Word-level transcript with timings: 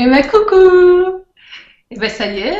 Eh 0.00 0.06
ben 0.06 0.22
coucou 0.28 1.24
Eh 1.90 1.98
ben 1.98 2.08
ça 2.08 2.26
y 2.28 2.38
est, 2.38 2.56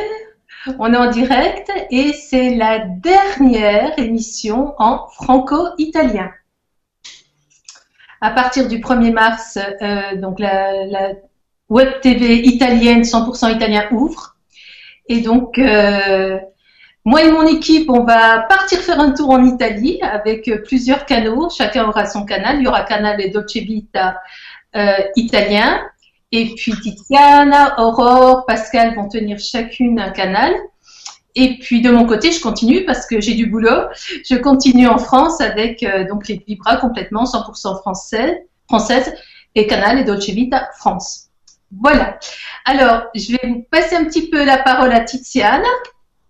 on 0.77 0.93
est 0.93 0.97
en 0.97 1.09
direct 1.09 1.71
et 1.89 2.11
c'est 2.11 2.53
la 2.53 2.79
dernière 2.79 3.97
émission 3.97 4.73
en 4.77 5.07
franco-italien. 5.07 6.31
À 8.19 8.31
partir 8.31 8.67
du 8.67 8.79
1er 8.79 9.13
mars, 9.13 9.57
euh, 9.57 10.17
donc 10.17 10.37
la, 10.41 11.13
web 11.69 12.01
TV 12.01 12.45
italienne 12.45 13.03
100% 13.03 13.55
italien 13.55 13.87
ouvre. 13.91 14.35
Et 15.07 15.21
donc, 15.21 15.57
euh, 15.59 16.37
moi 17.05 17.23
et 17.23 17.31
mon 17.31 17.47
équipe, 17.47 17.89
on 17.89 18.03
va 18.03 18.39
partir 18.49 18.79
faire 18.79 18.99
un 18.99 19.11
tour 19.11 19.29
en 19.29 19.45
Italie 19.45 20.01
avec 20.01 20.51
plusieurs 20.65 21.05
canaux. 21.05 21.49
Chacun 21.49 21.87
aura 21.87 22.05
son 22.05 22.25
canal. 22.25 22.57
Il 22.57 22.65
y 22.65 22.67
aura 22.67 22.83
canal 22.83 23.21
et 23.21 23.29
Dolce 23.29 23.55
Vita 23.55 24.19
euh, 24.75 24.91
italien. 25.15 25.79
Et 26.31 26.53
puis 26.55 26.73
Tiziana, 26.73 27.79
Aurore, 27.79 28.45
Pascal 28.45 28.95
vont 28.95 29.07
tenir 29.07 29.39
chacune 29.39 29.99
un 29.99 30.11
canal. 30.11 30.53
Et 31.35 31.57
puis 31.57 31.81
de 31.81 31.89
mon 31.89 32.05
côté, 32.05 32.31
je 32.31 32.41
continue 32.41 32.85
parce 32.85 33.05
que 33.05 33.19
j'ai 33.19 33.33
du 33.33 33.47
boulot. 33.47 33.87
Je 34.29 34.35
continue 34.35 34.87
en 34.87 34.97
France 34.97 35.41
avec 35.41 35.83
euh, 35.83 36.07
donc 36.07 36.27
les 36.27 36.43
Vibra 36.45 36.77
complètement 36.77 37.23
100% 37.23 37.79
français, 37.79 38.45
française 38.67 39.13
et 39.55 39.65
Canal 39.67 39.99
et 39.99 40.03
Dolce 40.03 40.29
Vita 40.29 40.69
France. 40.77 41.29
Voilà. 41.79 42.19
Alors, 42.65 43.03
je 43.15 43.31
vais 43.31 43.47
vous 43.47 43.65
passer 43.69 43.95
un 43.95 44.05
petit 44.05 44.29
peu 44.29 44.43
la 44.43 44.57
parole 44.57 44.91
à 44.91 45.01
Tiziana. 45.01 45.67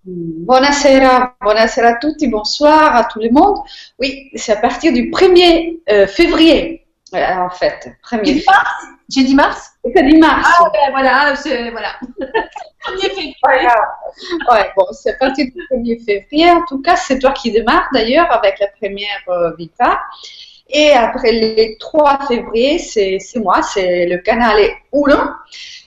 Buonasera, 0.06 1.36
buonasera 1.42 1.90
a 1.90 1.95
tutti, 1.95 2.28
bonsoir 2.28 2.95
à 2.95 3.04
tout 3.04 3.20
le 3.20 3.30
monde. 3.31 3.58
Oui, 4.00 4.30
c'est 4.36 4.54
à 4.54 4.56
partir 4.58 4.94
du 4.94 5.12
1er 5.12 5.80
euh, 5.90 6.08
février, 6.08 6.88
euh, 7.14 7.36
en 7.36 7.50
fait. 7.50 7.92
1er 8.09 8.44
mars 8.45 8.98
J'ai 9.09 9.23
dit 9.23 9.36
mars 9.36 9.72
C'est 9.84 10.04
dit 10.04 10.18
mars. 10.18 10.48
Ah, 10.59 10.70
ben 10.72 10.91
voilà, 10.91 11.36
c'est, 11.36 11.72
voilà. 11.72 11.95
1er 12.86 13.09
février. 13.09 13.67
Ouais, 14.52 14.72
bon, 14.75 14.86
c'est 14.92 15.11
à 15.11 15.17
partir 15.17 15.45
du 15.45 15.61
1er 15.72 16.03
février. 16.03 16.52
En 16.52 16.64
tout 16.66 16.81
cas, 16.81 16.95
c'est 16.95 17.19
toi 17.19 17.31
qui 17.31 17.52
démarres 17.52 17.89
d'ailleurs 17.94 18.31
avec 18.31 18.59
la 18.59 18.67
première 18.67 19.23
euh, 19.30 19.56
Vita. 19.58 20.00
Et 20.69 20.92
après 20.92 21.31
les 21.31 21.78
3 21.80 22.28
février, 22.28 22.78
c'est, 22.78 23.19
moi, 23.38 23.61
c'est 23.64 24.06
le 24.06 24.19
canal 24.19 24.59
1. 24.94 25.36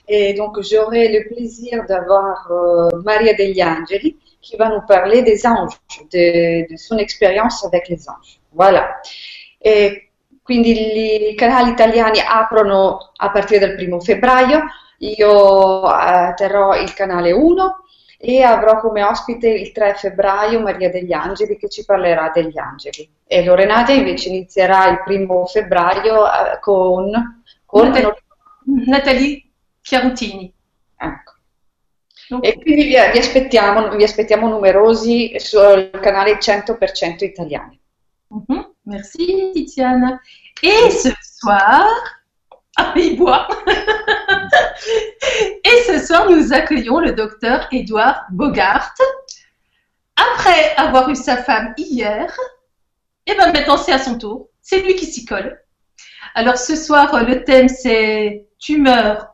Et 0.09 0.33
donc, 0.33 0.61
j'aurai 0.61 1.07
le 1.07 1.33
plaisir 1.33 1.85
d'avoir 1.87 2.51
euh, 2.51 2.89
Maria 3.03 3.33
degli 3.33 3.63
Angeli 3.63 4.17
qui 4.41 4.57
va 4.57 4.67
nous 4.67 4.85
parler 4.85 5.21
des 5.21 5.47
anges, 5.47 5.77
de, 6.11 6.69
de 6.69 6.75
son 6.75 6.97
expérience 6.97 7.65
avec 7.65 7.87
les 7.87 8.09
anges. 8.09 8.41
Voilà. 8.51 8.93
E 9.65 9.91
quindi 10.43 11.29
i 11.31 11.35
canali 11.35 11.71
italiani 11.71 12.19
aprono 12.19 13.11
a 13.15 13.31
partire 13.31 13.65
dal 13.65 13.75
primo 13.75 13.99
febbraio. 13.99 14.65
Io 14.97 15.99
eh, 15.99 16.33
terrò 16.35 16.75
il 16.75 16.93
canale 16.93 17.31
1 17.31 17.83
e 18.17 18.41
avrò 18.43 18.79
come 18.79 19.03
ospite 19.03 19.49
il 19.49 19.71
3 19.71 19.95
febbraio 19.95 20.61
Maria 20.61 20.89
degli 20.89 21.13
Angeli 21.13 21.57
che 21.57 21.69
ci 21.69 21.85
parlerà 21.85 22.29
degli 22.33 22.57
angeli. 22.57 23.09
E 23.25 23.43
Lorenata 23.43 23.91
invece 23.91 24.29
inizierà 24.29 24.87
il 24.89 25.01
primo 25.03 25.45
febbraio 25.45 26.25
eh, 26.25 26.59
con, 26.59 27.43
con 27.65 27.87
Natalie, 27.87 28.23
Natalie 28.85 29.43
Chiarutini. 29.81 30.53
Ecco. 30.95 31.31
E 32.41 32.53
quindi 32.59 32.83
vi, 32.83 32.95
vi, 33.11 33.17
aspettiamo, 33.17 33.95
vi 33.95 34.03
aspettiamo 34.03 34.47
numerosi 34.47 35.37
sul 35.37 35.89
canale 36.01 36.37
100% 36.37 37.23
italiani. 37.23 37.79
Mm-hmm. 38.33 38.62
Merci 38.85 39.51
Tiziana. 39.53 40.19
Et 40.61 40.89
ce 40.91 41.09
soir, 41.21 41.87
ah, 42.77 42.93
il 42.95 43.17
boit. 43.17 43.47
Et 45.63 45.83
ce 45.87 45.99
soir, 46.05 46.29
nous 46.29 46.53
accueillons 46.53 46.99
le 46.99 47.13
docteur 47.13 47.67
Édouard 47.71 48.25
Bogart. 48.31 48.93
Après 50.15 50.75
avoir 50.75 51.09
eu 51.09 51.15
sa 51.15 51.37
femme 51.37 51.73
hier, 51.77 52.31
et 53.25 53.31
eh 53.31 53.35
bien 53.35 53.51
maintenant 53.51 53.77
c'est 53.77 53.93
à 53.93 53.99
son 53.99 54.17
tour. 54.17 54.49
C'est 54.61 54.81
lui 54.81 54.95
qui 54.95 55.05
s'y 55.05 55.25
colle. 55.25 55.59
Alors 56.35 56.57
ce 56.57 56.75
soir, 56.75 57.23
le 57.23 57.43
thème 57.43 57.69
c'est 57.69 58.47
tumeur 58.59 59.27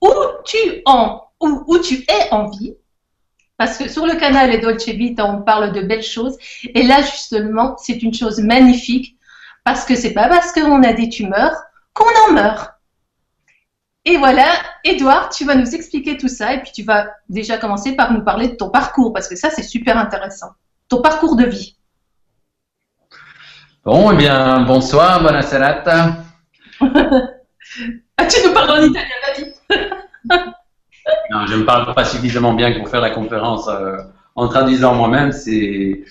où 0.00 0.12
tu, 0.44 0.82
en, 0.84 1.22
où 1.40 1.78
tu 1.78 2.04
es 2.08 2.32
en 2.32 2.48
vie. 2.50 2.76
Parce 3.58 3.78
que 3.78 3.88
sur 3.88 4.06
le 4.06 4.14
canal 4.14 4.52
et 4.52 4.58
Dolce 4.58 4.86
Vita, 4.88 5.24
on 5.24 5.42
parle 5.42 5.72
de 5.72 5.80
belles 5.80 6.02
choses. 6.02 6.36
Et 6.74 6.82
là, 6.82 7.00
justement, 7.00 7.76
c'est 7.78 8.02
une 8.02 8.12
chose 8.12 8.38
magnifique. 8.40 9.16
Parce 9.64 9.84
que 9.84 9.96
c'est 9.96 10.12
pas 10.12 10.28
parce 10.28 10.52
qu'on 10.52 10.82
a 10.82 10.92
des 10.92 11.08
tumeurs 11.08 11.56
qu'on 11.92 12.04
en 12.28 12.32
meurt. 12.32 12.72
Et 14.04 14.18
voilà, 14.18 14.46
Edouard, 14.84 15.30
tu 15.30 15.44
vas 15.44 15.56
nous 15.56 15.74
expliquer 15.74 16.16
tout 16.16 16.28
ça. 16.28 16.52
Et 16.52 16.62
puis 16.62 16.70
tu 16.72 16.82
vas 16.82 17.08
déjà 17.28 17.58
commencer 17.58 17.96
par 17.96 18.12
nous 18.12 18.22
parler 18.22 18.48
de 18.48 18.54
ton 18.54 18.68
parcours. 18.68 19.12
Parce 19.12 19.26
que 19.26 19.36
ça, 19.36 19.50
c'est 19.50 19.62
super 19.62 19.96
intéressant. 19.98 20.50
Ton 20.88 21.00
parcours 21.00 21.34
de 21.34 21.46
vie. 21.46 21.76
Bon, 23.84 24.12
eh 24.12 24.16
bien, 24.16 24.60
bonsoir, 24.62 25.20
buona 25.22 25.42
serata. 25.42 26.16
ah, 26.80 28.26
tu 28.26 28.46
nous 28.46 28.52
parles 28.52 28.70
en 28.70 28.82
italien, 28.82 29.08
vas-y. 29.26 30.52
non, 31.30 31.46
je 31.46 31.54
ne 31.54 31.62
parle 31.62 31.92
pas 31.94 32.04
suffisamment 32.04 32.54
bien 32.54 32.72
pour 32.72 32.88
faire 32.88 33.00
la 33.00 33.10
conférence 33.10 33.68
euh, 33.68 33.96
en 34.34 34.48
traduisant 34.48 34.94
moi-même. 34.94 35.32
C'est 35.32 36.04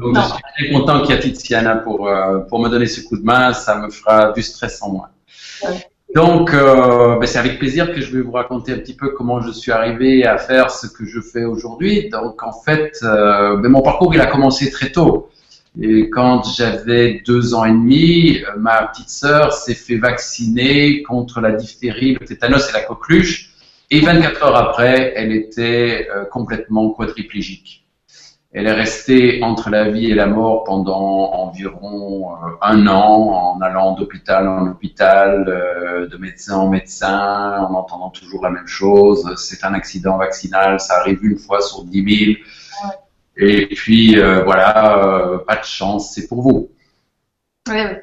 donc 0.00 0.16
je 0.16 0.20
suis 0.20 0.42
très 0.56 0.70
content 0.72 1.02
qu'il 1.02 1.14
y 1.14 1.18
ait 1.18 1.20
Tiziana 1.20 1.76
pour 1.76 2.08
euh, 2.08 2.38
pour 2.40 2.60
me 2.60 2.68
donner 2.68 2.86
ce 2.86 3.00
coup 3.00 3.16
de 3.16 3.24
main. 3.24 3.52
Ça 3.52 3.76
me 3.78 3.90
fera 3.90 4.32
du 4.32 4.42
stress 4.42 4.82
en 4.82 4.90
moins. 4.90 5.08
Donc, 6.14 6.52
euh, 6.52 7.18
ben, 7.18 7.26
c'est 7.26 7.38
avec 7.38 7.58
plaisir 7.58 7.90
que 7.90 8.02
je 8.02 8.14
vais 8.14 8.20
vous 8.20 8.32
raconter 8.32 8.72
un 8.72 8.78
petit 8.78 8.94
peu 8.94 9.10
comment 9.10 9.40
je 9.40 9.50
suis 9.50 9.72
arrivé 9.72 10.26
à 10.26 10.36
faire 10.36 10.70
ce 10.70 10.86
que 10.86 11.06
je 11.06 11.20
fais 11.20 11.44
aujourd'hui. 11.44 12.10
Donc, 12.10 12.42
en 12.42 12.52
fait, 12.52 12.98
ben, 13.02 13.68
mon 13.68 13.80
parcours 13.80 14.14
il 14.14 14.20
a 14.20 14.26
commencé 14.26 14.70
très 14.70 14.92
tôt. 14.92 15.30
Et 15.80 16.10
quand 16.10 16.42
j'avais 16.54 17.22
deux 17.26 17.54
ans 17.54 17.64
et 17.64 17.70
demi, 17.70 18.42
ma 18.58 18.88
petite 18.88 19.08
sœur 19.08 19.54
s'est 19.54 19.74
fait 19.74 19.96
vacciner 19.96 21.02
contre 21.02 21.40
la 21.40 21.52
diphtérie, 21.52 22.18
le 22.20 22.26
tétanos 22.26 22.68
et 22.68 22.72
la 22.74 22.82
coqueluche. 22.82 23.51
Et 23.94 24.00
24 24.00 24.42
heures 24.42 24.56
après, 24.56 25.12
elle 25.16 25.32
était 25.32 26.08
euh, 26.10 26.24
complètement 26.24 26.88
quadriplégique. 26.92 27.86
Elle 28.50 28.66
est 28.66 28.72
restée 28.72 29.42
entre 29.42 29.68
la 29.68 29.90
vie 29.90 30.10
et 30.10 30.14
la 30.14 30.26
mort 30.26 30.64
pendant 30.64 31.30
environ 31.34 32.32
euh, 32.32 32.52
un 32.62 32.86
an, 32.86 33.52
en 33.54 33.60
allant 33.60 33.92
d'hôpital 33.92 34.48
en 34.48 34.66
hôpital, 34.66 35.44
euh, 35.46 36.08
de 36.08 36.16
médecin 36.16 36.56
en 36.56 36.70
médecin, 36.70 37.66
en 37.68 37.74
entendant 37.74 38.08
toujours 38.08 38.42
la 38.42 38.48
même 38.48 38.66
chose. 38.66 39.30
C'est 39.36 39.62
un 39.62 39.74
accident 39.74 40.16
vaccinal, 40.16 40.80
ça 40.80 41.00
arrive 41.00 41.22
une 41.22 41.36
fois 41.36 41.60
sur 41.60 41.84
10 41.84 42.24
000. 42.24 42.38
Et 43.36 43.66
puis 43.74 44.16
voilà, 44.16 45.42
pas 45.46 45.56
de 45.56 45.64
chance, 45.64 46.14
c'est 46.14 46.28
pour 46.28 46.40
vous. 46.40 46.70
Oui, 47.68 47.76
oui. 47.76 47.96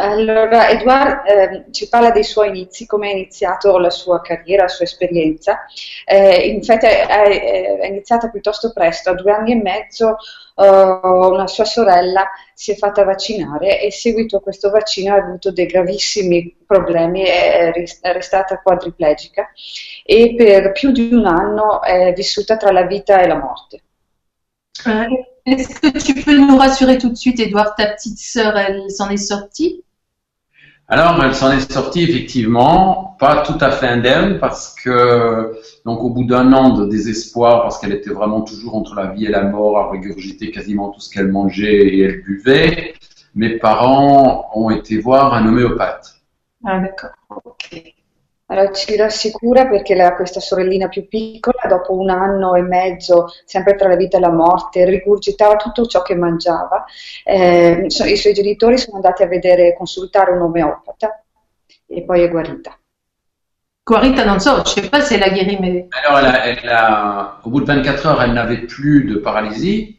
Allora, 0.00 0.70
Edouard 0.70 1.26
eh, 1.26 1.64
ci 1.72 1.86
parla 1.88 2.10
dei 2.10 2.24
suoi 2.24 2.48
inizi, 2.48 2.86
come 2.86 3.08
ha 3.08 3.12
iniziato 3.12 3.76
la 3.76 3.90
sua 3.90 4.22
carriera, 4.22 4.62
la 4.62 4.68
sua 4.68 4.86
esperienza. 4.86 5.66
Eh, 6.06 6.48
infatti 6.48 6.86
è, 6.86 7.86
iniziata 7.86 8.30
piuttosto 8.30 8.72
presto, 8.72 9.10
a 9.10 9.14
due 9.14 9.30
anni 9.30 9.52
e 9.52 9.56
mezzo 9.56 10.16
uh, 10.54 10.62
una 10.64 11.46
sua 11.46 11.66
sorella 11.66 12.30
si 12.54 12.72
è 12.72 12.76
fatta 12.76 13.04
vaccinare 13.04 13.80
e 13.80 13.92
seguito 13.92 14.38
a 14.38 14.40
questo 14.40 14.70
vaccino 14.70 15.14
ha 15.14 15.18
avuto 15.18 15.52
dei 15.52 15.66
gravissimi 15.66 16.56
problemi, 16.66 17.22
è, 17.22 17.70
è 17.70 18.12
restata 18.12 18.58
quadriplegica 18.58 19.50
e 20.02 20.34
per 20.34 20.72
più 20.72 20.92
di 20.92 21.12
un 21.12 21.26
anno 21.26 21.82
è 21.82 22.14
vissuta 22.14 22.56
tra 22.56 22.72
la 22.72 22.82
vita 22.82 23.20
e 23.20 23.26
la 23.26 23.36
morte. 23.36 23.82
Euh, 24.86 25.24
Est-ce 25.44 25.80
que 25.80 25.98
tu 25.98 26.22
peux 26.22 26.38
nous 26.38 26.56
rassurer 26.56 26.96
tout 26.96 27.10
de 27.10 27.16
suite, 27.16 27.40
Edouard, 27.40 27.74
ta 27.74 27.86
petite 27.86 28.18
sœur, 28.18 28.56
elle 28.56 28.90
s'en 28.90 29.10
est 29.10 29.16
sortie 29.16 29.84
alors, 30.90 31.22
elle 31.22 31.36
s'en 31.36 31.52
est 31.52 31.72
sortie 31.72 32.02
effectivement, 32.02 33.16
pas 33.20 33.42
tout 33.42 33.56
à 33.60 33.70
fait 33.70 33.86
indemne, 33.86 34.40
parce 34.40 34.74
que 34.74 35.52
donc 35.84 36.02
au 36.02 36.10
bout 36.10 36.24
d'un 36.24 36.52
an 36.52 36.70
de 36.70 36.86
désespoir, 36.86 37.62
parce 37.62 37.78
qu'elle 37.78 37.92
était 37.92 38.10
vraiment 38.10 38.40
toujours 38.40 38.74
entre 38.74 38.96
la 38.96 39.06
vie 39.06 39.26
et 39.26 39.30
la 39.30 39.44
mort, 39.44 39.78
à 39.78 39.86
regurgiter 39.86 40.50
quasiment 40.50 40.90
tout 40.90 40.98
ce 40.98 41.08
qu'elle 41.08 41.28
mangeait 41.28 41.94
et 41.94 42.00
elle 42.00 42.22
buvait, 42.22 42.94
mes 43.36 43.58
parents 43.58 44.50
ont 44.54 44.70
été 44.70 44.98
voir 44.98 45.32
un 45.32 45.46
homéopathe. 45.46 46.16
Ah 46.64 46.80
d'accord. 46.80 47.10
Allora, 48.50 48.72
ci 48.72 48.96
rassicura 48.96 49.66
perché 49.66 49.94
la, 49.94 50.14
questa 50.14 50.40
sorellina 50.40 50.88
più 50.88 51.06
piccola, 51.06 51.62
dopo 51.68 51.96
un 51.96 52.10
anno 52.10 52.56
e 52.56 52.62
mezzo, 52.62 53.28
sempre 53.44 53.76
tra 53.76 53.88
la 53.88 53.94
vita 53.94 54.16
e 54.16 54.20
la 54.20 54.32
morte, 54.32 54.84
rigurgitava 54.84 55.54
tutto 55.54 55.86
ciò 55.86 56.02
che 56.02 56.16
mangiava. 56.16 56.84
Eh, 57.24 57.86
I 57.86 58.16
suoi 58.16 58.32
genitori 58.32 58.76
sono 58.76 58.96
andati 58.96 59.22
a 59.22 59.28
vedere, 59.28 59.76
consultare 59.76 60.32
un 60.32 60.42
omeopata 60.42 61.22
e 61.86 62.02
poi 62.02 62.22
è 62.22 62.28
guarita. 62.28 62.76
Guarita, 63.84 64.24
non 64.24 64.40
so, 64.40 64.62
je 64.62 64.80
sais 64.80 64.88
pas 64.88 65.06
si 65.06 65.14
elle 65.14 65.24
a 65.24 65.30
guéri, 65.30 65.56
mais... 65.60 65.86
Alors, 65.90 66.18
elle 66.18 66.26
a, 66.26 66.46
elle 66.46 66.68
a, 66.68 67.40
au 67.44 67.50
bout 67.50 67.60
de 67.60 67.66
24 67.66 68.06
heures, 68.06 68.22
elle 68.22 68.32
n'avait 68.32 68.66
plus 68.66 69.04
de 69.04 69.16
paralysie, 69.16 69.96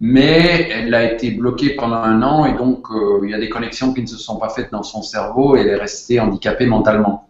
mais 0.00 0.68
elle 0.70 0.94
a 0.94 1.12
été 1.12 1.30
bloquée 1.30 1.76
pendant 1.76 2.02
un 2.02 2.22
an 2.22 2.44
et 2.44 2.54
donc 2.54 2.90
euh, 2.90 3.20
il 3.22 3.30
y 3.30 3.34
a 3.34 3.38
des 3.38 3.48
connexions 3.48 3.92
qui 3.94 4.02
ne 4.02 4.06
se 4.06 4.16
sont 4.16 4.36
pas 4.36 4.48
faites 4.48 4.70
dans 4.72 4.82
son 4.82 5.02
cerveau 5.02 5.56
et 5.56 5.60
elle 5.60 5.68
est 5.68 5.76
restée 5.76 6.18
handicapée 6.18 6.66
mentalement. 6.66 7.27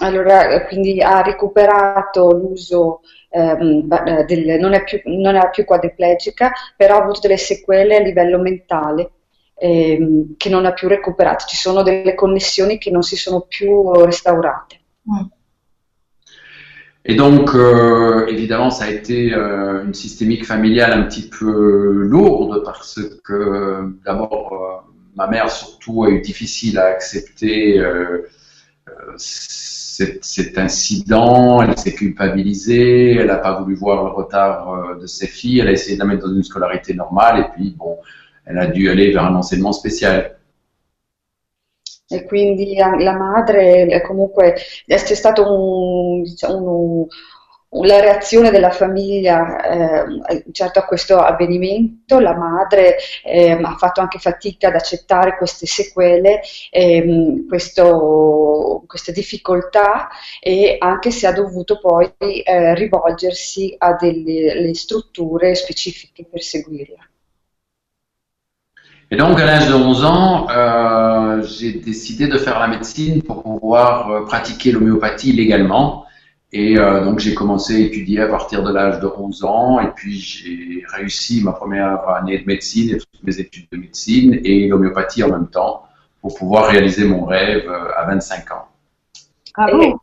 Allora, 0.00 0.66
quindi 0.66 1.00
ha 1.00 1.22
recuperato 1.22 2.30
l'uso, 2.32 3.00
ehm, 3.30 3.86
del, 4.24 4.58
non, 4.58 4.72
è 4.72 4.82
più, 4.84 5.00
non 5.04 5.36
è 5.36 5.50
più 5.50 5.64
quadriplegica, 5.64 6.52
però 6.76 6.96
ha 6.96 7.02
avuto 7.02 7.20
delle 7.20 7.36
sequele 7.36 7.96
a 7.96 8.00
livello 8.00 8.38
mentale 8.38 9.10
ehm, 9.54 10.34
che 10.36 10.48
non 10.48 10.66
ha 10.66 10.72
più 10.72 10.88
recuperato. 10.88 11.46
Ci 11.46 11.56
sono 11.56 11.82
delle 11.82 12.14
connessioni 12.14 12.78
che 12.78 12.90
non 12.90 13.02
si 13.02 13.16
sono 13.16 13.42
più 13.42 13.92
restaurate. 14.04 14.80
Mm. 15.08 15.26
Et 17.04 17.16
donc, 17.16 17.52
euh, 17.54 18.26
évidemment, 18.28 18.70
ça 18.70 18.84
a 18.84 18.88
été 18.88 19.32
euh, 19.34 19.82
une 19.84 19.92
systémique 19.94 20.44
familiale 20.44 20.92
un 20.92 21.02
petit 21.02 21.28
peu 21.28 22.04
lourde 22.04 22.62
parce 22.64 23.00
que 23.24 23.92
d'abord, 24.04 24.52
euh, 24.52 24.92
ma 25.16 25.26
mère 25.26 25.50
surtout 25.50 26.04
a 26.04 26.10
eu 26.10 26.20
difficile 26.20 26.78
à 26.78 26.86
accepter 26.86 27.80
euh, 27.80 27.84
euh, 27.84 28.28
cet, 29.16 30.58
incident, 30.58 31.62
elle 31.62 31.76
s'est 31.78 31.92
culpabilisée, 31.92 33.16
elle 33.16 33.26
n'a 33.26 33.36
pas 33.36 33.60
voulu 33.60 33.74
voir 33.74 34.04
le 34.04 34.10
retard 34.10 34.96
de 34.98 35.06
ses 35.06 35.26
filles, 35.26 35.60
elle 35.60 35.68
a 35.68 35.72
essayé 35.72 35.96
de 35.96 36.00
la 36.00 36.06
mettre 36.06 36.26
dans 36.26 36.34
une 36.34 36.42
scolarité 36.42 36.94
normale 36.94 37.40
et 37.40 37.44
puis, 37.54 37.74
bon, 37.76 37.98
elle 38.46 38.58
a 38.58 38.66
dû 38.66 38.90
aller 38.90 39.12
vers 39.12 39.24
un 39.24 39.34
enseignement 39.34 39.72
spécial. 39.72 40.36
e 42.12 42.24
quindi 42.26 42.74
la 42.74 43.14
madre 43.14 44.00
comunque 44.02 44.54
c'è 44.86 45.14
stato 45.14 45.44
un, 45.44 46.22
un, 46.42 47.06
la 47.74 48.00
reazione 48.00 48.50
della 48.50 48.70
famiglia 48.70 50.04
eh, 50.26 50.44
certo 50.52 50.78
a 50.78 50.84
questo 50.84 51.16
avvenimento, 51.18 52.20
la 52.20 52.36
madre 52.36 52.96
eh, 53.24 53.52
ha 53.52 53.76
fatto 53.76 54.00
anche 54.02 54.18
fatica 54.18 54.68
ad 54.68 54.74
accettare 54.74 55.36
queste 55.36 55.64
sequele, 55.64 56.40
eh, 56.70 57.44
questo, 57.48 58.84
queste 58.86 59.12
difficoltà 59.12 60.08
e 60.40 60.76
anche 60.78 61.10
se 61.10 61.26
ha 61.26 61.32
dovuto 61.32 61.78
poi 61.78 62.12
eh, 62.18 62.74
rivolgersi 62.74 63.74
a 63.78 63.94
delle 63.94 64.74
strutture 64.74 65.54
specifiche 65.54 66.26
per 66.30 66.42
seguirla. 66.42 67.06
Et 69.10 69.16
donc, 69.16 69.38
à 69.38 69.44
l'âge 69.44 69.68
de 69.68 69.74
11 69.74 70.04
ans, 70.06 70.46
euh, 70.48 71.42
j'ai 71.42 71.72
décidé 71.72 72.28
de 72.28 72.38
faire 72.38 72.58
la 72.58 72.66
médecine 72.66 73.20
pour 73.20 73.42
pouvoir 73.42 74.10
euh, 74.10 74.24
pratiquer 74.24 74.72
l'homéopathie 74.72 75.32
légalement. 75.32 76.06
Et 76.54 76.78
euh, 76.78 77.02
donc, 77.04 77.18
j'ai 77.18 77.34
commencé 77.34 77.76
à 77.76 77.78
étudier 77.78 78.20
à 78.20 78.28
partir 78.28 78.62
de 78.62 78.72
l'âge 78.72 79.00
de 79.00 79.06
11 79.06 79.44
ans. 79.44 79.80
Et 79.80 79.90
puis, 79.94 80.18
j'ai 80.18 80.84
réussi 80.86 81.42
ma 81.42 81.52
première 81.52 82.06
année 82.08 82.38
de 82.38 82.46
médecine 82.46 82.90
et 82.90 82.98
toutes 82.98 83.22
mes 83.22 83.38
études 83.40 83.66
de 83.72 83.78
médecine 83.78 84.40
et 84.44 84.68
l'homéopathie 84.68 85.22
en 85.22 85.30
même 85.30 85.48
temps 85.48 85.84
pour 86.20 86.34
pouvoir 86.34 86.66
réaliser 86.66 87.04
mon 87.04 87.24
rêve 87.24 87.68
à 87.68 88.04
25 88.06 88.52
ans. 88.52 88.68
Ah 89.54 89.66
bon? 89.70 89.98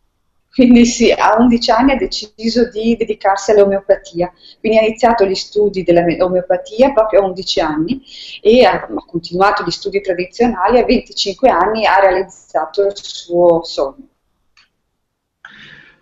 Quindi 0.52 0.84
sì, 0.84 1.12
a 1.12 1.36
11 1.38 1.70
anni 1.70 1.92
ha 1.92 1.96
deciso 1.96 2.68
di 2.68 2.96
dedicarsi 2.96 3.52
all'omeopatia, 3.52 4.32
quindi 4.58 4.78
ha 4.78 4.82
iniziato 4.82 5.24
gli 5.24 5.36
studi 5.36 5.84
dell'omeopatia 5.84 6.92
proprio 6.92 7.20
a 7.20 7.24
11 7.26 7.60
anni 7.60 8.02
e 8.42 8.64
ha 8.64 8.86
continuato 9.06 9.62
gli 9.62 9.70
studi 9.70 10.00
tradizionali, 10.00 10.80
a 10.80 10.84
25 10.84 11.48
anni 11.48 11.86
ha 11.86 12.00
realizzato 12.00 12.84
il 12.84 12.92
suo 12.94 13.62
sogno. 13.62 14.09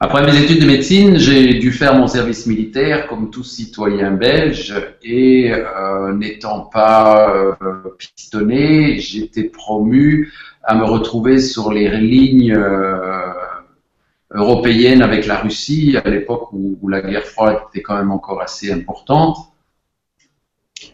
Après 0.00 0.24
mes 0.24 0.40
études 0.40 0.60
de 0.60 0.66
médecine, 0.66 1.18
j'ai 1.18 1.54
dû 1.54 1.72
faire 1.72 1.96
mon 1.96 2.06
service 2.06 2.46
militaire 2.46 3.08
comme 3.08 3.30
tout 3.30 3.42
citoyen 3.42 4.12
belge 4.12 4.72
et 5.02 5.50
euh, 5.52 6.12
n'étant 6.12 6.60
pas 6.60 7.34
euh, 7.34 7.54
pistonné, 7.98 9.00
j'étais 9.00 9.44
promu 9.44 10.32
à 10.62 10.76
me 10.76 10.84
retrouver 10.84 11.40
sur 11.40 11.72
les 11.72 11.88
lignes 11.98 12.54
euh, 12.54 13.32
européenne 14.32 15.02
avec 15.02 15.26
la 15.26 15.40
Russie, 15.40 15.96
à 16.04 16.08
l'époque 16.08 16.52
où, 16.52 16.88
la 16.88 17.00
guerre 17.00 17.24
froide 17.24 17.58
était 17.68 17.82
quand 17.82 17.96
même 17.96 18.12
encore 18.12 18.40
assez 18.40 18.70
importante. 18.70 19.36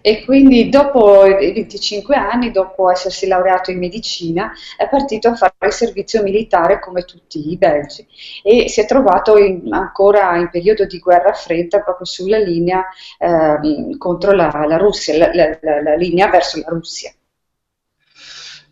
E 0.00 0.24
quindi 0.24 0.68
dopo 0.68 1.24
i 1.24 1.52
25 1.52 2.14
anni, 2.16 2.50
dopo 2.50 2.90
essersi 2.90 3.26
laureato 3.26 3.70
in 3.70 3.78
medicina, 3.78 4.52
è 4.76 4.88
partito 4.88 5.28
a 5.28 5.34
fare 5.34 5.54
il 5.60 5.72
servizio 5.72 6.22
militare 6.22 6.80
come 6.80 7.02
tutti 7.02 7.50
i 7.50 7.56
belgi 7.56 8.06
e 8.42 8.68
si 8.68 8.80
è 8.80 8.86
trovato 8.86 9.36
in, 9.36 9.72
ancora 9.72 10.36
in 10.36 10.48
periodo 10.50 10.86
di 10.86 10.98
guerra 10.98 11.32
fredda 11.32 11.80
proprio 11.80 12.06
sulla 12.06 12.38
linea 12.38 12.84
eh, 13.18 13.96
contro 13.98 14.32
la, 14.32 14.64
la 14.66 14.76
Russia, 14.76 15.16
la, 15.16 15.30
la, 15.32 15.82
la 15.82 15.94
linea 15.94 16.28
verso 16.28 16.60
la 16.60 16.68
Russia. 16.68 17.12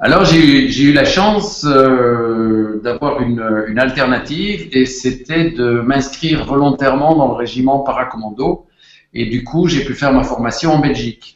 Alors 0.05 0.25
j'ai 0.25 0.83
eu 0.83 0.93
la 0.93 1.05
chance 1.05 1.65
euh, 1.65 2.81
d'avoir 2.83 3.21
une, 3.21 3.67
une, 3.69 3.79
alternative 3.79 4.69
et 4.73 4.85
c'était 4.85 5.51
de 5.51 5.81
m'inscrire 5.81 6.45
volontairement 6.45 7.15
dans 7.15 7.29
le 7.29 7.35
régiment 7.35 7.85
paracommando 7.85 8.67
et 9.13 9.27
du 9.27 9.45
coup 9.45 9.69
j'ai 9.69 9.85
pu 9.85 9.95
faire 9.95 10.13
ma 10.13 10.23
formation 10.23 10.73
en 10.73 10.79
Belgique. 10.79 11.35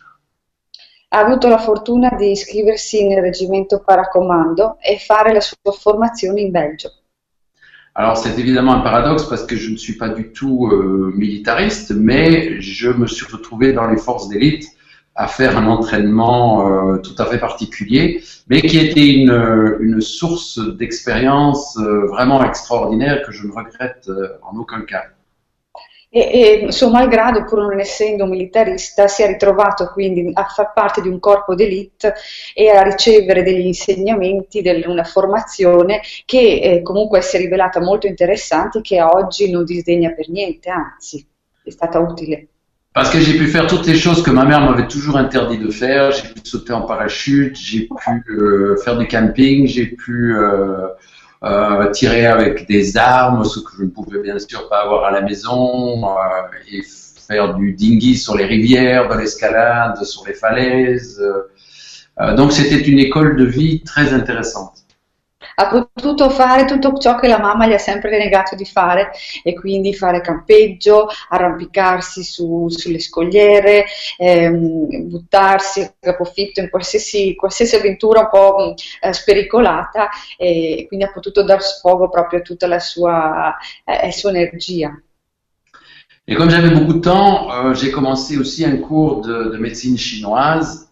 Ha 1.08 1.20
avuto 1.20 1.48
la 1.48 1.58
fortuna 1.58 2.10
di 2.16 2.30
iscriversi 2.30 3.06
nel 3.06 3.22
reggimento 3.22 3.82
paracomando 3.84 4.76
e 4.80 4.98
fare 4.98 5.32
la 5.32 5.40
sua 5.40 5.72
formazione 5.72 6.40
in 6.40 6.50
Belgio. 6.50 6.90
Alors 7.92 8.18
c'est 8.18 8.38
évidemment 8.38 8.74
un 8.74 8.80
paradoxe 8.80 9.24
parce 9.24 9.46
que 9.46 9.56
je 9.56 9.70
ne 9.70 9.76
suis 9.76 9.96
pas 9.96 10.10
du 10.10 10.32
tout 10.32 10.66
euh, 10.66 11.12
militariste, 11.14 11.92
mais 11.92 12.60
je 12.60 12.90
me 12.90 13.06
suis 13.06 13.24
retrouvé 13.24 13.72
dans 13.72 13.86
les 13.86 13.96
forces 13.96 14.28
d'élite 14.28 14.66
à 15.16 15.28
faire 15.28 15.56
un 15.56 15.66
entraînement 15.66 16.68
euh, 16.68 16.98
tout 16.98 17.14
à 17.18 17.24
fait 17.24 17.38
particulier, 17.38 18.22
mais 18.48 18.60
qui 18.60 18.78
était 18.78 19.06
une, 19.06 19.78
une 19.80 20.02
source 20.02 20.58
d'expérience 20.76 21.78
euh, 21.78 22.06
vraiment 22.06 22.44
extraordinaire 22.44 23.22
que 23.24 23.32
je 23.32 23.46
ne 23.46 23.52
regrette 23.52 24.08
euh, 24.08 24.36
en 24.42 24.56
aucun 24.58 24.82
cas. 24.82 25.04
E, 26.16 26.64
e 26.66 26.72
suo 26.72 26.88
malgrado, 26.88 27.44
pur 27.44 27.58
non 27.58 27.78
essendo 27.78 28.24
militarista, 28.24 29.06
si 29.06 29.22
è 29.22 29.26
ritrovato 29.26 29.90
quindi 29.92 30.30
a 30.32 30.44
far 30.44 30.72
parte 30.72 31.02
di 31.02 31.08
un 31.08 31.18
corpo 31.18 31.54
d'élite 31.54 32.14
e 32.54 32.70
a 32.70 32.80
ricevere 32.80 33.42
degli 33.42 33.66
insegnamenti, 33.66 34.62
una 34.86 35.04
formazione 35.04 36.00
che 36.24 36.60
eh, 36.62 36.82
comunque 36.82 37.20
si 37.20 37.36
è 37.36 37.38
rivelata 37.38 37.82
molto 37.82 38.06
interessante 38.06 38.78
e 38.78 38.80
che 38.80 39.02
oggi 39.02 39.50
non 39.50 39.66
disdegna 39.66 40.10
per 40.12 40.30
niente, 40.30 40.70
anzi 40.70 41.22
è 41.62 41.68
stata 41.68 41.98
utile. 41.98 42.48
Parce 42.94 43.10
que 43.10 43.20
j'ai 43.20 43.36
pu 43.36 43.44
faire 43.48 43.66
toutes 43.66 43.86
les 43.86 43.98
choses 43.98 44.22
que 44.22 44.30
ma 44.30 44.46
mère 44.46 44.62
m'avait 44.62 44.88
toujours 44.88 45.18
interdit 45.18 45.58
de 45.58 45.70
faire. 45.70 46.12
J'ai 46.12 46.32
pu 46.32 46.40
sauter 46.44 46.72
en 46.72 46.86
parachute, 46.86 47.54
j'ai 47.54 47.88
pu 47.88 48.30
euh, 48.30 48.76
faire 48.82 48.96
du 48.96 49.06
camping, 49.06 49.66
j'ai 49.66 49.84
pu 49.84 50.34
euh, 50.34 50.88
euh, 51.44 51.90
tirer 51.90 52.26
avec 52.26 52.66
des 52.66 52.96
armes, 52.96 53.44
ce 53.44 53.60
que 53.60 53.70
je 53.78 53.84
ne 53.84 53.90
pouvais 53.90 54.20
bien 54.20 54.38
sûr 54.38 54.68
pas 54.68 54.82
avoir 54.82 55.04
à 55.04 55.10
la 55.10 55.20
maison, 55.20 56.08
euh, 56.08 56.16
et 56.70 56.82
faire 57.26 57.54
du 57.54 57.72
dinghy 57.72 58.16
sur 58.16 58.36
les 58.36 58.44
rivières, 58.46 59.08
de 59.08 59.18
l'escalade, 59.18 60.02
sur 60.04 60.26
les 60.26 60.34
falaises. 60.34 61.22
Euh, 62.20 62.34
donc 62.34 62.52
c'était 62.52 62.80
une 62.80 62.98
école 62.98 63.36
de 63.36 63.44
vie 63.44 63.82
très 63.82 64.14
intéressante. 64.14 64.85
Ha 65.58 65.68
potuto 65.68 66.28
fare 66.30 66.66
tutto 66.66 66.96
ciò 66.98 67.16
che 67.18 67.28
la 67.28 67.38
mamma 67.38 67.66
gli 67.66 67.72
ha 67.72 67.78
sempre 67.78 68.18
negato 68.18 68.54
di 68.54 68.66
fare 68.66 69.10
e 69.42 69.54
quindi 69.54 69.94
fare 69.94 70.20
campeggio, 70.20 71.08
arrampicarsi 71.30 72.22
su, 72.22 72.68
sulle 72.68 72.98
scogliere, 72.98 73.86
ehm, 74.18 75.08
buttarsi 75.08 75.80
a 75.80 75.94
capofitto 75.98 76.60
in 76.60 76.68
qualsiasi, 76.68 77.34
qualsiasi 77.34 77.76
avventura 77.76 78.20
un 78.20 78.28
po' 78.30 78.74
eh, 79.00 79.12
spericolata 79.12 80.08
e 80.36 80.84
quindi 80.88 81.06
ha 81.06 81.10
potuto 81.12 81.42
dar 81.42 81.62
sfogo 81.62 82.08
proprio 82.08 82.40
a 82.40 82.42
tutta 82.42 82.66
la 82.66 82.78
sua, 82.78 83.56
eh, 83.84 84.12
sua 84.12 84.30
énergie. 84.30 85.04
Et 86.28 86.34
comme 86.34 86.50
j'avais 86.50 86.70
beaucoup 86.70 86.94
de 86.94 87.00
temps, 87.00 87.52
euh, 87.52 87.72
j'ai 87.72 87.92
commencé 87.92 88.36
aussi 88.36 88.64
un 88.64 88.78
cours 88.78 89.20
de, 89.20 89.44
de 89.44 89.58
médecine 89.58 89.96
chinoise 89.96 90.88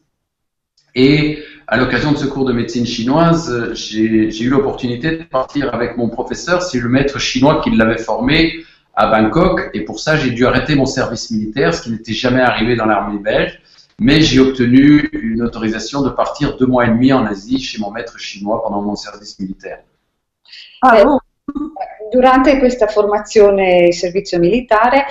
et 0.95 1.43
à 1.67 1.77
l'occasion 1.77 2.13
de 2.13 2.17
ce 2.17 2.27
cours 2.27 2.45
de 2.45 2.53
médecine 2.53 2.87
chinoise, 2.87 3.73
j'ai 3.75 4.43
eu 4.43 4.49
l'opportunité 4.49 5.17
de 5.17 5.23
partir 5.25 5.75
avec 5.75 5.97
mon 5.97 6.09
professeur, 6.09 6.63
c'est 6.63 6.79
le 6.79 6.89
maître 6.89 7.19
chinois 7.19 7.61
qui 7.63 7.71
l'avait 7.71 7.99
formé 7.99 8.65
à 8.95 9.07
Bangkok, 9.09 9.71
et 9.75 9.81
pour 9.81 9.99
ça 9.99 10.17
j'ai 10.17 10.31
dû 10.31 10.47
arrêter 10.47 10.75
mon 10.75 10.87
service 10.87 11.31
militaire, 11.31 11.75
ce 11.75 11.83
qui 11.83 11.91
n'était 11.91 12.13
jamais 12.13 12.41
arrivé 12.41 12.77
dans 12.77 12.87
l'armée 12.87 13.19
belge, 13.19 13.61
mais 13.99 14.21
j'ai 14.21 14.41
obtenu 14.41 15.09
une 15.13 15.43
autorisation 15.43 16.03
de 16.03 16.11
partir 16.11 16.57
deux 16.57 16.67
mois 16.67 16.87
et 16.87 16.91
demi 16.91 17.13
en 17.13 17.25
Asie 17.27 17.61
chez 17.61 17.79
mon 17.79 17.91
maître 17.91 18.19
chinois 18.19 18.63
pendant 18.63 18.83
mon 18.83 18.97
service 18.97 19.39
militaire. 19.39 19.81
Ah, 20.83 21.05
bon. 21.05 21.19
Durante 22.15 22.59
questa 22.59 22.87
formazione 22.87 23.91
servizio 23.91 24.39
militare 24.39 25.05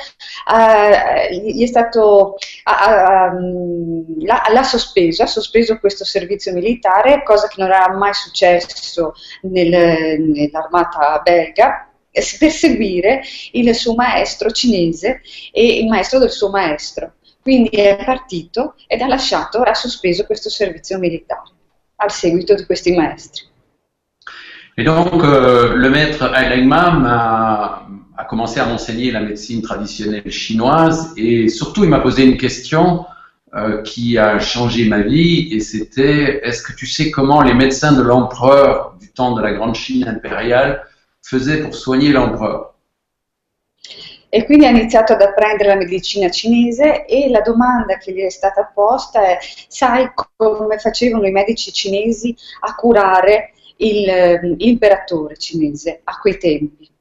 eh, 0.49 1.35
gli 1.35 1.61
è 1.61 1.65
stato, 1.65 2.37
l'ha 2.63 4.63
sospeso, 4.63 5.23
ha 5.23 5.27
sospeso 5.27 5.79
questo 5.79 6.05
servizio 6.05 6.53
militare, 6.53 7.23
cosa 7.23 7.49
che 7.49 7.55
non 7.57 7.69
era 7.69 7.91
mai 7.91 8.13
successo 8.13 9.15
nel, 9.41 10.21
nell'armata 10.21 11.19
belga, 11.21 11.89
per 12.09 12.51
seguire 12.51 13.21
il 13.51 13.75
suo 13.75 13.95
maestro 13.95 14.49
cinese 14.51 15.21
e 15.51 15.79
il 15.79 15.87
maestro 15.87 16.19
del 16.19 16.31
suo 16.31 16.49
maestro. 16.49 17.15
Quindi 17.41 17.75
è 17.75 18.01
partito 18.05 18.75
ed 18.87 19.01
ha 19.01 19.07
lasciato, 19.07 19.61
ha 19.61 19.73
sospeso 19.73 20.25
questo 20.25 20.49
servizio 20.49 20.97
militare 20.99 21.51
al 21.97 22.11
seguito 22.11 22.55
di 22.55 22.65
questi 22.65 22.93
maestri. 22.93 23.51
Et 24.75 24.83
donc, 24.83 25.23
euh, 25.23 25.75
le 25.75 25.89
maître 25.89 26.33
Ailengma 26.33 27.85
a, 28.17 28.25
commencé 28.25 28.59
à 28.59 28.65
m'enseigner 28.65 29.11
la 29.11 29.19
médecine 29.19 29.61
traditionnelle 29.61 30.31
chinoise 30.31 31.13
et 31.17 31.47
surtout, 31.47 31.83
il 31.83 31.89
m'a 31.89 31.99
posé 31.99 32.23
une 32.23 32.37
question 32.37 33.05
euh, 33.53 33.83
qui 33.83 34.17
a 34.17 34.39
changé 34.39 34.87
ma 34.87 35.01
vie 35.01 35.53
et 35.53 35.59
c'était 35.59 36.41
est-ce 36.43 36.63
que 36.63 36.73
tu 36.73 36.87
sais 36.87 37.11
comment 37.11 37.41
les 37.41 37.53
médecins 37.53 37.91
de 37.91 38.01
l'empereur 38.01 38.95
du 38.99 39.11
temps 39.11 39.35
de 39.35 39.41
la 39.43 39.53
grande 39.53 39.75
Chine 39.75 40.07
impériale 40.07 40.83
faisaient 41.21 41.61
pour 41.61 41.75
soigner 41.75 42.11
l'empereur? 42.11 42.73
E 44.29 44.45
quindi 44.45 44.65
ha 44.65 44.69
iniziato 44.69 45.13
ad 45.13 45.21
apprendere 45.21 45.69
la 45.69 45.75
medicina 45.75 46.27
cinese 46.31 47.05
e 47.05 47.29
la 47.29 47.41
domanda 47.41 47.97
che 47.97 48.11
gli 48.11 48.21
è 48.21 48.31
stata 48.31 48.71
posta 48.73 49.21
è 49.21 49.37
sai 49.67 50.09
come 50.35 50.79
facevano 50.79 51.27
i 51.27 51.31
medici 51.31 51.71
cinesi 51.71 52.35
a 52.61 52.73
curare 52.73 53.52
tempi? 56.33 56.91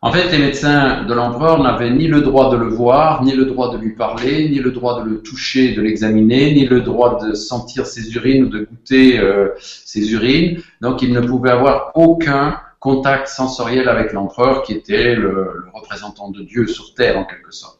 En 0.00 0.12
fait, 0.12 0.30
les 0.30 0.38
médecins 0.38 1.02
de 1.02 1.12
l'empereur 1.12 1.60
n'avaient 1.60 1.90
ni 1.90 2.06
le 2.06 2.20
droit 2.20 2.52
de 2.52 2.56
le 2.56 2.68
voir, 2.68 3.24
ni 3.24 3.32
le 3.32 3.46
droit 3.46 3.72
de 3.72 3.78
lui 3.78 3.96
parler, 3.96 4.48
ni 4.48 4.60
le 4.60 4.70
droit 4.70 5.02
de 5.02 5.10
le 5.10 5.22
toucher, 5.22 5.74
de 5.74 5.82
l'examiner, 5.82 6.52
ni 6.52 6.66
le 6.66 6.82
droit 6.82 7.18
de 7.20 7.34
sentir 7.34 7.84
ses 7.84 8.14
urines 8.14 8.44
ou 8.44 8.48
de 8.48 8.60
goûter 8.60 9.18
euh, 9.18 9.48
ses 9.58 10.12
urines. 10.12 10.62
Donc, 10.80 11.02
ils 11.02 11.12
ne 11.12 11.20
pouvaient 11.20 11.50
avoir 11.50 11.90
aucun 11.96 12.60
contact 12.78 13.26
sensoriel 13.26 13.88
avec 13.88 14.12
l'empereur 14.12 14.62
qui 14.62 14.72
était 14.72 15.16
le 15.16 15.64
représentant 15.74 16.30
de 16.30 16.42
Dieu 16.42 16.68
sur 16.68 16.94
terre 16.94 17.18
en 17.18 17.24
quelque 17.24 17.50
sorte. 17.50 17.77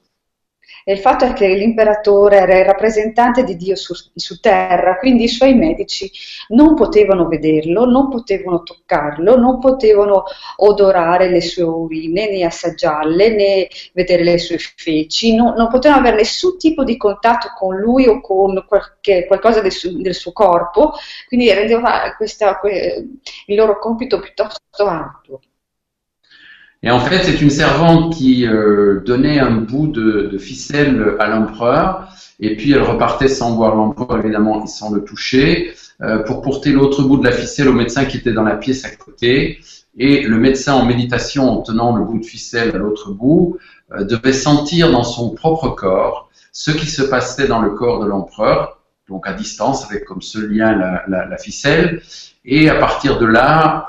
E 0.88 0.92
il 0.92 1.00
fatto 1.00 1.26
è 1.26 1.34
che 1.34 1.46
l'imperatore 1.48 2.38
era 2.38 2.60
il 2.60 2.64
rappresentante 2.64 3.44
di 3.44 3.56
Dio 3.56 3.76
su, 3.76 3.92
su, 4.14 4.40
terra, 4.40 4.96
quindi 4.96 5.24
i 5.24 5.28
suoi 5.28 5.52
medici 5.52 6.10
non 6.48 6.74
potevano 6.74 7.28
vederlo, 7.28 7.84
non 7.84 8.08
potevano 8.08 8.62
toccarlo, 8.62 9.36
non 9.36 9.58
potevano 9.58 10.24
odorare 10.56 11.28
le 11.28 11.42
sue 11.42 11.64
urine, 11.64 12.30
né 12.30 12.42
assaggiarle, 12.42 13.28
né 13.28 13.68
vedere 13.92 14.22
le 14.22 14.38
sue 14.38 14.56
feci, 14.56 15.34
no, 15.34 15.52
non 15.54 15.68
potevano 15.68 16.00
avere 16.00 16.16
nessun 16.16 16.56
tipo 16.56 16.84
di 16.84 16.96
contatto 16.96 17.48
con 17.54 17.76
lui 17.76 18.06
o 18.06 18.22
con 18.22 18.64
qualche, 18.66 19.26
qualcosa 19.26 19.60
del, 19.60 19.72
su, 19.72 20.00
del, 20.00 20.14
suo 20.14 20.32
corpo, 20.32 20.94
quindi 21.26 21.52
rendeva 21.52 22.14
questa, 22.16 22.58
il 22.64 23.54
loro 23.54 23.78
compito 23.78 24.20
piuttosto 24.20 24.86
arduo. 24.86 25.40
Et 26.82 26.90
en 26.90 27.00
fait, 27.00 27.24
c'est 27.24 27.40
une 27.40 27.50
servante 27.50 28.14
qui 28.14 28.46
euh, 28.46 29.00
donnait 29.04 29.40
un 29.40 29.50
bout 29.50 29.88
de, 29.88 30.38
ficelle 30.38 31.16
à 31.18 31.28
l'empereur, 31.28 32.08
et 32.38 32.56
puis 32.56 32.72
elle 32.72 32.82
repartait 32.82 33.28
sans 33.28 33.56
voir 33.56 33.74
l'empereur, 33.74 34.18
évidemment, 34.18 34.64
et 34.64 34.68
sans 34.68 34.92
le 34.92 35.02
toucher, 35.02 35.74
euh, 36.02 36.22
pour 36.22 36.40
porter 36.40 36.70
l'autre 36.70 37.02
bout 37.02 37.16
de 37.16 37.24
la 37.24 37.32
ficelle 37.32 37.68
au 37.68 37.72
médecin 37.72 38.04
qui 38.04 38.18
était 38.18 38.32
dans 38.32 38.44
la 38.44 38.56
pièce 38.56 38.84
à 38.84 38.90
côté. 38.90 39.58
Et 39.98 40.22
le 40.22 40.38
médecin, 40.38 40.74
en 40.74 40.84
méditation, 40.84 41.50
en 41.50 41.62
tenant 41.62 41.96
le 41.96 42.04
bout 42.04 42.20
de 42.20 42.24
ficelle 42.24 42.70
à 42.76 42.78
l'autre 42.78 43.10
bout, 43.10 43.58
euh, 43.92 44.04
devait 44.04 44.32
sentir 44.32 44.92
dans 44.92 45.02
son 45.02 45.30
propre 45.30 45.70
corps 45.70 46.30
ce 46.52 46.70
qui 46.70 46.86
se 46.86 47.02
passait 47.02 47.48
dans 47.48 47.60
le 47.60 47.70
corps 47.70 48.00
de 48.00 48.06
l'empereur, 48.06 48.80
donc 49.08 49.26
à 49.26 49.32
distance, 49.32 49.84
avec 49.84 50.04
comme 50.04 50.22
ce 50.22 50.38
lien 50.38 50.76
la, 50.76 51.26
la, 51.26 51.38
ficelle, 51.38 52.02
et 52.44 52.68
à 52.68 52.76
partir 52.76 53.18
de 53.18 53.26
là, 53.26 53.86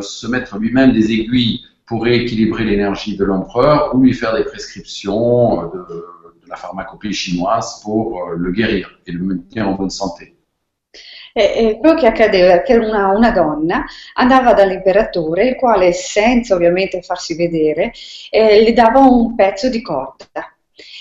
se 0.00 0.26
mettre 0.26 0.56
lui-même 0.58 0.92
des 0.92 1.12
aiguilles 1.12 1.64
pour 1.90 2.04
rééquilibrer 2.04 2.62
l'énergie 2.62 3.16
de 3.16 3.24
l'empereur 3.24 3.92
ou 3.92 4.00
lui 4.00 4.14
faire 4.14 4.32
des 4.32 4.44
prescriptions 4.44 5.64
de, 5.72 5.78
de 6.40 6.48
la 6.48 6.54
pharmacopée 6.54 7.12
chinoise 7.12 7.80
pour 7.82 8.28
euh, 8.28 8.36
le 8.36 8.52
guérir 8.52 9.00
e 9.08 9.10
le 9.10 9.18
maintenir 9.18 9.66
en 9.68 9.72
bonne 9.72 9.90
santé. 9.90 10.36
E, 11.34 11.78
quello 11.80 11.96
che 11.96 12.06
accadeva 12.06 12.54
è 12.54 12.62
che 12.62 12.76
una, 12.76 13.08
una, 13.08 13.32
donna 13.32 13.84
andava 14.14 14.52
dall'imperatore, 14.52 15.48
il 15.48 15.56
quale, 15.56 15.92
senza 15.92 16.54
ovviamente 16.54 17.02
farsi 17.02 17.34
vedere, 17.34 17.92
eh, 18.30 18.62
le 18.62 18.72
dava 18.72 19.00
un 19.00 19.34
pezzo 19.34 19.68
di 19.68 19.82
corda. 19.82 20.54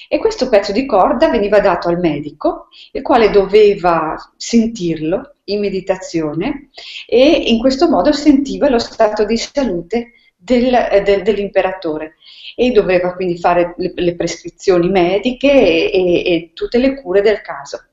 E 0.08 0.18
questo 0.18 0.50
pezzo 0.50 0.72
di 0.72 0.88
corda 0.88 1.30
veniva 1.30 1.60
dato 1.60 1.88
al 1.88 2.00
medico, 2.00 2.70
il 2.94 3.04
quale 3.04 3.30
doveva 3.30 4.16
sentirlo 4.36 5.36
in 5.46 5.60
meditazione 5.60 6.70
e 7.08 7.30
in 7.30 7.60
questo 7.60 7.88
modo 7.90 8.12
sentiva 8.12 8.70
lo 8.70 8.80
stato 8.80 9.24
di 9.24 9.38
salute 9.38 10.14
del, 10.40 10.74
eh, 10.74 11.02
del, 11.02 11.22
dell'imperatore 11.22 12.16
e 12.56 12.72
doveva 12.72 13.14
quindi 13.14 13.38
fare 13.38 13.74
le, 13.78 13.92
le 13.96 14.16
prescrizioni 14.16 14.90
mediche 14.90 15.52
e, 15.52 15.92
e, 15.94 16.34
e, 16.34 16.52
tutte 16.54 16.78
le 16.78 16.96
cure 16.96 17.22
del 17.22 17.42
caso. 17.42 17.84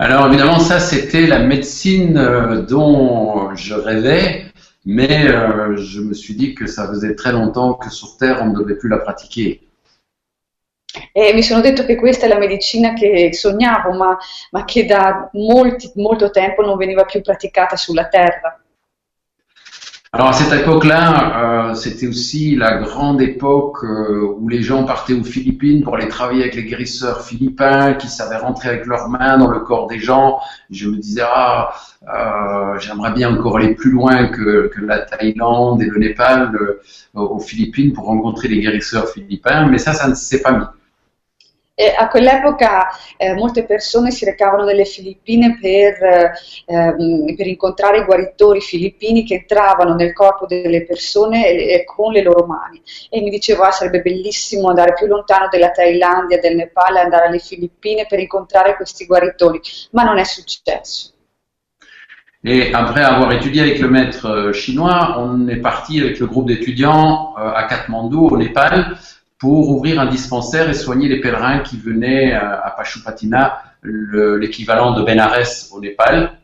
Alors 0.00 0.26
évidemment, 0.26 0.60
ça 0.60 0.78
c'était 0.78 1.26
la 1.26 1.40
médecine 1.40 2.16
euh, 2.16 2.62
dont 2.62 3.52
je 3.56 3.74
rêvais, 3.74 4.44
mais 4.84 5.26
euh, 5.26 5.76
je 5.76 6.00
me 6.00 6.14
suis 6.14 6.34
dit 6.34 6.54
que 6.54 6.68
ça 6.68 6.86
faisait 6.86 7.16
très 7.16 7.32
longtemps 7.32 7.74
que 7.74 7.90
sur 7.90 8.16
Terre 8.16 8.40
on 8.42 8.50
ne 8.50 8.56
devait 8.56 8.78
plus 8.78 8.88
la 8.88 8.98
pratiquer. 8.98 9.60
E 11.12 11.32
mi 11.34 11.42
sono 11.42 11.60
detto 11.60 11.84
che 11.84 11.96
questa 11.96 12.26
è 12.26 12.28
la 12.28 12.38
medicina 12.38 12.92
che 12.94 13.32
sognavo, 13.32 13.92
ma, 13.92 14.16
ma 14.50 14.64
che 14.64 14.86
da 14.86 15.28
molti, 15.32 15.90
molto 15.96 16.30
tempo 16.30 16.62
non 16.62 16.76
veniva 16.76 17.04
più 17.04 17.20
praticata 17.20 17.76
sulla 17.76 18.08
Terra. 18.08 18.58
Alors 20.18 20.30
à 20.30 20.32
cette 20.32 20.52
époque-là, 20.52 21.68
euh, 21.70 21.74
c'était 21.74 22.08
aussi 22.08 22.56
la 22.56 22.78
grande 22.78 23.22
époque 23.22 23.84
euh, 23.84 24.34
où 24.36 24.48
les 24.48 24.62
gens 24.62 24.82
partaient 24.82 25.12
aux 25.12 25.22
Philippines 25.22 25.84
pour 25.84 25.94
aller 25.94 26.08
travailler 26.08 26.42
avec 26.42 26.56
les 26.56 26.64
guérisseurs 26.64 27.24
philippins 27.24 27.94
qui 27.94 28.08
savaient 28.08 28.38
rentrer 28.38 28.68
avec 28.70 28.86
leurs 28.86 29.08
mains 29.08 29.38
dans 29.38 29.46
le 29.46 29.60
corps 29.60 29.86
des 29.86 30.00
gens. 30.00 30.40
Je 30.70 30.88
me 30.88 30.96
disais, 30.96 31.22
ah, 31.24 31.72
euh, 32.08 32.76
j'aimerais 32.80 33.12
bien 33.12 33.32
encore 33.32 33.58
aller 33.58 33.76
plus 33.76 33.92
loin 33.92 34.26
que, 34.26 34.68
que 34.74 34.80
la 34.80 34.98
Thaïlande 35.02 35.82
et 35.82 35.86
le 35.86 36.00
Népal 36.00 36.50
euh, 36.52 36.80
aux 37.14 37.38
Philippines 37.38 37.92
pour 37.92 38.06
rencontrer 38.06 38.48
les 38.48 38.60
guérisseurs 38.60 39.08
philippins, 39.10 39.68
mais 39.68 39.78
ça, 39.78 39.92
ça 39.92 40.08
ne 40.08 40.14
s'est 40.14 40.42
pas 40.42 40.50
mis. 40.50 40.64
E 41.80 41.94
a 41.96 42.08
quell'epoca 42.08 42.88
eh, 43.16 43.34
molte 43.34 43.64
persone 43.64 44.10
si 44.10 44.24
recavano 44.24 44.64
nelle 44.64 44.84
Filippine 44.84 45.60
per, 45.60 46.32
ehm, 46.66 47.36
per, 47.36 47.46
incontrare 47.46 47.98
i 47.98 48.04
guaritori 48.04 48.60
filippini 48.60 49.24
che 49.24 49.34
entravano 49.34 49.94
nel 49.94 50.12
corpo 50.12 50.44
delle 50.46 50.84
persone 50.84 51.46
eh, 51.46 51.84
con 51.84 52.10
le 52.10 52.22
loro 52.22 52.46
mani. 52.46 52.82
E 53.08 53.20
mi 53.20 53.30
dicevo, 53.30 53.62
ah, 53.62 53.70
sarebbe 53.70 54.00
bellissimo 54.00 54.70
andare 54.70 54.94
più 54.94 55.06
lontano 55.06 55.46
della 55.48 55.70
Thailandia, 55.70 56.40
del 56.40 56.56
Nepal, 56.56 56.96
andare 56.96 57.26
alle 57.28 57.38
Filippine 57.38 58.06
per 58.08 58.18
incontrare 58.18 58.74
questi 58.74 59.06
guaritori, 59.06 59.60
ma 59.92 60.02
non 60.02 60.18
è 60.18 60.24
successo. 60.24 61.12
Et 62.42 62.72
après 62.74 63.04
avoir 63.04 63.30
étudié 63.32 63.62
avec 63.62 63.78
le 63.78 63.88
maître 63.88 64.26
euh, 64.26 64.52
chinois, 64.52 65.16
on 65.18 65.46
est 65.46 65.60
parti 65.60 66.00
avec 66.00 66.18
le 66.18 66.26
groupe 66.26 66.48
d'étudiants 66.48 67.34
euh, 67.38 67.52
à 67.52 67.64
Katmandou, 67.64 68.26
au 68.26 68.36
Népal, 68.36 68.96
pour 69.38 69.70
ouvrir 69.70 70.00
un 70.00 70.06
dispensaire 70.06 70.68
et 70.68 70.74
soigner 70.74 71.08
les 71.08 71.20
pèlerins 71.20 71.60
qui 71.60 71.76
venaient 71.76 72.34
euh, 72.34 72.60
à 72.62 72.74
Pashupatina, 72.76 73.62
l'équivalent 73.82 74.92
de 74.92 75.02
Benares 75.02 75.72
au 75.72 75.80
Népal. 75.80 76.38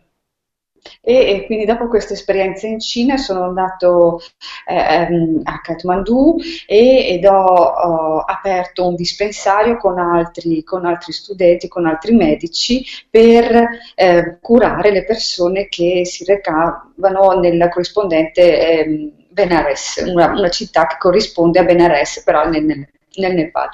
E, 1.00 1.12
e, 1.12 1.46
quindi 1.46 1.64
dopo 1.64 1.88
questa 1.88 2.12
esperienza 2.12 2.66
in 2.66 2.80
Cina 2.80 3.16
sono 3.16 3.44
andato 3.44 4.20
eh, 4.66 4.74
ehm, 4.74 5.40
a 5.44 5.60
Kathmandu 5.60 6.36
ed 6.66 7.24
ho, 7.24 7.44
ho, 7.44 8.18
aperto 8.20 8.86
un 8.86 8.94
dispensario 8.94 9.76
con 9.76 9.98
altri, 9.98 10.62
con 10.62 10.84
altri, 10.84 11.12
studenti, 11.12 11.68
con 11.68 11.86
altri 11.86 12.14
medici 12.14 12.84
per 13.10 13.68
eh, 13.94 14.38
curare 14.40 14.90
le 14.90 15.04
persone 15.04 15.68
che 15.68 16.04
si 16.04 16.24
recavano 16.24 17.40
nella 17.40 17.68
corrispondente 17.68 18.82
eh, 18.82 19.12
Benares, 19.34 20.02
una, 20.06 20.28
una, 20.28 20.48
città 20.48 20.86
che 20.86 20.96
corrisponde 20.96 21.58
a 21.58 21.64
Benares, 21.64 22.22
però 22.24 22.48
nel, 22.48 22.64
nel 23.16 23.34
Nepal. 23.34 23.68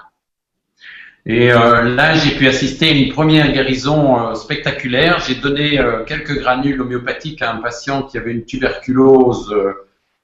Et 1.26 1.52
euh, 1.52 1.82
là, 1.82 2.14
j'ai 2.14 2.34
pu 2.34 2.48
assister 2.48 2.88
à 2.88 2.92
une 2.92 3.12
première 3.12 3.52
guérison 3.52 4.18
euh, 4.18 4.34
spectaculaire. 4.34 5.20
J'ai 5.20 5.34
donné 5.34 5.78
euh, 5.78 6.02
quelques 6.04 6.38
granules 6.38 6.80
homéopathiques 6.80 7.42
à 7.42 7.52
un 7.52 7.58
patient 7.58 8.04
qui 8.04 8.16
avait 8.16 8.32
une 8.32 8.44
tuberculose 8.44 9.54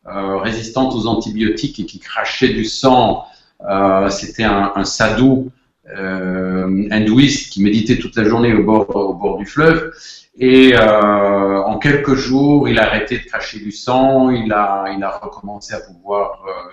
résistante 0.04 0.94
aux 0.94 1.08
antibiotiques 1.08 1.80
et 1.80 1.84
qui 1.84 1.98
crachait 1.98 2.50
du 2.50 2.64
sang. 2.64 3.24
C'était 4.08 4.44
un, 4.44 4.72
un, 4.76 4.84
sadhu 4.84 5.50
hindouiste 5.84 7.52
qui 7.52 7.60
méditait 7.60 7.98
toute 7.98 8.14
la 8.16 8.22
journée 8.22 8.54
au 8.54 8.62
bord 8.62 9.36
du 9.36 9.46
fleuve. 9.46 9.92
Et 10.38 10.74
euh, 10.74 11.62
en 11.62 11.78
quelques 11.78 12.14
jours, 12.14 12.68
il 12.68 12.78
a 12.78 12.86
arrêté 12.86 13.18
de 13.18 13.24
cracher 13.24 13.58
du 13.58 13.72
sang, 13.72 14.30
il 14.30 14.52
a, 14.52 14.84
il 14.94 15.02
a 15.02 15.10
recommencé 15.10 15.74
à 15.74 15.80
pouvoir 15.80 16.42
euh, 16.46 16.72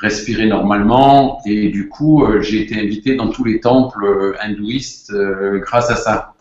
respirer 0.00 0.46
normalement, 0.46 1.40
et 1.46 1.68
du 1.68 1.88
coup, 1.88 2.24
euh, 2.24 2.40
j'ai 2.40 2.62
été 2.62 2.76
invité 2.80 3.14
dans 3.14 3.28
tous 3.28 3.44
les 3.44 3.60
temples 3.60 4.36
hindouistes 4.40 5.12
grâce 5.60 5.90
à 5.90 5.96
ça. 5.96 6.33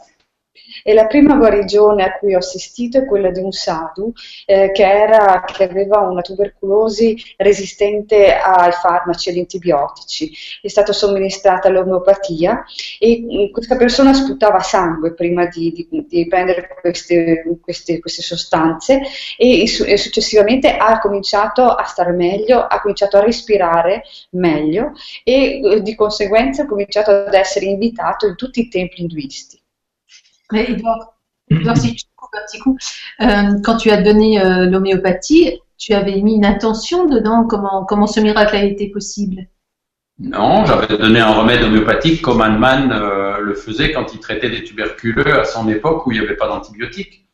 E 0.84 0.94
la 0.94 1.08
prima 1.08 1.36
guarigione 1.36 2.04
a 2.04 2.18
cui 2.18 2.36
ho 2.36 2.40
assistito 2.40 2.98
è 2.98 3.06
quella 3.06 3.32
di 3.32 3.40
un 3.40 3.52
sadhu 3.52 4.12
eh, 4.46 4.72
che, 4.72 4.84
era, 4.84 5.44
che, 5.46 5.63
aveva 5.63 6.00
una 6.00 6.22
tubercolosi 6.22 7.16
resistente 7.38 8.34
ai 8.36 8.72
farmaci 8.72 9.30
e 9.30 9.32
agli 9.32 9.40
antibiotici. 9.40 10.32
È 10.62 10.68
stata 10.68 10.94
somministrata 10.94 11.70
l'omeopatia 11.70 12.63
e 13.00 13.22
mm, 13.22 13.52
questa 13.52 13.78
persona 13.78 14.13
sputava 14.13 14.60
sangue 14.60 15.13
prima 15.13 15.46
di, 15.46 15.88
di, 15.90 16.06
di 16.08 16.28
prendere 16.28 16.68
queste, 16.82 17.44
queste, 17.62 18.00
queste, 18.00 18.22
sostanze 18.22 19.02
e, 19.38 19.63
e 19.63 19.98
successivamente 19.98 20.75
ha 20.75 21.00
cominciato 21.00 21.63
a 21.63 21.84
stare 21.86 22.12
meglio, 22.12 22.60
ha 22.60 22.82
cominciato 22.82 23.18
a 23.18 23.24
respirare 23.24 24.04
meglio 24.32 24.92
e 25.24 25.60
eh, 25.60 25.82
di 25.82 25.96
conseguenza 25.96 26.63
ha 26.63 26.68
cominciato 26.68 27.12
ad 27.12 27.34
essere 27.34 27.66
invitato 27.66 28.28
in 28.28 28.36
tutti 28.36 28.60
i 28.62 28.68
templi 28.68 29.02
induisti. 29.02 29.62
Mais 30.53 30.69
Edouard, 30.69 31.15
si 31.75 31.98
je 31.98 32.03
coupe 32.15 32.29
un 32.36 32.45
petit 32.45 32.60
coup, 32.60 32.77
euh, 33.22 33.60
quand 33.63 33.77
tu 33.77 33.89
as 33.89 34.03
donné 34.03 34.39
euh, 34.39 34.67
l'homéopathie, 34.67 35.60
tu 35.79 35.93
avais 35.93 36.22
mis 36.22 36.36
une 36.36 36.45
intention 36.45 37.07
dedans? 37.07 37.45
Comment, 37.50 37.86
comment 37.86 38.05
ce 38.05 38.19
miracle 38.19 38.55
a 38.55 38.63
été 38.63 38.89
possible? 38.89 39.48
Non, 40.19 40.63
j'avais 40.65 40.95
donné 40.95 41.19
un 41.19 41.33
remède 41.33 41.63
homéopathique 41.63 42.22
comme 42.22 42.39
Hahnemann 42.39 42.91
euh, 42.91 43.39
le 43.39 43.55
faisait 43.55 43.91
quand 43.93 44.13
il 44.13 44.19
traitait 44.19 44.51
des 44.51 44.63
tuberculeux 44.63 45.39
à 45.39 45.43
son 45.43 45.67
époque 45.67 46.05
où 46.05 46.12
il 46.12 46.19
n'y 46.19 46.25
avait 46.25 46.36
pas 46.36 46.48
d'antibiotiques. 46.48 47.25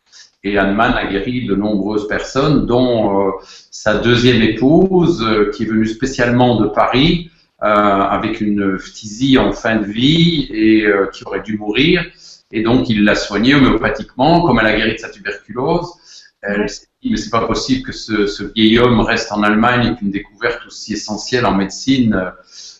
Et 0.45 0.57
Hahnemann 0.57 0.93
a 0.93 1.05
guéri 1.05 1.45
de 1.45 1.55
nombreuses 1.55 2.07
personnes, 2.07 2.65
dont 2.65 3.33
sa 3.41 3.97
deuxième 3.97 4.41
épouse, 4.41 5.27
qui 5.53 5.63
est 5.63 5.65
venue 5.65 5.85
spécialement 5.85 6.61
de 6.61 6.67
Paris, 6.67 7.29
avec 7.59 8.39
une 8.39 8.79
phtisie 8.79 9.37
en 9.37 9.51
fin 9.51 9.75
de 9.75 9.83
vie 9.83 10.47
et 10.53 10.85
qui 11.11 11.25
aurait 11.25 11.41
dû 11.41 11.57
mourir. 11.57 12.05
Et 12.51 12.63
donc, 12.63 12.89
il 12.89 13.03
l'a 13.03 13.15
soignée 13.15 13.55
homéopathiquement, 13.55 14.41
comme 14.41 14.59
elle 14.59 14.65
a 14.65 14.75
guéri 14.75 14.93
de 14.93 14.97
sa 14.97 15.09
tuberculose. 15.09 15.93
Elle 16.41 16.69
s'est 16.69 16.87
dit, 17.01 17.11
mais 17.11 17.17
c'est 17.17 17.29
pas 17.29 17.45
possible 17.45 17.83
que 17.83 17.91
ce, 17.91 18.25
ce, 18.25 18.43
vieil 18.43 18.79
homme 18.79 19.01
reste 19.01 19.31
en 19.31 19.43
Allemagne 19.43 19.87
et 19.87 19.95
qu'une 19.95 20.09
découverte 20.09 20.65
aussi 20.65 20.93
essentielle 20.93 21.45
en 21.45 21.53
médecine 21.53 22.31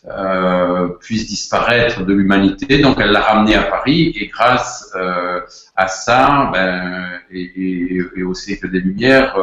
euh, 0.08 0.88
puisse 1.02 1.28
disparaître 1.28 2.06
de 2.06 2.14
l'humanité. 2.14 2.80
Donc, 2.80 2.98
elle 3.00 3.12
l'a 3.12 3.20
ramené 3.20 3.56
à 3.56 3.64
Paris 3.64 4.14
et 4.16 4.28
grâce 4.28 4.90
euh, 4.96 5.42
à 5.76 5.88
ça, 5.88 6.50
ben, 6.54 7.20
et, 7.32 7.42
et, 7.42 8.02
et, 8.16 8.24
au 8.24 8.34
siècle 8.34 8.72
des 8.72 8.80
Lumières, 8.80 9.36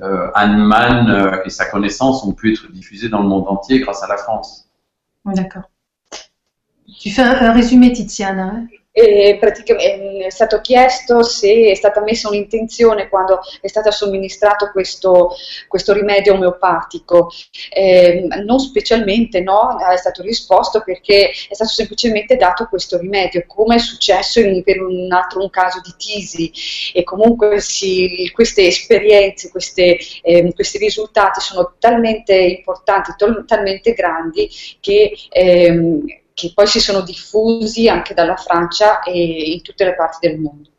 euh, 0.00 0.30
euh, 0.32 1.42
et 1.44 1.50
sa 1.50 1.66
connaissance 1.66 2.24
ont 2.24 2.32
pu 2.32 2.54
être 2.54 2.72
diffusées 2.72 3.10
dans 3.10 3.22
le 3.22 3.28
monde 3.28 3.44
entier 3.48 3.80
grâce 3.80 4.02
à 4.02 4.08
la 4.08 4.16
France. 4.16 4.66
D'accord. 5.26 5.64
Tu 6.98 7.10
fais 7.10 7.22
un, 7.22 7.32
un 7.32 7.52
résumé, 7.52 7.92
Tiziana. 7.92 8.44
Hein? 8.44 8.66
E 8.98 9.36
praticamente 9.38 10.26
è 10.26 10.30
stato 10.30 10.60
chiesto 10.60 11.22
se 11.22 11.70
è 11.70 11.74
stata 11.74 12.02
messa 12.02 12.28
un'intenzione 12.28 13.08
quando 13.08 13.40
è 13.60 13.68
stato 13.68 13.92
somministrato 13.92 14.70
questo, 14.72 15.36
questo 15.68 15.92
rimedio 15.92 16.34
omeopatico. 16.34 17.30
Eh, 17.70 18.26
non 18.44 18.58
specialmente, 18.58 19.40
no, 19.40 19.78
è 19.78 19.96
stato 19.96 20.22
risposto 20.22 20.82
perché 20.82 21.30
è 21.30 21.54
stato 21.54 21.70
semplicemente 21.70 22.34
dato 22.34 22.66
questo 22.66 22.98
rimedio, 22.98 23.44
come 23.46 23.76
è 23.76 23.78
successo 23.78 24.40
in, 24.40 24.64
per 24.64 24.82
un 24.82 25.12
altro 25.12 25.42
un 25.42 25.50
caso 25.50 25.80
di 25.80 25.94
tisi 25.96 26.50
e 26.92 27.04
comunque 27.04 27.60
si, 27.60 28.28
queste 28.34 28.66
esperienze, 28.66 29.50
queste, 29.50 29.96
eh, 30.22 30.52
questi 30.52 30.78
risultati 30.78 31.40
sono 31.40 31.74
talmente 31.78 32.34
importanti, 32.34 33.12
talmente 33.46 33.92
grandi 33.92 34.50
che 34.80 35.16
eh, 35.30 36.22
che 36.38 36.52
poi 36.54 36.68
si 36.68 36.78
sono 36.78 37.00
diffusi 37.00 37.88
anche 37.88 38.14
dalla 38.14 38.36
Francia 38.36 39.00
et 39.02 39.48
in 39.48 39.60
tutte 39.60 39.84
le 39.84 39.96
parti 39.96 40.28
del 40.28 40.38
mondo. 40.38 40.70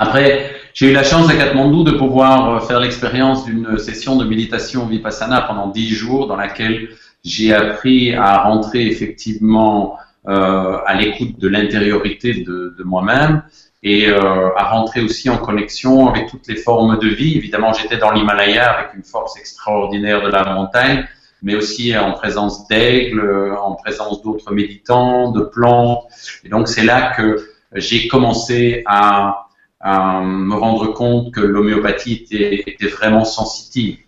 Après, 0.00 0.50
j'ai 0.72 0.88
eu 0.88 0.92
la 0.92 1.04
chance 1.04 1.28
à 1.28 1.36
Katmandou 1.36 1.84
de 1.84 1.92
pouvoir 1.92 2.54
euh, 2.54 2.60
faire 2.60 2.80
l'expérience 2.80 3.44
d'une 3.44 3.78
session 3.78 4.16
de 4.16 4.24
méditation 4.24 4.86
vipassana 4.86 5.42
pendant 5.42 5.68
dix 5.68 5.90
jours 5.90 6.26
dans 6.26 6.36
laquelle 6.36 6.88
j'ai 7.24 7.52
appris 7.52 8.14
à 8.14 8.42
rentrer 8.42 8.86
effectivement 8.86 9.96
euh, 10.26 10.78
à 10.84 10.94
l'écoute 10.94 11.38
de 11.38 11.48
l'intériorité 11.48 12.34
de, 12.34 12.74
de 12.76 12.84
moi-même 12.84 13.42
et 13.84 14.08
euh, 14.08 14.56
à 14.56 14.64
rentrer 14.70 15.02
aussi 15.02 15.30
en 15.30 15.38
connexion 15.38 16.08
avec 16.08 16.28
toutes 16.28 16.48
les 16.48 16.56
formes 16.56 16.98
de 16.98 17.08
vie. 17.08 17.36
Évidemment, 17.36 17.72
j'étais 17.72 17.98
dans 17.98 18.10
l'Himalaya 18.10 18.72
avec 18.72 18.94
une 18.94 19.04
force 19.04 19.36
extraordinaire 19.38 20.22
de 20.22 20.30
la 20.30 20.44
montagne, 20.52 21.06
mais 21.42 21.54
aussi 21.54 21.96
en 21.96 22.12
présence 22.12 22.66
d'aigles, 22.68 23.54
en 23.60 23.74
présence 23.74 24.22
d'autres 24.22 24.52
méditants, 24.52 25.30
de 25.30 25.42
plantes. 25.42 26.04
Et 26.44 26.48
donc 26.48 26.68
c'est 26.68 26.84
là 26.84 27.14
que 27.14 27.48
j'ai 27.72 28.08
commencé 28.08 28.82
à, 28.86 29.44
me 29.80 30.54
rendre 30.56 30.92
compte 30.92 31.32
que 31.32 31.40
l'oméopathie 31.40 32.26
était, 32.30 32.88
vraiment 32.88 33.24
sensitive. 33.24 33.98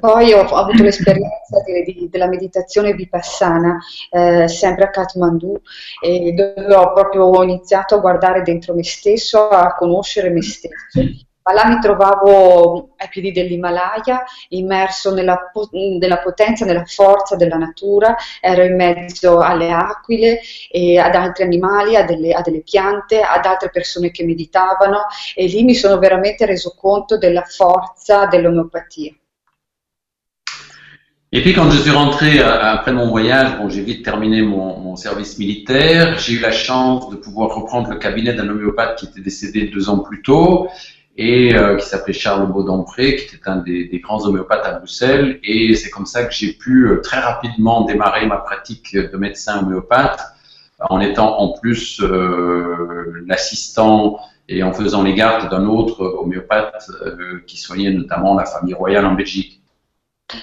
Poi 0.00 0.32
ho 0.32 0.40
avuto 0.40 0.82
l'esperienza 0.82 1.62
di, 1.84 2.08
della 2.10 2.28
meditazione 2.28 2.94
vipassana 2.94 3.78
eh, 4.10 4.48
sempre 4.48 4.84
a 4.84 4.90
Kathmandu 4.90 5.60
e 6.02 6.32
dove 6.32 6.74
ho 6.74 6.92
proprio 6.92 7.42
iniziato 7.42 7.96
a 7.96 7.98
guardare 7.98 8.42
dentro 8.42 8.74
me 8.74 8.84
stesso, 8.84 9.48
a 9.48 9.74
conoscere 9.74 10.30
me 10.30 10.42
stesso 10.42 11.00
ma 11.46 11.52
là 11.52 11.64
mi 11.66 11.78
trovavo 11.78 12.94
ai 12.96 13.08
piedi 13.08 13.30
dell'Himalaya, 13.30 14.24
immerso 14.48 15.14
nella, 15.14 15.38
nella, 15.70 16.18
potenza, 16.18 16.64
nella 16.64 16.84
forza 16.84 17.36
della 17.36 17.56
natura, 17.56 18.16
ero 18.40 18.64
in 18.64 18.74
mezzo 18.74 19.38
alle 19.38 19.70
aquile 19.70 20.40
ad 21.00 21.14
altri 21.14 21.44
animali, 21.44 21.94
a 21.94 22.02
delle, 22.02 22.32
a 22.32 22.40
delle 22.40 22.62
piante, 22.62 23.20
ad 23.20 23.46
altre 23.46 23.70
persone 23.70 24.10
che 24.10 24.24
meditavano 24.24 25.02
e 25.36 25.46
lì 25.46 25.62
mi 25.62 25.74
sono 25.74 25.98
veramente 25.98 26.46
reso 26.46 26.74
conto 26.76 27.16
della 27.16 27.42
forza 27.42 28.26
dell'omeopatia. 28.26 29.14
Et 31.32 31.42
puis 31.42 31.52
quand 31.52 31.68
je 31.70 31.78
suis 31.78 31.90
rentré 31.90 32.38
euh, 32.38 32.62
après 32.62 32.92
mon 32.92 33.08
voyage, 33.08 33.58
bon, 33.58 33.68
j'ai 33.68 33.82
vite 33.82 34.04
terminé 34.04 34.42
mon, 34.42 34.78
mon, 34.78 34.94
service 34.94 35.38
militaire. 35.38 36.18
J'ai 36.18 36.34
eu 36.34 36.38
la 36.38 36.52
chance 36.52 37.10
de 37.10 37.16
pouvoir 37.16 37.52
reprendre 37.54 37.90
le 37.90 37.98
cabinet 37.98 38.32
d'un 38.32 38.48
homéopathe 38.48 38.96
qui 38.96 39.06
était 39.06 39.20
décédé 39.20 39.66
deux 39.66 39.90
ans 39.90 39.98
plus 39.98 40.22
tôt 40.22 40.68
et 41.18 41.54
euh, 41.54 41.76
qui 41.76 41.86
s'appelait 41.86 42.12
Charles 42.12 42.50
Baudempré, 42.52 43.16
qui 43.16 43.36
était 43.36 43.48
un 43.48 43.56
des, 43.56 43.88
des, 43.88 44.00
grands 44.00 44.24
homéopathes 44.24 44.66
à 44.66 44.72
Bruxelles. 44.72 45.40
Et 45.42 45.74
c'est 45.74 45.90
comme 45.90 46.06
ça 46.06 46.24
que 46.24 46.34
j'ai 46.34 46.52
pu 46.52 46.88
euh, 46.88 47.00
très 47.00 47.20
rapidement 47.20 47.84
démarrer 47.84 48.26
ma 48.26 48.36
pratique 48.36 48.94
de 48.94 49.16
médecin 49.16 49.62
homéopathe, 49.62 50.20
en 50.80 51.00
étant 51.00 51.38
en 51.38 51.58
plus 51.58 52.00
euh, 52.02 53.24
l'assistant 53.26 54.18
et 54.48 54.62
en 54.62 54.72
faisant 54.72 55.02
les 55.02 55.14
gardes 55.14 55.50
d'un 55.50 55.66
autre 55.66 56.02
homéopathe 56.02 56.90
euh, 57.02 57.42
qui 57.46 57.56
soignait 57.56 57.90
notamment 57.90 58.34
la 58.34 58.44
famille 58.44 58.74
royale 58.74 59.06
en 59.06 59.14
Belgique. 59.14 59.60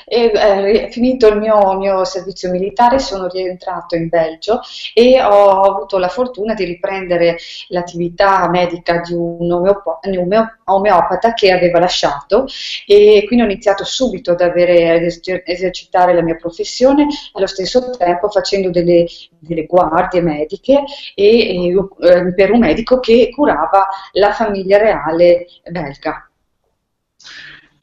E, 0.05 0.31
eh, 0.33 0.89
finito 0.91 1.27
il 1.27 1.37
mio, 1.39 1.77
mio, 1.77 2.05
servizio 2.05 2.49
militare 2.49 2.99
sono 2.99 3.27
rientrato 3.27 3.95
in 3.95 4.07
Belgio 4.07 4.61
e 4.93 5.21
ho 5.21 5.59
avuto 5.59 5.97
la 5.97 6.07
fortuna 6.07 6.53
di 6.53 6.63
riprendere 6.63 7.37
l'attività 7.67 8.47
medica 8.47 9.01
di 9.01 9.13
un, 9.13 9.51
omeopo- 9.51 9.99
un 10.03 10.49
omeopata 10.63 11.33
che 11.33 11.51
aveva 11.51 11.79
lasciato 11.79 12.45
e 12.87 13.23
quindi 13.27 13.43
ho 13.43 13.49
iniziato 13.49 13.83
subito 13.83 14.31
ad, 14.31 14.39
avere, 14.39 14.89
ad 14.89 15.03
esercitare 15.43 16.13
la 16.13 16.21
mia 16.21 16.35
professione 16.35 17.05
allo 17.33 17.47
stesso 17.47 17.89
tempo 17.89 18.29
facendo 18.29 18.69
delle, 18.69 19.05
delle 19.39 19.65
guardie 19.65 20.21
mediche 20.21 20.81
e, 21.13 21.25
e, 21.25 21.75
eh, 21.99 22.33
per 22.33 22.51
un 22.51 22.59
medico 22.59 23.01
che 23.01 23.29
curava 23.31 23.85
la 24.13 24.31
famiglia 24.31 24.77
reale 24.77 25.45
belga. 25.69 26.29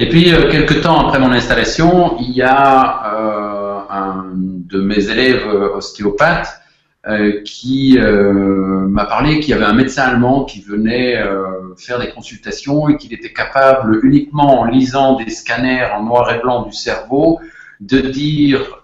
Et 0.03 0.09
puis, 0.09 0.33
euh, 0.33 0.51
quelques 0.51 0.81
temps 0.81 1.07
après 1.07 1.19
mon 1.19 1.31
installation, 1.31 2.17
il 2.21 2.31
y 2.31 2.41
a 2.41 3.05
euh, 3.15 3.81
un 3.91 4.33
de 4.35 4.81
mes 4.81 5.11
élèves 5.11 5.47
euh, 5.47 5.77
ostéopathes 5.77 6.59
euh, 7.07 7.43
qui 7.45 7.99
euh, 7.99 8.87
m'a 8.89 9.05
parlé 9.05 9.41
qu'il 9.41 9.51
y 9.51 9.53
avait 9.53 9.67
un 9.67 9.75
médecin 9.75 10.05
allemand 10.05 10.45
qui 10.45 10.63
venait 10.63 11.19
euh, 11.19 11.75
faire 11.77 11.99
des 11.99 12.09
consultations 12.09 12.89
et 12.89 12.97
qu'il 12.97 13.13
était 13.13 13.35
capable, 13.35 14.01
uniquement 14.03 14.61
en 14.61 14.65
lisant 14.65 15.17
des 15.17 15.29
scanners 15.29 15.89
en 15.95 16.03
noir 16.05 16.35
et 16.35 16.39
blanc 16.39 16.63
du 16.63 16.73
cerveau, 16.73 17.39
de 17.81 17.99
dire 18.01 18.83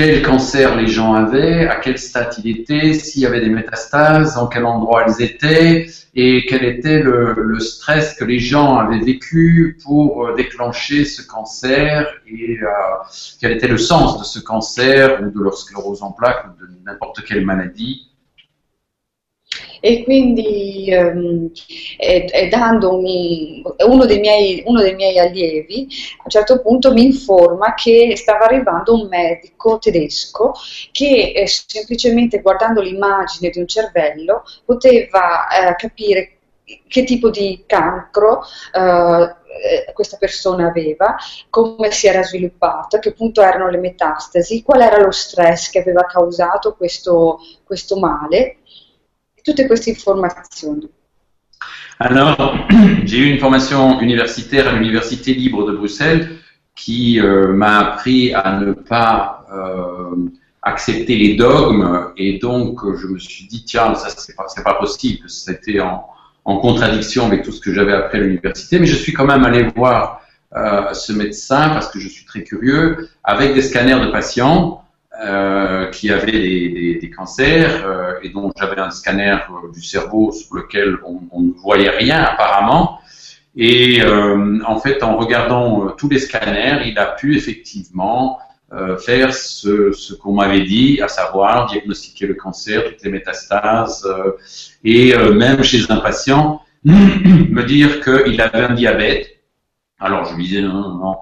quel 0.00 0.22
cancer 0.22 0.76
les 0.76 0.86
gens 0.86 1.12
avaient, 1.12 1.68
à 1.68 1.76
quel 1.76 1.98
stade 1.98 2.34
il 2.42 2.60
était, 2.60 2.94
s'il 2.94 3.20
y 3.20 3.26
avait 3.26 3.42
des 3.42 3.50
métastases, 3.50 4.38
en 4.38 4.46
quel 4.46 4.64
endroit 4.64 5.04
elles 5.06 5.22
étaient, 5.22 5.90
et 6.14 6.46
quel 6.48 6.64
était 6.64 7.02
le, 7.02 7.60
stress 7.60 8.14
que 8.14 8.24
les 8.24 8.38
gens 8.38 8.78
avaient 8.78 9.04
vécu 9.04 9.78
pour 9.84 10.24
euh, 10.24 10.34
déclencher 10.34 11.04
ce 11.04 11.20
cancer, 11.20 12.06
et 12.26 12.58
euh, 12.62 12.66
quel 13.42 13.52
était 13.52 13.68
le 13.68 13.76
sens 13.76 14.18
de 14.18 14.24
ce 14.24 14.38
cancer, 14.38 15.20
ou 15.20 15.38
de 15.38 15.44
leur 15.44 15.58
sclérose 15.58 16.02
en 16.02 16.12
plaques, 16.12 16.46
ou 16.46 16.64
de 16.64 16.70
n'importe 16.86 17.22
quelle 17.22 17.44
maladie. 17.44 18.09
E 19.80 20.04
quindi 20.04 20.90
ehm, 20.90 21.50
e, 21.96 22.26
e 22.30 22.48
dandomi, 22.48 23.62
uno 23.86 24.04
dei, 24.06 24.18
miei, 24.20 24.62
uno 24.66 24.80
dei 24.80 24.94
miei 24.94 25.18
allievi 25.18 25.88
a 26.18 26.22
un 26.24 26.30
certo 26.30 26.60
punto 26.60 26.92
mi 26.92 27.04
informa 27.04 27.74
che 27.74 28.14
stava 28.16 28.44
arrivando 28.44 28.94
un 28.94 29.08
medico 29.08 29.78
tedesco 29.78 30.54
che 30.92 31.32
eh, 31.34 31.46
semplicemente 31.46 32.40
guardando 32.40 32.80
l'immagine 32.80 33.50
di 33.50 33.58
un 33.58 33.66
cervello 33.66 34.44
poteva 34.64 35.48
eh, 35.48 35.76
capire 35.76 36.34
che 36.86 37.04
tipo 37.04 37.30
di 37.30 37.64
cancro 37.66 38.42
eh, 38.72 39.34
eh, 39.50 39.92
questa 39.92 40.16
persona 40.16 40.68
aveva, 40.68 41.16
come 41.48 41.90
si 41.90 42.06
era 42.06 42.22
sviluppato, 42.22 42.96
a 42.96 42.98
che 42.98 43.12
punto 43.12 43.42
erano 43.42 43.68
le 43.68 43.78
metastasi, 43.78 44.62
qual 44.62 44.80
era 44.80 45.00
lo 45.00 45.10
stress 45.10 45.70
che 45.70 45.80
aveva 45.80 46.04
causato 46.04 46.74
questo, 46.74 47.40
questo 47.64 47.98
male, 47.98 48.58
tutte 49.42 49.66
queste 49.66 49.90
informazioni. 49.90 50.88
Alors, 51.98 52.56
j'ai 53.04 53.18
eu 53.18 53.30
une 53.30 53.38
formation 53.38 54.00
universitaire 54.00 54.68
à 54.68 54.72
l'Université 54.72 55.34
libre 55.34 55.66
de 55.66 55.76
Bruxelles 55.76 56.38
qui 56.74 57.20
euh, 57.20 57.52
m'a 57.52 57.78
appris 57.78 58.32
à 58.32 58.58
ne 58.58 58.72
pas 58.72 59.46
euh, 59.52 60.28
accepter 60.62 61.16
les 61.16 61.34
dogmes 61.36 62.12
et 62.16 62.38
donc 62.38 62.80
je 62.96 63.06
me 63.06 63.18
suis 63.18 63.46
dit 63.46 63.64
tiens 63.64 63.94
ça 63.94 64.08
c'est 64.10 64.36
pas, 64.36 64.46
pas 64.62 64.74
possible 64.74 65.28
c'était 65.28 65.80
en, 65.80 66.06
en 66.44 66.58
contradiction 66.58 67.26
avec 67.26 67.42
tout 67.42 67.52
ce 67.52 67.60
que 67.60 67.72
j'avais 67.72 67.92
appris 67.92 68.18
à 68.18 68.20
l'université, 68.22 68.78
mais 68.78 68.86
je 68.86 68.96
suis 68.96 69.12
quand 69.12 69.26
même 69.26 69.44
allé 69.44 69.68
voir 69.76 70.22
euh, 70.56 70.92
ce 70.94 71.12
médecin 71.12 71.68
parce 71.70 71.88
que 71.88 72.00
je 72.00 72.08
suis 72.08 72.24
très 72.24 72.42
curieux, 72.42 73.08
avec 73.22 73.54
des 73.54 73.62
scanners 73.62 74.04
de 74.04 74.10
patients 74.10 74.82
euh, 75.22 75.88
qui 75.88 76.10
avaient 76.10 76.32
des, 76.32 77.10
cancers 77.14 77.84
euh, 77.84 78.14
et 78.22 78.30
dont 78.30 78.50
j'avais 78.58 78.80
un 78.80 78.90
scanner 78.90 79.36
euh, 79.50 79.70
du 79.70 79.82
cerveau 79.82 80.32
sur 80.32 80.54
lequel 80.54 80.96
on, 81.04 81.42
ne 81.42 81.52
voyait 81.52 81.90
rien 81.90 82.22
apparemment. 82.22 83.00
Et 83.54 84.00
en 84.02 84.78
fait, 84.78 85.02
en 85.02 85.16
regardant 85.16 85.88
tous 85.90 86.08
les 86.08 86.20
scanners, 86.20 86.86
il 86.86 86.98
a 86.98 87.06
pu 87.06 87.36
effectivement 87.36 88.38
faire 89.00 89.34
ce, 89.34 90.14
qu'on 90.14 90.34
m'avait 90.34 90.62
dit, 90.62 91.02
à 91.02 91.08
savoir 91.08 91.66
diagnostiquer 91.66 92.28
le 92.28 92.34
cancer, 92.34 92.84
toutes 92.84 93.02
les 93.02 93.10
métastases, 93.10 94.08
et 94.84 95.14
même 95.34 95.64
chez 95.64 95.82
un 95.90 95.96
patient, 95.96 96.62
me 96.84 97.62
dire 97.64 98.00
qu'il 98.02 98.40
avait 98.40 98.60
un 98.60 98.74
diabète. 98.74 99.26
Alors 99.98 100.26
je 100.26 100.36
lui 100.36 100.44
disais 100.44 100.62
non, 100.62 100.74
non, 100.74 100.94
non, 100.94 101.16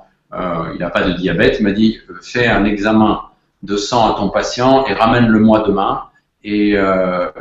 il 0.74 0.78
n'a 0.78 0.90
pas 0.90 1.02
de 1.02 1.14
diabète. 1.14 1.56
Il 1.60 1.64
m'a 1.64 1.72
dit 1.72 1.98
fais 2.22 2.46
un 2.46 2.66
examen 2.66 3.22
de 3.62 3.76
sang 3.76 4.12
à 4.12 4.16
ton 4.16 4.30
patient 4.30 4.86
et 4.86 4.92
ramène-le-moi 4.92 5.64
demain. 5.66 6.04
Et 6.44 6.76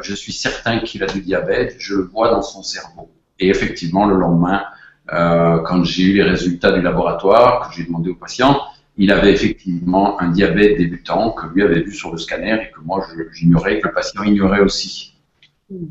je 0.02 0.16
suis 0.16 0.34
certain 0.34 0.80
qu'il 0.80 1.04
a 1.04 1.08
du 1.08 1.22
diabète, 1.22 1.76
je 1.80 1.96
le 1.96 2.04
vois 2.04 2.30
dans 2.30 2.42
son 2.42 2.64
cerveau. 2.64 3.10
Et 3.40 3.50
effectivement, 3.50 4.06
le 4.06 4.18
lendemain, 4.18 4.64
quand 5.08 5.84
j'ai 5.84 6.04
eu 6.04 6.14
les 6.14 6.24
résultats 6.24 6.72
du 6.72 6.82
laboratoire, 6.82 7.70
que 7.70 7.76
j'ai 7.76 7.84
demandé 7.84 8.10
au 8.10 8.16
patient, 8.16 8.60
il 8.98 9.12
avait 9.12 9.32
effectivement 9.32 10.20
un 10.20 10.30
diabète 10.30 10.78
débutant 10.78 11.32
que 11.32 11.46
lui 11.54 11.62
avait 11.64 11.82
vu 11.82 11.94
sur 11.94 12.12
le 12.12 12.18
scanner 12.18 12.58
et 12.64 12.72
que 12.72 12.80
moi 12.84 13.06
j'ignorais, 13.32 13.80
que 13.80 13.88
le 13.88 13.94
patient 13.94 14.24
ignorait 14.24 14.62
aussi. 14.62 15.14
Mm. 15.70 15.86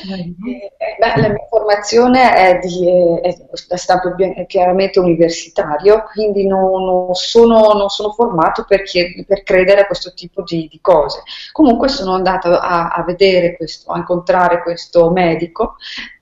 Eh, 0.00 0.34
beh, 0.36 1.20
la 1.20 1.28
mia 1.28 1.46
formazione 1.48 2.32
è 2.32 2.58
di 2.60 2.86
è, 3.20 3.36
è 3.68 3.76
stampo 3.76 4.14
chiaramente 4.46 5.00
universitario, 5.00 6.04
quindi 6.12 6.46
non, 6.46 6.84
non, 6.84 7.14
sono, 7.14 7.72
non 7.72 7.88
sono, 7.88 8.12
formato 8.12 8.64
per, 8.64 8.82
chied- 8.82 9.24
per, 9.26 9.42
credere 9.42 9.80
a 9.80 9.86
questo 9.86 10.14
tipo 10.14 10.42
di, 10.42 10.68
di 10.70 10.78
cose. 10.80 11.22
Comunque 11.50 11.88
sono 11.88 12.14
andata 12.14 12.60
a, 12.60 12.90
a 12.90 13.02
vedere 13.02 13.56
questo, 13.56 13.90
a 13.90 13.98
incontrare 13.98 14.62
questo 14.62 15.10
medico 15.10 15.76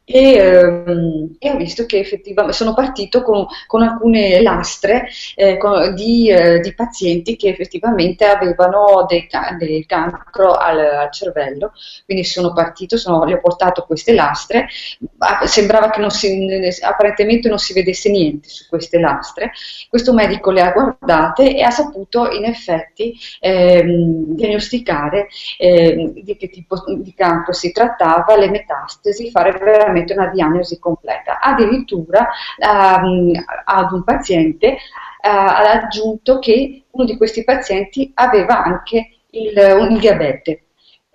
e, 0.09 0.35
ehm, 0.37 1.37
e, 1.41 1.51
ho 1.51 1.57
visto 1.57 1.85
che 1.85 1.99
effettivamente 1.99 2.57
sono 2.57 2.75
partito 2.75 3.23
con, 3.23 3.45
con 3.67 3.83
alcune 3.83 4.41
lastre 4.41 5.09
eh, 5.35 5.57
con, 5.57 5.95
di, 5.95 6.31
eh, 6.31 6.61
di, 6.61 6.75
pazienti 6.75 7.35
che 7.35 7.49
effettivamente 7.49 8.25
avevano 8.25 9.05
del, 9.09 9.27
del 9.59 9.85
cancro 9.87 10.53
al, 10.53 10.79
al, 10.79 11.13
cervello, 11.13 11.73
quindi 12.05 12.23
sono 12.23 12.53
partito, 12.53 12.97
sono, 12.97 13.27
gli 13.27 13.33
ho 13.33 13.41
portato 13.41 13.83
queste 13.83 14.13
lastre, 14.13 14.69
sembrava 15.47 15.91
che 15.91 16.01
non 16.01 16.11
si, 16.11 16.71
apparentemente 16.83 17.49
non 17.49 17.59
si 17.59 17.73
vedesse 17.73 18.09
niente 18.09 18.49
su 18.49 18.69
queste 18.69 19.01
lastre, 19.01 19.51
questo 19.89 20.13
medico 20.13 20.53
le 20.53 20.61
ha 20.61 20.71
guardate 20.71 21.57
e 21.57 21.63
ha 21.63 21.71
saputo 21.71 22.31
in 22.31 22.45
effetti 22.45 23.13
ehm, 23.41 24.37
diagnosticare 24.37 25.27
eh, 25.59 26.13
di 26.15 26.37
che 26.37 26.49
tipo 26.49 26.77
di 26.97 27.13
cancro 27.13 27.53
si 27.53 27.73
trattava, 27.73 28.37
le 28.37 28.51
metastasi, 28.51 29.31
fare 29.31 29.51
veramente 29.51 29.95
veramente 29.97 30.13
una 30.13 30.27
diagnosi 30.29 30.79
completa. 30.79 31.41
Addirittura 31.41 32.29
um, 32.59 33.33
ad 33.65 33.93
un 33.93 34.05
paziente 34.05 34.73
uh, 34.73 34.77
ha 35.21 35.71
aggiunto 35.71 36.39
che 36.39 36.85
uno 36.91 37.05
di 37.05 37.17
questi 37.17 37.45
pazienti 37.45 38.11
aveva 38.15 38.63
anche 38.63 39.09
il, 39.31 39.89
il 39.91 39.99
diabete. 39.99 40.66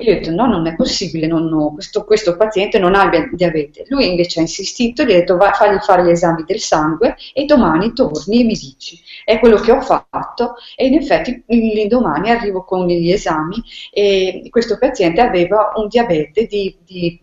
E 0.01 0.03
io 0.03 0.11
ho 0.13 0.15
detto 0.15 0.31
no, 0.31 0.47
non 0.47 0.65
è 0.65 0.73
possibile, 0.73 1.27
non, 1.27 1.45
no, 1.45 1.73
questo, 1.73 2.03
questo, 2.05 2.35
paziente 2.35 2.79
non 2.79 2.95
il 2.95 3.29
diabete. 3.33 3.85
Lui 3.89 4.07
invece 4.07 4.39
ha 4.39 4.41
insistito, 4.41 5.03
gli 5.03 5.11
ha 5.11 5.17
detto 5.17 5.37
fagli 5.53 5.77
fare 5.77 6.03
gli 6.03 6.09
esami 6.09 6.43
del 6.43 6.59
sangue 6.59 7.15
e 7.33 7.45
domani 7.45 7.93
torni 7.93 8.41
e 8.41 8.43
mi 8.43 8.55
dici. 8.55 8.99
È 9.23 9.37
quello 9.39 9.57
che 9.57 9.71
ho 9.71 9.79
fatto 9.81 10.55
e 10.75 10.87
in 10.87 10.95
effetti 10.95 11.43
l'indomani 11.45 12.31
arrivo 12.31 12.63
con 12.63 12.87
gli 12.87 13.11
esami 13.11 13.61
e 13.91 14.47
questo 14.49 14.79
paziente 14.79 15.21
aveva 15.21 15.71
un 15.75 15.87
diabete 15.87 16.47
di, 16.47 16.75
di 16.83 17.19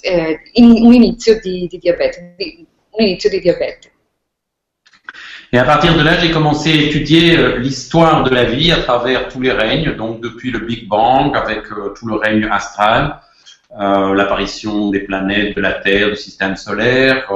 eh, 0.00 0.40
un 0.54 0.92
inizio 0.92 1.38
di, 1.38 1.68
di 1.70 1.78
diabete. 1.78 2.34
Di, 2.36 2.66
un 2.98 3.04
inizio 3.04 3.30
di 3.30 3.40
diabete. 3.40 3.90
Et 5.52 5.58
à 5.58 5.64
partir 5.64 5.96
de 5.96 6.02
là, 6.02 6.18
j'ai 6.18 6.32
commencé 6.32 6.72
à 6.72 6.74
étudier 6.74 7.38
euh, 7.38 7.58
l'histoire 7.58 8.24
de 8.24 8.30
la 8.34 8.44
vie 8.44 8.72
à 8.72 8.78
travers 8.78 9.28
tous 9.28 9.40
les 9.40 9.52
règnes, 9.52 9.94
donc 9.94 10.20
depuis 10.20 10.50
le 10.50 10.58
Big 10.58 10.88
Bang 10.88 11.36
avec 11.36 11.70
euh, 11.70 11.94
tout 11.96 12.08
le 12.08 12.16
règne 12.16 12.48
astral, 12.50 13.20
euh, 13.78 14.12
l'apparition 14.14 14.90
des 14.90 15.00
planètes, 15.00 15.54
de 15.54 15.60
la 15.60 15.74
Terre, 15.74 16.10
du 16.10 16.16
système 16.16 16.56
solaire, 16.56 17.30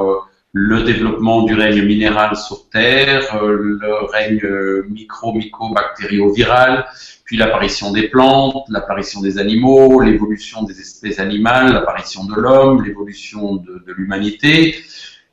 le 0.52 0.82
développement 0.82 1.42
du 1.44 1.54
règne 1.54 1.84
minéral 1.84 2.34
sur 2.34 2.68
Terre, 2.70 3.40
le 3.44 4.04
règne 4.10 4.42
micro-myco-bactério-viral, 4.88 6.86
puis 7.24 7.36
l'apparition 7.36 7.92
des 7.92 8.08
plantes, 8.08 8.64
l'apparition 8.68 9.20
des 9.20 9.38
animaux, 9.38 10.00
l'évolution 10.00 10.64
des 10.64 10.80
espèces 10.80 11.20
animales, 11.20 11.72
l'apparition 11.72 12.24
de 12.24 12.34
l'homme, 12.34 12.82
l'évolution 12.84 13.54
de 13.54 13.92
l'humanité. 13.96 14.74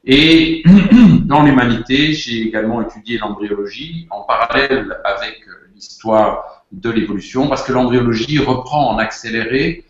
Et 0.09 0.63
dans 1.25 1.43
l'humanité, 1.43 2.13
j'ai 2.13 2.41
également 2.43 2.81
étudié 2.81 3.17
l'embryologie 3.17 4.07
en 4.09 4.21
parallèle 4.21 4.97
avec 5.03 5.41
euh, 5.47 5.67
l'histoire 5.75 6.63
de 6.71 6.89
l'évolution, 6.89 7.49
parce 7.49 7.63
que 7.63 7.73
l'embryologie 7.73 8.39
reprend 8.39 8.89
en 8.89 8.99
accéléré 8.99 9.83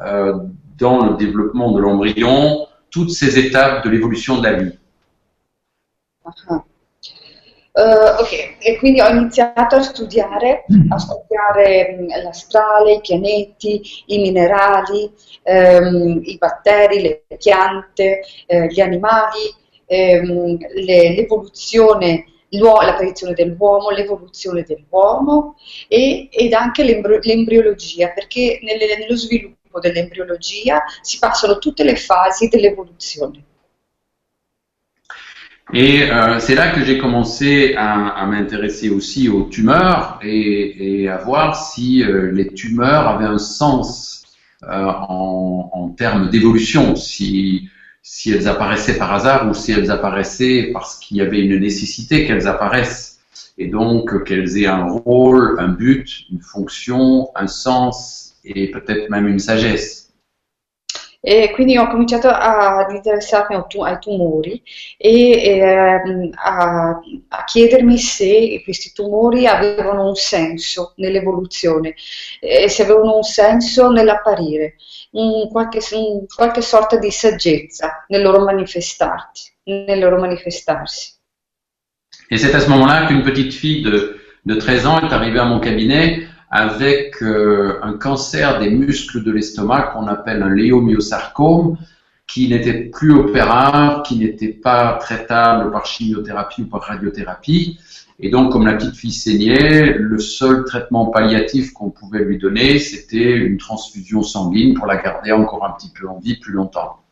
euh, 0.00 0.34
dans 0.78 1.04
le 1.04 1.16
développement 1.16 1.72
de 1.72 1.80
l'embryon 1.80 2.68
toutes 2.90 3.10
ces 3.10 3.36
étapes 3.36 3.84
de 3.84 3.90
l'évolution 3.90 4.38
de 4.38 4.44
la 4.44 4.52
vie. 4.54 4.78
Uh, 7.76 8.20
ok, 8.20 8.56
e 8.60 8.78
quindi 8.78 9.00
ho 9.00 9.08
iniziato 9.08 9.74
a 9.74 9.82
studiare, 9.82 10.64
a 10.90 10.96
studiare 10.96 11.96
mm, 11.98 12.08
l'astrale, 12.22 12.92
i 12.94 13.00
pianeti, 13.00 13.82
i 14.06 14.18
minerali, 14.18 15.12
um, 15.42 16.20
i 16.22 16.36
batteri, 16.38 17.02
le 17.02 17.24
piante, 17.36 18.20
uh, 18.46 18.66
gli 18.66 18.80
animali, 18.80 19.52
ehm, 19.94 20.58
le, 20.74 21.14
l'evoluzione, 21.14 22.26
l'apparizione 22.50 23.34
dell'uomo, 23.34 23.90
l'evoluzione 23.90 24.62
dell'uomo 24.62 25.56
e, 25.88 26.28
ed 26.30 26.52
anche 26.52 26.84
l'embriologia, 26.84 28.08
perché 28.08 28.60
nelle, 28.62 28.96
nello 28.98 29.16
sviluppo 29.16 29.80
dell'embriologia 29.80 30.82
si 31.00 31.18
passano 31.18 31.58
tutte 31.58 31.82
le 31.82 31.96
fasi 31.96 32.48
dell'evoluzione. 32.48 33.44
Et 35.72 36.10
euh, 36.10 36.38
c'est 36.40 36.54
là 36.54 36.70
que 36.72 36.84
j'ai 36.84 36.98
commencé 36.98 37.74
à, 37.74 38.10
à 38.10 38.26
m'intéresser 38.26 38.90
aussi 38.90 39.30
aux 39.30 39.44
tumeurs 39.44 40.20
et, 40.22 41.02
et 41.02 41.08
à 41.08 41.16
voir 41.16 41.56
si 41.56 42.02
euh, 42.02 42.30
les 42.32 42.52
tumeurs 42.52 43.08
avaient 43.08 43.24
un 43.24 43.38
sens 43.38 44.24
euh, 44.62 44.68
en, 44.68 45.70
en, 45.72 45.88
termes 45.90 46.28
d'évolution, 46.28 46.96
si 46.96 47.70
si 48.06 48.32
elles 48.32 48.46
apparaissaient 48.46 48.98
par 48.98 49.14
hasard 49.14 49.48
ou 49.48 49.54
si 49.54 49.72
elles 49.72 49.90
apparaissaient 49.90 50.70
parce 50.74 50.98
qu'il 50.98 51.16
y 51.16 51.22
avait 51.22 51.40
une 51.40 51.58
nécessité 51.58 52.26
qu'elles 52.26 52.46
apparaissent 52.46 53.18
et 53.56 53.66
donc 53.66 54.24
qu'elles 54.24 54.58
aient 54.58 54.66
un 54.66 54.84
rôle, 54.84 55.56
un 55.58 55.68
but, 55.68 56.26
une 56.30 56.40
fonction, 56.40 57.30
un 57.34 57.46
sens 57.46 58.36
et 58.44 58.70
peut-être 58.70 59.08
même 59.08 59.26
une 59.26 59.38
sagesse. 59.38 60.02
E 61.26 61.52
quindi 61.52 61.78
ho 61.78 61.86
cominciato 61.86 62.28
ad 62.28 62.90
interessarmi 62.90 63.56
ai 63.56 63.98
tumori 63.98 64.62
e 64.98 65.30
eh, 65.30 66.30
a, 66.34 67.00
a, 67.28 67.44
chiedermi 67.44 67.96
se 67.96 68.60
questi 68.62 68.92
tumori 68.92 69.46
avevano 69.46 70.06
un 70.06 70.14
senso 70.16 70.92
nell'evoluzione 70.96 71.94
e 72.40 72.68
se 72.68 72.82
avevano 72.82 73.16
un 73.16 73.22
senso 73.22 73.90
nell'apparire. 73.90 74.74
Un, 75.14 75.48
qualche, 75.50 75.94
un, 75.94 76.26
qualche 76.34 76.62
sorta 76.62 76.96
di 76.96 77.10
saggezza 77.10 78.04
nel 78.08 78.22
loro. 78.22 78.44
Nel 79.64 79.98
loro 79.98 80.20
manifestarsi. 80.20 81.12
Et 82.30 82.38
c'est 82.38 82.54
à 82.54 82.60
ce 82.60 82.68
moment-là 82.70 83.06
qu'une 83.06 83.22
petite 83.22 83.52
fille 83.52 83.82
de, 83.82 84.18
de 84.44 84.54
13 84.54 84.86
ans 84.86 85.00
est 85.00 85.12
arrivée 85.12 85.38
à 85.38 85.44
mon 85.44 85.60
cabinet 85.60 86.26
avec 86.50 87.22
euh, 87.22 87.80
un 87.82 87.94
cancer 87.94 88.60
des 88.60 88.70
muscles 88.70 89.24
de 89.24 89.32
l'estomac 89.32 89.92
qu'on 89.92 90.06
appelle 90.06 90.42
un 90.42 90.54
léomyosarcome, 90.54 91.76
qui 92.26 92.48
n'était 92.48 92.74
plus 92.74 93.12
opérable, 93.12 94.02
qui 94.02 94.16
n'était 94.16 94.52
pas 94.52 94.98
traitable 95.00 95.70
par 95.72 95.84
chimiothérapie 95.84 96.62
ou 96.62 96.66
par 96.66 96.82
radiothérapie. 96.82 97.78
Et 98.20 98.30
donc, 98.30 98.52
comme 98.52 98.66
la 98.66 98.74
petite 98.74 98.94
fille 98.94 99.12
saignait, 99.12 99.92
le 99.92 100.18
seul 100.18 100.64
traitement 100.64 101.06
palliatif 101.06 101.72
qu'on 101.72 101.90
pouvait 101.90 102.24
lui 102.24 102.38
donner, 102.38 102.78
c'était 102.78 103.36
une 103.36 103.58
transfusion 103.58 104.22
sanguine 104.22 104.74
pour 104.74 104.86
la 104.86 104.96
garder 104.96 105.32
encore 105.32 105.64
un 105.64 105.72
petit 105.72 105.90
peu 105.90 106.08
en 106.08 106.18
vie 106.20 106.36
plus 106.36 106.52
longtemps. 106.52 107.03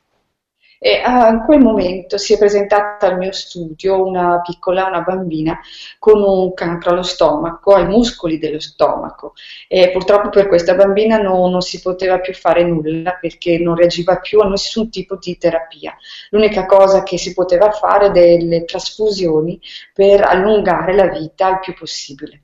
E 0.85 1.01
a 1.01 1.29
in 1.29 1.45
quel 1.45 1.61
momento 1.61 2.19
si 2.19 2.35
è 2.35 2.39
presentata 2.39 3.07
al 3.07 3.17
mio 3.17 3.31
studio 3.31 4.05
una 4.05 4.41
piccola, 4.41 4.87
una 4.87 5.03
bambina 5.03 5.61
con 6.01 6.21
un 6.21 6.53
cancro 6.55 6.91
allo 6.91 7.05
stomaco, 7.05 7.75
ai 7.75 7.87
muscoli 7.87 8.37
dello 8.37 8.59
stomaco 8.59 9.35
e 9.69 9.91
purtroppo 9.93 10.31
per 10.31 10.49
questa 10.49 10.75
bambina 10.75 11.19
non, 11.19 11.53
non 11.53 11.61
si 11.61 11.81
poteva 11.81 12.19
più 12.19 12.35
fare 12.35 12.65
nulla 12.65 13.17
perché 13.21 13.59
non 13.59 13.77
reagiva 13.77 14.17
più 14.17 14.41
a 14.41 14.49
nessun 14.49 14.91
tipo 14.91 15.17
di 15.17 15.39
terapia. 15.39 15.97
L'unica 16.31 16.67
cosa 16.67 17.05
che 17.05 17.17
si 17.17 17.33
poteva 17.33 17.71
fare 17.71 18.11
delle 18.11 18.65
trasfusioni 18.65 19.61
per 19.95 20.23
allungare 20.23 20.97
la 20.97 21.07
vita 21.07 21.49
il 21.49 21.61
più 21.61 21.75
possibile. 21.75 22.42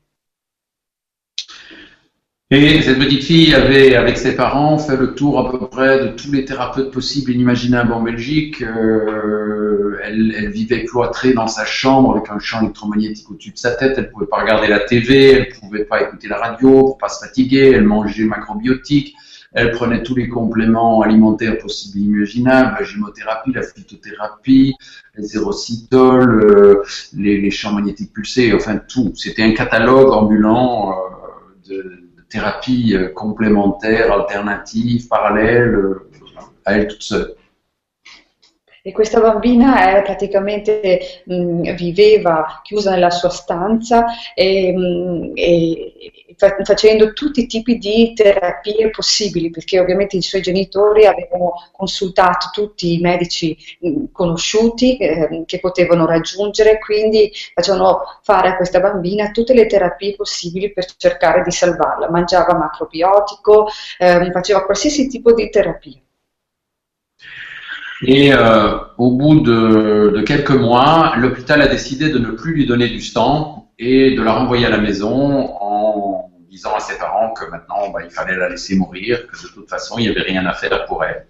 Et 2.50 2.80
cette 2.80 2.98
petite 2.98 3.24
fille 3.24 3.54
avait, 3.54 3.94
avec 3.94 4.16
ses 4.16 4.34
parents, 4.34 4.78
fait 4.78 4.96
le 4.96 5.14
tour 5.14 5.38
à 5.38 5.50
peu 5.50 5.66
près 5.66 6.02
de 6.02 6.08
tous 6.16 6.32
les 6.32 6.46
thérapeutes 6.46 6.90
possibles 6.90 7.30
et 7.30 7.34
inimaginables 7.34 7.92
en 7.92 8.00
Belgique. 8.00 8.62
Euh, 8.62 9.98
elle, 10.02 10.34
elle, 10.34 10.48
vivait 10.48 10.86
cloîtrée 10.86 11.34
dans 11.34 11.46
sa 11.46 11.66
chambre 11.66 12.16
avec 12.16 12.30
un 12.30 12.38
champ 12.38 12.62
électromagnétique 12.62 13.30
au-dessus 13.30 13.50
de 13.50 13.58
sa 13.58 13.72
tête. 13.72 13.98
Elle 13.98 14.10
pouvait 14.10 14.24
pas 14.24 14.40
regarder 14.40 14.66
la 14.68 14.80
TV, 14.80 15.32
elle 15.32 15.48
pouvait 15.60 15.84
pas 15.84 16.00
écouter 16.00 16.26
la 16.26 16.38
radio 16.38 16.70
pour 16.84 16.96
pas 16.96 17.10
se 17.10 17.22
fatiguer. 17.22 17.72
Elle 17.74 17.84
mangeait 17.84 18.24
macrobiotique. 18.24 19.14
Elle 19.52 19.70
prenait 19.72 20.02
tous 20.02 20.14
les 20.14 20.30
compléments 20.30 21.02
alimentaires 21.02 21.58
possibles 21.58 21.98
et 21.98 22.00
imaginables, 22.00 22.76
la 22.80 22.84
gymothérapie, 22.86 23.52
la 23.52 23.62
phytothérapie, 23.62 24.74
les 25.18 25.36
érocitoles, 25.36 26.44
euh, 26.44 26.82
les, 27.14 27.38
les, 27.38 27.50
champs 27.50 27.72
magnétiques 27.72 28.14
pulsés, 28.14 28.54
enfin 28.54 28.76
tout. 28.76 29.12
C'était 29.16 29.42
un 29.42 29.52
catalogue 29.52 30.10
ambulant 30.12 30.92
euh, 30.92 31.68
de 31.68 31.97
thérapie 32.28 32.94
euh, 32.94 33.08
complémentaire, 33.14 34.12
alternative, 34.12 35.08
parallèle 35.08 35.74
euh, 35.74 36.10
à 36.64 36.74
elle 36.74 36.88
toute 36.88 37.02
seule. 37.02 37.34
E 38.88 38.92
questa 38.92 39.20
bambina 39.20 39.98
eh, 39.98 40.02
praticamente 40.02 41.22
mh, 41.26 41.34
mm, 41.34 41.62
viveva 41.74 42.60
chiusa 42.62 42.92
nella 42.92 43.10
sua 43.10 43.28
stanza 43.28 44.06
e, 44.34 44.72
mm, 44.72 45.32
e 45.34 46.27
facendo 46.38 47.12
tutti 47.12 47.40
i 47.40 47.46
tipi 47.46 47.78
di 47.78 48.12
terapie 48.14 48.90
possibili, 48.90 49.50
perché 49.50 49.80
ovviamente 49.80 50.16
i 50.16 50.22
suoi 50.22 50.40
genitori 50.40 51.04
avevano 51.06 51.54
consultato 51.72 52.50
tutti 52.52 52.94
i 52.94 53.00
medici 53.00 53.56
mm, 53.84 54.04
conosciuti 54.12 54.96
eh, 54.96 55.42
che 55.46 55.58
potevano 55.58 56.06
raggiungere, 56.06 56.78
quindi 56.78 57.30
facevano 57.54 58.20
fare 58.22 58.50
a 58.50 58.56
questa 58.56 58.80
bambina 58.80 59.30
tutte 59.30 59.52
le 59.52 59.66
terapie 59.66 60.14
possibili 60.14 60.72
per 60.72 60.86
cercare 60.96 61.42
di 61.42 61.50
salvarla. 61.50 62.10
Mangiava 62.10 62.56
macrobiotico, 62.56 63.68
eh, 63.98 64.30
faceva 64.32 64.64
qualsiasi 64.64 65.08
tipo 65.08 65.32
di 65.32 65.50
terapia. 65.50 66.00
Et 68.00 68.32
euh, 68.32 68.78
au 68.96 69.10
bout 69.10 69.40
de, 69.40 70.12
de 70.14 70.22
quelques 70.22 70.52
mois, 70.52 71.14
l'hôpital 71.16 71.60
a 71.60 71.66
décidé 71.66 72.10
de 72.10 72.18
ne 72.18 72.30
plus 72.30 72.54
lui 72.54 72.66
donner 72.66 72.88
du 72.88 73.00
sang 73.00 73.72
et 73.78 74.14
de 74.14 74.22
la 74.22 74.34
renvoyer 74.34 74.66
à 74.66 74.70
la 74.70 74.78
maison 74.78 75.56
en 75.60 76.27
disant 76.48 76.74
à 76.74 76.80
ses 76.80 76.98
parents 76.98 77.32
que 77.32 77.44
maintenant 77.44 77.90
bah, 77.90 78.00
il 78.02 78.10
fallait 78.10 78.36
la 78.36 78.48
laisser 78.48 78.74
mourir, 78.76 79.26
que 79.26 79.36
de 79.42 79.48
toute 79.48 79.68
façon 79.68 79.98
il 79.98 80.06
n'y 80.06 80.10
avait 80.10 80.22
rien 80.22 80.44
à 80.46 80.54
faire 80.54 80.84
pour 80.86 81.04
elle. 81.04 81.26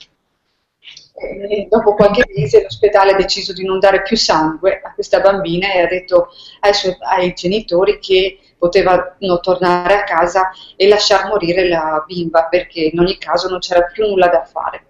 E 1.20 1.66
dopo 1.68 1.94
qualche 1.94 2.24
mese 2.32 2.62
l'ospedale 2.62 3.12
ha 3.12 3.16
deciso 3.16 3.52
di 3.52 3.64
non 3.64 3.80
dare 3.80 4.02
più 4.02 4.16
sangue 4.16 4.80
a 4.84 4.92
questa 4.92 5.18
bambina 5.20 5.72
e 5.72 5.80
ha 5.80 5.86
detto 5.86 6.28
ai, 6.60 6.72
suoi, 6.72 6.96
ai 7.00 7.32
genitori 7.34 7.98
che 7.98 8.38
potevano 8.56 9.40
tornare 9.40 9.94
a 9.94 10.04
casa 10.04 10.50
e 10.76 10.86
lasciar 10.86 11.26
morire 11.26 11.66
la 11.68 12.04
bimba 12.06 12.44
perché 12.44 12.90
in 12.92 13.00
ogni 13.00 13.18
caso 13.18 13.48
non 13.48 13.58
c'era 13.58 13.82
più 13.82 14.06
nulla 14.06 14.28
da 14.28 14.44
fare. 14.44 14.84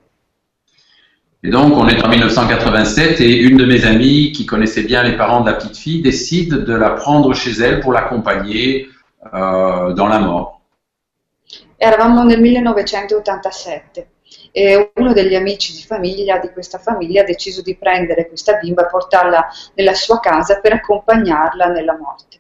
Et 1.41 1.51
donc, 1.51 1.77
on 1.77 1.87
est 1.87 2.03
en 2.03 2.09
1987 2.09 3.21
et 3.21 3.33
une 3.33 3.57
de 3.57 3.65
mes 3.65 3.87
amies 3.87 4.33
qui 4.33 4.45
connaissait 4.45 4.83
bien 4.83 5.05
les 5.05 5.17
parents 5.17 5.41
de 5.41 5.49
la 5.49 5.57
petite 5.57 5.77
fille 5.77 6.03
décide 6.03 6.65
de 6.65 6.75
la 6.75 6.91
prendre 6.91 7.33
chez 7.33 7.53
elle 7.63 7.79
pour 7.79 7.93
l'accompagner 7.93 8.89
euh, 9.33 9.93
dans 9.93 10.07
la 10.07 10.19
mort. 10.19 10.61
Eravamo 11.77 12.25
nel 12.25 12.41
1987 12.41 14.09
e 14.51 14.91
uno 14.95 15.13
degli 15.13 15.35
amici 15.35 15.73
di 15.73 15.83
famiglia 15.83 16.39
di 16.39 16.51
questa 16.53 16.79
famiglia 16.79 17.23
ha 17.23 17.25
deciso 17.25 17.63
di 17.63 17.77
prendere 17.77 18.29
questa 18.29 18.55
bimba 18.55 18.83
e 18.83 18.91
portarla 18.91 19.47
nella 19.75 19.95
sua 19.95 20.19
casa 20.21 20.61
per 20.61 20.73
accompagnarla 20.73 21.67
nella 21.67 21.97
morte. 21.97 22.37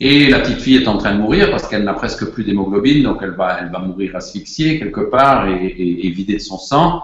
Et 0.00 0.28
la 0.28 0.38
petite 0.38 0.60
fille 0.60 0.76
est 0.80 0.86
en 0.86 0.96
train 0.96 1.12
de 1.12 1.18
mourir 1.18 1.50
parce 1.50 1.66
qu'elle 1.66 1.82
n'a 1.82 1.94
presque 1.94 2.30
plus 2.30 2.44
d'hémoglobine, 2.44 3.02
donc 3.02 3.18
elle 3.20 3.34
va, 3.34 3.58
elle 3.60 3.70
va 3.70 3.80
mourir 3.80 4.14
asphyxiée 4.14 4.78
quelque 4.78 5.00
part 5.00 5.48
et, 5.48 5.66
et, 5.66 6.06
et 6.06 6.10
vidée 6.10 6.34
de 6.34 6.38
son 6.40 6.56
sang. 6.56 7.02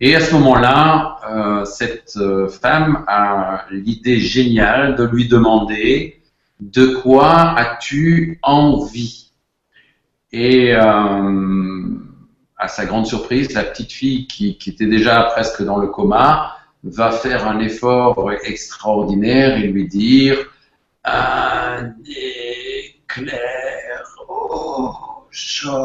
Et 0.00 0.14
à 0.14 0.20
ce 0.20 0.34
moment-là, 0.34 1.16
euh, 1.30 1.64
cette 1.64 2.16
euh, 2.16 2.48
femme 2.48 3.04
a 3.06 3.64
l'idée 3.70 4.18
géniale 4.18 4.96
de 4.96 5.04
lui 5.04 5.28
demander 5.28 6.20
de 6.60 6.86
quoi 6.86 7.58
as-tu 7.58 8.38
envie? 8.42 9.30
Et 10.32 10.74
euh, 10.74 11.98
à 12.56 12.68
sa 12.68 12.86
grande 12.86 13.06
surprise, 13.06 13.52
la 13.52 13.64
petite 13.64 13.92
fille 13.92 14.26
qui, 14.26 14.58
était 14.66 14.86
déjà 14.86 15.22
presque 15.24 15.62
dans 15.62 15.78
le 15.78 15.88
coma 15.88 16.56
va 16.82 17.12
faire 17.12 17.46
un 17.46 17.60
effort 17.60 18.32
extraordinaire 18.44 19.56
et 19.58 19.68
lui 19.68 19.86
dire 19.86 20.36
un 21.04 21.92
éclair 22.06 24.04
chocolat. 25.30 25.84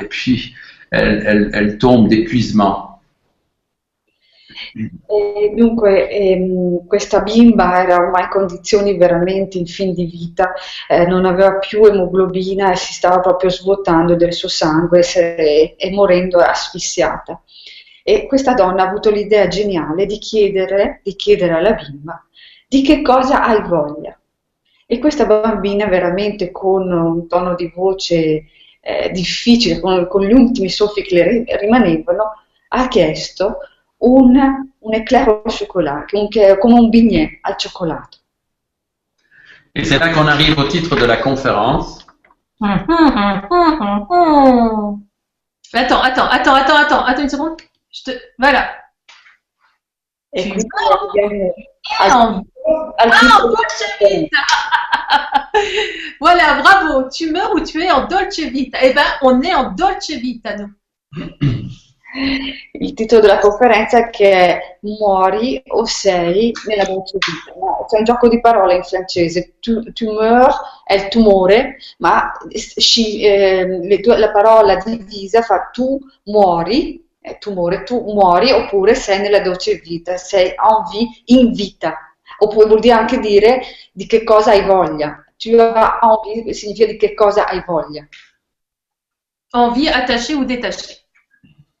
Et 0.00 0.06
puis 0.06 0.54
elle 0.90 1.78
tombe 1.78 2.08
d'épuisement. 2.08 2.93
E 5.06 5.52
dunque 5.54 6.08
ehm, 6.08 6.86
questa 6.86 7.20
bimba 7.20 7.82
era 7.82 7.96
ormai 7.96 8.22
in 8.22 8.28
condizioni 8.28 8.96
veramente 8.96 9.58
in 9.58 9.66
fin 9.66 9.94
di 9.94 10.04
vita, 10.06 10.52
eh, 10.88 11.06
non 11.06 11.24
aveva 11.24 11.58
più 11.58 11.84
emoglobina 11.84 12.72
e 12.72 12.76
si 12.76 12.92
stava 12.92 13.20
proprio 13.20 13.50
svuotando 13.50 14.16
del 14.16 14.32
suo 14.32 14.48
sangue 14.48 15.02
e, 15.14 15.74
e 15.78 15.90
morendo 15.92 16.38
asfissiata. 16.38 17.40
E 18.02 18.26
questa 18.26 18.54
donna 18.54 18.82
ha 18.82 18.88
avuto 18.88 19.10
l'idea 19.10 19.46
geniale 19.48 20.06
di 20.06 20.18
chiedere, 20.18 21.00
di 21.02 21.14
chiedere 21.14 21.54
alla 21.54 21.72
bimba 21.72 22.24
di 22.74 22.82
che 22.82 23.02
cosa 23.02 23.44
hai 23.44 23.62
voglia. 23.68 24.18
E 24.86 24.98
questa 24.98 25.26
bambina 25.26 25.86
veramente 25.86 26.50
con 26.50 26.90
un 26.90 27.28
tono 27.28 27.54
di 27.54 27.70
voce 27.72 28.46
eh, 28.80 29.10
difficile, 29.12 29.78
con, 29.78 30.08
con, 30.08 30.24
gli 30.24 30.32
ultimi 30.32 30.68
soffi 30.68 31.02
che 31.02 31.14
le 31.14 31.58
rimanevano, 31.58 32.32
ha 32.68 32.88
chiesto 32.88 33.58
un, 34.04 34.66
un 34.86 34.92
éclair 34.92 35.28
au 35.28 35.50
chocolat, 35.50 36.06
un, 36.14 36.56
come 36.60 36.78
un 36.78 36.88
bignè 36.88 37.40
al 37.42 37.56
cioccolato. 37.56 38.18
Et 39.74 39.84
c'est 39.84 39.98
là 39.98 40.10
qu'on 40.10 40.26
arrive 40.28 40.58
au 40.58 40.64
titre 40.68 40.94
de 40.94 41.04
la 41.04 41.16
conférence. 41.16 42.06
Attends, 45.72 46.00
attends, 46.00 46.28
attends, 46.28 46.54
attends, 46.54 46.76
attends, 46.76 47.04
attends 47.04 47.22
une 47.22 47.28
seconde. 47.28 47.56
Je 47.90 48.02
te... 48.04 48.10
Voilà. 48.38 48.70
Et 50.32 50.50
puis, 50.50 50.62
ah, 51.98 52.18
en 52.18 52.42
dolce 53.48 53.84
vita 54.00 54.38
Voilà, 56.20 56.62
bravo. 56.62 57.08
Tu 57.08 57.30
meurs 57.30 57.52
ou 57.54 57.60
tu 57.60 57.82
es 57.82 57.90
en 57.90 58.06
dolce 58.06 58.38
vita? 58.38 58.78
Eh 58.82 58.92
ben, 58.92 59.04
on 59.22 59.42
est 59.42 59.54
en 59.54 59.72
dolce 59.72 60.10
vita, 60.10 60.56
nous. 60.56 60.70
Il 62.72 62.94
titolo 62.94 63.20
della 63.20 63.38
conferenza 63.38 64.08
che 64.08 64.30
è 64.30 64.78
Muori 64.80 65.62
o 65.66 65.84
sei 65.84 66.52
nella 66.66 66.84
dolce 66.84 67.18
vita. 67.18 67.58
No? 67.58 67.84
C'è 67.88 67.98
un 67.98 68.04
gioco 68.04 68.28
di 68.28 68.40
parole 68.40 68.76
in 68.76 68.82
francese. 68.82 69.54
Tu, 69.60 69.92
tumeur 69.92 70.52
è 70.84 70.94
il 70.94 71.08
tumore, 71.08 71.76
ma 71.98 72.32
sci, 72.50 73.22
eh, 73.22 73.98
due, 74.00 74.18
la 74.18 74.30
parola 74.30 74.76
divisa 74.76 75.42
fa 75.42 75.70
tu 75.72 75.98
muori, 76.24 77.04
è 77.20 77.38
tumore, 77.38 77.82
tu 77.82 78.00
muori, 78.12 78.52
oppure 78.52 78.94
sei 78.94 79.20
nella 79.20 79.40
dolce 79.40 79.76
vita, 79.76 80.16
sei 80.16 80.48
en 80.48 80.90
vie, 80.90 81.08
in 81.38 81.52
vita. 81.52 81.96
Oppure 82.38 82.66
vuol 82.66 82.80
dire 82.80 82.94
anche 82.94 83.18
dire 83.18 83.62
di 83.92 84.06
che 84.06 84.22
cosa 84.24 84.52
hai 84.52 84.64
voglia. 84.64 85.24
Tu 85.36 85.56
as 85.56 85.98
envie 86.02 86.52
significa 86.52 86.86
di 86.86 86.96
che 86.96 87.14
cosa 87.14 87.46
hai 87.46 87.62
voglia. 87.66 88.06
envie 89.54 89.88
attachée 89.88 90.34
ou 90.34 90.44
détachée. 90.44 91.03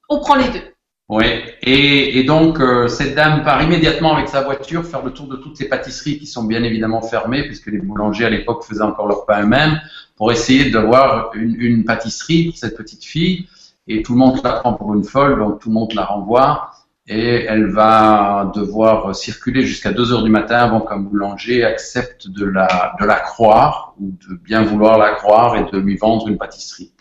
On 0.08 0.20
prend 0.20 0.34
les 0.34 0.48
deux. 0.48 0.74
Oui, 1.10 1.26
et, 1.60 2.24
donc 2.24 2.60
euh, 2.60 2.88
cette 2.88 3.14
dame 3.14 3.44
part 3.44 3.62
immédiatement 3.62 4.16
avec 4.16 4.28
sa 4.28 4.40
voiture 4.40 4.86
faire 4.86 5.04
le 5.04 5.12
tour 5.12 5.26
de 5.26 5.36
toutes 5.36 5.58
ces 5.58 5.68
pâtisseries 5.68 6.18
qui 6.18 6.26
sont 6.26 6.44
bien 6.44 6.62
évidemment 6.64 7.02
fermées 7.02 7.42
puisque 7.42 7.66
les 7.66 7.78
boulangers 7.78 8.24
à 8.24 8.30
l'époque 8.30 8.64
faisaient 8.64 8.80
encore 8.80 9.06
leur 9.06 9.26
pain 9.26 9.42
eux-mêmes 9.42 9.78
pour 10.16 10.32
essayer 10.32 10.70
d'avoir 10.70 11.30
une, 11.34 11.56
une 11.60 11.84
pâtisserie 11.84 12.46
pour 12.46 12.56
cette 12.56 12.74
petite 12.74 13.04
fille 13.04 13.46
et 13.86 14.02
tout 14.02 14.14
le 14.14 14.18
monde 14.18 14.40
la 14.42 14.52
prend 14.52 14.72
pour 14.72 14.94
une 14.94 15.04
folle 15.04 15.38
donc 15.38 15.60
tout 15.60 15.68
le 15.68 15.74
monde 15.74 15.92
la 15.92 16.06
renvoie 16.06 16.70
et 17.06 17.44
elle 17.44 17.66
va 17.66 18.50
devoir 18.54 19.14
circuler 19.14 19.62
jusqu'à 19.62 19.92
2 19.92 20.14
heures 20.14 20.22
du 20.22 20.30
matin 20.30 20.56
avant 20.56 20.80
qu'un 20.80 21.00
boulanger 21.00 21.64
accepte 21.64 22.28
de 22.28 22.46
la 22.46 23.20
croire 23.20 23.94
ou 24.00 24.10
de 24.26 24.36
bien 24.36 24.62
vouloir 24.62 24.96
la 24.96 25.10
croire 25.10 25.56
et 25.56 25.70
de 25.70 25.76
lui 25.76 25.98
vendre 25.98 26.28
une 26.28 26.38
pâtisserie. 26.38 26.93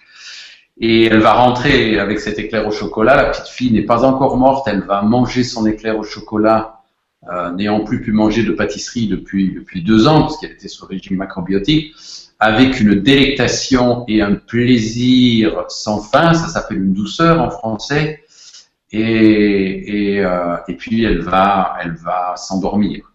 Et 0.80 1.06
elle 1.06 1.20
va 1.20 1.34
rentrer 1.34 2.00
avec 2.00 2.20
cet 2.20 2.40
éclair 2.40 2.68
au 2.68 2.72
chocolat. 2.72 3.16
La 3.16 3.26
petite 3.26 3.48
fille 3.48 3.72
n'est 3.72 3.84
pas 3.86 4.04
encore 4.04 4.38
morte. 4.38 4.68
Elle 4.68 4.82
va 4.82 5.02
manger 5.02 5.44
son 5.44 5.66
éclair 5.66 5.98
au 5.98 6.04
chocolat, 6.04 6.82
euh, 7.32 7.52
n'ayant 7.52 7.82
plus 7.82 8.02
pu 8.02 8.12
manger 8.12 8.44
de 8.44 8.52
pâtisserie 8.52 9.08
depuis, 9.08 9.54
depuis 9.54 9.84
deux 9.84 10.08
ans, 10.08 10.22
parce 10.22 10.38
qu'elle 10.38 10.52
était 10.52 10.68
sous 10.68 10.86
régime 10.86 11.18
macrobiotique, 11.18 11.94
avec 12.40 12.80
une 12.80 12.96
délectation 12.96 14.04
et 14.08 14.22
un 14.22 14.36
plaisir 14.36 15.66
sans 15.70 16.02
fin. 16.02 16.34
Ça 16.34 16.48
s'appelle 16.48 16.78
une 16.78 16.94
douceur 16.94 17.42
en 17.42 17.50
français. 17.50 18.24
Et, 18.92 20.16
et, 20.16 20.26
euh, 20.26 20.58
puis 20.78 21.04
elle 21.04 21.22
va, 21.22 21.78
elle 21.82 21.94
va 21.94 22.36
s'endormir. 22.36 23.14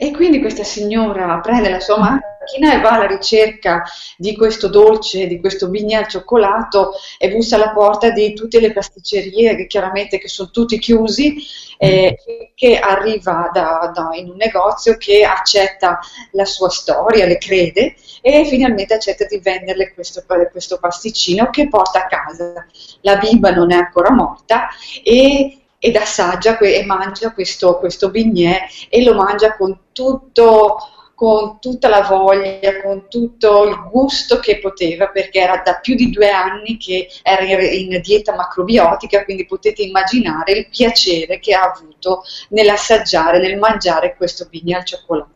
E 0.00 0.12
quindi 0.12 0.40
questa 0.40 0.62
signora 0.62 1.40
prende 1.40 1.68
la 1.68 1.80
sua 1.80 2.20
macchina 2.48 2.74
e 2.74 2.80
va 2.80 2.92
alla 2.92 3.06
ricerca 3.06 3.84
di 4.16 4.34
questo 4.34 4.68
dolce, 4.68 5.26
di 5.26 5.38
questo 5.38 5.68
bignè 5.68 5.96
al 5.96 6.08
cioccolato 6.08 6.92
e 7.18 7.30
bussa 7.30 7.56
alla 7.56 7.70
porta 7.70 8.10
di 8.10 8.32
tutte 8.32 8.58
le 8.60 8.72
pasticcerie, 8.72 9.54
che 9.54 9.66
chiaramente 9.66 10.18
che 10.18 10.28
sono 10.28 10.50
tutti 10.50 10.78
chiusi, 10.78 11.36
eh, 11.76 12.16
che 12.54 12.78
arriva 12.78 13.50
da, 13.52 13.90
da, 13.94 14.10
in 14.14 14.30
un 14.30 14.36
negozio 14.36 14.96
che 14.96 15.24
accetta 15.24 16.00
la 16.32 16.44
sua 16.44 16.70
storia, 16.70 17.26
le 17.26 17.38
crede 17.38 17.94
e 18.22 18.44
finalmente 18.46 18.94
accetta 18.94 19.26
di 19.26 19.38
venderle 19.38 19.92
questo, 19.92 20.24
questo 20.50 20.78
pasticcino 20.78 21.50
che 21.50 21.68
porta 21.68 22.04
a 22.04 22.06
casa. 22.06 22.66
La 23.02 23.16
bimba 23.16 23.50
non 23.50 23.72
è 23.72 23.76
ancora 23.76 24.10
morta 24.10 24.68
e 25.04 25.52
ed 25.80 25.94
assaggia 25.94 26.58
e 26.58 26.84
mangia 26.84 27.32
questo, 27.32 27.78
questo 27.78 28.10
bignè 28.10 28.66
e 28.88 29.00
lo 29.04 29.14
mangia 29.14 29.54
con 29.54 29.78
tutto 29.92 30.78
con 31.18 31.58
tutta 31.58 31.88
la 31.88 32.02
voglia, 32.02 32.80
con 32.80 33.08
tutto 33.08 33.64
il 33.68 33.76
gusto 33.90 34.38
che 34.38 34.60
poteva, 34.60 35.08
perché 35.08 35.40
era 35.40 35.60
da 35.64 35.80
più 35.82 35.96
di 35.96 36.10
due 36.10 36.30
anni 36.30 36.76
che 36.76 37.08
era 37.24 37.42
in 37.42 38.00
dieta 38.00 38.36
macrobiotica, 38.36 39.24
quindi 39.24 39.44
potete 39.44 39.82
immaginare 39.82 40.52
il 40.52 40.68
piacere 40.70 41.40
che 41.40 41.54
ha 41.54 41.72
avuto 41.74 42.22
nell'assaggiare, 42.50 43.40
nel 43.40 43.58
mangiare 43.58 44.14
questo 44.16 44.46
bignè 44.48 44.76
al 44.76 44.84
cioccolato. 44.84 45.32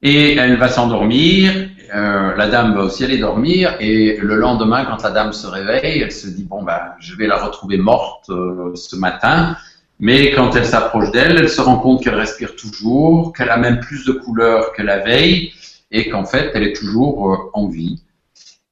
Et 0.00 0.36
elle 0.36 0.58
va 0.58 0.68
s'endormir, 0.68 1.70
euh, 1.94 2.34
la 2.36 2.48
dame 2.48 2.74
va 2.74 2.82
aussi 2.82 3.04
aller 3.04 3.18
dormir, 3.18 3.76
et 3.80 4.18
le 4.20 4.34
lendemain, 4.34 4.84
quand 4.84 5.00
la 5.02 5.10
dame 5.10 5.32
se 5.32 5.46
réveille, 5.46 6.02
elle 6.02 6.12
se 6.12 6.26
dit, 6.26 6.44
bon, 6.44 6.62
ben, 6.62 6.94
je 6.98 7.16
vais 7.16 7.26
la 7.26 7.38
retrouver 7.38 7.78
morte 7.78 8.28
euh, 8.28 8.74
ce 8.74 8.96
matin, 8.96 9.56
mais 10.02 10.32
quand 10.32 10.56
elle 10.56 10.66
s'approche 10.66 11.12
d'elle, 11.12 11.38
elle 11.38 11.48
se 11.48 11.60
rend 11.60 11.78
compte 11.78 12.02
qu'elle 12.02 12.16
respire 12.16 12.56
toujours, 12.56 13.32
qu'elle 13.32 13.50
a 13.50 13.56
même 13.56 13.78
plus 13.78 14.04
de 14.04 14.10
couleurs 14.10 14.72
que 14.72 14.82
la 14.82 14.98
veille, 14.98 15.52
et 15.92 16.08
qu'en 16.08 16.24
fait, 16.24 16.50
elle 16.54 16.64
est 16.64 16.72
toujours 16.72 17.30
euh, 17.30 17.50
en 17.52 17.68
vie. 17.68 18.02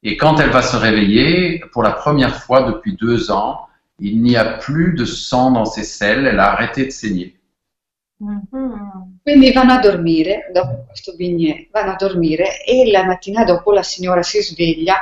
Et 0.03 0.17
quand 0.17 0.41
elle 0.41 0.49
va 0.49 0.61
se 0.61 0.75
réveiller, 0.75 1.63
pour 1.71 1.83
la 1.83 1.91
première 1.91 2.43
fois 2.43 2.63
depuis 2.63 2.97
deux 2.97 3.31
ans, 3.31 3.67
il 3.97 4.21
n'y 4.21 4.35
a 4.35 4.43
plus 4.43 4.93
de 4.93 5.05
sang 5.05 5.51
dans 5.51 5.63
ses 5.63 5.83
selles, 5.83 6.27
elle 6.27 6.39
a 6.39 6.51
arrêté 6.51 6.85
de 6.87 6.91
saigner. 6.91 7.39
Mm-hmm. 8.21 9.19
Quindi 9.23 9.53
vanno 9.53 9.73
a 9.73 9.79
dormire 9.79 10.49
dopo 10.53 10.83
questo 10.85 11.15
bignè, 11.15 11.67
vanno 11.71 11.93
a 11.93 11.95
dormire 11.95 12.63
e 12.65 12.91
la 12.91 13.05
mattina 13.05 13.45
dopo 13.45 13.71
la 13.71 13.83
signora 13.83 14.21
si 14.21 14.41
sveglia 14.41 14.97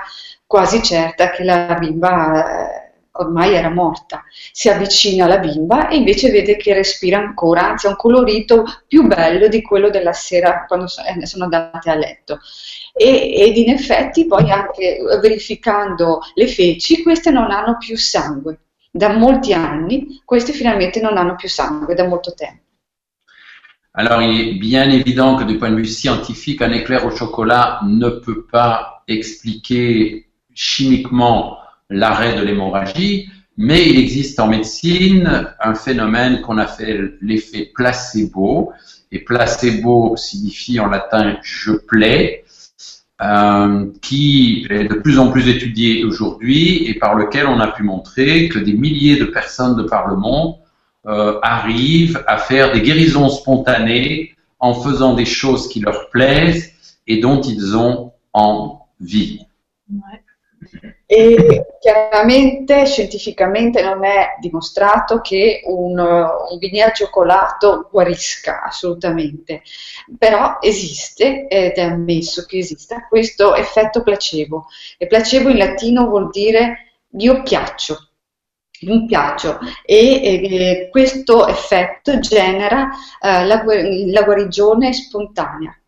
quasi 0.45 0.81
certa 0.81 1.29
che 1.31 1.43
la 1.43 1.75
bimba 1.77 2.45
eh, 2.45 2.88
ormai 3.19 3.53
era 3.53 3.69
morta. 3.69 4.23
Si 4.51 4.69
avvicina 4.69 5.25
alla 5.25 5.39
bimba 5.39 5.87
e 5.87 5.97
invece 5.97 6.29
vede 6.29 6.57
che 6.57 6.73
respira 6.73 7.17
ancora, 7.17 7.69
anzi 7.69 7.87
ha 7.87 7.89
un 7.89 7.95
colorito 7.95 8.65
più 8.87 9.07
bello 9.07 9.47
di 9.47 9.61
quello 9.61 9.89
della 9.89 10.13
sera 10.13 10.65
quando 10.67 10.85
eh, 10.85 11.25
sono 11.25 11.45
andate 11.45 11.89
a 11.89 11.95
letto. 11.95 12.39
E, 12.93 13.33
ed 13.35 13.57
in 13.57 13.69
effetti 13.69 14.25
poi 14.25 14.49
anche 14.51 14.99
verificando 15.21 16.19
le 16.33 16.47
feci, 16.47 17.03
queste 17.03 17.31
non 17.31 17.51
hanno 17.51 17.77
più 17.77 17.97
sangue. 17.97 18.59
Da 18.91 19.09
molti 19.09 19.53
anni 19.53 20.21
queste 20.25 20.51
finalmente 20.51 20.99
non 20.99 21.17
hanno 21.17 21.35
più 21.35 21.47
sangue, 21.47 21.93
da 21.93 22.07
molto 22.07 22.33
tempo. 22.33 22.63
Alors, 23.93 24.21
il 24.21 24.39
est 24.39 24.53
bien 24.53 24.89
évident 24.91 25.35
que 25.35 25.43
du 25.43 25.57
point 25.57 25.71
de 25.71 25.75
vue 25.75 25.85
scientifique, 25.85 26.61
un 26.61 26.71
éclair 26.71 27.05
au 27.05 27.09
chocolat 27.09 27.81
ne 27.83 28.09
peut 28.09 28.45
pas 28.49 29.03
expliquer 29.07 30.29
chimiquement 30.53 31.58
l'arrêt 31.89 32.35
de 32.35 32.43
l'hémorragie, 32.43 33.29
mais 33.57 33.87
il 33.89 33.99
existe 33.99 34.39
en 34.39 34.47
médecine 34.47 35.53
un 35.59 35.75
phénomène 35.75 36.41
qu'on 36.41 36.57
a 36.57 36.67
fait 36.67 36.97
l'effet 37.21 37.71
placebo, 37.73 38.71
et 39.11 39.19
placebo 39.19 40.15
signifie 40.15 40.79
en 40.79 40.87
latin 40.87 41.37
je 41.41 41.71
plais, 41.71 42.45
euh, 43.21 43.87
qui 44.01 44.65
est 44.69 44.85
de 44.85 44.93
plus 44.93 45.19
en 45.19 45.29
plus 45.29 45.49
étudié 45.49 46.05
aujourd'hui 46.05 46.85
et 46.87 46.93
par 46.93 47.15
lequel 47.15 47.47
on 47.47 47.59
a 47.59 47.67
pu 47.67 47.83
montrer 47.83 48.47
que 48.47 48.59
des 48.59 48.71
milliers 48.71 49.17
de 49.17 49.25
personnes 49.25 49.75
de 49.75 49.83
par 49.83 50.07
le 50.07 50.15
monde 50.15 50.55
euh, 51.05 51.37
arrivent 51.41 52.23
à 52.27 52.37
faire 52.37 52.71
des 52.71 52.81
guérisons 52.81 53.27
spontanées 53.27 54.35
en 54.59 54.73
faisant 54.73 55.15
des 55.15 55.25
choses 55.25 55.67
qui 55.67 55.81
leur 55.81 56.09
plaisent 56.11 56.71
et 57.07 57.19
dont 57.19 57.41
ils 57.41 57.75
ont 57.75 58.13
envie. 58.31 59.41
E 61.05 61.65
chiaramente 61.79 62.85
scientificamente 62.85 63.81
non 63.81 64.03
è 64.05 64.35
dimostrato 64.39 65.21
che 65.21 65.61
un, 65.65 65.97
un 65.97 66.57
bignè 66.59 66.81
al 66.81 66.93
cioccolato 66.93 67.87
guarisca 67.91 68.61
assolutamente, 68.61 69.63
però 70.17 70.57
esiste 70.61 71.47
ed 71.47 71.71
è 71.71 71.81
ammesso 71.81 72.45
che 72.45 72.59
esista 72.59 73.07
questo 73.07 73.55
effetto 73.55 74.03
placebo. 74.03 74.67
E 74.97 75.07
placebo 75.07 75.49
in 75.49 75.57
latino 75.57 76.07
vuol 76.07 76.29
dire 76.29 76.89
io 77.17 77.41
piaccio, 77.41 78.09
mi 78.81 79.05
piaccio 79.05 79.59
e 79.83 80.23
eh, 80.23 80.89
questo 80.89 81.47
effetto 81.47 82.19
genera 82.19 82.89
eh, 83.19 83.45
la, 83.45 83.63
la, 83.63 84.23
guarigione 84.23 84.93
spontanea. 84.93 85.78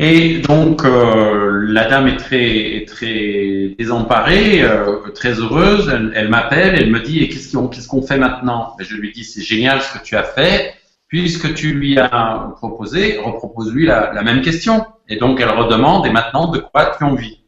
Et 0.00 0.38
donc 0.38 0.84
euh, 0.84 1.64
la 1.68 1.88
dame 1.88 2.06
est 2.06 2.16
très 2.16 2.84
très 2.86 3.74
désemparée, 3.76 4.62
euh, 4.62 5.10
très 5.12 5.32
heureuse. 5.40 5.88
Elle, 5.92 6.12
elle 6.14 6.28
m'appelle, 6.28 6.76
elle 6.76 6.90
me 6.90 7.00
dit 7.00 7.24
et 7.24 7.28
qu'est-ce 7.28 7.56
qu'on 7.56 7.66
qu'est-ce 7.66 8.06
fait 8.06 8.18
maintenant? 8.18 8.76
Et 8.80 8.84
Je 8.84 8.94
lui 8.94 9.12
dis 9.12 9.24
c'est 9.24 9.42
génial 9.42 9.82
ce 9.82 9.98
que 9.98 10.04
tu 10.04 10.14
as 10.14 10.22
fait, 10.22 10.74
puisque 11.08 11.52
tu 11.54 11.74
lui 11.74 11.98
as 11.98 12.52
proposé, 12.56 13.18
repropose-lui 13.18 13.86
la, 13.86 14.12
la 14.12 14.22
même 14.22 14.40
question. 14.40 14.86
Et 15.08 15.16
donc 15.16 15.40
elle 15.40 15.50
redemande 15.50 16.06
et 16.06 16.10
maintenant 16.10 16.48
de 16.48 16.60
quoi 16.60 16.94
tu 16.96 17.02
as 17.02 17.06
envie 17.08 17.38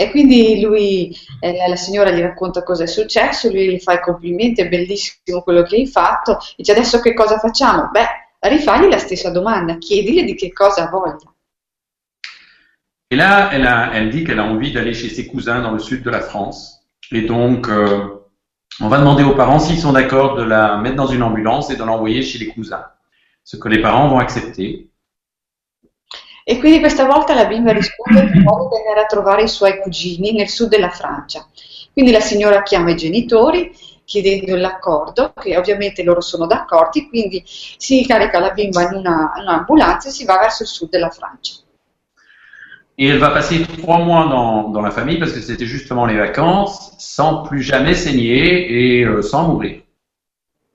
E 0.00 0.10
quindi 0.10 0.60
lui, 0.60 1.16
eh, 1.40 1.68
la 1.68 1.74
signora 1.74 2.12
gli 2.12 2.20
racconta 2.20 2.62
cosa 2.62 2.84
è 2.84 2.86
successo, 2.86 3.50
lui 3.50 3.68
gli 3.68 3.80
fa 3.80 3.94
i 3.94 4.00
complimenti, 4.00 4.60
è 4.60 4.68
bellissimo 4.68 5.42
quello 5.42 5.64
che 5.64 5.74
hai 5.74 5.88
fatto, 5.88 6.38
dice 6.56 6.70
adesso 6.70 7.00
che 7.00 7.14
cosa 7.14 7.38
facciamo? 7.40 7.88
Beh, 7.90 8.27
rifagli 8.40 8.88
la 8.88 8.98
stessa 8.98 9.30
domanda, 9.30 9.78
chiedigli 9.78 10.24
di 10.24 10.34
che 10.34 10.52
cosa 10.52 10.84
ha 10.84 10.88
voglia. 10.88 11.32
Et 13.10 13.16
là, 13.16 13.50
elle, 13.52 13.66
a, 13.66 13.94
elle 13.94 14.10
dit 14.10 14.22
qu'elle 14.22 14.38
a 14.38 14.44
envie 14.44 14.70
d'aller 14.70 14.92
chez 14.92 15.08
ses 15.08 15.26
cousins 15.26 15.62
dans 15.62 15.72
le 15.72 15.78
sud 15.78 16.02
de 16.02 16.10
la 16.10 16.20
France. 16.20 16.82
Et 17.10 17.22
donc, 17.22 17.68
euh, 17.68 18.18
on 18.80 18.88
va 18.88 18.98
demander 18.98 19.24
aux 19.24 19.34
parents 19.34 19.58
s'ils 19.58 19.78
sont 19.78 19.92
d'accord 19.92 20.36
de 20.36 20.42
la 20.42 20.76
mettre 20.76 20.96
dans 20.96 21.06
une 21.06 21.22
ambulance 21.22 21.70
et 21.70 21.76
de 21.76 21.84
l'envoyer 21.84 22.22
chez 22.22 22.38
les 22.38 22.48
cousins. 22.48 22.84
Ce 23.44 23.56
que 23.56 23.68
les 23.68 23.80
parents 23.80 24.08
vont 24.08 24.18
accepter. 24.18 24.90
E 26.44 26.58
quindi 26.58 26.80
questa 26.80 27.04
volta 27.04 27.34
la 27.34 27.46
bimba 27.46 27.72
risponde 27.72 28.30
che 28.30 28.40
vuole 28.40 28.68
venire 28.68 29.00
a 29.00 29.06
trovare 29.06 29.42
i 29.42 29.48
suoi 29.48 29.78
cugini 29.80 30.32
nel 30.32 30.48
sud 30.48 30.68
della 30.68 30.90
Francia. 30.90 31.46
Quindi 31.92 32.10
la 32.10 32.20
signora 32.20 32.62
chiama 32.62 32.90
i 32.90 32.96
genitori 32.96 33.70
chiedendo 34.08 34.56
l'accordo, 34.56 35.34
che 35.38 35.54
ovviamente 35.58 36.02
loro 36.02 36.22
sono 36.22 36.46
d'accordo, 36.46 37.06
quindi 37.10 37.44
si 37.44 38.06
carica 38.06 38.38
la 38.38 38.52
bimba 38.52 38.88
in, 38.88 38.94
una, 38.94 39.32
in 39.36 39.42
un'ambulanza 39.42 40.08
e 40.08 40.12
si 40.12 40.24
va 40.24 40.38
verso 40.38 40.62
il 40.62 40.68
sud 40.70 40.88
della 40.88 41.10
Francia. 41.10 41.60
Et 42.96 43.10
elle 43.10 43.18
va 43.18 43.30
passer 43.30 43.64
trois 43.66 43.98
mois 43.98 44.26
dans, 44.26 44.70
dans 44.72 44.80
la 44.80 44.90
famille 44.90 45.18
parce 45.18 45.32
que 45.32 45.40
c'était 45.40 45.66
justement 45.66 46.06
les 46.06 46.16
vacances, 46.16 46.94
sans 46.96 47.42
plus 47.42 47.60
jamais 47.62 47.94
saigner 47.94 48.98
et 48.98 49.04
euh, 49.04 49.20
sans 49.20 49.46
mourir. 49.46 49.82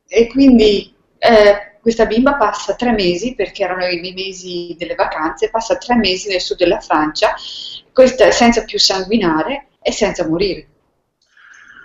E 0.08 0.28
quindi 0.28 0.94
eh, 1.18 1.80
questa 1.82 2.06
bimba 2.06 2.36
passa 2.36 2.76
tre 2.76 2.92
mesi, 2.92 3.34
perché 3.34 3.64
erano 3.64 3.88
i 3.88 4.14
mesi 4.14 4.76
delle 4.78 4.94
vacanze, 4.94 5.50
passa 5.50 5.76
tre 5.78 5.96
mesi 5.96 6.30
nel 6.30 6.40
sud 6.40 6.58
della 6.58 6.80
Francia, 6.80 7.34
questa, 7.92 8.30
senza 8.30 8.64
più 8.64 8.78
sanguinare 8.78 9.70
e 9.82 9.92
senza 9.92 10.26
morire. 10.28 10.68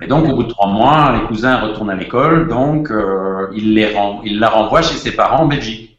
Et 0.00 0.06
donc, 0.06 0.28
au 0.28 0.34
bout 0.34 0.44
de 0.44 0.48
trois 0.48 0.68
mois, 0.68 1.12
les 1.18 1.26
cousins 1.26 1.60
retournent 1.60 1.90
à 1.90 1.96
l'école, 1.96 2.48
donc 2.48 2.90
euh, 2.90 3.48
il, 3.54 3.74
les 3.74 3.86
ren- 3.94 4.20
il 4.24 4.38
la 4.38 4.48
renvoie 4.48 4.82
chez 4.82 4.94
ses 4.96 5.12
parents 5.12 5.42
en 5.42 5.46
Belgique. 5.46 5.98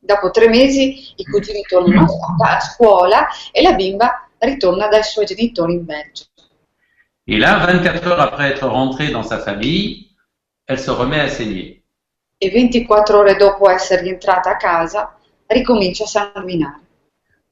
Dopo 0.00 0.30
tre 0.30 0.48
mesi 0.48 1.12
i 1.16 1.24
cugini 1.24 1.62
tornano 1.62 2.06
a 2.44 2.60
scuola 2.60 3.26
e 3.52 3.62
la 3.62 3.74
bimba 3.74 4.28
ritorna 4.38 4.88
dai 4.88 5.02
suoi 5.02 5.26
genitori 5.26 5.74
in 5.74 5.84
Belgio. 5.84 6.24
Et 7.26 7.36
là, 7.36 7.58
24 7.58 8.06
heures 8.06 8.20
après 8.20 8.48
être 8.50 8.66
rentrée 8.66 9.10
dans 9.10 9.22
sa 9.22 9.38
famille, 9.38 10.08
elle 10.66 10.78
se 10.78 10.90
remet 10.90 11.20
à 11.20 11.28
saigner. 11.28 11.82
E 12.38 12.50
24 12.50 13.16
ore 13.16 13.36
dopo 13.36 13.68
essere 13.68 14.02
rientrata 14.02 14.50
a 14.50 14.56
casa 14.56 15.18
ricomincia 15.46 16.04
a 16.04 16.08
sanguinare. 16.08 16.80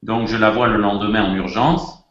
Donc, 0.01 0.27
je 0.27 0.37
la 0.37 0.49
vois 0.49 0.67
le 0.67 0.77
lendemain 0.77 1.23
en 1.23 1.35
urgence. 1.35 2.03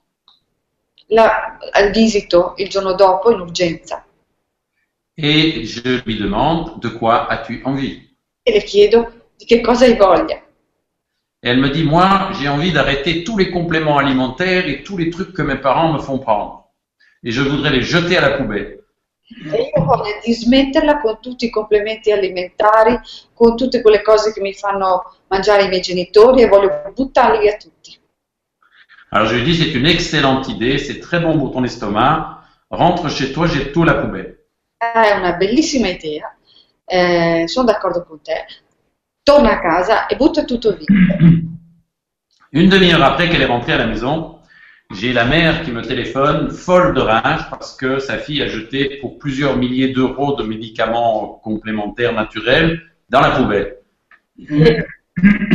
La 1.11 1.59
al 1.73 1.91
visito 1.91 2.55
il 2.57 2.69
giorno 2.69 2.95
dopo 2.95 3.31
in 3.31 3.41
urgenza 3.41 4.05
Et 5.15 5.65
je 5.65 6.03
lui 6.05 6.17
demande 6.19 6.79
de 6.81 6.89
quoi 6.89 7.27
as-tu 7.29 7.63
envie 7.65 8.07
e 8.49 8.53
le 8.53 8.63
chiedo 8.63 9.31
di 9.37 9.45
che 9.45 9.61
cosa 9.61 9.87
hai 9.87 9.97
voglia. 9.97 10.41
Et 11.41 11.49
elle 11.51 11.59
me 11.59 11.69
dit 11.69 11.83
moi 11.83 12.31
j'ai 12.39 12.49
envie 12.49 12.71
d'arrêter 12.71 13.25
tous 13.25 13.37
les 13.37 13.51
compléments 13.51 13.99
alimentaires 13.99 14.69
et 14.69 14.85
tous 14.85 14.97
les 14.97 15.11
trucs 15.11 15.33
que 15.33 15.43
mes 15.43 15.57
parents 15.57 15.93
me 15.93 15.99
font 15.99 16.19
prendre. 16.19 16.71
Et 17.25 17.33
je 17.33 17.43
voudrais 17.43 17.71
les 17.71 17.83
jeter 17.83 18.17
à 18.17 18.21
la 18.21 18.37
poubelle. 18.37 18.85
E 19.53 19.73
io 19.75 19.83
ho 19.83 19.85
voglia 19.85 20.21
di 20.25 20.33
smetterla 20.33 21.01
con 21.01 21.19
tutti 21.21 21.47
i 21.47 21.51
complementi 21.51 22.13
alimentari, 22.13 23.01
con 23.35 23.57
tutte 23.57 23.83
quelle 23.83 24.03
cose 24.03 24.33
che 24.33 24.41
mi 24.41 24.55
fanno 24.55 25.17
mangiare 25.27 25.65
i 25.65 25.69
miei 25.69 25.81
genitori 25.81 26.43
e 26.43 26.47
voglio 26.47 26.93
buttarli 26.95 27.41
via 27.41 27.57
tutti. 27.57 27.76
Alors 29.11 29.29
je 29.29 29.37
lui 29.37 29.45
dis 29.45 29.55
c'est 29.55 29.73
une 29.73 29.87
excellente 29.87 30.49
idée, 30.49 30.79
c'est 30.79 31.01
très 31.01 31.21
bon 31.21 31.39
pour 31.39 31.53
ton 31.53 31.65
estomac. 31.65 32.43
Rentre 32.71 33.09
chez 33.09 33.33
toi, 33.33 33.47
jette 33.47 33.73
tout 33.73 33.85
la 33.85 33.95
poubelle. 33.95 34.47
È 34.77 35.17
una 35.17 35.35
bellissima 35.35 35.89
idea, 35.89 36.37
eh, 36.85 37.45
sono 37.47 37.67
d'accordo 37.67 38.05
con 38.05 38.21
te. 38.21 38.45
Torna 39.23 39.53
a 39.53 39.61
casa 39.61 40.07
e 40.07 40.17
butta 40.17 40.45
tutto 40.45 40.77
via. 40.77 40.87
Une 42.53 42.69
demi-heure 42.69 43.03
après 43.03 43.29
qu'elle 43.29 43.43
est 43.43 43.47
rentrée 43.47 43.73
à 43.73 43.79
la 43.79 43.87
maison, 43.87 44.41
j'ai 44.91 45.13
la 45.13 45.25
mère 45.25 45.63
qui 45.63 45.73
me 45.73 45.83
téléphone, 45.83 46.51
folle 46.51 46.95
de 46.95 47.01
rage, 47.01 47.51
parce 47.51 47.75
que 47.77 47.99
sa 47.99 48.19
fille 48.19 48.41
a 48.43 48.47
jeté 48.47 48.99
pour 49.01 49.19
plusieurs 49.19 49.57
milliers 49.57 49.89
d'euros 49.89 50.37
de 50.37 50.45
médicaments 50.45 51.41
complémentaires 51.43 52.13
naturels 52.13 52.81
dans 53.09 53.21
la 53.21 53.31
poubelle. 53.31 53.83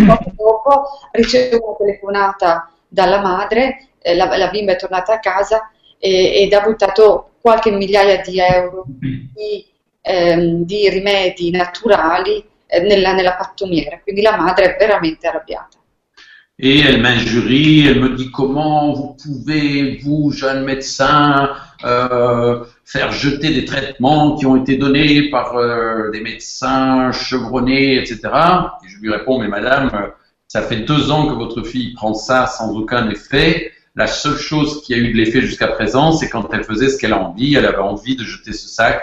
Poco 0.06 0.32
dopo 0.36 0.84
ricevo 1.12 1.68
una 1.68 1.78
telefonata 1.78 2.72
dalla 2.92 3.22
madre, 3.22 3.88
eh, 4.02 4.16
la, 4.16 4.36
la 4.36 4.50
bimba 4.50 4.74
è 4.74 4.76
tornata 4.76 5.14
a 5.14 5.20
casa 5.20 5.72
e- 5.98 6.42
ed 6.42 6.54
ha 6.54 6.62
buttato 6.62 7.32
qualche 7.40 7.72
migliaia 7.72 8.22
di 8.22 8.40
euro 8.40 8.84
di, 8.88 9.66
ehm, 10.02 10.66
di 10.66 10.90
rimedi 10.90 11.52
naturali 11.52 12.44
eh, 12.68 12.82
nella, 12.82 13.14
nella 13.14 13.36
pattumiera, 13.36 14.00
quindi 14.04 14.22
la 14.22 14.36
madre 14.36 14.76
è 14.76 14.78
veramente 14.78 15.28
arrabbiata. 15.28 15.78
Et 16.64 16.82
elle 16.82 17.00
m'injurie, 17.00 17.88
elle 17.88 18.00
me 18.00 18.10
dit 18.10 18.30
comment 18.30 18.94
vous 18.94 19.16
pouvez, 19.16 19.98
vous, 20.04 20.32
jeune 20.32 20.64
médecin, 20.64 21.56
euh, 21.84 22.64
faire 22.86 23.12
jeter 23.12 23.52
des 23.52 23.66
traitements 23.66 24.36
qui 24.36 24.46
ont 24.46 24.58
été 24.58 24.78
donnés 24.78 25.32
par 25.32 25.56
euh, 25.58 26.12
des 26.12 26.22
médecins 26.22 27.12
chevronnés, 27.12 27.98
etc. 27.98 28.20
Et 28.86 28.90
je 28.90 29.00
lui 29.00 29.10
réponds, 29.10 29.40
mais 29.40 29.48
madame, 29.48 29.90
ça 30.52 30.62
fait 30.62 30.82
deux 30.82 31.12
ans 31.12 31.28
que 31.28 31.34
votre 31.34 31.64
fille 31.64 31.94
prend 31.94 32.14
ça 32.14 32.46
sans 32.46 32.76
aucun 32.76 33.10
effet. 33.10 33.72
La 33.96 34.06
seule 34.06 34.36
chose 34.36 34.84
qui 34.84 34.94
a 34.94 34.98
eu 34.98 35.14
de 35.14 35.18
l'effet 35.18 35.40
jusqu'à 35.40 35.70
présent, 35.70 36.12
c'est 36.12 36.28
quand 36.28 36.54
elle 36.54 36.66
faisait 36.66 36.90
ce 36.90 36.98
qu'elle 36.98 37.14
a 37.14 37.20
envie, 37.20 37.56
elle 37.56 37.66
avait 37.66 37.78
envie 37.78 38.18
de 38.18 38.26
jeter 38.26 38.52
ce 38.52 38.68
sac. 38.68 39.02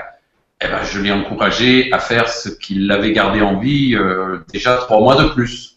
Eh 0.60 0.66
ben, 0.66 0.82
je 0.84 1.00
l'ai 1.00 1.10
encouragée 1.10 1.90
à 1.90 2.00
faire 2.00 2.28
ce 2.28 2.50
qu'il 2.50 2.86
l'avait 2.86 3.12
gardé 3.12 3.40
en 3.40 3.58
vie 3.58 3.94
euh, 3.94 4.40
déjà 4.52 4.76
trois 4.76 5.00
mois 5.00 5.16
de 5.16 5.26
plus. 5.30 5.67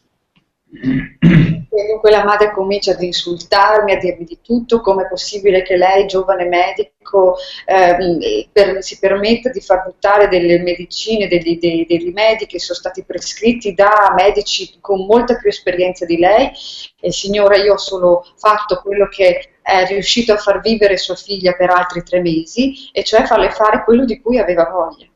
E 0.74 1.88
dunque 1.88 2.12
la 2.12 2.24
madre 2.24 2.52
comincia 2.52 2.92
ad 2.92 3.02
insultarmi, 3.02 3.94
a 3.94 3.98
dirmi 3.98 4.24
di 4.24 4.40
tutto, 4.42 4.82
è 5.00 5.08
possibile 5.08 5.64
che 5.64 5.76
lei, 5.76 6.06
giovane 6.06 6.46
medico, 6.46 7.38
ehm, 7.66 8.20
per- 8.52 8.84
si 8.84 9.00
permetta 9.00 9.50
di 9.50 9.60
far 9.62 9.84
buttare 9.84 10.28
delle 10.28 10.60
medicine, 10.60 11.28
degli- 11.28 11.60
dei, 11.60 11.86
dei 11.86 11.98
rimedi 11.98 12.46
che 12.46 12.60
sono 12.60 12.78
stati 12.78 13.04
prescritti 13.04 13.74
da 13.74 14.14
medici 14.16 14.78
con 14.80 15.06
molta 15.06 15.36
più 15.36 15.50
esperienza 15.50 16.06
di 16.06 16.18
lei. 16.18 16.52
E 17.00 17.12
signora, 17.12 17.58
io 17.58 17.74
ho 17.74 17.78
solo 17.78 18.26
fatto 18.38 18.82
quello 18.82 19.08
che 19.08 19.56
è 19.62 19.86
riuscito 19.88 20.34
a 20.34 20.38
far 20.38 20.62
vivere 20.62 20.98
sua 20.98 21.16
figlia 21.16 21.54
per 21.54 21.70
altri 21.70 22.04
tre 22.04 22.22
mesi, 22.22 22.90
e 22.92 23.04
cioè 23.04 23.26
farle 23.26 23.50
fare 23.50 23.84
quello 23.84 24.06
di 24.06 24.22
cui 24.22 24.38
aveva 24.38 24.70
voglia. 24.70 25.11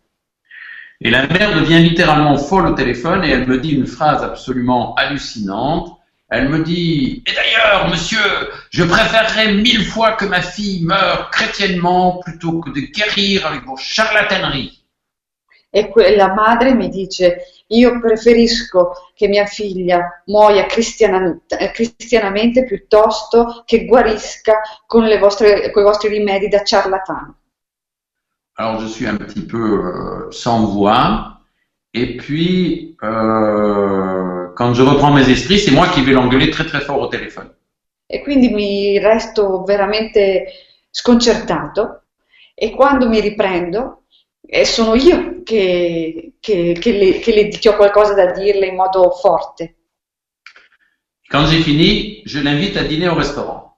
Et 1.06 1.12
la 1.12 1.28
mère 1.28 1.54
devient 1.54 1.88
littéralement 1.88 2.36
folle 2.36 2.66
au 2.66 2.74
téléphone 2.74 3.24
et 3.24 3.30
elle 3.30 3.46
me 3.46 3.60
dit 3.60 3.74
une 3.74 3.86
phrase 3.86 4.24
absolument 4.24 4.96
hallucinante. 4.96 6.00
Elle 6.30 6.50
me 6.50 6.64
dit, 6.64 7.22
et 7.28 7.32
d'ailleurs, 7.32 7.88
monsieur, 7.90 8.18
je 8.72 8.84
préférerais 8.84 9.54
mille 9.54 9.86
fois 9.86 10.14
que 10.14 10.26
ma 10.26 10.42
fille 10.42 10.84
meure 10.84 11.30
chrétiennement 11.30 12.22
plutôt 12.24 12.60
que 12.60 12.72
de 12.72 12.80
guérir 12.92 13.46
avec 13.46 13.64
vos 13.66 13.78
charlataneries. 13.78 14.84
E 15.72 15.92
que- 15.92 16.16
la 16.16 16.34
madre 16.34 16.74
mi 16.74 16.90
dice: 16.90 17.38
Io 17.68 18.00
preferisco 18.00 19.12
che 19.14 19.28
mia 19.28 19.46
figlia 19.46 20.24
muoia 20.26 20.66
cristiana- 20.66 21.40
cristianamente 21.72 22.66
piuttosto 22.66 23.62
che 23.68 23.86
guarisca 23.86 24.60
con, 24.88 25.04
le 25.04 25.20
vostre, 25.20 25.66
i 25.66 25.72
vostri 25.72 26.10
rimedi 26.10 26.48
da 26.48 26.64
ciarlatano. 26.64 27.45
Alors 28.58 28.80
je 28.80 28.88
suis 28.88 29.06
un 29.08 29.18
petit 29.18 29.42
peu 29.46 29.58
euh, 29.86 30.32
sans 30.32 30.66
voix. 30.68 31.40
Et 31.94 32.18
puis, 32.18 32.98
euh, 33.04 34.48
quand 34.56 34.74
je 34.74 34.82
reprends 34.84 35.14
mes 35.14 35.30
esprits, 35.30 35.60
c'est 35.60 35.72
moi 35.72 35.88
qui 35.88 36.02
vais 36.02 36.12
l'engueuler 36.12 36.50
très 36.50 36.66
très 36.66 36.82
fort 36.82 37.00
au 37.00 37.08
téléphone. 37.08 37.50
E 38.08 38.22
quindi 38.22 38.50
mi 38.50 39.00
resto 39.00 39.64
veramente 39.64 40.46
sconcertato. 40.92 42.04
E 42.54 42.72
quando 42.72 43.10
mi 43.10 43.20
riprendo, 43.20 44.04
eh, 44.46 44.64
sono 44.66 44.94
io 44.96 45.42
che, 45.44 46.34
che- 46.40 46.78
che 46.80 46.92
le, 46.92 47.20
che 47.20 47.34
le- 47.34 47.48
che 47.50 47.70
ho 47.70 47.76
qualcosa 47.76 48.14
da 48.14 48.32
dirle 48.32 48.68
in 48.68 48.76
modo 48.76 49.10
forte. 49.12 49.76
Quand 51.32 51.48
j'ai 51.48 51.62
fini, 51.64 52.22
je 52.26 52.40
l'invite 52.42 52.78
à 52.78 52.84
dîner 52.84 53.10
au 53.10 53.16
restaurant. 53.16 53.76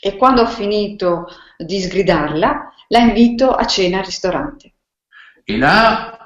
E 0.00 0.16
quando 0.16 0.42
ho 0.42 0.46
finito 0.46 1.26
di 1.58 1.80
sgridarla, 1.80 2.72
la 2.88 2.98
invito 3.00 3.50
a 3.50 3.64
cena 3.66 3.98
al 3.98 4.04
ristorante. 4.04 4.72
Et 5.46 5.56
là, 5.56 6.18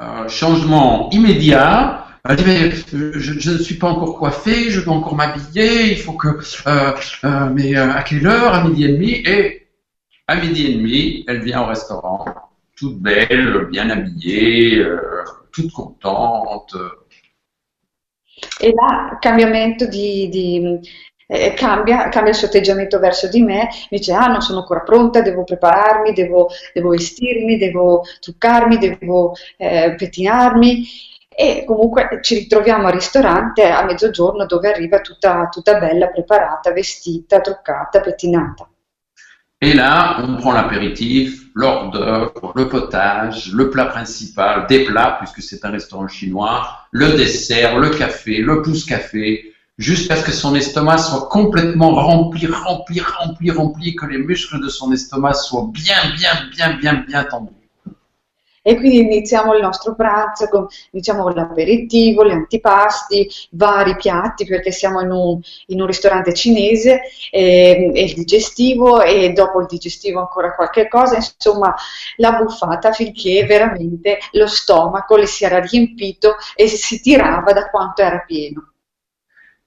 euh, 0.00 0.28
changement 0.28 1.10
immédiat. 1.10 2.06
Elle 2.24 2.36
dit 2.36 2.44
mais 2.44 2.62
euh, 2.94 3.12
je, 3.14 3.38
je 3.38 3.50
ne 3.52 3.58
suis 3.58 3.76
pas 3.76 3.88
encore 3.88 4.18
coiffée, 4.18 4.70
je 4.70 4.80
dois 4.80 4.94
encore 4.94 5.14
m'habiller, 5.14 5.92
il 5.92 5.98
faut 5.98 6.12
que 6.12 6.28
euh, 6.28 6.92
euh, 7.24 7.50
mais 7.50 7.74
à 7.76 8.02
quelle 8.02 8.26
heure? 8.26 8.54
À 8.54 8.64
midi 8.64 8.84
et 8.84 8.88
demi. 8.88 9.10
Et 9.24 9.68
à 10.26 10.36
midi 10.36 10.66
et 10.66 10.74
demi, 10.74 11.24
elle 11.26 11.40
vient 11.40 11.62
au 11.62 11.66
restaurant, 11.66 12.24
toute 12.76 12.98
belle, 13.00 13.68
bien 13.70 13.88
habillée, 13.88 14.84
toute 15.52 15.72
contente. 15.72 16.76
E 18.60 18.72
là 18.72 19.18
cambiamento 19.20 19.86
di, 19.86 20.28
di- 20.28 20.80
eh, 21.28 21.52
cambia, 21.54 22.08
cambia 22.08 22.32
il 22.32 22.36
suo 22.36 22.46
atteggiamento 22.46 22.98
verso 22.98 23.28
di 23.28 23.42
me, 23.42 23.68
mi 23.90 23.98
dice 23.98 24.12
ah 24.14 24.26
non 24.26 24.40
sono 24.40 24.60
ancora 24.60 24.80
pronta, 24.80 25.20
devo 25.20 25.44
prepararmi, 25.44 26.12
devo, 26.12 26.48
devo 26.72 26.88
vestirmi, 26.88 27.58
devo 27.58 28.02
truccarmi, 28.20 28.78
devo 28.78 29.34
eh, 29.58 29.94
pettinarmi 29.96 30.86
e 31.28 31.64
comunque 31.64 32.18
ci 32.22 32.34
ritroviamo 32.34 32.86
al 32.88 32.94
ristorante 32.94 33.68
a 33.68 33.84
mezzogiorno 33.84 34.46
dove 34.46 34.72
arriva 34.72 35.00
tutta, 35.00 35.48
tutta 35.50 35.78
bella, 35.78 36.08
preparata, 36.08 36.72
vestita, 36.72 37.40
truccata, 37.40 38.00
pettinata. 38.00 38.68
Et 39.60 39.74
là, 39.74 40.20
on 40.20 40.36
prend 40.36 40.52
l'apéritif, 40.52 41.50
l'hors 41.54 41.90
d'œuvre, 41.90 42.52
le 42.54 42.68
potage, 42.68 43.52
le 43.52 43.68
plat 43.68 43.86
principal, 43.86 44.66
des 44.68 44.84
plats, 44.84 45.16
puisque 45.18 45.42
c'est 45.42 45.64
un 45.64 45.70
restaurant 45.70 46.06
chinois, 46.06 46.86
le 46.92 47.16
dessert, 47.16 47.76
le 47.76 47.90
café, 47.90 48.38
le 48.38 48.62
pouce-café, 48.62 49.47
jusqu'à 49.78 50.16
ce 50.16 50.24
que 50.24 50.32
son 50.32 50.54
estomac 50.56 50.98
soit 50.98 51.28
complètement 51.28 51.94
rempli, 51.94 52.46
rempli, 52.46 53.00
rempli, 53.00 53.50
rempli, 53.50 53.94
que 53.94 54.06
les 54.06 54.18
muscles 54.18 54.60
de 54.60 54.68
son 54.68 54.92
estomac 54.92 55.34
soient 55.34 55.68
bien, 55.72 56.14
bien, 56.16 56.50
bien, 56.50 56.76
bien, 56.78 57.04
bien 57.06 57.24
tendus. 57.24 57.54
E 58.60 58.76
quindi 58.76 58.98
iniziamo 58.98 59.54
il 59.54 59.62
nostro 59.62 59.94
pranzo 59.94 60.46
con 60.48 60.66
diciamo, 60.90 61.30
l'aperitivo, 61.30 62.26
gli 62.26 62.32
antipasti, 62.32 63.26
vari 63.52 63.96
piatti 63.96 64.44
perché 64.44 64.72
siamo 64.72 65.00
in 65.00 65.10
un, 65.10 65.40
in 65.68 65.80
un 65.80 65.86
ristorante 65.86 66.34
cinese 66.34 67.00
e, 67.30 67.90
e, 67.94 68.02
il 68.02 68.12
digestivo 68.12 69.00
e 69.00 69.32
dopo 69.32 69.60
il 69.60 69.66
digestivo 69.68 70.20
ancora 70.20 70.54
qualche 70.54 70.86
cosa, 70.86 71.16
insomma 71.16 71.74
la 72.16 72.32
buffata 72.32 72.92
finché 72.92 73.46
veramente 73.46 74.18
lo 74.32 74.46
stomaco 74.46 75.16
le 75.16 75.26
si 75.26 75.44
era 75.44 75.60
riempito 75.60 76.34
e 76.54 76.66
si 76.66 77.00
tirava 77.00 77.54
da 77.54 77.70
quanto 77.70 78.02
era 78.02 78.18
pieno. 78.18 78.72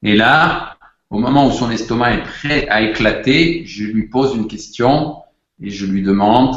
Et 0.04 0.16
là, 0.16 0.78
au 1.10 1.20
moment 1.20 1.48
où 1.48 1.52
son 1.52 1.70
estomac 1.72 2.14
est 2.16 2.24
prêt 2.24 2.68
à 2.70 2.82
éclater, 2.82 3.66
je 3.66 3.84
lui 3.84 4.08
pose 4.08 4.36
une 4.36 4.48
question 4.48 5.18
et 5.60 5.70
je 5.70 5.86
lui 5.86 6.02
demande 6.02 6.56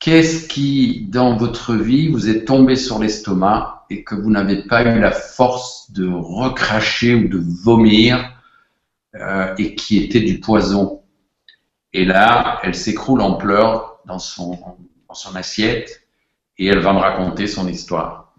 Qu'est-ce 0.00 0.48
qui, 0.48 1.06
dans 1.10 1.36
votre 1.36 1.74
vie, 1.74 2.08
vous 2.08 2.30
est 2.30 2.46
tombé 2.46 2.74
sur 2.74 2.98
l'estomac 2.98 3.84
et 3.90 4.02
que 4.02 4.14
vous 4.14 4.30
n'avez 4.30 4.62
pas 4.66 4.82
eu 4.82 4.98
la 4.98 5.10
force 5.10 5.90
de 5.92 6.08
recracher 6.10 7.14
ou 7.14 7.28
de 7.28 7.38
vomir 7.38 8.34
euh, 9.14 9.54
et 9.58 9.74
qui 9.74 9.98
était 9.98 10.20
du 10.20 10.40
poison? 10.40 11.02
Et 11.92 12.06
là, 12.06 12.60
elle 12.62 12.74
s'écroule 12.74 13.20
en 13.20 13.34
pleurs 13.34 14.00
dans 14.06 14.18
son, 14.18 14.58
dans 15.06 15.14
son 15.14 15.36
assiette 15.36 16.02
et 16.56 16.66
elle 16.68 16.78
va 16.78 16.94
me 16.94 16.98
raconter 16.98 17.46
son 17.46 17.68
histoire. 17.68 18.34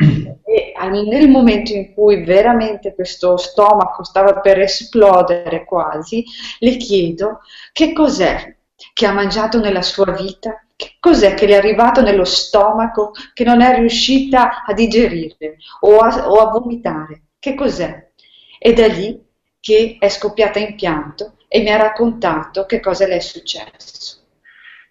E 0.84 1.02
nel 1.02 1.28
momento 1.28 1.72
in 1.72 1.94
cui 1.94 2.24
veramente 2.24 2.94
questo 2.94 3.36
stomaco 3.36 4.04
stava 4.04 4.40
per 4.40 4.60
esplodere 4.60 5.64
quasi, 5.64 6.24
le 6.58 6.76
chiedo 6.76 7.40
che 7.72 7.92
cos'è 7.92 8.56
che 8.92 9.06
ha 9.06 9.12
mangiato 9.12 9.60
nella 9.60 9.82
sua 9.82 10.12
vita 10.12 10.64
che 10.76 10.96
cos'è 10.98 11.34
che 11.34 11.46
le 11.46 11.54
è 11.54 11.56
arrivato 11.56 12.02
nello 12.02 12.24
stomaco 12.24 13.12
che 13.32 13.44
non 13.44 13.60
è 13.60 13.76
riuscita 13.76 14.64
a 14.64 14.72
digerire 14.72 15.56
o 15.80 15.98
a, 15.98 16.28
o 16.28 16.34
a 16.40 16.50
vomitare? 16.50 17.22
Che 17.38 17.54
cos'è? 17.54 18.10
È 18.58 18.72
da 18.72 18.86
lì 18.86 19.22
che 19.60 19.96
è 19.98 20.08
scoppiata 20.08 20.58
in 20.58 20.74
pianto 20.74 21.36
e 21.48 21.60
mi 21.60 21.70
ha 21.70 21.76
raccontato 21.76 22.66
che 22.66 22.80
cosa 22.80 23.06
le 23.06 23.16
è 23.16 23.20
successo. 23.20 24.22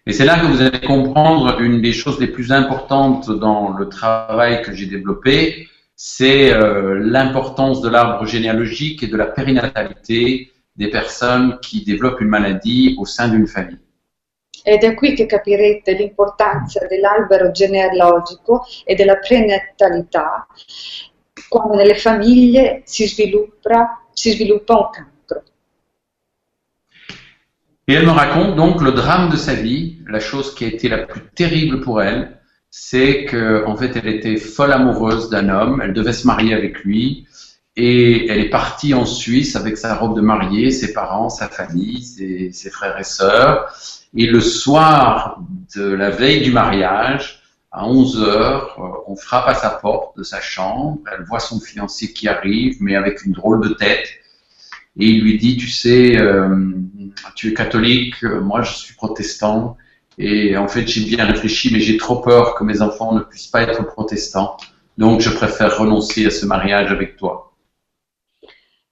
Et 0.06 0.12
c'est 0.12 0.24
là 0.24 0.38
que 0.38 0.46
vous 0.46 0.60
allez 0.60 0.80
comprendre 0.80 1.60
une 1.60 1.80
des 1.80 1.92
choses 1.92 2.18
les 2.20 2.26
plus 2.26 2.52
importantes 2.52 3.30
dans 3.30 3.70
le 3.70 3.88
travail 3.88 4.60
que 4.62 4.72
j'ai 4.74 4.86
développé, 4.86 5.68
c'est 6.06 6.52
euh, 6.52 7.00
l'importance 7.00 7.80
de 7.80 7.88
l'arbre 7.88 8.26
généalogique 8.26 9.02
et 9.02 9.06
de 9.06 9.16
la 9.16 9.24
périnatalité 9.24 10.52
des 10.76 10.90
personnes 10.90 11.58
qui 11.60 11.82
développent 11.82 12.20
une 12.20 12.28
maladie 12.28 12.94
au 12.98 13.06
sein 13.06 13.28
d'une 13.28 13.46
famille. 13.46 13.80
Ed 14.62 14.82
è 14.82 14.92
qui 14.94 15.14
che 15.14 15.24
capirete 15.24 15.94
l'importanza 15.94 16.86
dell'albero 16.86 17.52
genealogico 17.52 18.66
e 18.84 18.94
della 18.94 19.16
prenatalità 19.16 20.46
quando 21.48 21.74
nelle 21.74 21.94
famiglie 21.94 22.82
si 22.84 23.06
sviluppa, 23.06 24.04
si 24.12 24.32
sviluppa 24.32 24.74
un 24.74 24.90
cancro. 24.92 25.42
Et 27.86 27.94
elle 27.94 28.04
me 28.04 28.12
raconte 28.12 28.56
donc 28.56 28.82
le 28.82 28.92
drame 28.92 29.30
de 29.30 29.36
sa 29.36 29.54
vie, 29.54 30.02
la 30.06 30.20
chose 30.20 30.54
qui 30.54 30.66
a 30.66 30.68
été 30.68 30.86
la 30.86 31.06
plus 31.06 31.22
terrible 31.34 31.80
pour 31.80 32.02
elle, 32.02 32.43
c'est 32.76 33.26
qu'en 33.26 33.70
en 33.70 33.76
fait 33.76 33.92
elle 33.94 34.08
était 34.08 34.36
folle 34.36 34.72
amoureuse 34.72 35.30
d'un 35.30 35.48
homme, 35.48 35.80
elle 35.80 35.92
devait 35.92 36.12
se 36.12 36.26
marier 36.26 36.54
avec 36.54 36.82
lui, 36.82 37.24
et 37.76 38.26
elle 38.28 38.40
est 38.40 38.50
partie 38.50 38.94
en 38.94 39.06
Suisse 39.06 39.54
avec 39.54 39.78
sa 39.78 39.94
robe 39.94 40.16
de 40.16 40.20
mariée, 40.20 40.72
ses 40.72 40.92
parents, 40.92 41.28
sa 41.28 41.48
famille, 41.48 42.02
ses, 42.02 42.70
frères 42.70 42.98
et 42.98 43.04
sœurs. 43.04 43.72
Et 44.16 44.26
le 44.26 44.40
soir 44.40 45.40
de 45.76 45.84
la 45.84 46.10
veille 46.10 46.42
du 46.42 46.50
mariage, 46.50 47.42
à 47.70 47.86
11 47.86 48.20
heures, 48.22 48.76
euh, 48.80 49.12
on 49.12 49.14
frappe 49.14 49.46
à 49.46 49.54
sa 49.54 49.70
porte 49.70 50.18
de 50.18 50.24
sa 50.24 50.40
chambre. 50.40 50.98
Elle 51.12 51.24
voit 51.26 51.38
son 51.38 51.60
fiancé 51.60 52.12
qui 52.12 52.26
arrive, 52.26 52.78
mais 52.80 52.96
avec 52.96 53.24
une 53.24 53.32
drôle 53.32 53.68
de 53.68 53.72
tête. 53.74 54.08
Et 54.96 55.06
il 55.06 55.22
lui 55.22 55.38
dit, 55.38 55.56
tu 55.56 55.68
sais, 55.68 56.18
euh, 56.18 56.72
tu 57.36 57.50
es 57.50 57.54
catholique, 57.54 58.24
moi 58.24 58.62
je 58.62 58.72
suis 58.74 58.94
protestant. 58.94 59.76
Et 60.18 60.56
en 60.56 60.68
fait, 60.68 60.86
j'ai 60.86 61.04
bien 61.04 61.24
réfléchi, 61.24 61.72
mais 61.72 61.80
j'ai 61.80 61.96
trop 61.96 62.16
peur 62.16 62.54
que 62.54 62.64
mes 62.64 62.82
enfants 62.82 63.14
ne 63.14 63.20
puissent 63.20 63.48
pas 63.48 63.62
être 63.62 63.84
protestants. 63.84 64.56
Donc, 64.96 65.20
je 65.20 65.30
préfère 65.30 65.76
renoncer 65.78 66.26
à 66.26 66.30
ce 66.30 66.46
mariage 66.46 66.92
avec 66.92 67.16
toi. 67.16 67.50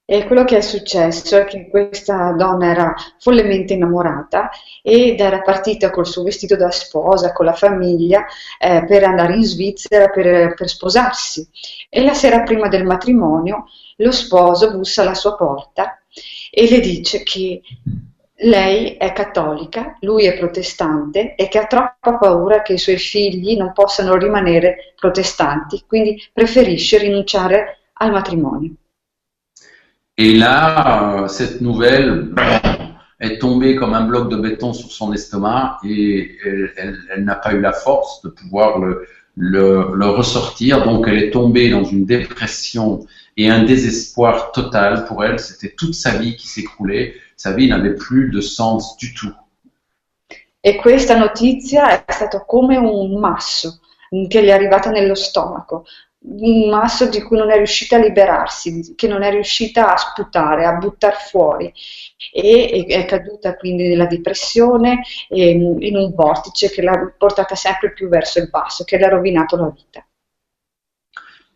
E 0.04 0.26
quello 0.26 0.44
che 0.44 0.58
è 0.58 0.60
successo 0.60 1.38
è 1.38 1.44
che 1.44 1.68
questa 1.70 2.32
donna 2.32 2.70
era 2.70 2.94
follemente 3.18 3.72
innamorata 3.74 4.50
ed 4.82 5.20
era 5.20 5.40
partita 5.40 5.90
col 5.90 6.06
suo 6.06 6.24
vestito 6.24 6.56
da 6.56 6.70
sposa, 6.70 7.32
con 7.32 7.46
la 7.46 7.54
famiglia, 7.54 8.26
eh, 8.58 8.84
per 8.84 9.04
andare 9.04 9.36
in 9.36 9.44
Svizzera 9.44 10.08
per, 10.10 10.54
per 10.54 10.68
sposarsi. 10.68 11.48
E 11.88 12.02
la 12.02 12.14
sera 12.14 12.42
prima 12.42 12.68
del 12.68 12.84
matrimonio 12.84 13.66
lo 13.96 14.10
sposo 14.10 14.72
bussa 14.72 15.02
alla 15.02 15.14
sua 15.14 15.36
porta 15.36 16.02
e 16.50 16.68
le 16.68 16.80
dice 16.80 17.22
che 17.22 17.62
lei 18.42 18.96
è 18.96 19.12
cattolica, 19.12 19.96
lui 20.00 20.26
è 20.26 20.36
protestante 20.38 21.34
e 21.34 21.48
che 21.48 21.58
ha 21.58 21.66
troppa 21.66 22.16
paura 22.18 22.62
che 22.62 22.74
i 22.74 22.78
suoi 22.78 22.98
figli 22.98 23.56
non 23.56 23.72
possano 23.72 24.16
rimanere 24.16 24.94
protestanti, 24.98 25.84
quindi 25.86 26.16
preferisce 26.32 26.98
rinunciare 26.98 27.78
al 27.94 28.10
matrimonio. 28.10 28.70
Et 30.14 30.36
là, 30.36 31.22
euh, 31.22 31.28
cette 31.28 31.60
nouvelle 31.60 32.34
est 33.18 33.38
tombée 33.38 33.76
comme 33.76 33.94
un 33.94 34.02
bloc 34.02 34.28
de 34.28 34.36
béton 34.36 34.72
sur 34.72 34.90
son 34.90 35.12
estomac 35.12 35.78
et 35.84 36.36
elle, 36.76 37.24
n'a 37.24 37.36
pas 37.36 37.54
eu 37.54 37.60
la 37.60 37.72
force 37.72 38.20
de 38.22 38.28
pouvoir 38.28 38.78
le, 38.78 39.06
le, 39.36 40.06
ressortir. 40.08 40.84
Donc 40.84 41.06
elle 41.08 41.18
est 41.18 41.30
tombée 41.30 41.70
dans 41.70 41.84
une 41.84 42.04
dépression 42.04 43.06
et 43.38 43.48
un 43.48 43.62
désespoir 43.62 44.52
total 44.52 45.06
pour 45.06 45.24
elle. 45.24 45.38
C'était 45.38 45.74
toute 45.74 45.94
sa 45.94 46.18
vie 46.18 46.36
qui 46.36 46.46
s'écroulait. 46.46 47.14
Sa 47.42 47.50
vie 47.54 47.66
n'avait 47.66 47.96
plus 47.96 48.30
de 48.30 48.40
sens 48.40 48.96
du 48.98 49.12
tout. 49.14 49.34
Et 50.62 50.76
questa 50.76 51.18
notizia 51.18 52.04
è 52.04 52.12
stato 52.12 52.44
come 52.46 52.76
un 52.76 53.18
masso 53.18 53.80
che 54.28 54.44
gli 54.44 54.46
è 54.46 54.52
arrivata 54.52 54.90
nello 54.90 55.16
stomaco. 55.16 55.84
un 56.24 56.68
masso 56.68 57.08
di 57.08 57.20
cui 57.20 57.36
non 57.36 57.50
è 57.50 57.56
riuscita 57.56 57.96
a 57.96 57.98
liberarsi, 57.98 58.94
che 58.94 59.08
non 59.08 59.24
è 59.24 59.30
riuscita 59.32 59.92
a 59.92 59.96
sputare, 59.96 60.64
a 60.64 60.74
buttare 60.74 61.16
fuori 61.28 61.72
e 62.32 62.86
è 62.86 63.04
caduta 63.06 63.56
quindi 63.56 63.88
nella 63.88 64.06
depressione 64.06 65.02
e 65.28 65.50
in 65.50 65.96
un 65.96 66.14
vortice 66.14 66.70
che 66.70 66.80
l'ha 66.80 67.12
portata 67.18 67.56
sempre 67.56 67.92
più 67.92 68.08
verso 68.08 68.38
il 68.38 68.50
basso, 68.50 68.84
che 68.84 68.98
le 68.98 69.06
ha 69.06 69.08
rovinato 69.08 69.56
la 69.56 69.68
vita. 69.74 70.06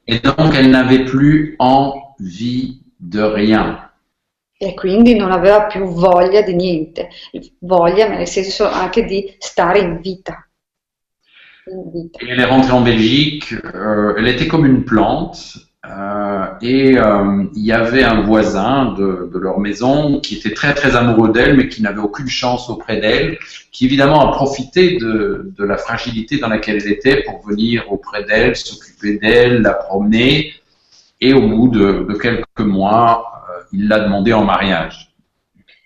Et 0.04 0.20
donc 0.20 0.52
elle 0.56 0.68
n'avait 0.68 1.04
plus 1.04 1.54
envie 1.60 2.82
de 2.98 3.22
rien. 3.22 3.85
E 4.58 4.72
quindi 4.74 5.14
non 5.14 5.32
aveva 5.32 5.64
più 5.64 5.84
voglia 5.84 6.40
di 6.40 6.54
niente, 6.54 7.10
voglia 7.60 8.08
nel 8.08 8.26
senso 8.26 8.66
anche 8.66 9.04
di 9.04 9.34
stare 9.38 9.80
in 9.80 10.00
vita. 10.00 10.48
elle 11.66 12.40
est 12.40 12.44
rentrée 12.44 12.72
en 12.72 12.80
Belgique, 12.80 13.52
euh, 13.74 14.14
elle 14.16 14.28
était 14.28 14.46
comme 14.46 14.64
une 14.64 14.84
plante, 14.84 15.58
euh, 15.84 16.46
et 16.62 16.96
euh, 16.96 17.44
il 17.54 17.64
y 17.64 17.72
avait 17.72 18.02
un 18.02 18.22
voisin 18.22 18.94
de, 18.96 19.30
leur 19.34 19.58
maison 19.60 20.20
qui 20.20 20.36
était 20.36 20.54
très 20.54 20.74
très 20.74 20.96
amoureux 20.96 21.32
d'elle, 21.32 21.56
mais 21.56 21.68
qui 21.68 21.82
n'avait 21.82 22.00
aucune 22.00 22.28
chance 22.28 22.70
auprès 22.70 23.00
d'elle, 23.00 23.38
qui 23.72 23.84
évidemment 23.84 24.28
a 24.28 24.32
profité 24.32 24.96
de, 24.96 25.52
la 25.58 25.76
fragilité 25.76 26.38
dans 26.38 26.48
laquelle 26.48 26.76
elle 26.76 26.92
était 26.92 27.22
pour 27.24 27.46
venir 27.46 27.92
auprès 27.92 28.24
d'elle, 28.24 28.56
s'occuper 28.56 29.18
d'elle, 29.18 29.62
la 29.62 29.74
promener, 29.74 30.52
et 31.20 31.34
au 31.34 31.48
bout 31.48 31.68
de, 31.68 32.06
quelques 32.20 32.60
mois, 32.60 33.35
il 33.76 33.86
l'a 33.86 34.00
demandé 34.00 34.32
en 34.32 34.44
mariage. 34.44 35.06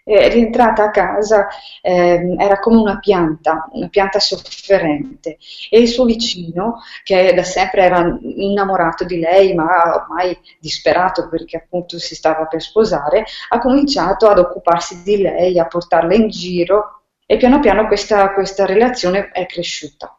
rientrata 0.05 0.85
a 0.85 0.91
casa 0.91 1.47
eh, 1.83 2.35
era 2.39 2.59
come 2.59 2.79
una 2.79 2.99
pianta, 2.99 3.69
una 3.73 3.89
pianta 3.89 4.19
sofferente 4.19 5.39
e 5.69 5.81
il 5.81 5.89
suo 5.89 6.05
vicino, 6.05 6.83
che 7.05 7.33
da 7.33 7.45
sempre 7.45 7.83
era 7.83 8.19
innamorato 8.21 9.05
di 9.05 9.21
lei 9.21 9.55
ma 9.55 9.95
ormai 9.95 10.37
disperato 10.59 11.29
perché 11.29 11.59
appunto 11.59 11.99
si 11.99 12.15
stava 12.15 12.47
per 12.47 12.61
sposare, 12.61 13.25
ha 13.51 13.59
cominciato 13.59 14.29
ad 14.29 14.39
occuparsi 14.39 15.03
di 15.03 15.19
lei, 15.19 15.59
a 15.59 15.67
portarla 15.67 16.15
in 16.15 16.29
giro 16.29 17.03
e 17.27 17.37
piano 17.37 17.61
piano 17.61 17.87
questa, 17.87 18.33
questa 18.33 18.67
relazione 18.67 19.29
è 19.29 19.47
cresciuta. 19.47 20.15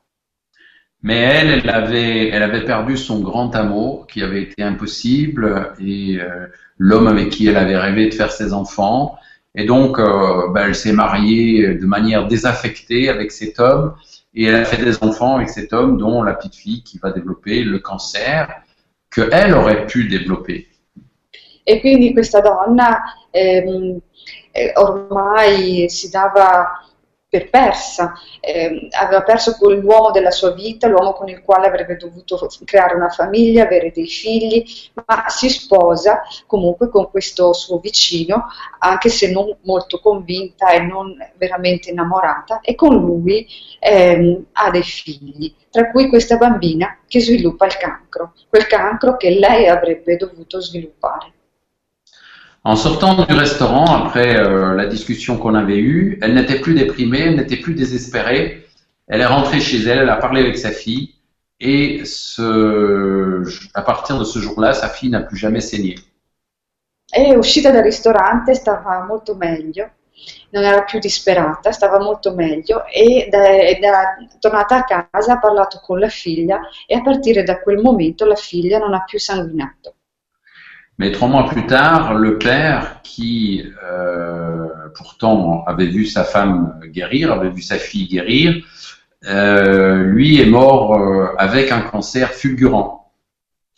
Mais 1.03 1.33
elle, 1.33 1.53
elle 1.53 1.71
avait, 1.71 2.29
elle 2.31 2.43
avait 2.43 2.63
perdu 2.63 2.95
son 2.95 3.23
grand 3.23 3.55
amour 3.55 4.05
qui 4.05 4.21
avait 4.21 4.43
été 4.43 4.61
impossible 4.61 5.73
et 5.79 6.19
euh, 6.19 6.47
l'homme 6.81 7.07
avec 7.07 7.29
qui 7.29 7.47
elle 7.47 7.57
avait 7.57 7.77
rêvé 7.77 8.09
de 8.09 8.13
faire 8.13 8.31
ses 8.31 8.53
enfants. 8.53 9.15
Et 9.53 9.65
donc, 9.65 9.99
euh, 9.99 10.49
ben, 10.53 10.67
elle 10.67 10.75
s'est 10.75 10.93
mariée 10.93 11.75
de 11.75 11.85
manière 11.85 12.27
désaffectée 12.27 13.07
avec 13.09 13.31
cet 13.31 13.59
homme 13.59 13.93
et 14.33 14.45
elle 14.45 14.55
a 14.55 14.65
fait 14.65 14.83
des 14.83 14.97
enfants 15.03 15.35
avec 15.35 15.49
cet 15.49 15.73
homme, 15.73 15.97
dont 15.97 16.23
la 16.23 16.33
petite 16.33 16.55
fille 16.55 16.81
qui 16.83 16.97
va 16.97 17.11
développer 17.11 17.63
le 17.63 17.79
cancer 17.79 18.49
que 19.09 19.29
elle 19.31 19.53
aurait 19.53 19.85
pu 19.85 20.07
développer. 20.07 20.67
E 21.63 21.79
quindi 21.79 22.11
questa 22.13 22.41
donna 22.41 23.03
ehm, 23.31 23.99
eh, 24.51 24.71
ormai 24.75 25.87
si 25.89 26.09
dava 26.09 26.81
per 27.31 27.49
persa, 27.49 28.11
eh, 28.41 28.89
aveva 28.91 29.23
perso 29.23 29.55
l'uomo 29.61 30.11
della 30.11 30.31
sua 30.31 30.51
vita, 30.51 30.89
l'uomo 30.89 31.13
con 31.13 31.29
il 31.29 31.41
quale 31.41 31.67
avrebbe 31.67 31.95
dovuto 31.95 32.37
creare 32.65 32.93
una 32.93 33.07
famiglia, 33.07 33.63
avere 33.63 33.93
dei 33.95 34.05
figli, 34.05 34.65
ma 34.95 35.29
si 35.29 35.47
sposa 35.47 36.23
comunque 36.45 36.89
con 36.89 37.09
questo 37.09 37.53
suo 37.53 37.79
vicino, 37.79 38.47
anche 38.79 39.07
se 39.07 39.31
non 39.31 39.55
molto 39.61 40.01
convinta 40.01 40.71
e 40.71 40.81
non 40.81 41.15
veramente 41.37 41.91
innamorata, 41.91 42.59
e 42.59 42.75
con 42.75 42.95
lui 42.95 43.47
ehm, 43.79 44.47
ha 44.51 44.69
dei 44.69 44.83
figli, 44.83 45.55
tra 45.69 45.89
cui 45.89 46.09
questa 46.09 46.35
bambina 46.35 46.99
che 47.07 47.21
sviluppa 47.21 47.65
il 47.65 47.77
cancro, 47.77 48.33
quel 48.49 48.67
cancro 48.67 49.15
che 49.15 49.29
lei 49.29 49.69
avrebbe 49.69 50.17
dovuto 50.17 50.59
sviluppare. 50.59 51.31
En 52.63 52.75
sortant 52.75 53.15
du 53.15 53.33
restaurant, 53.33 53.85
après 53.85 54.37
euh, 54.37 54.75
la 54.75 54.85
discussion 54.85 55.37
qu'on 55.37 55.55
avait 55.55 55.79
eue, 55.79 56.19
elle 56.21 56.35
n'était 56.35 56.59
plus 56.59 56.75
déprimée, 56.75 57.21
elle 57.21 57.35
n'était 57.35 57.57
plus 57.57 57.73
désespérée. 57.73 58.67
Elle 59.07 59.21
est 59.21 59.25
rentrée 59.25 59.59
chez 59.59 59.81
elle, 59.81 59.99
elle 59.99 60.09
a 60.09 60.17
parlé 60.17 60.41
avec 60.41 60.57
sa 60.57 60.69
fille, 60.69 61.15
et 61.59 62.03
à 63.73 63.81
partir 63.81 64.19
de 64.19 64.23
ce 64.23 64.39
jour-là, 64.39 64.73
sa 64.73 64.89
fille 64.89 65.09
n'a 65.09 65.21
plus 65.21 65.37
jamais 65.37 65.59
saigné. 65.59 65.95
E 67.13 67.35
uscita 67.35 67.71
dal 67.71 67.83
ristorante 67.83 68.53
stava 68.53 69.03
molto 69.05 69.35
meglio, 69.35 69.89
non 70.51 70.63
era 70.63 70.83
più 70.83 70.97
disperata, 70.99 71.73
stava 71.73 71.99
molto 71.99 72.33
meglio 72.33 72.85
e 72.85 73.27
da, 73.29 73.41
da, 73.81 74.37
tornata 74.39 74.77
a 74.77 74.83
casa 74.83 75.33
ha 75.33 75.39
parlato 75.39 75.81
con 75.83 75.99
la 75.99 76.07
figlia 76.07 76.61
e 76.87 76.95
a 76.95 77.01
partire 77.01 77.43
da 77.43 77.59
quel 77.59 77.79
momento 77.79 78.25
la 78.25 78.35
figlia 78.35 78.77
non 78.77 78.93
ha 78.93 79.03
più 79.03 79.19
sanguinato. 79.19 79.95
Mais 81.01 81.11
trois 81.11 81.27
mois 81.27 81.47
plus 81.49 81.65
tard, 81.65 82.13
le 82.13 82.37
père, 82.37 83.01
qui 83.01 83.65
euh, 83.83 84.67
pourtant 84.93 85.63
avait 85.65 85.87
vu 85.87 86.05
sa 86.05 86.23
femme 86.23 86.79
guérir, 86.93 87.33
avait 87.33 87.49
vu 87.49 87.63
sa 87.63 87.77
fille 87.77 88.07
guérir, 88.07 88.63
euh, 89.25 90.03
lui 90.03 90.39
est 90.39 90.45
mort 90.45 90.93
euh, 90.93 91.33
avec 91.39 91.71
un 91.71 91.81
cancer 91.81 92.29
fulgurant. 92.31 93.11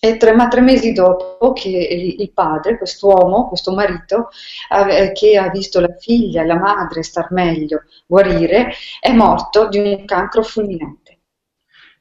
E 0.02 0.18
tre, 0.18 0.34
ma 0.34 0.50
tre 0.50 0.60
mesi 0.60 0.92
dopo 0.92 1.54
che 1.54 1.70
il 1.70 2.30
padre, 2.34 2.78
quest'uomo, 2.78 3.48
questo 3.48 3.72
marito, 3.72 4.28
che 5.14 5.38
ha 5.38 5.50
visto 5.50 5.80
la 5.80 5.96
figlia 5.98 6.42
e 6.42 6.46
la 6.46 6.58
madre 6.58 7.04
star 7.04 7.32
meglio, 7.32 7.84
guarire, 8.06 8.74
è 9.00 9.14
morto 9.14 9.70
di 9.70 9.80
un 9.80 10.04
cancro 10.04 10.44
fulminante. 10.44 11.20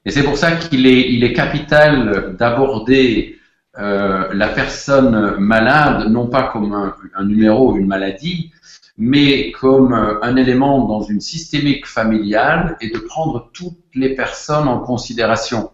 Et 0.03 0.11
c'est 0.11 0.23
pour 0.23 0.37
ça 0.37 0.51
qu'il 0.57 0.85
est, 0.85 1.13
il 1.13 1.23
est 1.23 1.31
capital 1.31 2.35
d'aborder 2.37 3.39
la 3.75 4.49
personne 4.49 5.37
malade, 5.39 6.07
non 6.07 6.27
pas 6.27 6.49
comme 6.51 6.73
un, 6.73 6.95
un 7.15 7.25
numéro, 7.25 7.75
une 7.75 7.87
maladie, 7.87 8.51
mais 8.97 9.51
comme 9.51 9.93
un 9.93 10.35
élément 10.35 10.85
dans 10.85 11.01
une 11.01 11.21
systémique 11.21 11.87
familiale 11.87 12.77
et 12.81 12.89
de 12.89 12.99
prendre 12.99 13.49
toutes 13.51 13.79
les 13.95 14.15
personnes 14.15 14.67
en 14.67 14.79
considération. 14.79 15.71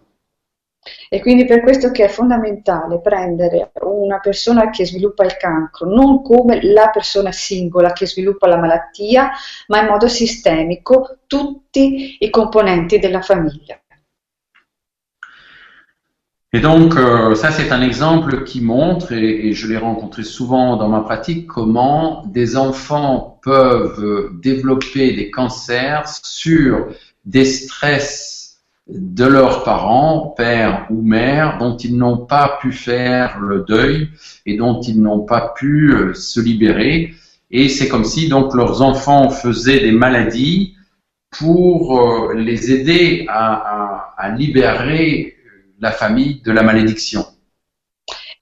E 1.10 1.20
quindi 1.20 1.44
per 1.44 1.60
questo 1.60 1.90
che 1.90 2.04
è 2.04 2.08
fondamentale 2.08 3.00
prendere 3.00 3.72
una 3.82 4.18
persona 4.18 4.70
che 4.70 4.86
sviluppa 4.86 5.24
il 5.24 5.36
cancro 5.36 5.86
non 5.86 6.22
come 6.22 6.62
la 6.62 6.88
persona 6.88 7.32
singola 7.32 7.92
che 7.92 8.06
sviluppa 8.06 8.46
la 8.46 8.56
malattia, 8.56 9.30
ma 9.66 9.80
in 9.80 9.88
modo 9.88 10.08
sistemico 10.08 11.18
tutti 11.26 12.16
i 12.20 12.30
componenti 12.30 12.98
della 12.98 13.20
famiglia. 13.20 13.78
Et 16.52 16.58
donc, 16.58 16.96
euh, 16.96 17.36
ça, 17.36 17.52
c'est 17.52 17.70
un 17.70 17.80
exemple 17.80 18.42
qui 18.42 18.60
montre, 18.60 19.12
et, 19.12 19.52
je 19.52 19.68
l'ai 19.68 19.76
rencontré 19.76 20.24
souvent 20.24 20.76
dans 20.76 20.88
ma 20.88 21.00
pratique, 21.00 21.46
comment 21.46 22.24
des 22.26 22.56
enfants 22.56 23.38
peuvent 23.42 24.30
développer 24.42 25.12
des 25.12 25.30
cancers 25.30 26.08
sur 26.08 26.88
des 27.24 27.44
stress 27.44 28.58
de 28.88 29.24
leurs 29.26 29.62
parents, 29.62 30.34
père 30.36 30.88
ou 30.90 31.02
mère, 31.02 31.58
dont 31.58 31.76
ils 31.76 31.96
n'ont 31.96 32.26
pas 32.26 32.58
pu 32.60 32.72
faire 32.72 33.38
le 33.38 33.60
deuil 33.60 34.08
et 34.44 34.56
dont 34.56 34.80
ils 34.80 35.00
n'ont 35.00 35.20
pas 35.20 35.54
pu 35.56 35.92
euh, 35.92 36.14
se 36.14 36.40
libérer. 36.40 37.14
Et 37.52 37.68
c'est 37.68 37.86
comme 37.86 38.04
si 38.04 38.28
donc 38.28 38.56
leurs 38.56 38.82
enfants 38.82 39.30
faisaient 39.30 39.80
des 39.80 39.92
maladies 39.92 40.74
pour 41.30 42.00
euh, 42.00 42.34
les 42.34 42.72
aider 42.72 43.26
à 43.28 44.34
libérer 44.36 45.36
la 45.80 45.90
famille 45.90 46.40
de 46.42 46.52
la 46.52 46.62
malédiction. 46.62 47.24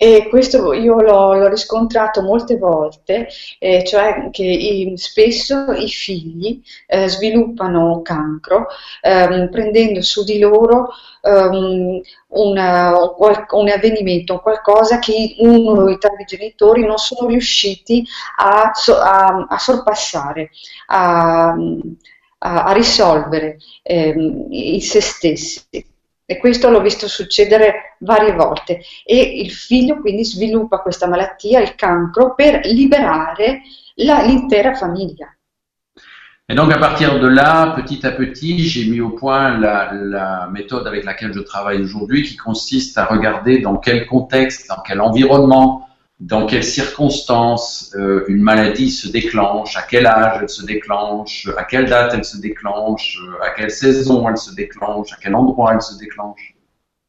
E 0.01 0.29
questo 0.29 0.73
io 0.75 1.01
l'ho, 1.01 1.35
l'ho 1.35 1.49
riscontrato 1.49 2.23
molte 2.23 2.57
volte, 2.57 3.27
eh, 3.59 3.83
cioè 3.85 4.29
che 4.31 4.45
i, 4.45 4.93
spesso 4.97 5.73
i 5.73 5.89
figli 5.89 6.63
eh, 6.87 7.09
sviluppano 7.09 8.01
cancro 8.03 8.67
ehm, 9.01 9.51
prendendo 9.51 10.01
su 10.03 10.23
di 10.23 10.39
loro 10.39 10.91
um, 11.23 12.01
una, 12.29 12.93
un 13.51 13.69
avvenimento, 13.69 14.39
qualcosa 14.39 15.01
che 15.01 15.35
uno 15.39 15.83
o 15.83 15.99
tanti 15.99 16.25
genitori 16.27 16.87
non 16.87 16.99
sono 16.99 17.29
riusciti 17.29 18.07
a, 18.37 18.71
a, 18.71 19.47
a 19.49 19.59
sorpassare, 19.59 20.51
a, 20.87 21.57
a 22.39 22.73
risolvere 22.73 23.59
ehm, 23.83 24.47
in 24.51 24.81
se 24.81 25.01
stessi. 25.01 25.97
E 26.31 26.37
questo 26.37 26.69
l'ho 26.69 26.83
visto 26.83 27.09
succedere 27.09 27.97
varie 28.01 28.35
volte. 28.35 28.83
E 29.03 29.17
il 29.17 29.51
figlio 29.51 29.99
quindi 29.99 30.27
sviluppa 30.27 30.81
questa 30.81 31.09
malattia, 31.09 31.59
il 31.59 31.75
cancro, 31.75 32.35
per 32.35 32.67
liberare 32.67 33.63
la, 33.95 34.21
l'intera 34.21 34.75
famiglia. 34.75 35.35
Et 36.47 36.55
donc 36.55 36.71
à 36.71 36.79
partir 36.79 37.19
de 37.19 37.29
là, 37.29 37.73
petit 37.77 38.07
à 38.07 38.11
petit, 38.11 38.59
j'ai 38.59 38.91
mis 38.91 39.01
au 39.01 39.09
point 39.09 39.59
la, 39.59 39.91
la, 39.95 40.49
méthode 40.53 40.87
avec 40.87 41.05
laquelle 41.05 41.33
je 41.33 41.41
travaille 41.41 41.81
aujourd'hui, 41.81 42.23
qui 42.23 42.37
consiste 42.37 42.99
à 42.99 43.07
regarder 43.07 43.61
dans 43.61 43.79
quel 43.79 44.05
contexte, 44.05 44.69
dans 44.69 44.83
quel 44.87 45.01
environnement, 45.01 45.88
dans 46.21 46.47
quelles 46.47 46.65
circonstances 46.65 47.95
euh, 47.97 48.25
une 48.29 48.43
maladie 48.43 48.91
se 48.91 49.09
déclenche, 49.09 49.77
à 49.77 49.83
quel 49.83 50.07
âge 50.07 50.39
elle 50.43 50.49
se 50.49 50.65
déclenche, 50.65 51.49
à 51.57 51.65
quelle 51.65 51.89
date 51.89 52.13
elle 52.15 52.25
se 52.25 52.39
déclenche, 52.39 53.19
à 53.43 53.51
quelle 53.51 53.71
saison 53.71 54.29
elle 54.29 54.37
se 54.37 54.53
déclenche, 54.55 55.13
à 55.13 55.17
quel 55.21 55.35
endroit 55.37 55.75
elle 55.75 55.83
se 55.83 55.97
déclenche? 55.97 56.58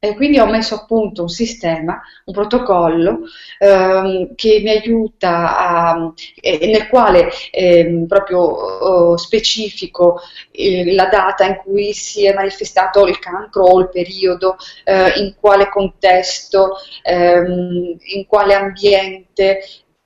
E 0.02 0.16
quindi 0.16 0.40
ho 0.40 0.46
messo 0.46 0.76
a 0.76 0.86
punto 0.86 1.24
un 1.24 1.28
sistema, 1.28 2.02
un 2.24 2.34
protocollo 2.34 3.20
ehm, 3.58 4.34
che 4.34 4.62
mi 4.64 4.70
aiuta 4.70 5.58
a, 5.58 6.14
eh, 6.40 6.68
nel 6.68 6.88
quale 6.88 7.30
eh, 7.52 8.06
proprio 8.08 8.40
oh, 8.40 9.18
specifico 9.18 10.22
eh, 10.52 10.94
la 10.94 11.08
data 11.08 11.46
in 11.46 11.58
cui 11.58 11.92
si 11.92 12.26
è 12.26 12.34
manifestato 12.34 13.08
il 13.08 13.20
cancro 13.20 13.66
o 13.66 13.80
il 13.82 13.90
periodo, 13.90 14.56
eh, 14.86 15.20
in 15.20 15.36
quale 15.38 15.68
contesto, 15.68 16.78
ehm, 17.04 17.98
in 18.16 18.26
quale 18.26 18.54
ambiente, 18.54 19.60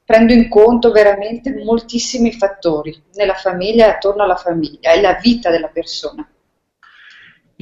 prendo 0.04 0.34
in 0.34 0.50
conto 0.50 0.91
veramente 0.91 1.54
moltissimi 1.64 2.32
fattori 2.32 3.00
nella 3.14 3.36
famiglia 3.36 3.86
e 3.86 3.89
attorno 3.89 4.24
alla 4.24 4.38
famiglia 4.38 4.91
e 4.91 5.02
la 5.02 5.20
vita 5.22 5.52
della 5.52 5.70
persona. 5.70 6.28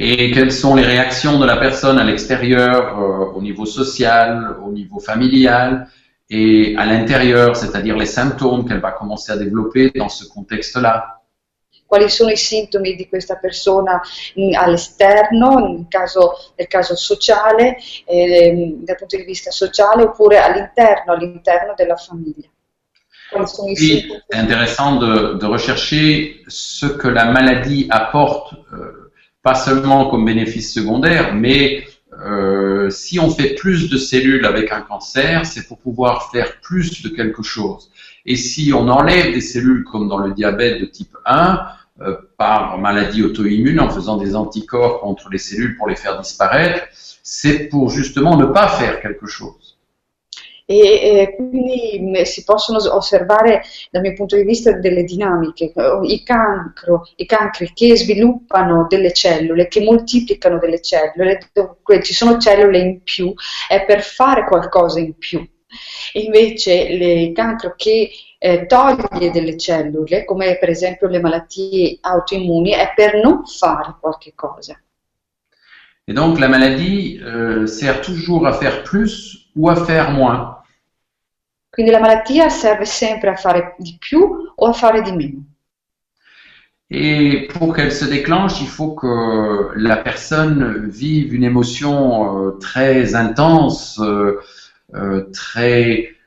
Et 0.03 0.31
quelles 0.31 0.51
sont 0.51 0.73
les 0.73 0.83
réactions 0.83 1.37
de 1.37 1.45
la 1.45 1.57
personne 1.57 1.99
à 1.99 2.03
l'extérieur, 2.03 2.99
euh, 2.99 3.37
au 3.37 3.41
niveau 3.41 3.65
social, 3.65 4.57
au 4.65 4.71
niveau 4.71 4.99
familial, 4.99 5.87
et 6.27 6.73
à 6.75 6.85
l'intérieur, 6.87 7.55
c'est-à-dire 7.55 7.95
les 7.95 8.07
symptômes 8.07 8.67
qu'elle 8.67 8.79
va 8.79 8.93
commencer 8.93 9.31
à 9.31 9.37
développer 9.37 9.91
dans 9.93 10.09
ce 10.09 10.25
contexte-là? 10.27 11.21
Quali 11.85 12.09
sono 12.09 12.31
i 12.31 12.37
sintomi 12.37 12.95
di 12.95 13.07
questa 13.07 13.35
persona 13.35 14.01
all'esterno, 14.55 15.67
nel 15.67 15.85
caso, 15.87 16.33
nel 16.55 16.67
caso 16.67 16.95
sociale, 16.95 17.77
eh, 18.05 18.77
dal 18.77 18.95
punto 18.95 19.17
di 19.17 19.23
vista 19.23 19.51
sociale, 19.51 20.03
oppure 20.03 20.39
all'interno, 20.39 21.13
all'interno 21.13 21.73
della 21.75 21.97
famiglia? 21.97 22.47
C'est 23.45 24.07
intéressant 24.33 24.95
de, 24.97 25.37
de, 25.37 25.45
rechercher 25.45 26.41
ce 26.47 26.85
que 26.85 27.07
la 27.07 27.25
maladie 27.25 27.87
apporte 27.89 28.53
euh, 28.73 29.00
pas 29.43 29.55
seulement 29.55 30.09
comme 30.09 30.25
bénéfice 30.25 30.73
secondaire, 30.73 31.33
mais 31.33 31.83
euh, 32.19 32.89
si 32.89 33.19
on 33.19 33.29
fait 33.29 33.55
plus 33.55 33.89
de 33.89 33.97
cellules 33.97 34.45
avec 34.45 34.71
un 34.71 34.81
cancer, 34.81 35.45
c'est 35.45 35.67
pour 35.67 35.79
pouvoir 35.79 36.31
faire 36.31 36.59
plus 36.61 37.01
de 37.01 37.09
quelque 37.09 37.41
chose. 37.41 37.91
Et 38.25 38.35
si 38.35 38.71
on 38.73 38.87
enlève 38.87 39.33
des 39.33 39.41
cellules 39.41 39.83
comme 39.83 40.07
dans 40.07 40.19
le 40.19 40.33
diabète 40.33 40.79
de 40.79 40.85
type 40.85 41.15
1, 41.25 41.59
euh, 42.01 42.17
par 42.37 42.79
maladie 42.79 43.23
auto-immune, 43.23 43.79
en 43.79 43.89
faisant 43.89 44.17
des 44.17 44.35
anticorps 44.35 45.01
contre 45.01 45.29
les 45.29 45.37
cellules 45.37 45.77
pour 45.77 45.87
les 45.87 45.95
faire 45.95 46.19
disparaître, 46.19 46.85
c'est 47.23 47.69
pour 47.69 47.89
justement 47.89 48.37
ne 48.37 48.45
pas 48.45 48.67
faire 48.67 49.01
quelque 49.01 49.27
chose. 49.27 49.70
E 50.79 51.19
eh, 51.19 51.35
quindi 51.35 52.25
si 52.25 52.43
possono 52.43 52.77
osservare 52.95 53.63
dal 53.89 54.01
mio 54.01 54.13
punto 54.13 54.35
di 54.35 54.43
vista 54.43 54.71
delle 54.71 55.03
dinamiche, 55.03 55.73
i, 56.03 56.23
cancro, 56.23 57.03
i 57.15 57.25
cancri 57.25 57.71
che 57.73 57.97
sviluppano 57.97 58.85
delle 58.87 59.11
cellule, 59.11 59.67
che 59.67 59.81
moltiplicano 59.81 60.59
delle 60.59 60.81
cellule, 60.81 61.49
dove 61.51 62.03
ci 62.03 62.13
sono 62.13 62.37
cellule 62.37 62.79
in 62.79 63.03
più, 63.03 63.33
è 63.67 63.83
per 63.85 64.01
fare 64.01 64.45
qualcosa 64.45 64.99
in 64.99 65.17
più. 65.17 65.45
invece 66.13 66.73
il 66.73 67.33
cancro 67.33 67.73
che 67.75 68.09
eh, 68.37 68.65
toglie 68.65 69.31
delle 69.31 69.57
cellule, 69.57 70.25
come 70.25 70.57
per 70.57 70.69
esempio 70.69 71.07
le 71.07 71.19
malattie 71.19 71.97
autoimmuni, 72.01 72.71
è 72.71 72.91
per 72.95 73.21
non 73.21 73.45
fare 73.45 73.95
qualche 73.99 74.33
cosa. 74.35 74.81
Et 76.07 76.13
donc 76.13 76.39
la 76.39 76.47
maladie 76.47 77.21
euh, 77.23 77.67
sert 77.67 78.01
toujours 78.01 78.47
à 78.47 78.53
faire 78.53 78.83
plus 78.83 79.49
ou 79.55 79.69
à 79.69 79.75
faire 79.75 80.11
moins. 80.11 80.60
Quindi 81.71 81.89
la 81.89 82.01
malattia 82.01 82.49
serve 82.49 82.83
sempre 82.83 83.29
a 83.29 83.35
fare 83.35 83.75
di 83.77 83.95
più 83.97 84.19
o 84.53 84.67
a 84.67 84.73
fare 84.73 85.01
di 85.01 85.11
meno. 85.13 85.45
Et 86.89 87.47
pour 87.47 87.73
qu'elle 87.73 87.93
se 87.93 88.03
déclenche, 88.03 88.59
il 88.59 88.67
faut 88.67 88.93
que 88.93 89.71
la 89.77 89.95
personne 89.95 90.89
vive 90.89 91.33
une 91.33 91.45
émotion 91.45 92.47
euh, 92.47 92.51
très 92.59 93.15
intense, 93.15 93.97
euh, 94.01 94.41
euh, 94.93 95.29
très, 95.31 96.17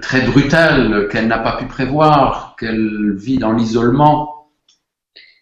très 0.00 0.22
brutale, 0.22 1.08
qu'elle 1.08 1.26
n'a 1.26 1.38
pas 1.38 1.58
pu 1.58 1.66
prévoir, 1.66 2.56
qu'elle 2.58 3.12
vit 3.14 3.36
dans 3.36 3.52
l'isolement. 3.52 4.37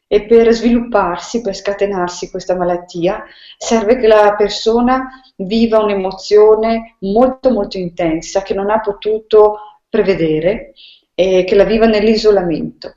E 0.08 0.24
per 0.24 0.52
svilupparsi, 0.52 1.40
per 1.40 1.56
scatenarsi 1.56 2.30
questa 2.30 2.54
malattia, 2.54 3.24
serve 3.58 3.96
che 3.96 4.06
la 4.06 4.34
persona 4.36 5.08
viva 5.36 5.82
un'emozione 5.82 6.96
molto 7.00 7.50
molto 7.50 7.76
intensa 7.76 8.42
che 8.42 8.54
non 8.54 8.70
ha 8.70 8.80
potuto 8.80 9.58
prevedere 9.88 10.72
e 11.14 11.44
che 11.44 11.54
la 11.56 11.64
viva 11.64 11.86
nell'isolamento. 11.86 12.94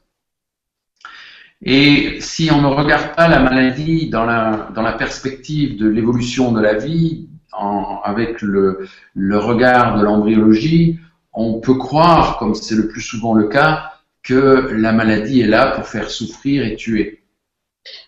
Et 1.61 2.21
si 2.21 2.49
on 2.49 2.61
ne 2.61 2.73
regarde 2.73 3.13
pas 3.15 3.27
la 3.27 3.39
maladie 3.39 4.07
dans 4.09 4.25
la, 4.25 4.69
dans 4.73 4.81
la 4.81 4.93
perspective 4.93 5.77
de 5.77 5.89
l'évolution 5.89 6.53
de 6.53 6.61
la 6.61 6.73
vie, 6.75 7.27
en- 7.51 7.99
avec 8.03 8.41
le, 8.41 8.87
le 9.13 9.37
regard 9.37 9.97
de 9.97 10.03
l'embryologie, 10.03 10.99
on 11.33 11.59
peut 11.59 11.75
croire, 11.75 12.37
comme 12.37 12.55
c'est 12.55 12.75
le 12.75 12.87
plus 12.87 13.01
souvent 13.01 13.33
le 13.33 13.47
cas, 13.47 13.98
que 14.21 14.71
la 14.71 14.91
maladie 14.91 15.41
est 15.41 15.47
là 15.47 15.71
pour 15.71 15.87
faire 15.87 16.09
souffrir 16.09 16.65
et 16.65 16.75
tuer. 16.75 17.23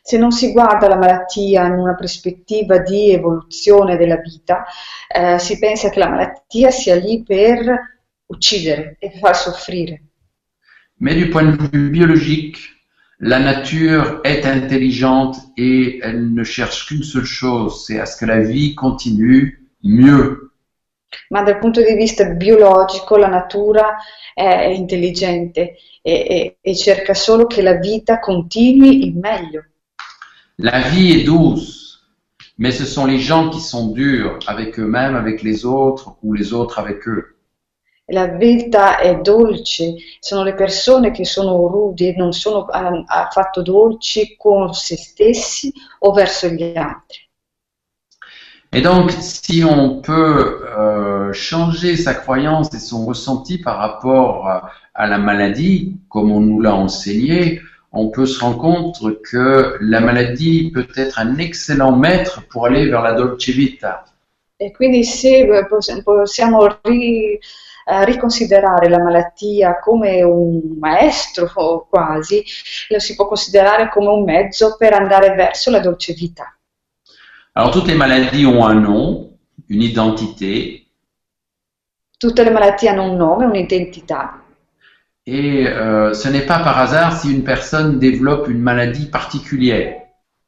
Se 0.03 0.17
non 0.17 0.31
si 0.31 0.51
guarda 0.51 0.87
la 0.87 0.97
malattia 0.97 1.65
in 1.65 1.73
una 1.73 1.95
prospettiva 1.95 2.79
di 2.79 3.11
evoluzione 3.11 3.97
della 3.97 4.17
vita, 4.17 4.65
eh, 5.07 5.39
si 5.39 5.57
pensa 5.57 5.89
che 5.89 5.99
la 5.99 6.09
malattia 6.09 6.69
sia 6.71 6.95
lì 6.95 7.23
per 7.23 7.99
uccidere 8.25 8.97
e 8.99 9.11
far 9.19 9.35
soffrire. 9.35 10.03
Mais 10.97 11.15
du 11.15 11.29
point 11.29 11.55
de 11.55 11.77
vue 11.77 11.89
biologique, 11.89 12.59
la 13.19 13.39
nature 13.39 14.21
est 14.23 14.45
intelligente 14.45 15.37
et 15.57 15.99
elle 16.03 16.33
ne 16.33 16.43
cherche 16.43 16.85
qu'une 16.85 17.03
seule 17.03 17.25
chose, 17.25 17.85
c'est 17.85 17.99
à 17.99 18.05
ce 18.05 18.17
que 18.17 18.25
la 18.25 18.41
vie 18.41 18.75
continue 18.75 19.69
mieux. 19.83 20.50
Ma 21.29 21.43
dal 21.43 21.59
punto 21.59 21.81
di 21.81 21.93
vista 21.93 22.25
biologico 22.25 23.17
la 23.17 23.27
natura 23.27 23.97
è 24.33 24.65
intelligente 24.65 25.75
e, 26.01 26.13
e- 26.13 26.57
e 26.61 26.75
cerca 26.75 27.13
solo 27.13 27.47
che 27.47 27.61
la 27.61 27.75
vita 27.75 28.19
continui 28.19 29.05
in 29.07 29.19
meglio. 29.19 29.65
La 30.55 30.79
vie 30.89 31.17
est 31.17 31.23
douce, 31.23 31.99
mais 32.57 32.75
ce 32.75 32.85
sont 32.85 33.05
les 33.05 33.19
gens 33.19 33.49
qui 33.49 33.59
sont 33.59 33.91
durs 33.91 34.37
avec 34.45 34.77
eux-mêmes, 34.79 35.15
avec 35.15 35.41
les 35.41 35.65
autres 35.65 36.17
ou 36.21 36.33
les 36.33 36.53
autres 36.53 36.79
avec 36.79 37.07
eux. 37.07 37.35
La 38.11 38.27
vita 38.27 38.99
è 38.99 39.21
dolce, 39.21 39.95
sono 40.19 40.43
le 40.43 40.53
persone 40.53 41.11
che 41.11 41.23
sono 41.23 41.67
rudi 41.67 42.09
e 42.09 42.15
non 42.17 42.33
sono 42.33 42.65
ah, 42.65 43.03
affatto 43.05 43.61
dolci 43.61 44.35
con 44.35 44.73
se 44.73 44.97
stessi 44.97 45.71
o 45.99 46.11
verso 46.11 46.47
gli 46.47 46.75
altri. 46.75 47.29
Et 48.73 48.81
donc, 48.81 49.11
si 49.11 49.65
on 49.65 49.99
peut 49.99 50.65
euh, 50.77 51.33
changer 51.33 51.97
sa 51.97 52.13
croyance 52.13 52.73
et 52.73 52.79
son 52.79 53.05
ressenti 53.05 53.57
par 53.57 53.77
rapport 53.77 54.47
à, 54.47 55.07
la 55.07 55.17
maladie, 55.17 55.97
comme 56.07 56.31
on 56.31 56.39
nous 56.39 56.61
l'a 56.61 56.73
enseigné, 56.73 57.61
on 57.91 58.09
peut 58.09 58.25
se 58.25 58.39
rendre 58.39 58.57
compte 58.57 59.01
que 59.23 59.75
la 59.81 59.99
maladie 59.99 60.71
peut 60.73 60.87
être 60.95 61.19
un 61.19 61.37
excellent 61.37 61.97
maître 61.97 62.47
pour 62.49 62.65
aller 62.65 62.87
vers 62.87 63.01
la 63.01 63.13
dolce 63.13 63.49
vita. 63.49 64.05
E 64.57 64.71
quindi 64.71 65.03
se 65.03 65.39
eh, 65.39 65.65
poss- 65.65 66.01
possiamo 66.03 66.79
ri- 66.83 67.37
eh, 67.85 68.05
riconsiderare 68.05 68.87
la 68.87 68.99
malattia 68.99 69.79
come 69.79 70.21
un 70.21 70.77
maestro 70.79 71.87
quasi, 71.89 72.43
lo 72.89 72.99
si 72.99 73.15
può 73.15 73.27
considerare 73.27 73.89
come 73.89 74.07
un 74.07 74.23
mezzo 74.23 74.75
per 74.77 74.93
andare 74.93 75.33
verso 75.33 75.71
la 75.71 75.79
dolce 75.79 76.13
vita. 76.13 76.55
Alors, 77.55 77.71
toutes 77.71 77.87
les 77.87 77.95
maladies 77.95 78.45
ont 78.45 78.65
un 78.65 78.75
nom, 78.75 79.37
une 79.69 79.81
identité, 79.81 80.87
Tutte 82.19 82.39
le 82.43 82.51
malattie 82.51 82.87
hanno 82.87 83.01
un 83.03 83.15
nome, 83.17 83.43
un'identità 83.45 84.37
et 85.25 85.67
euh, 85.67 86.13
ce 86.13 86.27
n'est 86.29 86.45
pas 86.45 86.59
par 86.59 86.77
hasard 86.79 87.15
si 87.17 87.31
une 87.31 87.43
personne 87.43 87.99
développe 87.99 88.47
une 88.47 88.59
maladie 88.59 89.07
particulière 89.07 90.01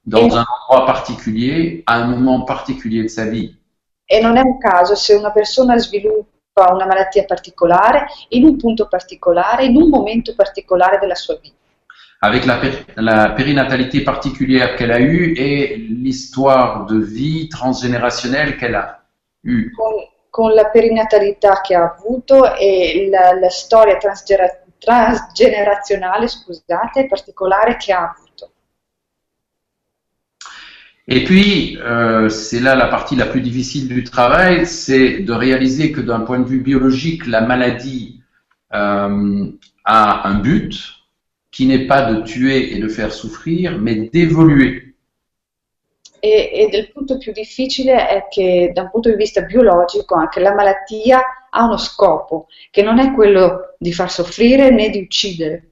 dans 0.06 0.28
Et- 0.28 0.34
un 0.34 0.46
endroit 0.70 0.86
particulier, 0.86 1.84
à 1.86 1.96
un 2.02 2.08
moment 2.08 2.42
particulier 2.42 3.04
de 3.04 3.08
sa 3.08 3.26
vie. 3.26 3.56
e 4.06 4.20
non 4.22 4.38
è 4.38 4.42
un 4.42 4.58
caso 4.58 4.96
se 4.96 5.14
una 5.16 5.32
persona 5.32 5.78
sviluppa 5.78 6.72
una 6.72 6.86
malattia 6.86 7.26
particolare 7.26 8.06
in 8.30 8.44
un 8.46 8.58
punto 8.58 8.88
particolare, 8.88 9.66
in 9.66 9.76
un 9.76 9.90
momento 9.90 10.36
particolare 10.36 11.00
della 11.00 11.16
sua 11.16 11.38
vita. 11.42 11.56
Avec 12.24 12.46
la, 12.46 12.62
la 12.96 13.30
périnatalité 13.32 14.02
particulière 14.02 14.78
qu'elle 14.78 14.94
a 14.94 15.02
eue 15.02 15.34
et 15.36 15.76
l'histoire 15.76 16.86
de 16.86 16.98
vie 16.98 17.50
transgénérationnelle 17.50 18.56
qu'elle 18.56 18.76
a 18.76 19.04
eue. 19.44 19.74
Con, 19.76 19.92
con 20.30 20.54
la 20.54 20.70
perinatalità 20.70 21.60
che 21.60 21.76
ha 21.76 21.94
avuto 21.98 22.56
e 22.56 23.10
la, 23.12 23.38
la 23.38 23.50
storia 23.50 23.98
transgenerazionale, 23.98 26.30
scusate, 26.30 27.08
particolare 27.08 27.76
che 27.76 27.92
ha 27.92 28.16
avuto. 28.16 28.52
Et 31.06 31.26
puis, 31.26 31.78
euh, 31.82 32.30
c'est 32.30 32.62
là 32.62 32.76
la 32.76 32.88
partie 32.88 33.18
la 33.18 33.26
plus 33.26 33.42
difficile 33.42 33.90
du 33.90 34.06
travail, 34.06 34.66
c'est 34.66 35.20
de 35.20 35.34
réaliser 35.34 35.92
que 35.92 36.00
d'un 36.00 36.22
point 36.22 36.40
de 36.40 36.48
vue 36.48 36.62
biologique, 36.62 37.28
la 37.28 37.42
maladie 37.42 38.22
euh, 38.74 39.52
a 39.84 40.30
un 40.30 40.36
but 40.36 41.03
qui 41.54 41.68
n'est 41.68 41.86
pas 41.86 42.12
de 42.12 42.22
tuer 42.24 42.74
et 42.76 42.80
de 42.80 42.88
faire 42.88 43.14
souffrir, 43.14 43.78
mais 43.78 43.96
d'évoluer. 44.12 44.96
E, 46.20 46.70
il 46.72 46.92
punto 46.92 47.18
più 47.18 47.32
difficile 47.32 48.08
è 48.08 48.28
che 48.30 48.72
da 48.74 48.84
un 48.84 48.90
punto 48.90 49.10
di 49.10 49.16
vista 49.16 49.42
biologico 49.42 50.16
anche 50.16 50.40
la 50.40 50.54
malattia 50.54 51.22
ha 51.50 51.64
uno 51.66 51.78
scopo, 51.78 52.48
che 52.72 52.82
non 52.82 52.98
è 52.98 53.14
quello 53.14 53.76
di 53.78 53.94
far 53.94 54.10
soffrire 54.10 54.72
né 54.72 54.90
di 54.90 55.02
uccidere. 55.02 55.70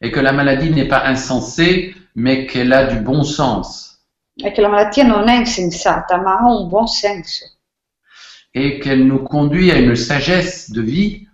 Et 0.00 0.10
que 0.10 0.20
la 0.20 0.32
maladie 0.32 0.70
n'est 0.70 0.88
pas 0.88 1.04
insensée, 1.06 1.94
mais 2.14 2.46
qu'elle 2.46 2.72
a 2.72 2.86
du 2.86 3.00
bon 3.00 3.22
sens. 3.22 4.00
È 4.34 4.50
che 4.52 4.60
la 4.60 4.68
malattia 4.68 5.04
non 5.04 5.28
è 5.28 5.36
insensata, 5.36 6.18
ma 6.18 6.38
ha 6.38 6.46
un 6.48 6.68
buon 6.68 6.86
senso. 6.86 7.56
et 8.56 8.80
qu'elle 8.80 9.04
nous 9.04 9.18
conduit 9.18 9.70
à 9.70 9.78
une 9.78 9.94
sagesse 9.94 10.70
de 10.70 10.80
vie 10.80 11.25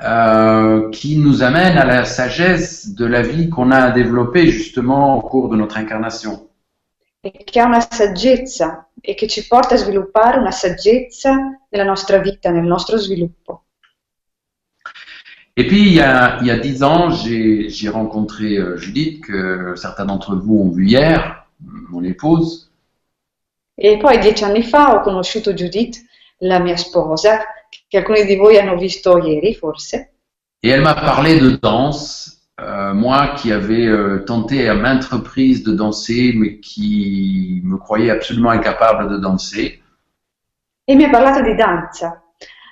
euh, 0.00 0.90
qui 0.90 1.16
nous 1.18 1.42
amène 1.42 1.76
à 1.76 1.84
la 1.84 2.04
sagesse 2.04 2.94
de 2.94 3.04
la 3.04 3.22
vie 3.22 3.48
qu'on 3.48 3.70
a 3.70 3.90
développée 3.90 4.46
justement 4.48 5.16
au 5.16 5.20
cours 5.22 5.48
de 5.48 5.56
notre 5.56 5.76
incarnation. 5.76 6.46
e 7.20 7.44
che 7.44 7.60
ha 7.60 7.66
una 7.66 7.80
saggezza 7.80 8.88
e 9.00 9.14
che 9.14 9.26
ci 9.26 9.46
porta 9.46 9.74
a 9.74 9.78
sviluppare 9.78 10.38
una 10.38 10.52
saggezza 10.52 11.36
nella 11.68 11.84
nostra 11.84 12.18
vita, 12.18 12.50
nel 12.50 12.64
nostro 12.64 12.96
sviluppo. 12.96 13.64
Et 15.54 15.66
puis 15.66 15.88
il 15.88 15.94
y 15.94 16.00
a, 16.00 16.38
il 16.40 16.46
y 16.46 16.50
a 16.50 16.58
dix 16.58 16.84
ans, 16.84 17.10
j'ai 17.10 17.68
j'ai 17.68 17.88
rencontré 17.88 18.56
euh, 18.56 18.76
Judith, 18.76 19.24
que 19.24 19.74
certains 19.74 20.04
d'entre 20.04 20.36
vous 20.36 20.60
ont 20.60 20.70
vu 20.70 20.86
hier, 20.86 21.48
mon 21.90 22.04
épouse, 22.04 22.68
E 23.80 23.96
poi 23.96 24.18
dieci 24.18 24.42
anni 24.42 24.64
fa 24.64 24.92
ho 24.92 25.00
conosciuto 25.00 25.54
Judith, 25.54 26.04
la 26.38 26.58
mia 26.58 26.76
sposa, 26.76 27.44
che 27.88 27.96
alcuni 27.98 28.24
di 28.24 28.36
voi 28.36 28.58
hanno 28.58 28.76
visto 28.76 29.18
ieri 29.18 29.54
forse, 29.54 30.12
et 30.60 30.70
elle 30.70 30.82
m'a 30.82 30.94
parlé 30.94 31.38
de 31.38 31.58
danse. 31.60 32.34
Euh, 32.60 32.92
moi 32.92 33.36
qui 33.36 33.52
avais 33.52 33.86
euh, 33.86 34.24
tenté 34.24 34.68
à 34.68 34.74
maintes 34.74 35.04
reprises 35.04 35.62
de 35.62 35.72
danser, 35.72 36.32
mais 36.34 36.58
qui 36.58 37.60
me 37.62 37.76
croyais 37.76 38.10
absolument 38.10 38.50
incapable 38.50 39.08
de 39.08 39.16
danser. 39.18 39.80
e 40.90 40.94
mi 40.94 41.04
ha 41.04 41.10
parlato 41.10 41.42
di 41.42 41.54
danza, 41.54 42.22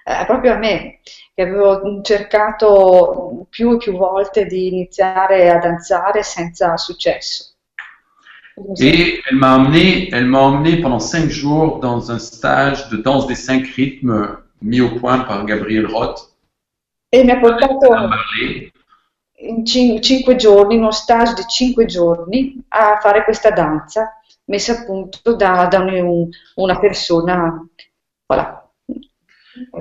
eh, 0.02 0.24
proprio 0.24 0.54
a 0.54 0.56
me, 0.56 1.00
che 1.34 1.42
avevo 1.42 2.00
cercato 2.02 3.46
più 3.50 3.74
e 3.74 3.76
più 3.76 3.92
volte 3.92 4.46
di 4.46 4.68
iniziare 4.68 5.50
a 5.50 5.58
danzare 5.58 6.22
senza 6.22 6.78
successo. 6.78 7.52
Et 8.78 9.20
elle 9.28 9.36
m'a 9.36 9.56
emmené, 9.56 10.08
elle 10.10 10.24
m'a 10.24 10.40
emmené 10.40 10.80
pendant 10.80 10.98
cinq 10.98 11.28
jours 11.28 11.78
dans 11.78 12.10
un 12.10 12.18
stage 12.18 12.88
de 12.88 12.96
danse 12.96 13.26
des 13.26 13.34
cinq 13.34 13.66
rythmes 13.76 14.38
mis 14.60 14.80
au 14.80 14.90
point 14.98 15.20
par 15.20 15.44
Gabriel 15.44 15.86
Roth. 15.86 16.30
E 17.08 17.22
mi 17.24 17.30
ha 17.30 17.38
portato 17.38 17.86
in 19.38 19.64
cin- 19.64 20.00
cinque 20.02 20.36
giorni, 20.36 20.76
uno 20.76 20.90
stage 20.90 21.34
di 21.34 21.42
cinque 21.46 21.86
giorni, 21.86 22.56
a 22.68 22.98
fare 23.00 23.22
questa 23.24 23.50
danza 23.50 24.10
messa 24.46 24.72
a 24.72 24.84
punto 24.84 25.34
da, 25.34 25.66
da 25.66 25.80
un- 25.80 26.28
una 26.56 26.78
persona. 26.78 27.66
Voilà. 28.26 28.62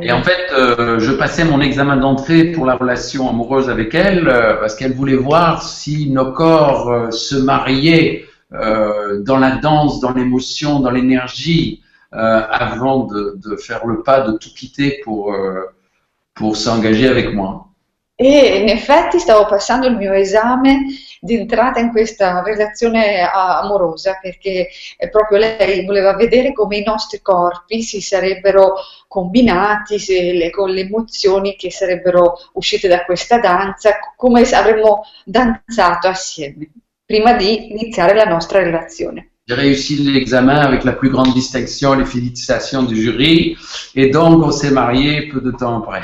Et 0.01 0.11
en 0.11 0.23
fait, 0.23 0.51
euh, 0.53 0.99
je 0.99 1.11
passais 1.11 1.43
mon 1.43 1.59
examen 1.59 1.97
d'entrée 1.97 2.45
pour 2.53 2.65
la 2.65 2.75
relation 2.75 3.29
amoureuse 3.29 3.69
avec 3.69 3.93
elle 3.93 4.27
euh, 4.29 4.55
parce 4.59 4.73
qu'elle 4.75 4.93
voulait 4.93 5.17
voir 5.17 5.61
si 5.63 6.09
nos 6.09 6.31
corps 6.31 6.89
euh, 6.89 7.11
se 7.11 7.35
mariaient 7.35 8.25
dans 8.51 9.37
la 9.37 9.57
danse, 9.57 9.99
dans 9.99 10.13
l'émotion, 10.13 10.79
dans 10.79 10.91
l'énergie, 10.91 11.81
avant 12.15 13.05
de, 13.05 13.39
de, 13.43 13.55
faire 13.57 13.85
le 13.85 14.01
pas 14.01 14.21
de 14.21 14.37
tout 14.37 14.53
quitter 14.53 15.01
pour, 15.03 15.35
pour 16.33 16.55
s'engager 16.55 17.07
avec 17.07 17.33
moi. 17.33 17.65
E 18.17 18.61
in 18.61 18.69
effetti 18.69 19.19
stavo 19.19 19.45
passando 19.45 19.87
il 19.87 19.97
mio 19.97 20.13
esame 20.13 20.85
di 21.19 21.35
entrata 21.35 21.81
in 21.81 21.91
questa 21.91 22.41
relazione 22.43 23.19
amorosa 23.19 24.17
perché 24.21 24.69
proprio 25.11 25.37
lei 25.39 25.83
voleva 25.83 26.15
vedere 26.15 26.53
come 26.53 26.77
i 26.77 26.83
nostri 26.83 27.21
corpi 27.21 27.81
si 27.81 27.99
sarebbero 27.99 28.75
combinati 29.09 29.97
le, 30.37 30.49
con 30.49 30.69
le 30.69 30.81
emozioni 30.81 31.57
che 31.57 31.69
sarebbero 31.71 32.35
uscite 32.53 32.87
da 32.87 33.03
questa 33.03 33.37
danza, 33.39 33.97
come 34.15 34.43
avremmo 34.43 35.03
danzato 35.25 36.07
assieme 36.07 36.69
prima 37.05 37.33
di 37.33 37.71
iniziare 37.71 38.15
la 38.15 38.23
nostra 38.23 38.59
relazione. 38.59 39.34
J'ai 39.47 39.53
réussi 39.53 39.97
l'examen 39.97 40.59
avec 40.59 40.83
la 40.83 40.93
plus 40.93 41.09
grande 41.09 41.33
distinction 41.33 41.93
les 41.93 42.05
félicitations 42.05 42.83
du 42.83 42.95
jury, 42.95 43.55
et 43.93 44.09
donc 44.09 44.43
on 44.43 44.51
s'est 44.51 44.71
marié 44.71 45.27
peu 45.27 45.39
de 45.39 45.51
temps 45.51 45.83
après. 45.83 46.01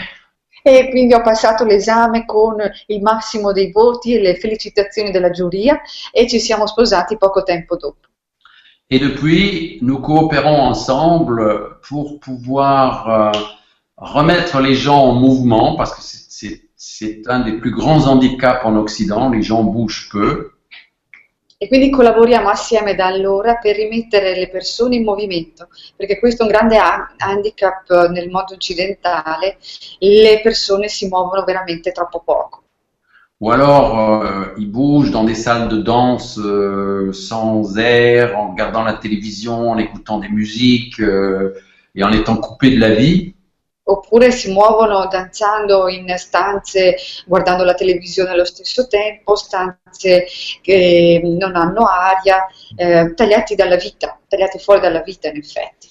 e 0.63 0.89
quindi 0.89 1.15
ho 1.15 1.21
passato 1.21 1.65
l'esame 1.65 2.25
con 2.25 2.57
il 2.87 3.01
massimo 3.01 3.51
dei 3.51 3.71
voti 3.71 4.13
e 4.13 4.21
le 4.21 4.35
felicitazioni 4.35 5.09
della 5.09 5.31
giuria 5.31 5.81
e 6.11 6.27
ci 6.27 6.39
siamo 6.39 6.67
sposati 6.67 7.17
poco 7.17 7.41
tempo 7.41 7.77
dopo. 7.77 8.07
Et 8.87 8.99
depuis, 8.99 9.79
nous 9.81 10.01
coopérons 10.01 10.59
ensemble 10.59 11.79
pour 11.81 12.19
pouvoir 12.19 13.09
euh, 13.09 13.31
remettre 13.95 14.59
les 14.59 14.75
gens 14.75 15.05
en 15.05 15.13
mouvement, 15.13 15.75
parce 15.77 15.95
que 15.95 16.01
c'est 16.75 17.27
un 17.27 17.39
des 17.39 17.53
plus 17.53 17.71
grands 17.71 18.05
handicaps 18.05 18.65
en 18.65 18.75
Occident, 18.75 19.29
les 19.29 19.41
gens 19.41 19.63
bougent 19.63 20.09
peu. 20.11 20.51
E 21.63 21.67
quindi 21.67 21.91
collaboriamo 21.91 22.49
assieme 22.49 22.95
da 22.95 23.05
allora 23.05 23.57
per 23.57 23.75
rimettere 23.75 24.33
le 24.33 24.49
persone 24.49 24.95
in 24.95 25.03
movimento, 25.03 25.67
perché 25.95 26.17
questo 26.17 26.41
è 26.41 26.45
un 26.47 26.51
grande 26.51 26.79
handicap 27.17 28.09
nel 28.09 28.31
mondo 28.31 28.55
occidentale, 28.55 29.59
le 29.99 30.39
persone 30.41 30.87
si 30.87 31.07
muovono 31.07 31.43
veramente 31.43 31.91
troppo 31.91 32.23
poco. 32.25 32.63
Ou 33.39 33.51
alors, 33.51 33.99
euh, 33.99 34.55
ils 34.57 34.71
bougent 34.71 35.11
dans 35.11 35.23
des 35.23 35.35
salles 35.35 35.67
de 35.67 35.77
danse 35.77 36.39
euh, 36.39 37.13
sans 37.13 37.77
air, 37.77 38.35
en 38.39 38.53
regardant 38.53 38.83
la 38.83 38.93
télévision, 38.93 39.69
en 39.69 39.77
écoutant 39.77 40.17
des 40.17 40.29
musiques 40.29 40.99
euh, 40.99 41.53
et 41.93 42.03
en 42.03 42.11
étant 42.11 42.37
coupés 42.37 42.71
de 42.71 42.79
la 42.79 42.95
vie. 42.95 43.35
Oppure 43.91 44.31
si 44.31 44.51
muovono 44.51 45.07
danzando 45.07 45.87
in 45.87 46.13
stanze 46.17 46.95
guardando 47.25 47.63
la 47.63 47.73
televisione 47.73 48.31
allo 48.31 48.45
stesso 48.45 48.87
tempo, 48.87 49.35
stanze 49.35 50.25
che 50.61 51.21
non 51.23 51.55
hanno 51.55 51.85
aria, 51.85 52.47
eh, 52.75 53.13
tagliati 53.13 53.55
dalla 53.55 53.75
vita, 53.75 54.19
tagliati 54.27 54.59
fuori 54.59 54.79
dalla 54.79 55.01
vita 55.01 55.27
in 55.27 55.37
effetti. 55.37 55.89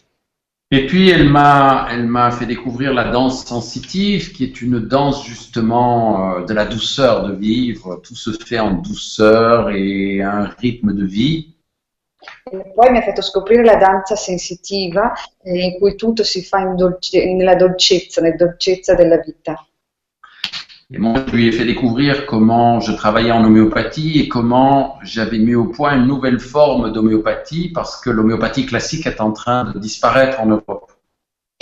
Et 0.72 0.86
puis 0.86 1.10
elle 1.10 1.28
m'a, 1.28 1.88
elle 1.90 2.06
m'a 2.06 2.30
fait 2.30 2.46
découvrir 2.46 2.94
la 2.94 3.10
danse 3.10 3.44
sensitive, 3.44 4.30
qui 4.30 4.44
est 4.44 4.62
une 4.62 4.78
danse 4.78 5.26
justement 5.26 6.36
euh, 6.36 6.44
de 6.44 6.54
la 6.54 6.64
douceur 6.64 7.26
de 7.26 7.34
vivre. 7.34 8.00
Tout 8.04 8.14
se 8.14 8.30
fait 8.30 8.60
en 8.60 8.74
douceur 8.74 9.70
et 9.70 10.22
un 10.22 10.44
rythme 10.44 10.94
de 10.94 11.04
vie. 11.04 11.56
Poi 12.74 12.90
mi 12.90 12.98
ha 12.98 13.02
fatto 13.02 13.22
scoprire 13.22 13.64
la 13.64 13.76
danza 13.76 14.14
sensitiva 14.14 15.12
eh, 15.42 15.64
in 15.64 15.78
cui 15.78 15.94
tutto 15.94 16.22
si 16.22 16.42
fa 16.42 16.64
dolce, 16.76 17.24
nella 17.32 17.54
dolcezza, 17.54 18.20
nella 18.20 18.36
dolcezza 18.36 18.94
della 18.94 19.18
vita. 19.18 19.64
Et 20.92 20.98
moi, 20.98 21.24
je 21.24 21.36
lui 21.36 21.46
ai 21.46 21.52
fait 21.52 21.64
découvrir 21.64 22.26
comment 22.26 22.80
je 22.80 22.90
travaillais 22.90 23.30
en 23.30 23.44
homéopathie 23.44 24.18
et 24.18 24.26
comment 24.26 24.98
j'avais 25.02 25.38
mis 25.38 25.54
au 25.54 25.66
point 25.66 25.94
une 25.94 26.06
nouvelle 26.06 26.40
forme 26.40 26.90
d'homéopathie 26.90 27.70
parce 27.72 28.00
que 28.00 28.10
l'homéopathie 28.10 28.66
classique 28.66 29.06
est 29.06 29.20
en 29.20 29.30
train 29.30 29.70
de 29.70 29.78
disparaître 29.78 30.40
en 30.40 30.46
Europe. 30.46 30.89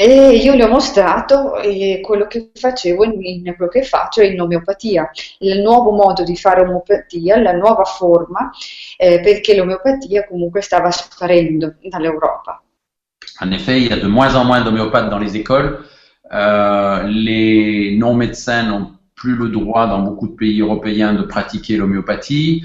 E 0.00 0.36
io 0.36 0.54
le 0.54 0.62
ho 0.62 0.68
mostrato 0.68 1.56
eh, 1.56 1.98
quello 2.00 2.28
che 2.28 2.52
facevo 2.54 3.02
in, 3.02 3.42
quello 3.56 3.68
che 3.68 3.82
faccio 3.82 4.22
in 4.22 4.40
omeopatia, 4.40 5.10
il 5.40 5.60
nuovo 5.60 5.90
modo 5.90 6.22
di 6.22 6.36
fare 6.36 6.60
omeopatia, 6.60 7.40
la 7.42 7.50
nuova 7.50 7.82
forma, 7.82 8.48
eh, 8.96 9.18
perché 9.20 9.56
l'omeopatia 9.56 10.24
comunque 10.28 10.60
stava 10.60 10.92
sparendo 10.92 11.74
dall'Europa. 11.82 12.62
En 13.40 13.50
effet, 13.50 13.80
il 13.80 13.88
y 13.88 13.92
a 13.92 13.96
de 13.96 14.06
moins 14.06 14.36
en 14.36 14.44
moins 14.44 14.62
d'homéopathes 14.62 15.10
dans 15.10 15.18
les 15.18 15.36
écoles. 15.36 15.80
Euh, 16.32 17.02
les 17.08 17.96
non-médecins 17.98 18.68
n'ont 18.68 18.92
plus 19.16 19.34
le 19.34 19.48
droit 19.48 19.88
dans 19.88 19.98
beaucoup 19.98 20.28
de 20.28 20.36
pays 20.36 20.60
européens 20.60 21.12
de 21.12 21.22
pratiquer 21.22 21.76
l'homéopathie. 21.76 22.62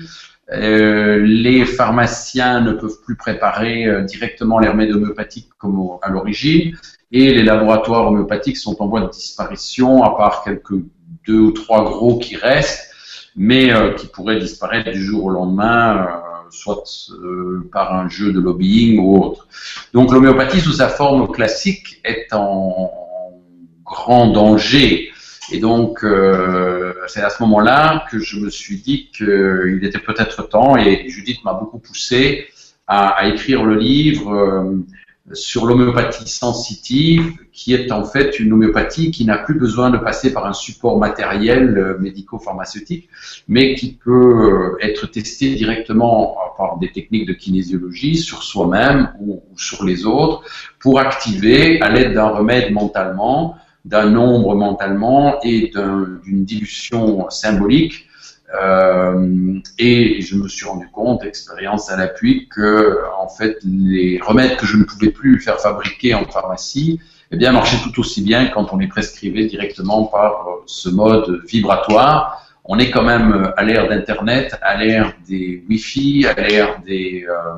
Euh, 0.51 1.17
les 1.25 1.65
pharmaciens 1.65 2.61
ne 2.61 2.73
peuvent 2.73 3.01
plus 3.03 3.15
préparer 3.15 3.85
euh, 3.85 4.03
directement 4.03 4.59
les 4.59 4.67
remèdes 4.67 4.91
homéopathiques 4.91 5.49
comme 5.57 5.79
au, 5.79 5.99
à 6.03 6.09
l'origine 6.09 6.77
et 7.13 7.31
les 7.31 7.43
laboratoires 7.43 8.07
homéopathiques 8.07 8.57
sont 8.57 8.81
en 8.81 8.87
voie 8.87 9.01
de 9.01 9.09
disparition, 9.09 10.03
à 10.03 10.17
part 10.17 10.43
quelques 10.43 10.73
deux 11.27 11.39
ou 11.39 11.51
trois 11.51 11.83
gros 11.83 12.17
qui 12.17 12.35
restent, 12.35 12.89
mais 13.35 13.71
euh, 13.71 13.93
qui 13.93 14.07
pourraient 14.07 14.39
disparaître 14.39 14.91
du 14.91 15.05
jour 15.05 15.25
au 15.25 15.29
lendemain, 15.29 16.07
euh, 16.07 16.49
soit 16.49 16.83
euh, 17.11 17.69
par 17.71 17.93
un 17.93 18.09
jeu 18.09 18.33
de 18.33 18.39
lobbying 18.39 18.99
ou 18.99 19.23
autre. 19.23 19.47
Donc 19.93 20.11
l'homéopathie 20.11 20.59
sous 20.59 20.73
sa 20.73 20.89
forme 20.89 21.31
classique 21.31 22.01
est 22.03 22.33
en, 22.33 22.91
grand 23.85 24.31
danger. 24.31 25.11
Et 25.51 25.59
donc, 25.59 25.99
c'est 27.07 27.21
à 27.21 27.29
ce 27.29 27.43
moment-là 27.43 28.05
que 28.09 28.17
je 28.17 28.39
me 28.39 28.49
suis 28.49 28.77
dit 28.77 29.11
qu'il 29.11 29.81
était 29.83 29.99
peut-être 29.99 30.47
temps, 30.47 30.77
et 30.77 31.07
Judith 31.09 31.43
m'a 31.43 31.53
beaucoup 31.53 31.79
poussé 31.79 32.47
à, 32.87 33.27
écrire 33.27 33.63
le 33.65 33.75
livre 33.75 34.83
sur 35.31 35.65
l'homéopathie 35.65 36.27
sensitive, 36.27 37.31
qui 37.53 37.73
est 37.73 37.91
en 37.93 38.03
fait 38.03 38.39
une 38.39 38.51
homéopathie 38.51 39.11
qui 39.11 39.23
n'a 39.25 39.37
plus 39.37 39.57
besoin 39.57 39.89
de 39.89 39.97
passer 39.97 40.33
par 40.33 40.45
un 40.45 40.53
support 40.53 40.99
matériel 40.99 41.77
euh, 41.77 41.97
médico-pharmaceutique, 41.97 43.07
mais 43.47 43.75
qui 43.75 43.93
peut 43.93 44.11
euh, 44.11 44.77
être 44.81 45.07
testée 45.07 45.55
directement 45.55 46.35
par 46.57 46.77
des 46.77 46.91
techniques 46.91 47.25
de 47.25 47.33
kinésiologie 47.33 48.17
sur 48.17 48.43
soi-même 48.43 49.13
ou, 49.21 49.41
sur 49.55 49.85
les 49.85 50.05
autres, 50.05 50.43
pour 50.79 50.99
activer, 50.99 51.81
à 51.81 51.89
l'aide 51.89 52.13
d'un 52.13 52.27
remède 52.27 52.73
mentalement, 52.73 53.55
d'un 53.85 54.09
nombre 54.09 54.55
mentalement 54.55 55.39
et 55.41 55.71
d'une 55.73 56.43
dilution 56.43 57.29
symbolique, 57.29 58.07
euh, 58.53 59.59
et 59.79 60.21
je 60.21 60.35
me 60.35 60.47
suis 60.47 60.65
rendu 60.65 60.87
compte, 60.89 61.23
expérience 61.23 61.89
à 61.89 61.97
l'appui, 61.97 62.47
que 62.49 62.99
en 63.17 63.27
fait 63.27 63.57
les 63.63 64.19
remèdes 64.21 64.57
que 64.57 64.65
je 64.65 64.77
ne 64.77 64.83
pouvais 64.83 65.09
plus 65.09 65.39
faire 65.39 65.59
fabriquer 65.59 66.13
en 66.13 66.25
pharmacie, 66.25 66.99
eh 67.31 67.37
bien 67.37 67.51
marchaient 67.51 67.81
tout 67.83 67.99
aussi 67.99 68.21
bien 68.21 68.47
quand 68.47 68.71
on 68.71 68.77
les 68.77 68.87
prescrivait 68.87 69.45
directement 69.45 70.05
par 70.05 70.47
euh, 70.47 70.63
ce 70.67 70.89
mode 70.89 71.41
vibratoire. 71.47 72.39
On 72.65 72.79
est 72.79 72.91
quand 72.91 73.03
même 73.03 73.51
à 73.57 73.63
l'ère 73.63 73.89
d'Internet, 73.89 74.57
à 74.61 74.77
l'ère 74.77 75.13
des 75.27 75.63
Wi-Fi, 75.67 76.27
à 76.27 76.33
l'ère 76.39 76.79
des 76.81 77.25
euh, 77.27 77.57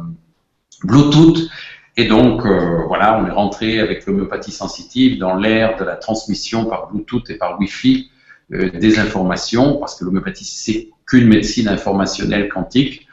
Bluetooth. 0.84 1.50
Et 1.98 2.06
donc, 2.06 2.46
euh, 2.46 2.84
voilà, 2.88 3.20
on 3.20 3.28
est 3.28 3.32
rentré 3.32 3.80
avec 3.80 4.06
l'homéopathie 4.06 4.52
sensitive 4.52 5.20
dans 5.20 5.36
l'ère 5.36 5.78
de 5.78 5.84
la 5.84 5.96
transmission 5.96 6.66
par 6.66 6.92
Bluetooth 6.92 7.30
et 7.30 7.36
par 7.36 7.60
Wi-Fi 7.60 8.10
euh, 8.54 8.70
des 8.70 9.00
informations, 9.00 9.78
parce 9.78 9.96
que 9.96 10.06
l'homéopathie, 10.06 10.46
c'est 10.46 10.90
qu'une 11.06 11.28
médecine 11.28 11.68
informationnelle 11.68 12.50
quantique. 12.50 13.08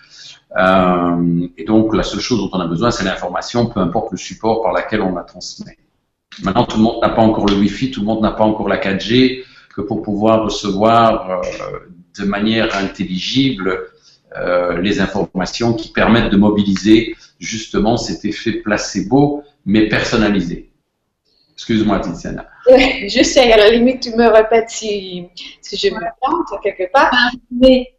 Euh, 0.57 1.47
et 1.57 1.65
donc, 1.65 1.95
la 1.95 2.03
seule 2.03 2.21
chose 2.21 2.39
dont 2.39 2.51
on 2.53 2.61
a 2.61 2.67
besoin, 2.67 2.91
c'est 2.91 3.05
l'information, 3.05 3.67
peu 3.67 3.81
importe 3.81 4.13
le 4.13 4.19
support 4.19 4.63
par 4.63 4.73
lequel 4.73 5.01
on 5.01 5.15
la 5.15 5.23
transmet. 5.23 5.79
Maintenant, 6.43 6.65
tout 6.65 6.77
le 6.77 6.83
monde 6.83 7.01
n'a 7.03 7.11
pas 7.11 7.23
encore 7.23 7.47
le 7.47 7.55
Wi-Fi, 7.55 7.91
tout 7.91 8.01
le 8.01 8.07
monde 8.07 8.23
n'a 8.23 8.33
pas 8.33 8.45
encore 8.45 8.69
la 8.69 8.79
4G, 8.79 9.45
que 9.75 9.81
pour 9.81 10.03
pouvoir 10.03 10.45
recevoir 10.45 11.31
euh, 11.31 11.79
de 12.19 12.25
manière 12.25 12.75
intelligible 12.77 13.81
euh, 14.37 14.81
les 14.81 15.01
informations 15.01 15.75
qui 15.75 15.93
permettent 15.93 16.31
de 16.31 16.37
mobiliser 16.37 17.17
justement 17.39 17.97
cet 17.97 18.25
effet 18.25 18.53
placebo, 18.53 19.43
mais 19.67 19.89
personnalisé. 19.89 20.72
Excuse-moi, 21.63 22.01
Tiziana. 22.01 22.51
Je 22.67 23.23
sais, 23.23 23.53
à 23.53 23.57
la 23.57 23.71
limite, 23.71 24.03
tu 24.03 24.11
me 24.17 24.27
répètes 24.27 24.69
si, 24.69 25.29
si 25.61 25.77
je 25.77 25.95
me 25.95 26.01
plante 26.21 26.61
quelque 26.61 26.91
part. 26.93 27.13
Mais, 27.53 27.95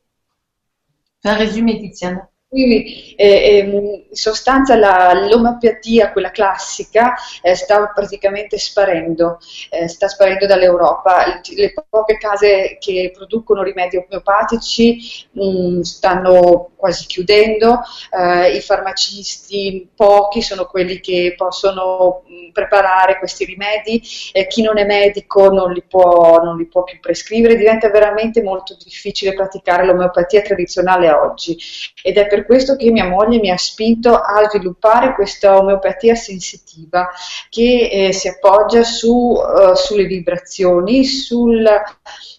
un 1.24 1.34
résumé, 1.34 1.80
Tiziana. 1.80 2.28
Oui, 2.54 2.66
oui. 2.66 3.16
E, 3.16 3.26
e, 3.26 3.58
in 3.60 4.04
sostanza 4.12 4.76
la, 4.76 5.12
l'omeopatia, 5.28 6.12
quella 6.12 6.30
classica, 6.30 7.16
eh, 7.42 7.56
sta 7.56 7.88
praticamente 7.88 8.60
sparendo, 8.60 9.40
eh, 9.72 9.88
sta 9.88 10.08
sparendo 10.08 10.46
dall'Europa. 10.46 11.42
Le 11.56 11.74
poche 11.90 12.18
case 12.18 12.78
che 12.80 13.12
producono 13.12 13.64
rimedi 13.64 13.98
omeopatici 13.98 15.28
mh, 15.32 15.80
stanno 15.82 16.70
quasi 16.76 17.08
chiudendo, 17.08 17.80
eh, 18.12 18.56
i 18.56 18.62
farmacisti 18.62 19.90
pochi 19.96 20.42
sono 20.44 20.66
quelli 20.66 21.00
che 21.00 21.34
possono 21.36 22.22
mh, 22.28 22.52
preparare 22.52 23.18
questi 23.18 23.46
rimedi, 23.46 24.00
eh, 24.32 24.46
chi 24.48 24.62
non 24.62 24.78
è 24.78 24.86
medico 24.86 25.50
non 25.50 25.72
li, 25.72 25.82
può, 25.88 26.40
non 26.44 26.58
li 26.58 26.68
può 26.68 26.84
più 26.84 27.00
prescrivere, 27.00 27.56
diventa 27.56 27.90
veramente 27.90 28.44
molto 28.44 28.78
difficile 28.84 29.34
praticare 29.34 29.86
l'omeopatia 29.86 30.42
tradizionale 30.42 31.10
oggi 31.12 31.58
ed 32.04 32.18
è 32.18 32.28
per 32.28 32.43
questo 32.46 32.76
che 32.76 32.92
mia 32.92 33.08
moglie 33.08 33.40
mi 33.40 33.50
ha 33.50 33.58
spinto 33.58 34.16
a 34.16 34.48
sviluppare 34.50 35.14
questa 35.14 35.58
omeopatia 35.58 36.16
sensitiva 36.16 37.10
che 37.50 37.90
eh, 37.92 38.14
si 38.14 38.28
appoggia 38.28 38.84
su, 38.84 39.10
uh, 39.10 39.74
sulle 39.76 40.06
vibrazioni, 40.06 41.06
sul 41.06 41.66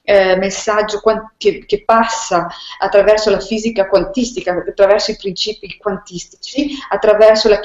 eh, 0.04 0.36
messaggio 0.36 1.00
che, 1.38 1.64
che, 1.64 1.82
passa 1.84 2.46
attraverso 2.78 3.30
la 3.30 3.40
fisica 3.40 3.88
quantistica, 3.88 4.52
attraverso 4.52 5.10
i 5.10 5.16
principi 5.16 5.76
quantistici, 5.78 6.76
attraverso 6.90 7.48
la 7.48 7.60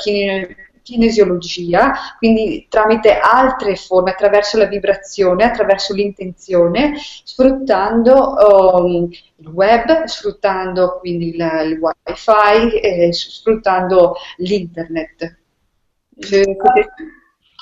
kinesiologia, 0.90 1.94
quindi 2.18 2.66
tramite 2.70 3.20
altre 3.20 3.76
forme, 3.76 4.12
attraverso 4.12 4.58
la 4.58 4.66
vibrazione, 4.66 5.44
attraverso 5.44 5.94
l'intenzione, 5.94 6.94
sfruttando 7.24 8.36
um, 8.36 9.10
il 9.38 9.48
web, 9.48 10.04
sfruttando 10.06 10.98
quindi 11.00 11.36
il, 11.36 11.50
il 11.66 11.80
wifi, 11.80 12.80
eh, 12.80 13.14
sfruttando 13.14 14.16
l'internet. 14.38 15.38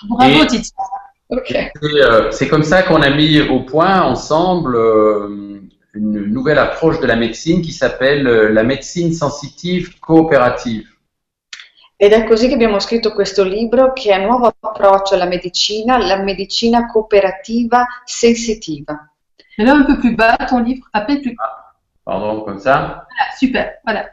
Bravo 0.07 0.45
Tiziana. 0.45 1.05
Euh, 1.29 2.31
c'est 2.31 2.47
comme 2.47 2.63
ça 2.63 2.83
qu'on 2.83 3.01
a 3.01 3.09
mis 3.09 3.41
au 3.41 3.59
point 3.59 4.01
ensemble 4.01 4.77
euh, 4.77 5.59
une 5.93 6.25
nouvelle 6.31 6.57
approche 6.57 7.01
de 7.01 7.05
la 7.05 7.17
médecine 7.17 7.61
qui 7.61 7.73
s'appelle 7.73 8.25
euh, 8.27 8.49
la 8.49 8.63
médecine 8.63 9.11
sensitive 9.11 9.99
coopérative. 9.99 10.87
Ed 11.99 12.11
è 12.13 12.23
così 12.25 12.47
che 12.47 12.53
abbiamo 12.53 12.79
scritto 12.79 13.11
questo 13.11 13.43
libro 13.43 13.91
che 13.91 14.11
è 14.11 14.17
un 14.17 14.25
nuovo 14.25 14.53
approccio 14.59 15.15
alla 15.15 15.25
medicina, 15.25 15.97
la 15.97 16.21
medicina 16.21 16.85
cooperativa 16.85 17.85
sensitiva. 18.05 19.11
Et 19.57 19.65
là 19.65 19.73
un 19.73 19.85
peu 19.85 19.97
plus 19.97 20.13
bas, 20.13 20.37
ton 20.47 20.61
livre, 20.63 20.87
à 20.93 21.01
peine 21.01 21.21
plus. 21.21 21.33
Ah, 21.39 21.73
pardon, 22.03 22.43
comme 22.43 22.59
ça? 22.59 23.07
Voilà, 23.07 23.35
super, 23.35 23.79
voilà 23.83 24.05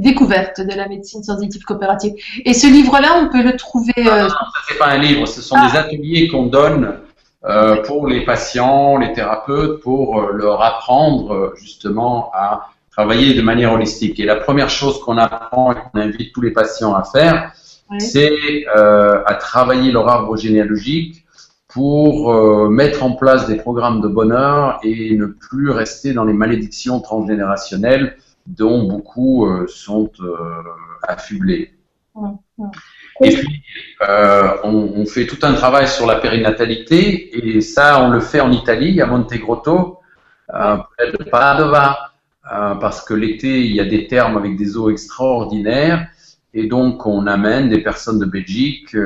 découverte 0.00 0.60
de 0.60 0.74
la 0.74 0.88
médecine 0.88 1.22
sensitive 1.22 1.62
coopérative. 1.62 2.14
Et 2.44 2.54
ce 2.54 2.66
livre-là, 2.66 3.20
on 3.22 3.28
peut 3.28 3.42
le 3.42 3.56
trouver. 3.56 3.92
Non, 3.98 4.10
euh, 4.10 4.22
non, 4.22 4.28
ça 4.28 4.60
c'est 4.68 4.78
pas 4.78 4.88
un 4.88 4.98
livre, 4.98 5.26
ce 5.26 5.42
sont 5.42 5.56
des 5.56 5.76
ah. 5.76 5.80
ateliers 5.80 6.28
qu'on 6.28 6.46
donne 6.46 7.00
euh, 7.44 7.82
pour 7.82 8.06
les 8.06 8.24
patients, 8.24 8.96
les 8.96 9.12
thérapeutes, 9.12 9.80
pour 9.80 10.20
euh, 10.20 10.32
leur 10.32 10.62
apprendre 10.62 11.52
justement 11.56 12.30
à 12.34 12.70
travailler 12.90 13.34
de 13.34 13.42
manière 13.42 13.72
holistique. 13.72 14.18
Et 14.20 14.24
la 14.24 14.36
première 14.36 14.70
chose 14.70 15.00
qu'on 15.00 15.18
apprend 15.18 15.72
et 15.72 15.76
qu'on 15.76 16.00
invite 16.00 16.32
tous 16.32 16.40
les 16.40 16.50
patients 16.50 16.94
à 16.94 17.04
faire, 17.04 17.52
c'est 17.98 18.66
à 18.74 19.34
travailler 19.34 19.90
leur 19.90 20.08
arbre 20.08 20.36
généalogique 20.36 21.24
pour 21.66 22.32
mettre 22.70 23.02
en 23.02 23.12
place 23.12 23.48
des 23.48 23.56
programmes 23.56 24.00
de 24.00 24.08
bonheur 24.08 24.78
et 24.84 25.16
ne 25.16 25.26
plus 25.26 25.70
rester 25.70 26.12
dans 26.12 26.24
les 26.24 26.32
malédictions 26.32 27.00
transgénérationnelles 27.00 28.16
dont 28.46 28.84
beaucoup 28.84 29.46
euh, 29.46 29.66
sont 29.68 30.10
euh, 30.20 30.36
affublés. 31.02 31.74
Et 33.22 33.36
puis, 33.36 33.62
euh, 34.02 34.56
on, 34.64 35.06
fait 35.06 35.26
tout 35.26 35.38
un 35.42 35.54
travail 35.54 35.86
sur 35.88 36.06
la 36.06 36.16
périnatalité, 36.16 37.56
et 37.56 37.60
ça, 37.60 38.02
on 38.02 38.10
le 38.10 38.20
fait 38.20 38.40
en 38.40 38.50
Italie, 38.50 39.00
à 39.00 39.06
Montegrotto, 39.06 40.00
près 40.48 41.12
de 41.12 41.24
Padova, 41.30 42.09
parce 42.42 43.04
que 43.04 43.14
l'été, 43.14 43.64
il 43.64 43.74
y 43.74 43.80
a 43.80 43.84
des 43.84 44.06
termes 44.06 44.36
avec 44.36 44.56
des 44.56 44.76
eaux 44.76 44.90
extraordinaires, 44.90 46.08
et 46.52 46.66
donc 46.66 47.06
on 47.06 47.26
amène 47.26 47.68
des 47.68 47.82
personnes 47.82 48.18
de 48.18 48.24
Belgique, 48.24 48.96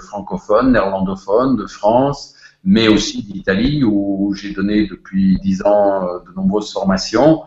francophones, 0.00 0.72
néerlandophones, 0.72 1.56
de 1.56 1.66
France, 1.66 2.34
mais 2.64 2.88
aussi 2.88 3.22
d'Italie, 3.22 3.84
où 3.84 4.34
j'ai 4.34 4.52
donné 4.52 4.86
depuis 4.86 5.38
dix 5.42 5.62
ans 5.64 6.02
de 6.26 6.32
nombreuses 6.34 6.72
formations. 6.72 7.42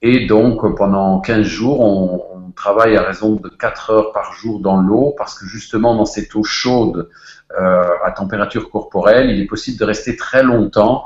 Et 0.00 0.26
donc, 0.26 0.76
pendant 0.76 1.20
15 1.20 1.42
jours, 1.42 1.80
on, 1.80 2.22
on, 2.34 2.50
travaille 2.52 2.96
à 2.96 3.02
raison 3.02 3.36
de 3.36 3.48
4 3.48 3.90
heures 3.90 4.12
par 4.12 4.34
jour 4.34 4.60
dans 4.60 4.76
l'eau, 4.76 5.14
parce 5.16 5.38
que 5.38 5.46
justement, 5.46 5.94
dans 5.96 6.04
cette 6.04 6.34
eau 6.34 6.44
chaude, 6.44 7.08
euh, 7.60 7.84
à 8.04 8.12
température 8.12 8.70
corporelle, 8.70 9.30
il 9.30 9.40
est 9.40 9.46
possible 9.46 9.78
de 9.78 9.84
rester 9.84 10.16
très 10.16 10.42
longtemps 10.42 11.04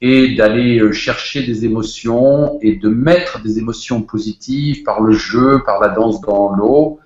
et 0.00 0.34
d'aller 0.34 0.78
euh, 0.78 0.92
chercher 0.92 1.44
des 1.44 1.64
émotions 1.64 2.58
et 2.60 2.76
de 2.76 2.88
mettre 2.88 3.42
des 3.42 3.58
émotions 3.58 4.02
positives 4.02 4.82
par 4.82 5.00
le 5.00 5.12
jeu, 5.12 5.62
par 5.64 5.80
la 5.80 5.88
danse 5.88 6.20
dans 6.20 6.52
l'eau, 6.52 7.00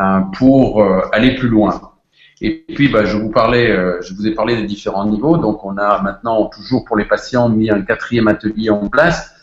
euh, 0.00 0.20
pour 0.36 0.82
euh, 0.82 1.00
aller 1.12 1.34
plus 1.34 1.48
loin. 1.48 1.92
Et 2.40 2.64
puis, 2.72 2.88
bah, 2.88 3.04
je 3.04 3.16
vous 3.16 3.30
parlais, 3.30 3.76
je 4.00 4.14
vous 4.14 4.28
ai 4.28 4.30
parlé 4.30 4.54
des 4.54 4.62
différents 4.62 5.04
niveaux. 5.04 5.38
Donc, 5.38 5.64
on 5.64 5.76
a 5.76 6.00
maintenant 6.02 6.46
toujours 6.46 6.84
pour 6.84 6.96
les 6.96 7.04
patients 7.04 7.48
mis 7.48 7.68
un 7.68 7.82
quatrième 7.82 8.28
atelier 8.28 8.70
en 8.70 8.88
place 8.88 9.34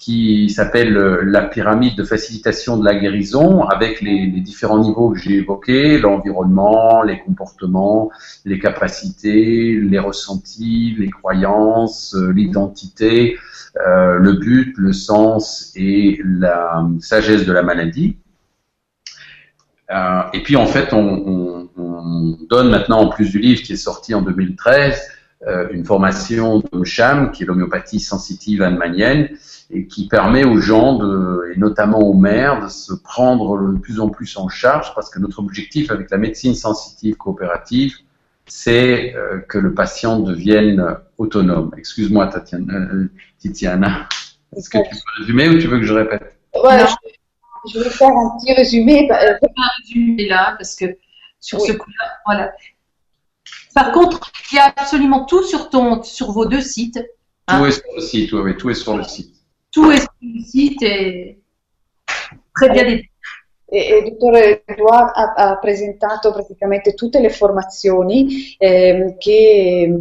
qui 0.00 0.48
s'appelle 0.48 0.96
euh, 0.96 1.20
la 1.24 1.42
pyramide 1.42 1.94
de 1.94 2.04
facilitation 2.04 2.78
de 2.78 2.84
la 2.86 2.94
guérison 2.94 3.64
avec 3.64 4.00
les, 4.00 4.28
différents 4.28 4.78
niveaux 4.78 5.10
que 5.10 5.18
j'ai 5.18 5.34
évoqués, 5.34 5.98
l'environnement, 5.98 7.02
les 7.02 7.20
comportements, 7.20 8.10
les 8.46 8.58
capacités, 8.58 9.78
les 9.78 9.98
ressentis, 9.98 10.96
les 10.98 11.10
croyances, 11.10 12.14
euh, 12.14 12.32
l'identité, 12.32 13.36
euh, 13.86 14.16
le 14.16 14.32
but, 14.32 14.74
le 14.78 14.94
sens 14.94 15.70
et 15.76 16.18
la 16.24 16.82
sagesse 17.00 17.44
de 17.44 17.52
la 17.52 17.62
maladie. 17.62 18.16
et 20.32 20.42
puis 20.42 20.56
en 20.56 20.66
fait, 20.66 20.94
on, 20.94 21.68
on, 21.76 22.38
donne 22.48 22.70
maintenant, 22.70 23.00
en 23.00 23.08
plus 23.08 23.30
du 23.30 23.38
livre 23.38 23.62
qui 23.62 23.74
est 23.74 23.84
sorti 23.90 24.12
en 24.14 24.22
2013, 24.22 25.00
une 25.72 25.84
formation 25.84 26.58
d'OMCHAM, 26.58 27.30
qui 27.30 27.44
est 27.44 27.46
l'homéopathie 27.46 28.00
sensitive 28.00 28.62
hahnemannienne, 28.62 29.28
et 29.72 29.86
qui 29.86 30.08
permet 30.08 30.44
aux 30.44 30.58
gens, 30.58 30.96
de, 30.96 31.52
et 31.54 31.58
notamment 31.58 32.00
aux 32.00 32.14
mères, 32.14 32.62
de 32.62 32.68
se 32.68 32.92
prendre 32.92 33.72
de 33.72 33.78
plus 33.78 34.00
en 34.00 34.08
plus 34.08 34.36
en 34.36 34.48
charge 34.48 34.94
parce 34.94 35.10
que 35.10 35.18
notre 35.18 35.38
objectif 35.38 35.90
avec 35.90 36.10
la 36.10 36.18
médecine 36.18 36.54
sensitive 36.54 37.16
coopérative, 37.16 37.94
c'est 38.46 39.14
euh, 39.14 39.38
que 39.48 39.58
le 39.58 39.72
patient 39.72 40.18
devienne 40.18 40.96
autonome. 41.18 41.72
Excuse-moi, 41.78 42.30
euh, 42.52 43.08
Titiana. 43.38 44.08
Est-ce 44.56 44.68
que 44.68 44.78
tu 44.78 44.90
peux 44.90 45.20
résumer 45.20 45.48
ou 45.48 45.58
tu 45.58 45.68
veux 45.68 45.78
que 45.78 45.86
je 45.86 45.94
répète? 45.94 46.36
Ouais, 46.64 46.84
je, 47.72 47.78
vais 47.78 47.90
faire 47.90 48.08
un 48.08 48.36
petit 48.38 48.52
résumé. 48.52 49.06
Bah, 49.08 49.20
euh, 49.22 49.34
un 49.42 49.68
résumé 49.82 50.26
là, 50.26 50.56
parce 50.58 50.74
que 50.74 50.86
sur 51.38 51.60
ce 51.60 51.72
coup-là, 51.72 52.04
voilà. 52.26 52.50
Par 53.72 53.92
contre, 53.92 54.32
il 54.50 54.56
y 54.56 54.58
a 54.58 54.74
absolument 54.76 55.26
tout 55.26 55.44
sur, 55.44 55.70
ton, 55.70 56.02
sur 56.02 56.32
vos 56.32 56.46
deux 56.46 56.60
sites. 56.60 56.98
Tout 57.46 57.54
hein. 57.54 57.66
est 57.66 57.70
sur 57.70 57.84
le 57.94 58.02
site, 58.02 58.32
oui, 58.32 58.40
oui, 58.42 58.56
tout 58.56 58.70
est 58.70 58.74
sur 58.74 58.96
le 58.96 59.04
site 59.04 59.39
tout 59.72 59.90
est 59.90 60.00
sur 60.00 60.10
le 60.22 60.40
site 60.42 60.82
et 60.82 61.38
très 62.54 62.70
bien 62.70 62.84
détaillé. 62.84 63.09
E, 63.70 63.98
il 63.98 64.10
dottore 64.10 64.64
Edouard 64.66 65.12
ha, 65.14 65.32
ha, 65.34 65.58
presentato 65.58 66.32
praticamente 66.32 66.94
tutte 66.94 67.20
le 67.20 67.30
formazioni 67.30 68.56
eh, 68.58 69.14
che, 69.18 69.94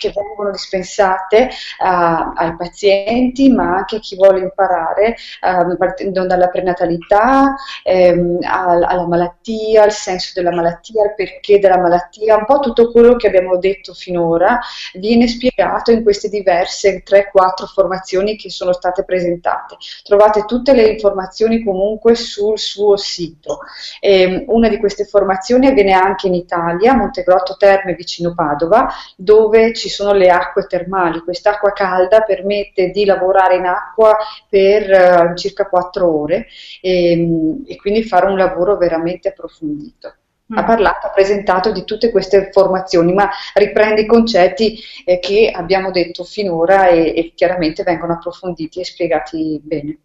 che, 0.00 0.12
vengono 0.12 0.50
dispensate 0.50 1.48
a, 1.78 2.32
ai 2.34 2.56
pazienti, 2.56 3.50
ma 3.50 3.76
anche 3.76 3.96
a 3.96 4.00
chi 4.00 4.16
vuole 4.16 4.40
imparare, 4.40 5.14
eh, 5.14 5.76
partendo 5.78 6.26
dalla 6.26 6.48
prenatalità 6.48 7.54
eh, 7.84 8.38
alla 8.42 9.06
malattia, 9.06 9.84
al 9.84 9.92
senso 9.92 10.32
della 10.34 10.52
malattia, 10.52 11.04
il 11.04 11.14
perché 11.14 11.60
della 11.60 11.78
malattia, 11.78 12.36
un 12.36 12.44
po' 12.44 12.58
tutto 12.58 12.90
quello 12.90 13.14
che 13.14 13.28
abbiamo 13.28 13.58
detto 13.58 13.94
finora 13.94 14.58
viene 14.94 15.28
spiegato 15.28 15.92
in 15.92 16.02
queste 16.02 16.28
diverse 16.28 17.02
3-4 17.06 17.66
formazioni 17.72 18.36
che 18.36 18.50
sono 18.50 18.72
state 18.72 19.04
presentate. 19.04 19.76
Trovate 20.02 20.44
tutte 20.46 20.72
le 20.72 20.88
informazioni 20.88 21.62
comunque 21.62 22.16
sul 22.16 22.58
suo 22.58 22.96
sito. 23.04 23.60
E 24.00 24.22
ehm, 24.22 24.44
una 24.48 24.68
di 24.68 24.78
queste 24.78 25.04
formazioni 25.04 25.66
avviene 25.66 25.92
anche 25.92 26.26
in 26.26 26.34
Italia, 26.34 26.94
Montegrotto 26.94 27.56
Terme 27.56 27.94
vicino 27.94 28.34
Padova, 28.34 28.88
dove 29.16 29.72
ci 29.74 29.88
sono 29.88 30.12
le 30.12 30.30
acque 30.30 30.66
termali. 30.66 31.20
Quest'acqua 31.20 31.72
calda 31.72 32.22
permette 32.22 32.90
di 32.90 33.04
lavorare 33.04 33.56
in 33.56 33.66
acqua 33.66 34.16
per 34.48 35.30
uh, 35.30 35.36
circa 35.36 35.68
4 35.68 36.20
ore 36.20 36.46
e, 36.80 37.12
ehm, 37.12 37.64
e 37.66 37.76
quindi 37.76 38.02
fare 38.02 38.26
un 38.26 38.36
lavoro 38.36 38.76
veramente 38.76 39.28
approfondito 39.28 40.14
ha 40.52 40.62
mm. 40.62 40.66
parlato, 40.66 41.06
ha 41.06 41.10
presentato 41.10 41.72
di 41.72 41.84
tutte 41.84 42.10
queste 42.10 42.50
formazioni, 42.52 43.12
ma 43.12 43.30
riprende 43.54 44.02
i 44.02 44.06
concetti 44.06 44.78
eh, 45.04 45.18
che 45.18 45.50
abbiamo 45.50 45.90
detto 45.90 46.24
finora 46.24 46.88
et 46.88 47.16
e, 47.16 47.32
chiaramente 47.34 47.82
vengono 47.82 48.14
approfonditi 48.14 48.80
e 48.80 48.84
spiegati 48.84 49.60
bene. 49.62 49.98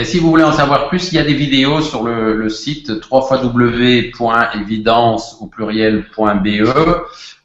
Et 0.00 0.04
si 0.06 0.18
vous 0.18 0.30
voulez 0.30 0.44
en 0.44 0.52
savoir 0.52 0.88
plus, 0.88 1.12
il 1.12 1.16
y 1.16 1.18
a 1.18 1.24
des 1.24 1.34
vidéos 1.34 1.82
sur 1.82 2.04
le, 2.04 2.48
site 2.48 2.90
www.évidence 3.10 5.36
au 5.42 5.46
pluriel.be 5.46 6.46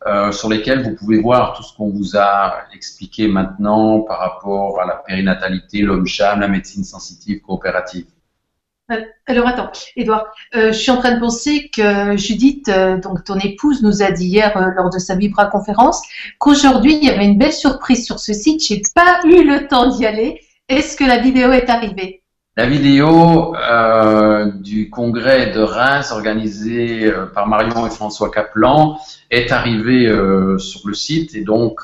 euh, 0.08 0.32
sur 0.32 0.49
lesquelles 0.49 0.82
vous 0.82 0.95
pouvez 0.95 1.20
voir 1.20 1.51
tout 1.51 1.64
ce 1.64 1.76
qu'on 1.76 1.89
vous 1.89 2.16
a 2.16 2.60
expliqué 2.74 3.28
maintenant 3.28 3.99
par 3.99 4.20
rapport 4.20 4.80
à 4.80 4.86
la 4.86 5.03
périnatalité, 5.06 5.82
l'homme-cham, 5.82 6.39
la 6.39 6.47
médecine 6.47 6.86
sensitive 6.86 7.41
coopérative. 7.41 8.06
Euh, 8.89 9.01
alors 9.28 9.49
attends, 9.49 9.74
Edouard, 9.97 10.28
euh, 10.56 10.72
je 10.72 10.78
suis 10.78 10.91
en 10.91 10.97
train 10.97 11.16
de 11.16 11.20
penser 11.20 11.70
que 11.76 12.16
Judith, 12.16 12.72
donc 13.03 13.26
ton 13.26 13.38
épouse, 13.38 13.84
nous 13.84 14.01
a 14.01 14.12
dit 14.12 14.28
hier 14.28 14.58
lors 14.78 14.89
de 14.89 14.99
sa 14.99 15.16
Vibra 15.16 15.47
conférence 15.47 16.01
qu'aujourd'hui 16.39 16.95
il 16.95 17.03
y 17.03 17.10
avait 17.10 17.26
une 17.26 17.38
belle 17.38 17.51
surprise 17.51 18.06
sur 18.06 18.20
ce 18.20 18.32
site. 18.32 18.66
J'ai 18.66 18.82
pas 18.95 19.20
eu 19.26 19.43
le 19.43 19.68
temps 19.68 19.89
d'y 19.89 20.06
aller. 20.06 20.39
Est-ce 20.70 20.95
que 20.95 21.03
la 21.03 21.18
vidéo 21.18 21.51
est 21.51 21.70
arrivée? 21.70 22.22
La 22.58 22.68
vidéo 22.68 23.53
du 24.62 24.89
congrès 24.89 25.51
de 25.51 25.60
Reims 25.60 26.12
organisé 26.12 27.12
par 27.34 27.47
Marion 27.47 27.86
et 27.86 27.89
François 27.89 28.32
Caplan 28.32 28.97
est 29.30 29.51
arrivée 29.51 30.08
sur 30.58 30.88
le 30.88 30.93
site 30.93 31.36
et 31.36 31.43
donc 31.43 31.82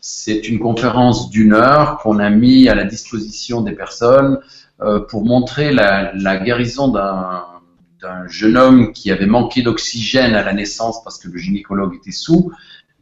c'est 0.00 0.48
une 0.48 0.58
conférence 0.58 1.28
d'une 1.28 1.52
heure 1.52 1.98
qu'on 1.98 2.18
a 2.18 2.30
mis 2.30 2.68
à 2.68 2.74
la 2.74 2.84
disposition 2.84 3.60
des 3.60 3.72
personnes 3.72 4.40
euh, 4.82 4.98
pour 4.98 5.26
montrer 5.26 5.72
la, 5.72 6.10
la 6.14 6.38
guérison 6.38 6.88
d'un 6.88 8.26
jeune 8.28 8.56
homme 8.56 8.92
qui 8.92 9.10
avait 9.10 9.26
manqué 9.26 9.60
d'oxygène 9.60 10.34
à 10.34 10.42
la 10.42 10.54
naissance 10.54 11.04
parce 11.04 11.18
que 11.18 11.28
le 11.28 11.36
gynécologue 11.36 11.96
était 11.96 12.12
sous, 12.12 12.50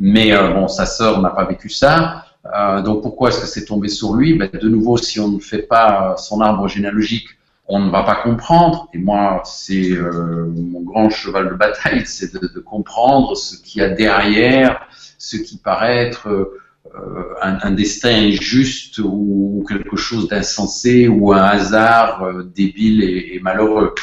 mais 0.00 0.32
euh, 0.32 0.54
bon, 0.54 0.66
sa 0.66 0.86
sœur 0.86 1.22
n'a 1.22 1.30
pas 1.30 1.44
vécu 1.44 1.68
ça. 1.68 2.24
Euh, 2.46 2.82
donc 2.82 3.02
pourquoi 3.02 3.28
est-ce 3.28 3.40
que 3.40 3.46
c'est 3.46 3.64
tombé 3.64 3.88
sur 3.88 4.14
lui? 4.14 4.34
Ben, 4.34 4.48
De 4.52 4.68
nouveau, 4.68 4.96
si 4.96 5.20
on 5.20 5.28
ne 5.28 5.38
fait 5.38 5.62
pas 5.62 6.16
son 6.16 6.40
arbre 6.40 6.68
généalogique, 6.68 7.28
on 7.68 7.80
ne 7.80 7.90
va 7.90 8.02
pas 8.02 8.16
comprendre. 8.16 8.88
Et 8.94 8.98
moi, 8.98 9.42
c'est 9.44 9.92
euh, 9.92 10.46
mon 10.46 10.80
grand 10.80 11.10
cheval 11.10 11.50
de 11.50 11.54
bataille, 11.54 12.02
c'est 12.06 12.32
de, 12.34 12.60
comprendre 12.60 13.36
ce 13.36 13.56
qu'il 13.56 13.82
y 13.82 13.84
a 13.84 13.90
derrière, 13.90 14.88
ce 15.18 15.36
qui 15.36 15.58
paraît 15.58 15.98
être 15.98 16.28
euh, 16.28 17.34
un, 17.42 17.70
destin 17.72 18.10
injuste 18.10 18.98
ou 18.98 19.64
quelque 19.68 19.96
chose 19.96 20.28
d'insensé 20.28 21.08
ou 21.08 21.32
un 21.32 21.42
hasard 21.42 22.22
euh, 22.22 22.42
débile 22.42 23.04
e, 23.04 23.38
e 23.38 23.42
malheureux. 23.42 23.94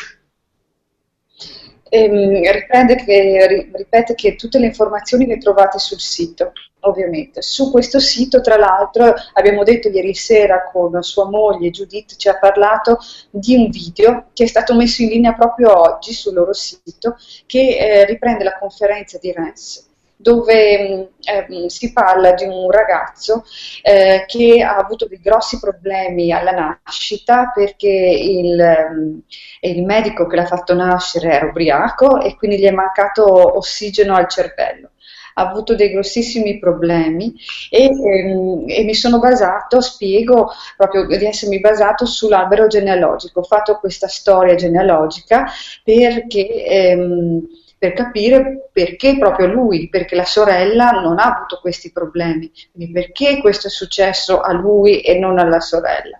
E, 1.95 2.51
riprende 2.51 2.95
che, 2.95 3.69
ripete 3.73 4.15
che 4.15 4.35
tutte 4.35 4.59
le 4.59 4.65
informazioni 4.65 5.25
le 5.25 5.37
trovate 5.37 5.79
sul 5.79 5.99
sito, 5.99 6.51
ovviamente. 6.81 7.41
Su 7.41 7.71
questo 7.71 7.99
sito, 7.99 8.41
tra 8.41 8.57
l'altro, 8.57 9.13
abbiamo 9.33 9.63
detto 9.63 9.87
ieri 9.87 10.13
sera 10.13 10.69
con 10.69 11.01
sua 11.01 11.29
moglie 11.29 11.69
Judith 11.69 12.17
ci 12.17 12.27
ha 12.27 12.37
parlato 12.37 12.97
di 13.29 13.55
un 13.55 13.69
video 13.69 14.25
che 14.33 14.43
è 14.43 14.47
stato 14.47 14.75
messo 14.75 15.03
in 15.03 15.09
linea 15.09 15.33
proprio 15.35 15.79
oggi 15.79 16.11
sul 16.11 16.33
loro 16.33 16.51
sito 16.51 17.15
che 17.45 17.77
eh, 17.77 18.05
riprende 18.05 18.43
la 18.43 18.57
conferenza 18.57 19.17
di 19.17 19.31
Rennes 19.31 19.93
dove 20.17 21.09
eh, 21.19 21.69
si 21.69 21.91
parla 21.91 22.31
di 22.33 22.45
un 22.45 22.71
ragazzo 22.71 23.43
eh, 23.81 24.23
che 24.25 24.61
ha 24.63 24.77
avuto 24.77 25.07
dei 25.07 25.19
grossi 25.19 25.59
problemi 25.59 26.31
alla 26.31 26.51
nascita 26.83 27.51
perché 27.53 27.89
il, 27.89 28.59
ehm, 28.59 29.21
il, 29.61 29.83
medico 29.83 30.25
che 30.27 30.35
l'ha 30.37 30.45
fatto 30.45 30.73
nascere 30.73 31.31
era 31.31 31.45
ubriaco 31.45 32.21
e 32.21 32.35
quindi 32.35 32.57
gli 32.57 32.65
è 32.65 32.71
mancato 32.71 33.57
ossigeno 33.57 34.15
al 34.15 34.29
cervello 34.29 34.91
ha 35.37 35.49
avuto 35.49 35.75
dei 35.75 35.91
grossissimi 35.91 36.59
problemi 36.59 37.33
e, 37.69 37.83
ehm, 37.85 38.63
e, 38.67 38.83
mi 38.83 38.93
sono 38.93 39.19
basato, 39.19 39.81
spiego 39.81 40.51
proprio 40.77 41.05
di 41.05 41.25
essermi 41.25 41.59
basato 41.59 42.05
sull'albero 42.05 42.67
genealogico. 42.67 43.41
Ho 43.41 43.43
fatto 43.43 43.77
questa 43.79 44.07
storia 44.07 44.55
genealogica 44.55 45.45
perché 45.83 46.63
ehm, 46.65 47.47
per 47.77 47.93
capire 47.93 48.69
perché 48.71 49.17
proprio 49.17 49.47
lui, 49.47 49.89
perché 49.89 50.15
la 50.15 50.25
sorella 50.25 50.91
non 50.91 51.19
ha 51.19 51.35
avuto 51.35 51.59
questi 51.61 51.91
problemi, 51.91 52.51
quindi 52.71 52.91
perché 52.91 53.39
questo 53.41 53.67
è 53.67 53.69
successo 53.69 54.41
a 54.41 54.53
lui 54.53 55.01
e 55.01 55.17
non 55.17 55.39
alla 55.39 55.59
sorella. 55.59 56.19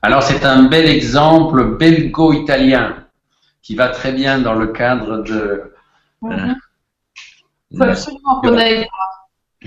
Alors 0.00 0.22
c'est 0.22 0.44
un 0.44 0.68
bel 0.68 0.88
exemple 0.88 1.76
belgo-italien 1.76 3.08
qui 3.60 3.74
va 3.74 3.88
très 3.90 4.12
bien 4.12 4.38
dans 4.38 4.54
le 4.54 4.70
cadre 4.70 5.22
de... 5.22 5.72
Mm 6.20 6.30
-hmm. 6.30 6.54
Il 7.70 7.76
faut 7.76 7.84
absolument 7.84 8.40
qu'on 8.40 8.56
aille, 8.56 8.88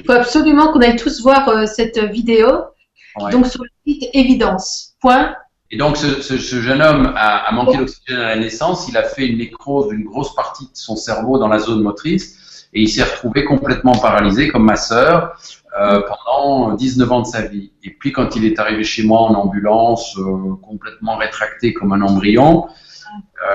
faut 0.06 0.14
absolument 0.14 0.72
qu'on 0.72 0.82
aille 0.82 0.96
tous 0.96 1.22
voir 1.22 1.48
euh, 1.50 1.66
cette 1.68 2.00
vidéo. 2.00 2.74
Ouais. 3.18 3.32
Donc 3.32 3.46
sur 3.46 3.64
le 3.64 3.70
site 3.86 4.10
évidence. 4.14 4.96
Point 5.02 5.36
et 5.72 5.78
donc, 5.78 5.96
ce, 5.96 6.22
ce, 6.22 6.38
ce 6.38 6.62
jeune 6.62 6.82
homme 6.82 7.14
a, 7.16 7.48
a 7.48 7.52
manqué 7.54 7.78
d'oxygène 7.78 8.18
à 8.18 8.36
la 8.36 8.36
naissance. 8.36 8.90
Il 8.90 8.98
a 8.98 9.04
fait 9.04 9.26
une 9.26 9.38
nécrose 9.38 9.88
d'une 9.88 10.04
grosse 10.04 10.36
partie 10.36 10.66
de 10.66 10.72
son 10.74 10.98
cerveau 10.98 11.40
dans 11.40 11.48
la 11.48 11.60
zone 11.60 11.82
motrice 11.82 12.68
et 12.74 12.82
il 12.82 12.90
s'est 12.90 13.04
retrouvé 13.04 13.46
complètement 13.46 13.98
paralysé, 13.98 14.50
comme 14.50 14.66
ma 14.66 14.76
sœur, 14.76 15.38
euh, 15.80 16.02
pendant 16.02 16.74
19 16.76 17.12
ans 17.12 17.22
de 17.22 17.28
sa 17.28 17.42
vie. 17.44 17.72
Et 17.84 17.90
puis, 17.90 18.12
quand 18.12 18.36
il 18.36 18.46
est 18.46 18.60
arrivé 18.60 18.84
chez 18.84 19.04
moi 19.04 19.22
en 19.22 19.34
ambulance, 19.34 20.18
euh, 20.18 20.56
complètement 20.62 21.18
rétracté 21.18 21.74
comme 21.74 21.94
un 21.94 22.02
embryon, 22.02 22.68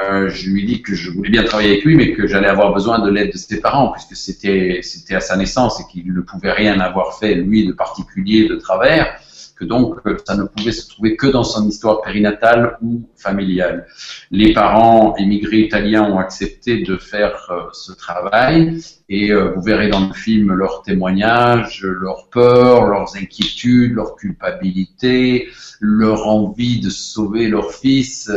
euh, 0.04 0.28
je 0.28 0.50
lui 0.50 0.62
ai 0.62 0.66
dit 0.66 0.82
que 0.82 0.94
je 0.94 1.10
voulais 1.10 1.30
bien 1.30 1.44
travailler 1.44 1.72
avec 1.72 1.84
lui, 1.84 1.96
mais 1.96 2.12
que 2.12 2.26
j'allais 2.26 2.48
avoir 2.48 2.74
besoin 2.74 2.98
de 2.98 3.10
l'aide 3.10 3.32
de 3.32 3.38
ses 3.38 3.60
parents, 3.60 3.92
puisque 3.92 4.16
c'était 4.16 4.80
c'était 4.82 5.14
à 5.14 5.20
sa 5.20 5.36
naissance 5.36 5.80
et 5.80 5.84
qu'il 5.90 6.12
ne 6.12 6.20
pouvait 6.20 6.52
rien 6.52 6.78
avoir 6.80 7.18
fait, 7.18 7.34
lui, 7.34 7.66
de 7.66 7.72
particulier, 7.72 8.48
de 8.48 8.56
travers 8.56 9.18
que 9.57 9.64
donc 9.64 9.96
euh, 10.07 10.16
ça 10.24 10.36
ne 10.36 10.44
pouvait 10.44 10.72
se 10.72 10.88
trouver 10.88 11.16
que 11.16 11.26
dans 11.26 11.42
son 11.42 11.66
histoire 11.66 12.02
périnatale 12.02 12.76
ou 12.82 13.09
familiale. 13.16 13.86
Les 14.30 14.52
parents 14.52 15.16
émigrés 15.16 15.61
italiens 15.61 16.04
ont 16.04 16.18
accepté 16.18 16.82
de 16.82 16.98
faire 16.98 17.48
euh, 17.50 17.62
ce 17.72 17.92
travail 17.92 18.78
et 19.09 19.32
euh, 19.32 19.52
vous 19.52 19.62
verrez 19.62 19.88
dans 19.88 20.07
le 20.07 20.12
film 20.12 20.52
leurs 20.52 20.82
témoignages, 20.82 21.82
leurs 21.82 22.28
peurs, 22.28 22.86
leurs 22.86 23.16
inquiétudes, 23.16 23.94
leur 23.94 24.16
culpabilité, 24.16 25.48
leur 25.80 26.28
envie 26.28 26.80
de 26.80 26.90
sauver 26.90 27.48
leur 27.48 27.72
fils, 27.72 28.30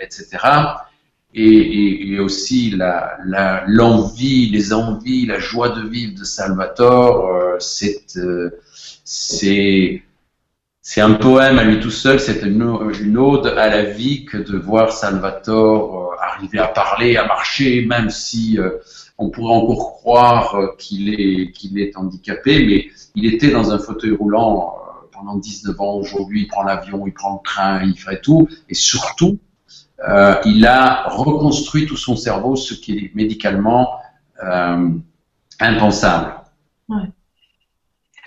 etc. 0.00 0.38
Et, 1.34 2.18
aussi 2.20 2.78
l'envie, 3.66 4.50
les 4.50 4.72
envies, 4.72 5.26
la 5.26 5.38
joie 5.38 5.70
de 5.70 5.88
vivre 5.88 6.18
de 6.18 6.24
Salvatore, 6.24 7.56
c'est 7.58 8.06
c'est 10.94 11.00
un 11.00 11.14
poème 11.14 11.58
à 11.58 11.64
lui 11.64 11.80
tout 11.80 11.90
seul, 11.90 12.20
c'est 12.20 12.42
une, 12.42 12.62
ode 13.16 13.46
à 13.46 13.70
la 13.70 13.82
vie 13.82 14.26
que 14.26 14.36
de 14.36 14.58
voir 14.58 14.92
Salvatore 14.92 16.12
euh, 16.12 16.16
arriver 16.20 16.58
à 16.58 16.66
parler, 16.66 17.16
à 17.16 17.24
marcher, 17.24 17.86
même 17.86 18.10
si 18.10 18.58
euh, 18.58 18.72
on 19.16 19.30
pourrait 19.30 19.54
encore 19.54 19.94
croire 19.94 20.54
euh, 20.54 20.66
qu'il 20.78 21.08
est, 21.18 21.50
qu'il 21.52 21.78
est 21.78 21.96
handicapé, 21.96 22.66
mais 22.66 22.90
il 23.14 23.24
était 23.24 23.50
dans 23.50 23.72
un 23.72 23.78
fauteuil 23.78 24.10
roulant 24.10 24.74
pendant 25.12 25.38
19 25.38 25.80
ans. 25.80 25.94
Aujourd'hui, 25.94 26.42
il 26.42 26.48
prend 26.48 26.62
l'avion, 26.62 27.06
il 27.06 27.14
prend 27.14 27.40
le 27.42 27.48
train, 27.48 27.82
il 27.84 27.96
fait 27.96 28.20
tout, 28.20 28.46
et 28.68 28.74
surtout, 28.74 29.38
il 30.44 30.66
a 30.66 31.08
reconstruit 31.08 31.86
tout 31.86 31.96
son 31.96 32.16
cerveau, 32.16 32.54
ce 32.54 32.74
qui 32.74 32.98
est 32.98 33.14
médicalement 33.14 33.94
impensable. 35.58 36.34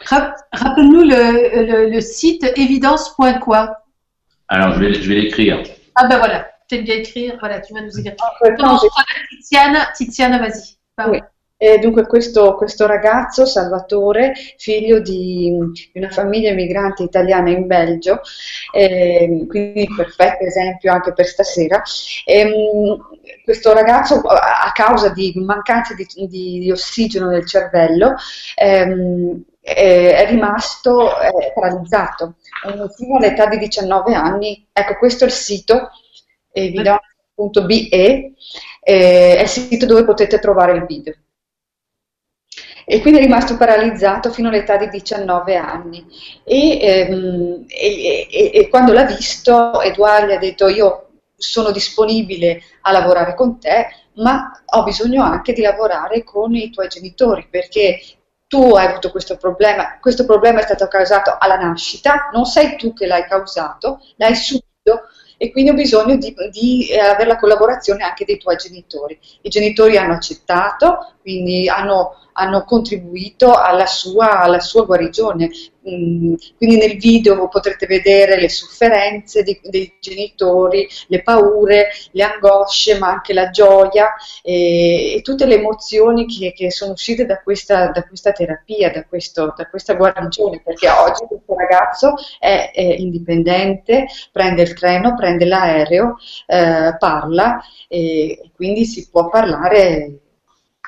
Rappelle-nous 0.05 1.03
le, 1.03 1.65
le, 1.65 1.89
le, 1.89 2.01
site 2.01 2.43
évidence.quoi. 2.57 3.77
Alors, 4.47 4.73
je 4.75 4.79
vais, 4.79 4.93
je 4.93 5.09
vais 5.09 5.15
l'écrire. 5.15 5.63
Ah 5.95 6.07
ben 6.07 6.17
voilà, 6.17 6.47
tu 6.69 6.81
bien 6.81 6.95
écrire, 6.95 7.37
voilà, 7.39 7.59
tu 7.59 7.73
vas 7.73 7.81
nous 7.81 7.99
écrire. 7.99 8.15
Ah, 8.19 8.79
Tiziana, 9.29 9.87
Tiziana 9.95 10.39
vas-y. 10.39 10.75
Oui. 11.09 11.21
E 11.57 11.79
dunque 11.79 12.05
questo, 12.05 12.55
questo, 12.55 12.85
ragazzo, 12.85 13.45
Salvatore, 13.45 14.33
figlio 14.57 14.99
di 14.99 15.53
una 15.93 16.09
famiglia 16.09 16.53
migrante 16.53 17.03
italiana 17.03 17.49
in 17.49 17.65
Belgio, 17.65 18.19
eh, 18.73 19.45
quindi 19.47 19.87
perfetto 19.95 20.43
esempio 20.43 20.91
anche 20.91 21.13
per 21.13 21.25
stasera, 21.25 21.81
eh, 22.25 22.99
questo 23.45 23.71
ragazzo 23.71 24.19
a 24.19 24.69
causa 24.73 25.09
di 25.09 25.31
mancanza 25.37 25.93
di, 25.93 26.05
di, 26.27 26.59
di 26.59 26.71
ossigeno 26.71 27.29
nel 27.29 27.47
cervello 27.47 28.15
ehm, 29.65 30.13
è 30.15 30.29
rimasto 30.29 31.19
eh, 31.19 31.51
paralizzato 31.53 32.35
fino 32.95 33.17
all'età 33.17 33.47
di 33.47 33.57
19 33.57 34.13
anni. 34.13 34.67
Ecco, 34.71 34.97
questo 34.97 35.23
è 35.23 35.27
il 35.27 35.33
sito 35.33 35.89
evidence.be, 36.51 38.33
eh, 38.81 39.35
è 39.37 39.41
il 39.41 39.47
sito 39.47 39.85
dove 39.85 40.05
potete 40.05 40.39
trovare 40.39 40.73
il 40.73 40.85
video. 40.85 41.13
E 42.87 43.01
quindi 43.01 43.19
è 43.19 43.23
rimasto 43.23 43.57
paralizzato 43.57 44.29
fino 44.31 44.49
all'età 44.49 44.77
di 44.77 44.89
19 44.89 45.55
anni. 45.55 46.05
E, 46.43 46.79
ehm, 46.79 47.65
e, 47.67 48.27
e, 48.29 48.51
e 48.53 48.69
quando 48.69 48.93
l'ha 48.93 49.05
visto, 49.05 49.81
Edoardo 49.81 50.27
gli 50.27 50.35
ha 50.35 50.37
detto: 50.37 50.67
Io 50.67 51.07
sono 51.35 51.71
disponibile 51.71 52.61
a 52.81 52.91
lavorare 52.91 53.33
con 53.33 53.59
te, 53.59 53.87
ma 54.15 54.51
ho 54.65 54.83
bisogno 54.83 55.23
anche 55.23 55.53
di 55.53 55.61
lavorare 55.61 56.23
con 56.23 56.55
i 56.55 56.69
tuoi 56.69 56.87
genitori 56.87 57.47
perché 57.49 57.99
tu 58.47 58.75
hai 58.75 58.87
avuto 58.87 59.11
questo 59.11 59.37
problema, 59.37 59.97
questo 59.99 60.25
problema 60.25 60.59
è 60.59 60.63
stato 60.63 60.87
causato 60.87 61.35
alla 61.39 61.57
nascita, 61.57 62.29
non 62.31 62.45
sei 62.45 62.75
tu 62.75 62.93
che 62.93 63.07
l'hai 63.07 63.25
causato, 63.25 64.01
l'hai 64.17 64.35
subito 64.35 65.09
e 65.37 65.51
quindi 65.51 65.71
ho 65.71 65.73
bisogno 65.73 66.15
di, 66.15 66.33
di 66.51 66.89
eh, 66.89 66.99
avere 66.99 67.27
la 67.27 67.37
collaborazione 67.37 68.03
anche 68.03 68.25
dei 68.25 68.37
tuoi 68.37 68.55
genitori. 68.55 69.19
I 69.41 69.49
genitori 69.49 69.97
hanno 69.97 70.13
accettato, 70.13 71.15
quindi 71.21 71.67
hanno 71.67 72.24
hanno 72.37 72.63
contribuito 72.63 73.53
alla 73.53 73.85
sua, 73.85 74.41
alla 74.41 74.59
sua 74.59 74.85
guarigione. 74.85 75.49
Mm, 75.87 76.33
quindi 76.57 76.77
nel 76.77 76.97
video 76.97 77.47
potrete 77.47 77.85
vedere 77.85 78.39
le 78.39 78.49
sofferenze 78.49 79.43
di, 79.43 79.59
dei 79.63 79.97
genitori, 79.99 80.87
le 81.07 81.21
paure, 81.21 81.89
le 82.11 82.23
angosce, 82.23 82.97
ma 82.97 83.09
anche 83.09 83.33
la 83.33 83.51
gioia 83.51 84.15
e, 84.41 85.15
e 85.15 85.21
tutte 85.21 85.45
le 85.45 85.55
emozioni 85.55 86.25
che, 86.25 86.53
che 86.53 86.71
sono 86.71 86.93
uscite 86.93 87.25
da 87.25 87.39
questa, 87.41 87.89
da 87.89 88.03
questa 88.03 88.31
terapia, 88.31 88.91
da, 88.91 89.05
questo, 89.05 89.53
da, 89.55 89.67
questa 89.67 89.93
guarigione, 89.93 90.61
perché 90.63 90.89
oggi 90.89 91.25
questo 91.27 91.55
ragazzo 91.55 92.15
è, 92.39 92.71
è 92.73 92.81
indipendente, 92.81 94.07
prende 94.31 94.63
il 94.63 94.73
treno, 94.73 95.15
prende 95.15 95.45
l'aereo, 95.45 96.17
eh, 96.47 96.95
parla 96.97 97.61
e 97.87 98.49
quindi 98.55 98.85
si 98.85 99.07
può 99.09 99.29
parlare 99.29 100.19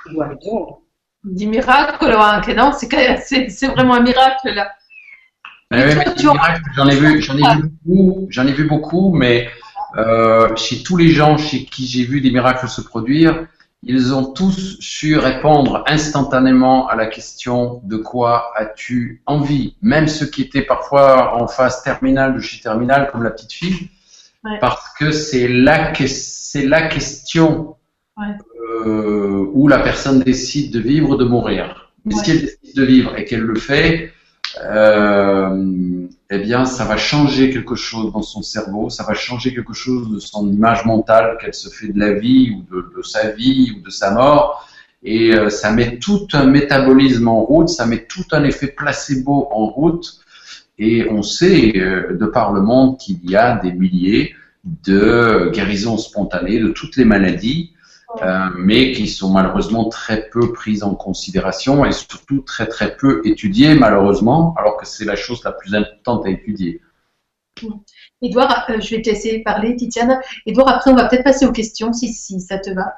di 0.03 0.13
guarigione. 0.13 0.85
Di 1.29 1.45
miracolo 1.45 2.17
anche, 2.17 2.53
no? 2.53 2.71
C'est 2.71 3.67
vraiment 3.67 3.95
un 3.95 4.01
miracle 4.01 4.53
là. 4.53 4.71
J'en 5.69 6.87
ai, 6.87 6.95
vu, 6.95 7.21
j'en 7.21 7.37
ai, 7.37 7.55
vu 7.57 7.69
beaucoup, 7.85 8.27
j'en 8.29 8.47
ai 8.47 8.53
vu 8.53 8.63
beaucoup, 8.63 9.13
mais 9.13 9.49
euh, 9.97 10.55
chez 10.55 10.81
tous 10.81 10.95
les 10.95 11.09
gens 11.09 11.37
chez 11.37 11.65
qui 11.65 11.85
j'ai 11.87 12.05
vu 12.05 12.21
des 12.21 12.31
miracles 12.31 12.69
se 12.69 12.79
produire, 12.79 13.45
ils 13.83 14.13
ont 14.13 14.31
tous 14.31 14.77
su 14.79 15.17
répondre 15.17 15.83
instantanément 15.87 16.87
à 16.87 16.95
la 16.95 17.07
question 17.07 17.81
de 17.83 17.97
quoi 17.97 18.53
as-tu 18.55 19.21
envie, 19.25 19.75
même 19.81 20.07
ceux 20.07 20.27
qui 20.27 20.41
étaient 20.41 20.61
parfois 20.61 21.35
en 21.35 21.47
phase 21.47 21.83
terminale 21.83 22.35
de 22.35 22.39
chez 22.39 22.61
terminale, 22.61 23.09
comme 23.11 23.23
la 23.23 23.31
petite 23.31 23.51
fille, 23.51 23.89
ouais. 24.45 24.59
parce 24.59 24.93
que 24.97 25.11
c'est 25.11 25.49
la, 25.49 25.93
c'est 25.93 26.65
la 26.65 26.87
question 26.87 27.75
ouais. 28.17 28.27
Euh, 28.85 29.45
où 29.53 29.67
la 29.67 29.79
personne 29.79 30.19
décide 30.19 30.71
de 30.71 30.79
vivre 30.79 31.11
ou 31.11 31.15
de 31.15 31.25
mourir. 31.25 31.91
Mais 32.05 32.15
ouais. 32.15 32.23
si 32.23 32.31
elle 32.31 32.41
décide 32.41 32.75
de 32.75 32.83
vivre 32.83 33.17
et 33.17 33.25
qu'elle 33.25 33.41
le 33.41 33.55
fait, 33.55 34.11
euh, 34.63 36.07
eh 36.29 36.39
bien, 36.39 36.65
ça 36.65 36.85
va 36.85 36.97
changer 36.97 37.51
quelque 37.51 37.75
chose 37.75 38.11
dans 38.11 38.21
son 38.21 38.41
cerveau, 38.41 38.89
ça 38.89 39.03
va 39.03 39.13
changer 39.13 39.53
quelque 39.53 39.73
chose 39.73 40.11
de 40.11 40.19
son 40.19 40.51
image 40.51 40.85
mentale 40.85 41.37
qu'elle 41.39 41.53
se 41.53 41.69
fait 41.69 41.87
de 41.87 41.99
la 41.99 42.13
vie 42.13 42.51
ou 42.51 42.75
de, 42.75 42.91
de 42.97 43.01
sa 43.01 43.31
vie 43.31 43.73
ou 43.77 43.81
de 43.81 43.89
sa 43.89 44.11
mort. 44.11 44.67
Et 45.03 45.33
euh, 45.33 45.49
ça 45.49 45.71
met 45.71 45.99
tout 45.99 46.27
un 46.33 46.45
métabolisme 46.45 47.27
en 47.27 47.41
route, 47.41 47.69
ça 47.69 47.85
met 47.85 48.05
tout 48.05 48.25
un 48.31 48.43
effet 48.43 48.67
placebo 48.67 49.47
en 49.51 49.67
route. 49.67 50.19
Et 50.79 51.07
on 51.09 51.23
sait, 51.23 51.73
euh, 51.77 52.13
de 52.13 52.25
par 52.25 52.51
le 52.51 52.61
monde, 52.61 52.97
qu'il 52.97 53.19
y 53.29 53.35
a 53.35 53.57
des 53.57 53.71
milliers 53.71 54.35
de 54.85 55.49
guérisons 55.53 55.97
spontanées 55.97 56.59
de 56.59 56.69
toutes 56.69 56.97
les 56.97 57.05
maladies 57.05 57.71
euh, 58.21 58.49
mais 58.57 58.91
qui 58.91 59.07
sont 59.07 59.31
malheureusement 59.31 59.89
très 59.89 60.29
peu 60.29 60.53
prises 60.53 60.83
en 60.83 60.95
considération 60.95 61.85
et 61.85 61.91
surtout 61.91 62.41
très 62.41 62.67
très 62.67 62.95
peu 62.95 63.21
étudiées 63.25 63.75
malheureusement, 63.75 64.55
alors 64.57 64.77
que 64.77 64.85
c'est 64.85 65.05
la 65.05 65.15
chose 65.15 65.43
la 65.43 65.51
plus 65.51 65.73
importante 65.75 66.25
à 66.25 66.29
étudier. 66.29 66.81
Edouard, 68.21 68.65
euh, 68.69 68.79
je 68.79 68.95
vais 68.95 69.01
te 69.01 69.09
laisser 69.09 69.39
parler, 69.39 69.75
Titiane. 69.75 70.19
Edouard, 70.45 70.69
après 70.69 70.91
on 70.91 70.95
va 70.95 71.05
peut-être 71.05 71.23
passer 71.23 71.45
aux 71.45 71.51
questions 71.51 71.93
si, 71.93 72.13
si 72.13 72.39
ça 72.39 72.59
te 72.59 72.69
va. 72.69 72.93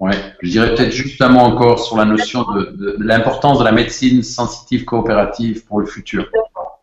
Ouais, 0.00 0.16
je 0.40 0.50
dirais 0.50 0.74
peut-être 0.74 0.92
justement 0.92 1.44
encore 1.44 1.78
sur 1.78 1.96
la 1.96 2.06
notion 2.06 2.42
de, 2.52 2.70
de, 2.70 2.96
de 2.96 3.04
l'importance 3.04 3.58
de 3.58 3.64
la 3.64 3.72
médecine 3.72 4.22
sensitive 4.22 4.84
coopérative 4.84 5.64
pour 5.66 5.80
le 5.80 5.86
futur. 5.86 6.26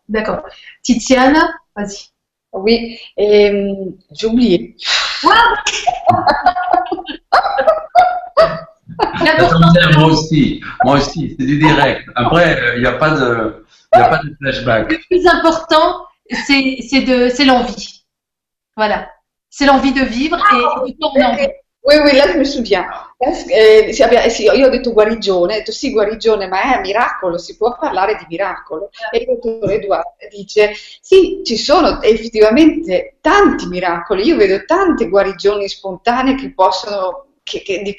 D'accord. 0.08 0.42
Titiane, 0.82 1.36
vas-y. 1.76 2.10
Oui, 2.52 2.98
et 3.16 3.74
j'ai 4.12 4.26
oublié. 4.26 4.76
Moi 9.96 10.06
aussi, 10.06 10.60
moi 10.84 10.96
aussi, 10.96 11.34
c'est 11.38 11.46
du 11.46 11.58
direct. 11.58 12.08
Après, 12.14 12.58
il 12.76 12.80
n'y 12.80 12.86
a 12.86 12.92
de, 12.92 13.64
a 13.92 14.04
pas 14.08 14.20
de 14.22 14.34
flashback. 14.40 14.90
Le 14.90 14.98
plus 15.08 15.26
important, 15.26 16.04
c'est, 16.46 17.02
de, 17.04 17.44
l'envie. 17.46 18.04
Voilà. 18.76 19.08
C'est 19.50 19.66
l'envie 19.66 19.92
de 19.92 20.02
vivre 20.02 20.38
et, 20.52 20.90
et 20.90 20.96
Oui, 21.88 21.96
oui, 22.04 22.12
là 22.18 22.26
je 22.30 22.36
mi 22.36 22.44
souviens. 22.44 22.84
Eh, 23.16 23.94
sì, 24.28 24.42
io 24.42 24.66
ho 24.66 24.68
detto 24.68 24.92
guarigione, 24.92 25.54
ho 25.54 25.56
detto 25.56 25.72
sì, 25.72 25.90
guarigione, 25.90 26.46
ma 26.46 26.76
è 26.76 26.80
miracolo, 26.82 27.38
si 27.38 27.56
può 27.56 27.78
parlare 27.78 28.16
di 28.16 28.26
miracolo. 28.28 28.90
E 29.10 29.20
il 29.20 29.24
dottore 29.24 29.76
Edoardo 29.76 30.16
dice, 30.30 30.72
sì, 31.00 31.40
ci 31.42 31.56
sono 31.56 32.02
effettivamente 32.02 33.16
tanti 33.22 33.66
miracoli, 33.68 34.26
io 34.26 34.36
vedo 34.36 34.66
tante 34.66 35.08
guarigioni 35.08 35.66
spontanee 35.66 36.34
che 36.34 36.52
possono 36.52 37.28
che, 37.42 37.62
che, 37.62 37.80
di, 37.80 37.96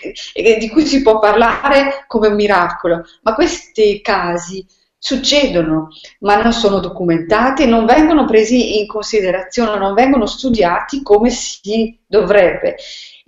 di, 0.60 0.70
cui 0.70 0.86
si 0.86 1.02
può 1.02 1.18
parlare 1.18 2.04
come 2.06 2.28
un 2.28 2.36
miracolo, 2.36 3.04
ma 3.24 3.34
questi 3.34 4.02
casi 4.02 4.64
succedono, 5.00 5.88
ma 6.20 6.40
non 6.40 6.52
sono 6.52 6.80
documentati, 6.80 7.66
non 7.66 7.86
vengono 7.86 8.26
presi 8.26 8.80
in 8.80 8.86
considerazione, 8.86 9.80
non 9.80 9.96
vengono 9.96 10.28
studiati 10.28 11.02
come 11.02 11.32
si 11.32 11.98
dovrebbe. 12.06 12.76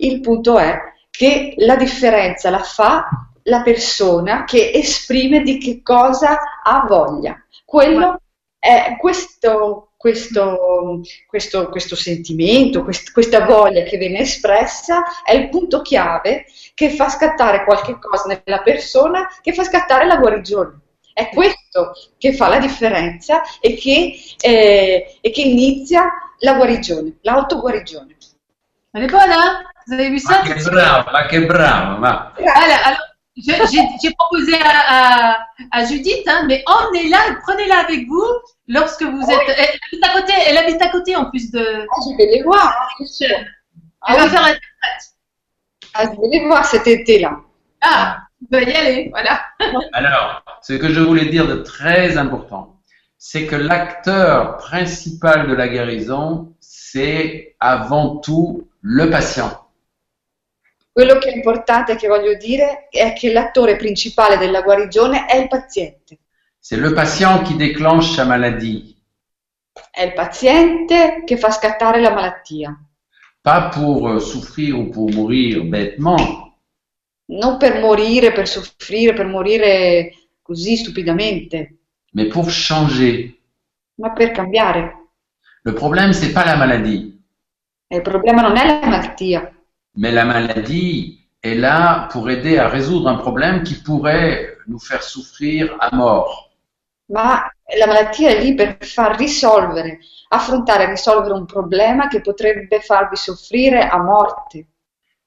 Il 0.02 0.20
punto 0.20 0.58
è 0.58 0.76
che 1.10 1.54
la 1.58 1.76
differenza 1.76 2.50
la 2.50 2.62
fa 2.62 3.08
la 3.44 3.62
persona 3.62 4.44
che 4.44 4.70
esprime 4.72 5.42
di 5.42 5.58
che 5.58 5.82
cosa 5.82 6.38
ha 6.62 6.84
voglia. 6.88 7.40
Quello 7.64 8.20
è 8.58 8.96
questo 8.98 9.92
questo, 10.02 11.04
questo, 11.28 11.68
questo 11.68 11.94
sentimento, 11.94 12.82
quest, 12.82 13.12
questa 13.12 13.44
voglia 13.44 13.84
che 13.84 13.98
viene 13.98 14.18
espressa 14.18 15.04
è 15.22 15.32
il 15.32 15.48
punto 15.48 15.80
chiave 15.80 16.46
che 16.74 16.90
fa 16.90 17.08
scattare 17.08 17.62
qualche 17.62 18.00
cosa 18.00 18.40
nella 18.44 18.62
persona, 18.62 19.28
che 19.40 19.54
fa 19.54 19.62
scattare 19.62 20.04
la 20.06 20.16
guarigione. 20.16 20.80
È 21.12 21.28
questo 21.28 21.92
che 22.18 22.34
fa 22.34 22.48
la 22.48 22.58
differenza 22.58 23.42
e 23.60 23.76
che, 23.76 24.16
eh, 24.40 25.18
e 25.20 25.30
che 25.30 25.42
inizia 25.42 26.10
la 26.38 26.54
guarigione, 26.54 27.18
l'autoguarigione. 27.20 28.16
Hein 28.94 29.06
Vous 29.86 29.94
avez 29.94 30.10
vu 30.10 30.18
ça 30.18 30.42
Ma 30.42 30.54
che 30.54 30.62
brava, 30.62 31.10
ma 31.10 31.26
che 31.26 31.46
brava, 31.46 31.96
ma... 31.98 32.32
Alors, 32.38 32.78
alors 32.84 33.00
j'ai 33.36 34.12
proposé 34.18 34.54
à, 34.54 35.34
à, 35.34 35.46
à 35.70 35.84
Judith, 35.84 36.26
hein, 36.26 36.44
mais 36.46 36.62
emmenez-la, 36.66 37.18
prenez-la 37.42 37.78
avec 37.78 38.06
vous 38.06 38.26
lorsque 38.68 39.02
vous 39.02 39.22
êtes. 39.22 39.56
Elle 39.56 39.78
habite 39.90 40.04
à 40.04 40.20
côté, 40.20 40.32
elle 40.46 40.58
habite 40.58 40.82
à 40.82 40.88
côté 40.88 41.16
en 41.16 41.30
plus 41.30 41.50
de. 41.50 41.60
Ah, 41.60 42.00
je 42.04 42.16
vais 42.16 42.30
les 42.30 42.42
voir. 42.42 42.88
Hein, 43.00 43.04
elle 43.20 43.46
ah, 44.02 44.16
va 44.16 44.24
oui. 44.24 44.30
faire 44.30 44.42
l'interprète. 44.42 45.12
Ah, 45.94 46.04
je 46.04 46.20
vais 46.20 46.38
les 46.38 46.46
voir 46.46 46.64
cet 46.64 46.86
été-là. 46.86 47.36
Ah, 47.80 48.18
tu 48.38 48.46
vas 48.50 48.62
y 48.62 48.74
aller, 48.74 49.08
voilà. 49.10 49.42
Alors, 49.92 50.42
ce 50.62 50.74
que 50.74 50.88
je 50.88 51.00
voulais 51.00 51.26
dire 51.26 51.46
de 51.46 51.56
très 51.56 52.16
important, 52.18 52.80
c'est 53.18 53.46
que 53.46 53.56
l'acteur 53.56 54.56
principal 54.56 55.48
de 55.48 55.54
la 55.54 55.68
guérison, 55.68 56.54
c'est 56.60 57.56
avant 57.60 58.16
tout 58.16 58.68
le 58.80 59.10
patient. 59.10 59.61
Quello 60.92 61.16
che 61.16 61.30
è 61.30 61.34
importante 61.34 61.96
che 61.96 62.06
voglio 62.06 62.34
dire 62.34 62.88
è 62.90 63.14
che 63.14 63.32
l'attore 63.32 63.76
principale 63.76 64.36
della 64.36 64.60
guarigione 64.60 65.24
è 65.24 65.36
il 65.36 65.48
paziente. 65.48 66.18
C'est 66.60 66.78
le 66.78 66.92
patient 66.92 67.44
qui 67.46 67.56
déclenche 67.56 68.12
sa 68.12 68.24
maladie. 68.24 68.94
È 69.90 70.02
il 70.02 70.12
paziente 70.12 71.22
che 71.24 71.38
fa 71.38 71.50
scattare 71.50 71.98
la 71.98 72.12
malattia. 72.12 72.78
Pas 73.40 73.74
pour 73.74 74.06
euh, 74.06 74.20
souffrir 74.20 74.74
ou 74.74 74.90
pour 74.90 75.10
mourir 75.10 75.64
bêtement. 75.64 76.52
Non 77.30 77.56
per 77.56 77.80
morire, 77.80 78.32
per 78.32 78.46
soffrire, 78.46 79.14
per 79.14 79.26
morire 79.26 80.12
così 80.42 80.76
stupidamente. 80.76 81.78
Mais 82.12 82.28
pour 82.28 82.46
changer. 82.48 83.34
Ma 83.94 84.12
per 84.12 84.30
cambiare. 84.30 85.08
Le 85.62 85.72
problème, 85.72 86.12
c'est 86.12 86.32
pas 86.32 86.44
la 86.44 86.56
maladie. 86.56 87.18
E 87.88 87.96
il 87.96 88.02
problema 88.02 88.42
non 88.42 88.56
è 88.56 88.66
la 88.66 88.86
malattia. 88.86 89.52
Mais 89.96 90.10
la 90.10 90.24
maladie 90.24 91.20
est 91.42 91.54
là 91.54 92.08
pour 92.10 92.30
aider 92.30 92.58
à 92.58 92.68
résoudre 92.68 93.08
un 93.08 93.16
problème 93.16 93.62
qui 93.62 93.74
pourrait 93.74 94.56
nous 94.66 94.78
faire 94.78 95.02
souffrir 95.02 95.76
à 95.80 95.94
mort. 95.94 96.50
Ma 97.08 97.50
la 97.78 97.86
malattia 97.86 98.30
è 98.30 98.42
lì 98.42 98.54
per 98.54 98.78
far 98.80 99.16
risolvere, 99.16 99.98
affrontare 100.28 100.84
e 100.84 100.90
risolvere 100.90 101.34
un 101.34 101.46
problema 101.46 102.08
che 102.08 102.20
potrebbe 102.20 102.80
farvi 102.80 103.16
soffrire 103.16 103.88
a 103.88 104.02
morte. 104.02 104.66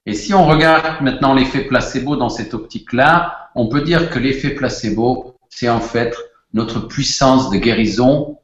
Et 0.04 0.14
si 0.14 0.32
on 0.32 0.46
regarde 0.46 1.02
maintenant 1.02 1.34
l'effet 1.34 1.66
placebo 1.66 2.16
dans 2.16 2.28
cette 2.28 2.54
optique-là, 2.54 3.50
on 3.56 3.68
peut 3.68 3.82
dire 3.82 4.08
que 4.08 4.20
l'effet 4.20 4.50
placebo, 4.50 5.36
c'est 5.48 5.68
en 5.68 5.80
fait 5.80 6.16
notre 6.52 6.86
puissance 6.86 7.50
de 7.50 7.56
guérison, 7.56 8.38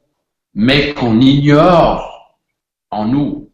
mais 0.53 0.93
qu'on 0.93 1.21
ignore 1.21 2.37
en 2.89 3.05
nous. 3.05 3.49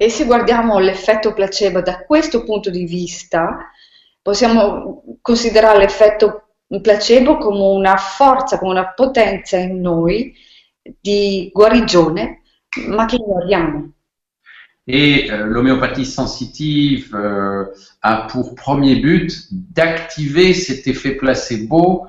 E 0.00 0.10
se 0.10 0.26
guardiamo 0.26 0.78
l'effetto 0.78 1.34
placebo 1.34 1.82
da 1.82 2.04
questo 2.04 2.44
punto 2.44 2.70
di 2.70 2.84
vista, 2.84 3.68
possiamo 4.22 5.02
considerare 5.20 5.78
l'effetto 5.78 6.50
placebo 6.80 7.36
come 7.38 7.64
una 7.64 7.96
forza, 7.96 8.60
come 8.60 8.70
una 8.70 8.92
potenza 8.92 9.56
in 9.56 9.80
noi 9.80 10.32
di 11.00 11.50
guarigione, 11.52 12.42
ma 12.86 13.06
che 13.06 13.16
ignoriamo. 13.16 13.92
Et 14.86 15.30
euh, 15.30 15.44
l'homéopathie 15.46 16.04
sensitive 16.04 17.12
euh, 17.14 17.66
a 18.00 18.26
pour 18.30 18.54
premier 18.54 19.00
but 19.00 19.48
d'activer 19.50 20.54
cet 20.54 20.86
effet 20.86 21.16
placebo 21.16 22.06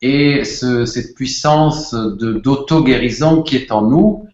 et 0.00 0.44
ce, 0.44 0.86
cette 0.86 1.14
puissance 1.14 1.92
d'auto-guérison 1.92 3.42
qui 3.42 3.56
est 3.56 3.72
en 3.72 3.82
nous. 3.82 4.28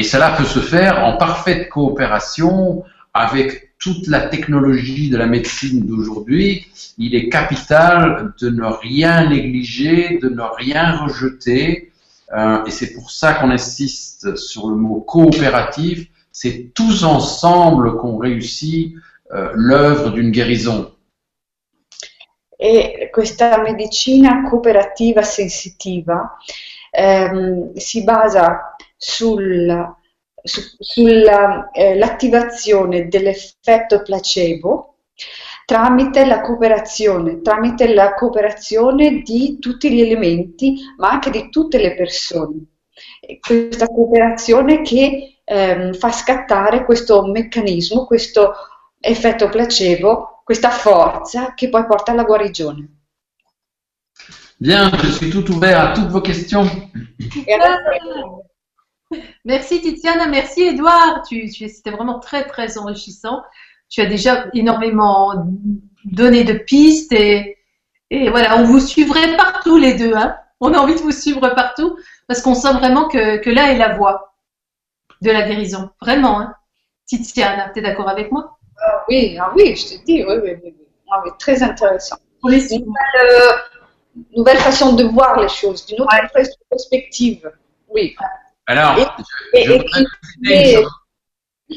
Et 0.00 0.02
cela 0.02 0.30
peut 0.30 0.46
se 0.46 0.60
faire 0.60 1.04
en 1.04 1.18
parfaite 1.18 1.68
coopération 1.68 2.84
avec 3.12 3.76
toute 3.78 4.06
la 4.06 4.22
technologie 4.22 5.10
de 5.10 5.18
la 5.18 5.26
médecine 5.26 5.84
d'aujourd'hui. 5.86 6.66
Il 6.96 7.14
est 7.14 7.28
capital 7.28 8.32
de 8.40 8.48
ne 8.48 8.64
rien 8.64 9.28
négliger, 9.28 10.18
de 10.22 10.30
ne 10.30 10.40
rien 10.40 10.96
rejeter. 10.96 11.92
Euh, 12.32 12.64
et 12.64 12.70
c'est 12.70 12.94
pour 12.94 13.10
ça 13.10 13.34
qu'on 13.34 13.50
insiste 13.50 14.36
sur 14.36 14.70
le 14.70 14.76
mot 14.76 15.00
coopératif 15.00 16.06
c'est 16.32 16.70
tous 16.74 17.04
ensemble 17.04 17.98
qu'on 17.98 18.16
réussit 18.16 18.94
euh, 19.32 19.50
l'œuvre 19.54 20.10
d'une 20.10 20.30
guérison. 20.30 20.90
E 22.58 23.10
questa 23.12 23.58
medicina 23.62 24.48
cooperativa 24.48 25.22
sensitiva 25.22 26.38
ehm, 26.92 27.72
si 27.76 28.04
basa 28.04 28.76
sull'attivazione 29.00 29.98
su, 30.42 30.60
sulla, 30.78 31.70
eh, 31.72 31.96
dell'effetto 33.08 34.02
placebo 34.02 34.96
tramite 35.64 36.24
la 36.24 36.40
cooperazione, 36.40 37.42
tramite 37.42 37.92
la 37.94 38.14
cooperazione 38.14 39.20
di 39.22 39.58
tutti 39.60 39.92
gli 39.92 40.00
elementi, 40.00 40.80
ma 40.96 41.10
anche 41.10 41.30
di 41.30 41.48
tutte 41.48 41.78
le 41.78 41.94
persone. 41.94 42.64
Questa 43.40 43.86
cooperazione 43.86 44.82
che 44.82 45.40
ehm, 45.44 45.94
fa 45.94 46.10
scattare 46.10 46.84
questo 46.84 47.24
meccanismo, 47.24 48.04
questo 48.04 48.52
effetto 48.98 49.48
placebo, 49.48 50.42
questa 50.44 50.70
forza 50.70 51.54
che 51.54 51.68
poi 51.68 51.86
porta 51.86 52.12
alla 52.12 52.24
guarigione. 52.24 52.96
Bien, 54.58 54.90
je 54.90 55.10
suis 55.12 55.30
tout 55.30 55.48
ouvert 55.48 55.80
à 55.80 55.92
toutes 55.94 56.10
vos 56.10 56.20
questions. 56.20 56.68
Merci 59.44 59.80
Tiziana, 59.80 60.26
merci 60.26 60.62
Edouard. 60.62 61.22
Tu, 61.28 61.48
tu, 61.50 61.68
C'était 61.68 61.90
vraiment 61.90 62.18
très 62.18 62.46
très 62.46 62.78
enrichissant. 62.78 63.42
Tu 63.88 64.00
as 64.00 64.06
déjà 64.06 64.46
énormément 64.54 65.46
donné 66.04 66.44
de 66.44 66.52
pistes 66.52 67.12
et, 67.12 67.58
et 68.10 68.30
voilà, 68.30 68.58
on 68.58 68.64
vous 68.64 68.80
suivrait 68.80 69.36
partout 69.36 69.78
les 69.78 69.94
deux. 69.94 70.14
Hein. 70.14 70.36
On 70.60 70.72
a 70.74 70.78
envie 70.78 70.94
de 70.94 71.00
vous 71.00 71.12
suivre 71.12 71.48
partout 71.54 71.96
parce 72.28 72.42
qu'on 72.42 72.54
sent 72.54 72.72
vraiment 72.74 73.08
que, 73.08 73.38
que 73.38 73.50
là 73.50 73.72
est 73.72 73.78
la 73.78 73.96
voie 73.96 74.34
de 75.22 75.30
la 75.30 75.42
guérison. 75.42 75.90
Vraiment, 76.00 76.40
hein. 76.40 76.54
Tiziana, 77.06 77.70
tu 77.70 77.80
es 77.80 77.82
d'accord 77.82 78.08
avec 78.08 78.30
moi? 78.30 78.58
Ah 78.80 79.04
Oui, 79.08 79.36
ah 79.40 79.52
oui, 79.56 79.74
je 79.74 79.96
te 79.96 80.04
dis, 80.04 80.24
oui, 80.24 80.34
oui, 80.42 80.52
oui. 80.62 80.74
Ah 81.10 81.22
très 81.38 81.62
intéressant. 81.62 82.16
Oui, 82.44 82.64
une 82.70 82.84
nouvelle, 82.84 83.24
euh, 83.24 83.52
nouvelle, 84.36 84.58
façon 84.58 84.94
de 84.94 85.04
voir 85.04 85.40
les 85.40 85.48
choses, 85.48 85.84
d'une 85.86 86.00
autre 86.00 86.16
perspective. 86.70 87.50
Oui. 87.92 88.14
Alors, 88.70 88.96
et, 89.52 89.64
je, 89.64 89.72
qui 89.72 90.06
met, 90.42 90.76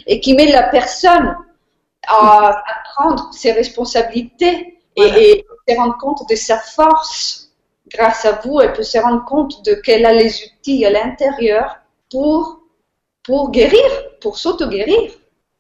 et, 0.06 0.20
qui 0.20 0.34
met, 0.36 0.52
la 0.52 0.64
personne 0.64 1.36
à, 2.08 2.64
prendre 2.94 3.34
ses 3.34 3.52
responsabilités 3.52 4.80
et, 4.96 5.46
se 5.68 5.76
rendre 5.76 5.98
compte 5.98 6.30
de 6.30 6.36
sa 6.36 6.58
force. 6.58 7.50
Grâce 7.88 8.26
à 8.26 8.40
vous, 8.44 8.62
elle 8.62 8.74
peut 8.74 8.84
se 8.84 8.98
rendre 8.98 9.26
compte 9.26 9.66
de 9.66 9.74
qu'elle 9.74 10.06
a 10.06 10.14
les 10.14 10.44
outils 10.46 10.86
à 10.86 10.90
l'intérieur 10.90 11.78
pour 12.12 12.60
pour 13.24 13.52
guérir, 13.52 13.80
pour 14.22 14.38
s'auto-guérir. 14.38 15.12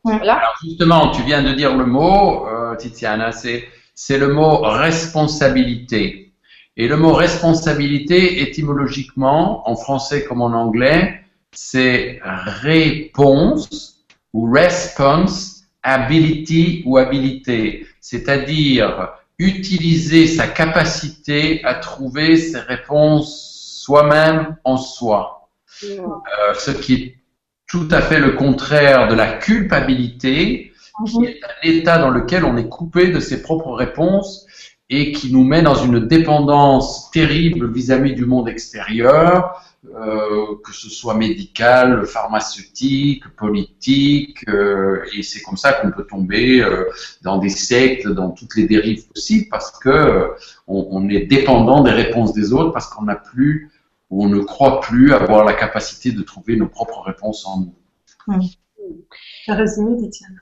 Voilà. 0.03 0.33
Alors 0.33 0.55
justement, 0.61 1.11
tu 1.11 1.23
viens 1.23 1.41
de 1.41 1.53
dire 1.53 1.75
le 1.75 1.85
mot, 1.85 2.45
euh, 2.47 2.75
Tiziana, 2.75 3.31
c'est, 3.31 3.63
c'est 3.95 4.17
le 4.17 4.33
mot 4.33 4.57
responsabilité. 4.57 6.33
Et 6.75 6.87
le 6.87 6.97
mot 6.97 7.13
responsabilité, 7.13 8.41
étymologiquement, 8.41 9.67
en 9.69 9.75
français 9.75 10.25
comme 10.25 10.41
en 10.41 10.53
anglais, 10.53 11.22
c'est 11.53 12.19
réponse 12.23 14.05
ou 14.33 14.51
response, 14.51 15.63
ability 15.83 16.83
ou 16.85 16.97
habilité. 16.97 17.87
C'est-à-dire 18.01 19.13
utiliser 19.39 20.27
sa 20.27 20.47
capacité 20.47 21.63
à 21.63 21.75
trouver 21.75 22.37
ses 22.37 22.59
réponses 22.59 23.81
soi-même 23.83 24.55
en 24.63 24.77
soi. 24.77 25.49
Euh, 25.83 26.53
ce 26.53 26.71
qui 26.71 26.93
est 26.93 27.17
tout 27.67 27.87
à 27.91 28.01
fait 28.01 28.19
le 28.19 28.31
contraire 28.31 29.07
de 29.07 29.15
la 29.15 29.33
culpabilité, 29.33 30.71
qui 31.07 31.17
mhm. 31.17 31.25
est 31.25 31.39
un 31.43 31.69
état 31.69 31.97
dans 31.97 32.09
lequel 32.09 32.45
on 32.45 32.55
est 32.55 32.69
coupé 32.69 33.07
de 33.07 33.19
ses 33.19 33.41
propres 33.41 33.73
réponses 33.73 34.45
et 34.89 35.11
qui 35.11 35.33
nous 35.33 35.43
met 35.43 35.61
dans 35.61 35.75
une 35.75 36.07
dépendance 36.07 37.09
terrible 37.11 37.71
vis-à-vis 37.73 38.13
du 38.13 38.25
monde 38.25 38.47
extérieur, 38.47 39.63
euh, 39.85 40.55
que 40.63 40.71
ce 40.71 40.89
soit 40.89 41.13
médical, 41.13 42.05
pharmaceutique, 42.05 43.27
politique, 43.35 44.47
euh, 44.47 45.03
et 45.13 45.23
c'est 45.23 45.41
comme 45.41 45.57
ça 45.57 45.73
qu'on 45.73 45.91
peut 45.91 46.05
tomber 46.05 46.61
euh, 46.61 46.85
dans 47.21 47.37
des 47.37 47.49
sectes, 47.49 48.07
dans 48.07 48.31
toutes 48.31 48.55
les 48.55 48.65
dérives 48.65 49.07
possibles, 49.07 49.47
parce 49.51 49.71
que 49.79 50.31
on, 50.67 50.87
on, 50.89 51.09
est 51.09 51.25
dépendant 51.25 51.83
des 51.83 51.91
réponses 51.91 52.33
des 52.33 52.53
autres, 52.53 52.71
parce 52.71 52.87
qu'on 52.87 53.03
n'a 53.03 53.15
plus 53.15 53.71
on 54.09 54.29
ne 54.29 54.39
croit 54.39 54.79
plus 54.81 55.13
avoir 55.13 55.43
la 55.43 55.53
capacité 55.53 56.11
de 56.11 56.21
trouver 56.21 56.55
nos 56.55 56.67
propres 56.67 57.01
réponses 57.01 57.45
en 57.45 57.61
nous. 57.61 57.75
Mm. 58.27 58.41
Résumé, 59.47 59.97
Tiziana. 59.97 60.39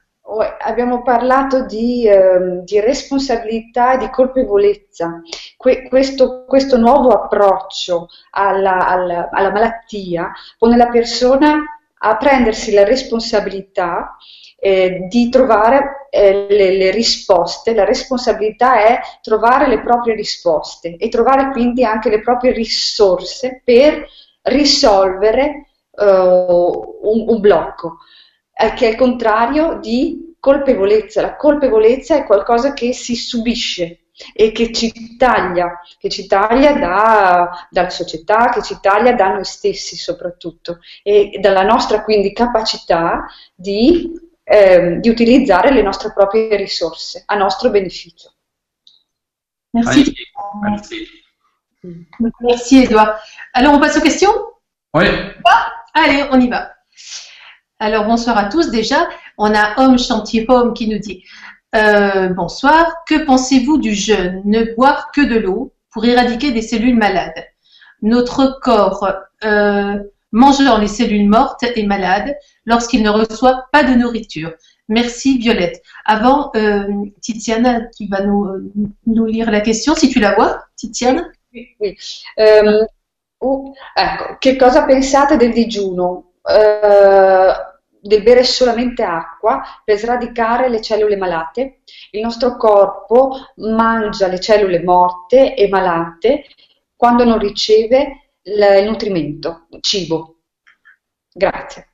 Abbiamo 0.60 1.02
parlato 1.02 1.66
di, 1.66 2.08
eh, 2.08 2.62
di, 2.64 2.80
responsabilità 2.80 3.94
e 3.94 3.98
di 3.98 4.10
colpevolezza. 4.10 5.22
Que, 5.58 5.88
questo, 5.90 6.46
questo, 6.48 6.78
nuovo 6.78 7.10
approccio 7.10 8.08
alla, 8.32 8.88
alla, 8.88 9.30
alla 9.32 9.52
malattia 9.52 10.32
pone 10.58 10.78
la 10.78 10.88
persona 10.88 11.64
a 12.04 12.18
prendersi 12.18 12.72
la 12.72 12.84
responsabilità 12.84 14.16
eh, 14.64 15.08
di 15.10 15.30
trovare 15.30 16.08
eh, 16.12 16.48
le, 16.50 16.78
le, 16.78 16.92
risposte, 16.92 17.74
la 17.74 17.84
responsabilità 17.84 18.80
è 18.86 19.00
trovare 19.22 19.68
le 19.68 19.82
proprie 19.82 20.14
risposte 20.16 20.98
e 20.98 21.10
trovare 21.10 21.52
quindi 21.52 21.84
anche 21.84 22.10
le 22.10 22.22
proprie 22.22 22.52
risorse 22.52 23.62
per 23.64 24.06
risolvere 24.44 25.68
uh, 25.92 26.98
un, 27.02 27.26
un, 27.28 27.40
blocco, 27.40 27.98
eh, 27.98 27.98
che 28.54 28.88
è 28.88 28.90
il 28.90 28.96
contrario 28.96 29.80
di 29.80 30.36
colpevolezza. 30.40 31.22
La 31.22 31.36
colpevolezza 31.36 32.16
è 32.16 32.26
qualcosa 32.26 32.74
che 32.74 32.94
si 32.94 33.16
subisce 33.16 34.00
e 34.34 34.52
che 34.52 34.72
ci 34.72 35.16
taglia, 35.18 35.80
che 35.98 36.10
ci 36.10 36.28
taglia 36.28 36.74
da, 36.74 37.68
dalla 37.70 37.90
società, 37.90 38.50
che 38.50 38.62
ci 38.62 38.78
taglia 38.82 39.14
da 39.14 39.34
noi 39.34 39.46
stessi 39.46 39.96
soprattutto 39.96 40.80
e 41.02 41.38
dalla 41.40 41.64
nostra 41.64 42.04
quindi 42.04 42.34
capacità 42.34 43.26
di 43.56 44.30
eh, 44.52 45.00
di 45.00 45.08
utilizzare 45.08 45.72
le 45.72 45.82
nostre 45.82 46.12
proprie 46.12 46.56
risorse 46.58 47.24
a 47.26 47.36
nostro 47.36 47.70
beneficio. 47.70 48.34
Merci. 49.72 50.14
Merci. 50.62 51.08
Merci 52.40 52.84
Edouard. 52.84 53.18
Alors 53.54 53.74
on 53.74 53.80
passe 53.80 53.98
aux 53.98 54.02
questions 54.02 54.34
Oui. 54.94 55.08
allez, 55.94 56.28
on 56.32 56.40
y 56.42 56.50
va. 56.50 56.70
Alors 57.82 58.06
bonsoir 58.06 58.38
à 58.38 58.46
tous 58.46 58.70
déjà. 58.70 59.10
On 59.40 59.56
a 59.56 59.82
Homme 59.82 59.98
Chantier 59.98 60.46
Home 60.50 60.76
qui 60.76 60.88
nous 60.88 61.00
dit 61.00 61.24
euh, 61.76 62.28
Bonsoir, 62.30 62.94
que 63.08 63.26
pensez-vous 63.26 63.80
du 63.80 63.96
jeûne? 63.96 64.44
Ne 64.46 64.76
boire 64.76 65.12
que 65.12 65.22
de 65.22 65.40
l'eau 65.40 65.74
pour 65.92 66.06
éradiquer 66.06 66.52
des 66.52 66.62
cellules 66.62 66.96
malades. 66.96 67.44
Notre 68.04 68.60
corps 68.62 69.12
euh, 69.44 69.98
mangeant 70.32 70.78
les 70.78 70.86
cellules 70.86 71.28
mortes 71.28 71.64
et 71.64 71.88
malades 71.88 72.36
lorsqu'il 72.68 73.02
ne 73.02 73.10
reçoit 73.10 73.66
pas 73.72 73.84
de 73.84 73.96
nourriture. 73.96 74.54
Merci 74.88 75.40
Violette. 75.40 75.82
Avant, 76.06 76.52
euh, 76.56 76.86
Tiziana, 77.20 77.88
tu 77.98 78.06
vas 78.08 78.22
nous, 78.22 78.72
nous, 79.08 79.26
lire 79.26 79.50
la 79.50 79.62
question, 79.62 79.96
si 79.96 80.08
tu 80.08 80.20
la 80.20 80.36
vois, 80.36 80.66
Tiziana? 80.76 81.24
Oui. 81.52 81.70
oui. 81.80 81.98
Um, 82.38 82.86
oh, 83.40 83.74
ecco, 83.96 84.38
che 84.38 84.56
cosa 84.56 84.86
pensate 84.86 85.36
del 85.36 85.52
digiuno? 85.52 86.26
Uh, 86.44 87.71
del 88.02 88.24
bere 88.24 88.44
solamente 88.44 89.04
acqua 89.04 89.62
per 89.84 89.98
sradicare 89.98 90.70
le 90.70 90.82
cellule 90.82 91.16
malate. 91.16 91.82
Il 92.12 92.22
nostro 92.22 92.58
corpo 92.58 93.36
mangia 93.58 94.28
le 94.28 94.40
cellule 94.40 94.82
morte 94.82 95.56
e 95.56 95.68
malate 95.70 96.46
quando 96.96 97.24
non 97.24 97.38
riceve 97.38 98.32
le 98.44 98.84
nutrimento, 98.84 99.68
cibo. 99.82 100.38
Grazie. 101.34 101.88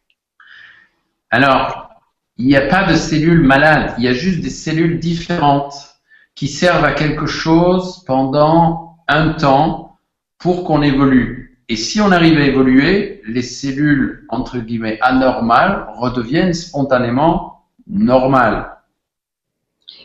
Alors, 1.30 1.90
il 2.38 2.46
n'y 2.46 2.56
a 2.56 2.68
pas 2.68 2.84
de 2.84 2.96
cellules 2.96 3.42
malades, 3.42 3.96
il 3.98 4.06
y 4.06 4.08
a 4.08 4.14
juste 4.14 4.42
des 4.42 4.50
cellules 4.50 5.00
différentes 5.00 5.98
qui 6.36 6.48
servent 6.48 6.86
à 6.86 6.94
quelque 6.94 7.26
chose 7.26 8.04
pendant 8.06 8.98
un 9.08 9.34
temps 9.34 9.98
pour 10.38 10.64
qu'on 10.64 10.82
évolue. 10.82 11.47
Et 11.70 11.76
si 11.76 12.00
on 12.00 12.12
arrive 12.12 12.38
à 12.38 12.46
évoluer, 12.46 13.22
les 13.26 13.42
cellules, 13.42 14.26
entre 14.30 14.58
guillemets, 14.60 14.98
anormales 15.02 15.86
redeviennent 16.00 16.54
spontanément 16.54 17.66
normale. 17.86 18.84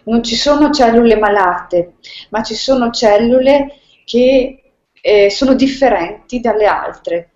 Non 0.07 0.25
ci 0.25 0.35
sono 0.35 0.71
cellule 0.71 1.17
malate, 1.17 1.95
ma 2.31 2.43
ci 2.43 2.57
sono 2.57 2.91
cellule 2.91 3.79
che 4.05 4.73
eh, 5.01 5.31
sono 5.31 5.55
differenti 5.55 6.41
dalle 6.41 6.67
altre, 6.67 7.31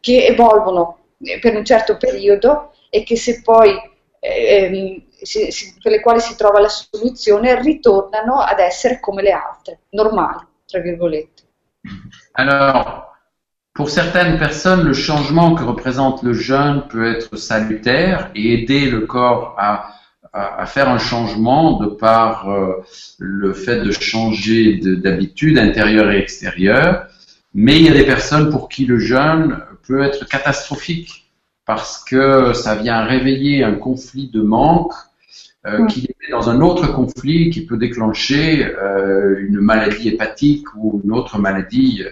che 0.00 0.24
evolvono 0.24 0.98
per 1.40 1.54
un 1.54 1.64
certo 1.64 1.98
periodo 1.98 2.72
e 2.88 3.02
che 3.02 3.16
se 3.16 3.42
poi 3.42 3.74
eh, 4.20 5.04
si, 5.20 5.50
si, 5.50 5.74
per 5.82 5.92
le 5.92 6.00
quali 6.00 6.20
si 6.20 6.34
trova 6.34 6.60
la 6.60 6.70
soluzione 6.70 7.60
ritornano 7.60 8.38
ad 8.40 8.58
essere 8.58 9.00
come 9.00 9.20
le 9.20 9.32
altre, 9.32 9.80
normali, 9.90 10.46
tra 10.64 10.80
virgolette. 10.80 11.42
Alors, 12.32 13.09
pour 13.72 13.88
certaines 13.88 14.38
personnes, 14.38 14.82
le 14.82 14.92
changement 14.92 15.54
que 15.54 15.62
représente 15.62 16.22
le 16.22 16.32
jeûne 16.32 16.84
peut 16.88 17.06
être 17.14 17.36
salutaire 17.36 18.30
et 18.34 18.54
aider 18.54 18.90
le 18.90 19.02
corps 19.02 19.54
à, 19.58 19.94
à, 20.32 20.62
à 20.62 20.66
faire 20.66 20.88
un 20.88 20.98
changement 20.98 21.78
de 21.78 21.86
par 21.86 22.50
euh, 22.50 22.82
le 23.18 23.52
fait 23.52 23.80
de 23.80 23.92
changer 23.92 24.76
d'habitude 24.76 25.56
intérieure 25.56 26.10
et 26.10 26.18
extérieure. 26.18 27.06
Mais 27.54 27.76
il 27.76 27.82
y 27.84 27.88
a 27.88 27.92
des 27.92 28.04
personnes 28.04 28.50
pour 28.50 28.68
qui 28.68 28.86
le 28.86 28.98
jeûne 28.98 29.60
peut 29.86 30.02
être 30.02 30.26
catastrophique 30.28 31.30
parce 31.64 32.02
que 32.02 32.52
ça 32.52 32.74
vient 32.74 33.04
réveiller 33.04 33.62
un 33.62 33.74
conflit 33.74 34.28
de 34.28 34.42
manque 34.42 34.92
euh, 35.66 35.86
qui 35.86 36.06
est 36.06 36.30
dans 36.32 36.50
un 36.50 36.60
autre 36.60 36.92
conflit 36.92 37.50
qui 37.50 37.64
peut 37.66 37.76
déclencher 37.76 38.64
euh, 38.64 39.36
une 39.40 39.60
maladie 39.60 40.08
hépatique 40.08 40.66
ou 40.74 41.00
une 41.04 41.12
autre 41.12 41.38
maladie. 41.38 42.02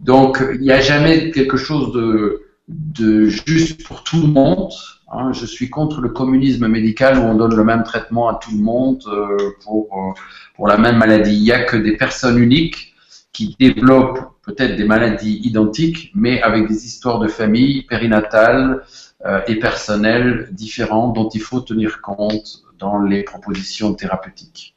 Donc, 0.00 0.42
il 0.54 0.60
n'y 0.60 0.72
a 0.72 0.80
jamais 0.80 1.30
quelque 1.30 1.56
chose 1.56 1.92
de, 1.92 3.26
juste 3.26 3.84
pour 3.86 4.04
tout 4.04 4.20
le 4.20 4.28
monde. 4.28 4.70
Hein. 5.10 5.32
Je 5.32 5.46
suis 5.46 5.70
contre 5.70 6.00
le 6.00 6.10
communisme 6.10 6.68
médical 6.68 7.18
où 7.18 7.22
on 7.22 7.34
donne 7.34 7.54
le 7.54 7.64
même 7.64 7.82
traitement 7.82 8.28
à 8.28 8.34
tout 8.34 8.52
le 8.52 8.62
monde 8.62 9.02
euh, 9.06 9.36
pour, 9.64 9.88
euh, 9.92 10.20
pour 10.54 10.68
la 10.68 10.76
même 10.76 10.98
maladie. 10.98 11.34
Il 11.34 11.42
n'y 11.42 11.52
a 11.52 11.64
que 11.64 11.76
des 11.76 11.96
personnes 11.96 12.38
uniques 12.38 12.94
qui 13.32 13.56
développent 13.58 14.32
peut-être 14.42 14.76
des 14.76 14.84
maladies 14.84 15.40
identiques, 15.44 16.10
mais 16.14 16.40
avec 16.42 16.68
des 16.68 16.86
histoires 16.86 17.18
de 17.18 17.28
famille 17.28 17.82
périnatales, 17.82 18.82
euh, 19.26 19.40
et 19.48 19.56
personnels 19.56 20.48
différents 20.52 21.08
dont 21.08 21.28
il 21.30 21.40
faut 21.40 21.60
tenir 21.60 22.00
compte 22.00 22.62
dans 22.78 23.00
les 23.00 23.24
propositions 23.24 23.92
thérapeutiques. 23.94 24.76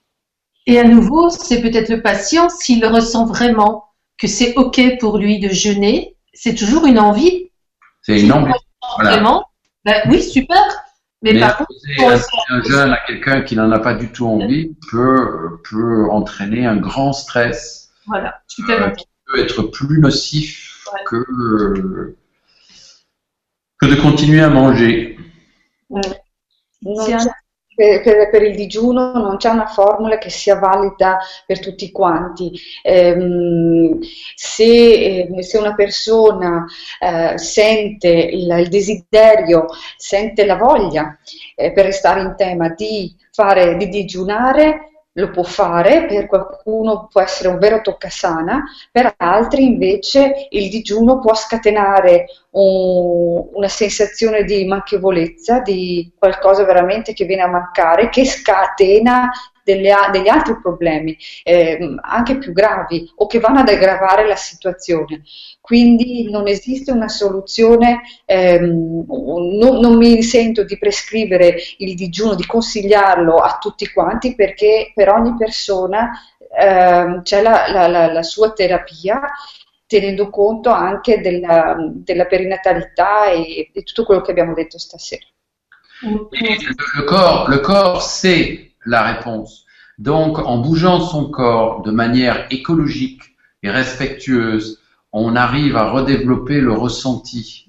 Et 0.66 0.80
à 0.80 0.84
nouveau, 0.84 1.30
c'est 1.30 1.62
peut-être 1.62 1.90
le 1.90 2.02
patient, 2.02 2.50
s'il 2.50 2.84
ressent 2.84 3.26
vraiment 3.28 3.91
que 4.22 4.28
c'est 4.28 4.54
OK 4.56 4.80
pour 5.00 5.18
lui 5.18 5.40
de 5.40 5.50
jeûner, 5.50 6.16
c'est 6.32 6.54
toujours 6.54 6.86
une 6.86 7.00
envie. 7.00 7.50
C'est 8.04 8.22
une 8.22 8.32
envie. 8.32 8.54
Vraiment, 9.00 9.48
ben, 9.84 10.00
oui, 10.10 10.22
super. 10.22 10.62
Mais, 11.24 11.40
par 11.40 11.58
contre, 11.58 11.72
un, 12.00 12.20
un 12.56 12.64
jeûne 12.64 12.92
à 12.92 13.00
quelqu'un 13.08 13.42
qui 13.42 13.56
n'en 13.56 13.72
a 13.72 13.80
pas 13.80 13.96
du 13.96 14.12
tout 14.12 14.28
envie 14.28 14.76
peut, 14.92 15.60
peut 15.68 16.10
entraîner 16.12 16.68
un 16.68 16.78
grand 16.78 17.14
stress. 17.14 17.90
Voilà, 18.06 18.42
super. 18.48 18.84
Euh, 18.84 18.90
qui 18.92 19.08
peut 19.26 19.40
être 19.40 19.64
plus 19.64 20.00
nocif 20.00 20.86
ouais. 20.94 21.00
que, 21.08 21.16
euh, 21.16 22.18
que 23.80 23.86
de 23.88 23.96
continuer 23.96 24.42
à 24.42 24.50
manger. 24.50 25.18
Per, 27.74 28.30
per, 28.30 28.44
il 28.44 28.56
digiuno 28.56 29.14
non 29.14 29.38
c'è 29.38 29.50
una 29.50 29.66
formula 29.66 30.18
che 30.18 30.30
sia 30.30 30.60
valida 30.60 31.18
per 31.46 31.60
tutti 31.60 31.92
quanti. 31.92 32.52
Eh, 32.84 33.98
se, 34.36 35.28
eh, 35.34 35.44
se, 35.44 35.58
una 35.58 35.74
persona 35.74 36.66
eh, 37.00 37.38
sente 37.38 38.10
il, 38.10 38.50
il, 38.60 38.68
desiderio, 38.68 39.68
sente 39.96 40.46
la 40.46 40.58
voglia, 40.58 41.18
eh, 41.56 41.72
per 41.72 41.86
restare 41.86 42.22
in 42.22 42.36
tema, 42.38 42.70
di 42.70 43.16
fare, 43.32 43.78
di 43.78 43.88
digiunare, 43.88 44.91
lo 45.14 45.30
può 45.30 45.44
fare, 45.44 46.06
per 46.06 46.28
qualcuno 46.28 47.08
può 47.12 47.22
essere 47.22 47.50
un 47.50 47.58
vero 47.60 47.82
toccasana, 47.82 48.64
per 48.92 49.14
altri 49.18 49.66
invece 49.66 50.48
il 50.52 50.70
digiuno 50.70 51.20
può 51.20 51.34
scatenare 51.34 52.26
un, 52.52 53.50
una 53.54 53.68
sensazione 53.68 54.44
di 54.44 54.66
manchevolezza, 54.66 55.60
di 55.60 56.14
qualcosa 56.18 56.64
veramente 56.64 57.14
che 57.14 57.26
viene 57.26 57.42
a 57.42 57.48
mancare, 57.48 58.10
che 58.10 58.26
scatena 58.26 59.30
delle, 59.74 59.94
degli 60.12 60.28
altri 60.28 60.60
problemi, 60.62 61.18
eh, 61.44 61.96
anche 62.02 62.38
più 62.38 62.52
gravi, 62.52 63.10
o 63.16 63.28
che 63.28 63.40
vanno 63.40 63.60
ad 63.60 63.70
aggravare 63.70 64.28
la 64.28 64.36
situazione. 64.36 65.24
Quindi 65.60 66.30
non 66.30 66.48
esiste 66.48 66.92
una 66.92 67.08
soluzione, 67.08 68.02
ehm, 68.26 69.06
non, 69.08 69.80
non, 69.80 69.98
mi 69.98 70.22
sento 70.24 70.64
di 70.64 70.78
prescrivere 70.78 71.56
il 71.78 71.96
digiuno, 71.96 72.36
di 72.36 72.46
consigliarlo 72.46 73.36
a 73.36 73.58
tutti 73.60 73.92
quanti, 73.92 74.36
perché 74.36 74.92
per 74.94 75.10
ogni 75.10 75.36
persona 75.38 76.12
ehm, 76.58 77.22
c'è 77.24 77.42
la, 77.42 77.72
la, 77.72 77.88
la, 77.88 78.12
la 78.12 78.24
sua 78.24 78.52
terapia 78.52 79.22
tenendo 79.86 80.30
conto 80.30 80.70
anche 80.70 81.20
della, 81.20 81.76
della 81.78 82.26
perinatalità 82.26 83.30
e 83.30 83.70
di 83.74 83.84
tutto 83.84 84.06
quello 84.06 84.22
che 84.22 84.32
abbiamo 84.32 84.54
detto 84.54 84.78
stasera. 84.78 85.26
Le 86.02 87.04
corps, 87.06 87.48
le 87.50 87.60
corps 87.60 88.02
sait 88.02 88.71
la 88.86 89.04
réponse. 89.04 89.66
Donc, 90.00 90.40
en 90.40 90.58
bougeant 90.58 91.00
son 91.00 91.26
corps 91.26 91.82
de 91.84 91.92
manière 91.92 92.48
écologique 92.50 93.22
et 93.64 93.70
respectueuse, 93.70 94.80
on 95.14 95.36
arrive 95.36 95.76
à 95.76 95.92
redévelopper 95.92 96.62
le 96.62 96.72
ressenti. 96.72 97.68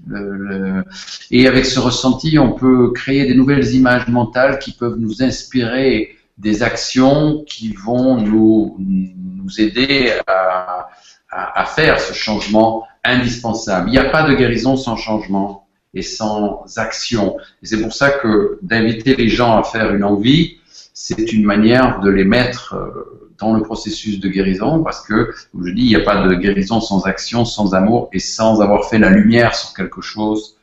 Et 1.31 1.49
avec 1.49 1.67
ce 1.67 1.81
ressenti, 1.81 2.39
on 2.39 2.53
peut 2.53 2.93
créer 2.93 3.27
des 3.27 3.35
nouvelles 3.35 3.75
images 3.75 4.09
mentales 4.09 4.59
qui 4.61 4.73
peuvent 4.73 4.99
nous 4.99 5.23
inspirer 5.23 6.17
des 6.39 6.63
actions 6.63 7.45
qui 7.47 7.73
vont 7.73 8.17
nous, 8.17 8.77
nous 8.79 9.61
aider 9.61 10.13
à, 10.27 10.89
à, 11.31 11.61
à 11.61 11.65
faire 11.67 12.01
ce 12.01 12.15
changement 12.15 12.85
indispensable. 13.05 13.89
Il 13.89 13.93
n'y 13.93 13.99
a 13.99 14.09
pas 14.11 14.29
de 14.29 14.35
guérison 14.35 14.77
sans 14.77 14.97
changement 14.97 15.67
et 15.95 16.03
sans 16.03 16.65
action. 16.77 17.37
Et 17.63 17.67
c'est 17.67 17.83
pour 17.83 17.93
ça 17.93 18.11
que 18.11 18.59
d'inviter 18.63 19.15
les 19.17 19.29
gens 19.29 19.59
à 19.59 19.63
faire 19.63 19.95
une 19.95 20.05
envie, 20.05 20.59
c'est 20.93 21.33
une 21.33 21.45
manière 21.45 22.01
de 22.01 22.11
les 22.11 22.25
mettre 22.25 22.75
euh, 22.75 23.31
dans 23.39 23.55
le 23.55 23.63
processus 23.63 24.21
de 24.21 24.29
guérison 24.29 24.83
parce 24.83 25.07
que, 25.07 25.33
comme 25.51 25.67
je 25.67 25.73
dis, 25.73 25.83
il 25.83 25.89
n'y 25.89 25.97
a 25.97 26.01
pas 26.01 26.27
de 26.27 26.35
guérison 26.35 26.81
sans 26.81 27.07
action, 27.07 27.45
sans 27.45 27.75
amour 27.75 28.09
et 28.13 28.19
sans 28.19 28.61
avoir 28.61 28.89
fait 28.89 28.99
la 28.99 29.11
lumière 29.11 29.55
sur 29.55 29.75
quelque 29.75 30.01
chose 30.01 30.57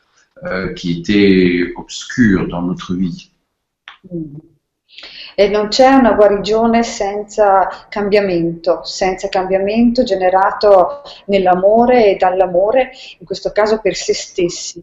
euh, 0.46 0.74
qui 0.74 1.00
était 1.00 1.74
obscur 1.76 2.48
dans 2.48 2.62
notre 2.62 2.94
vie. 2.94 3.32
E 5.36 5.48
non 5.48 5.70
c'è 5.70 5.88
una 5.88 6.14
guarigione 6.14 6.84
senza 6.84 7.86
cambiamento, 7.90 8.82
senza 8.84 9.30
cambiamento 9.30 10.04
generato 10.04 11.02
nell'amore 11.28 12.08
e 12.08 12.16
dall'amore, 12.18 12.92
in 13.20 13.26
questo 13.26 13.52
caso 13.52 13.80
per 13.80 13.96
se 13.96 14.14
stessi. 14.14 14.82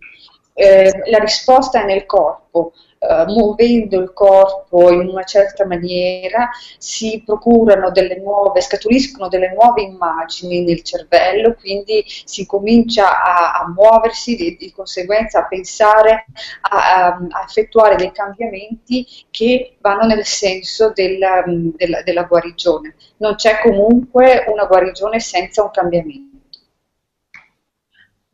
Eh, 0.55 0.91
la 1.11 1.19
risposta 1.19 1.83
è 1.83 1.85
nel 1.85 2.07
corpo, 2.07 2.73
eh, 2.99 3.25
muovendo 3.27 4.01
il 4.01 4.13
corpo 4.13 4.91
in 4.91 5.09
una 5.09 5.25
certa 5.25 5.67
maniera 5.67 6.49
si 6.79 7.23
procurano 7.25 7.91
delle 7.91 8.19
nuove, 8.19 8.61
scaturiscono 8.61 9.29
delle 9.29 9.53
nuove 9.53 9.83
immagini 9.83 10.63
nel 10.63 10.83
cervello, 10.83 11.55
quindi 11.55 12.05
si 12.07 12.47
comincia 12.47 13.23
a, 13.23 13.61
a 13.61 13.69
muoversi, 13.69 14.35
di, 14.35 14.57
di, 14.57 14.73
conseguenza 14.73 15.41
a 15.41 15.47
pensare, 15.47 16.27
a, 16.63 17.07
a, 17.07 17.45
effettuare 17.47 17.97
dei 17.97 18.13
cambiamenti 18.13 19.07
che 19.31 19.77
vanno 19.81 20.07
nel 20.07 20.25
senso 20.25 20.93
della, 20.95 21.45
della, 21.47 22.03
della 22.03 22.23
guarigione. 22.25 22.95
Non 23.19 23.35
c'è 23.35 23.61
comunque 23.61 24.45
una 24.49 24.65
guarigione 24.65 25.21
senza 25.21 25.63
un 25.63 25.71
cambiamento. 25.71 26.37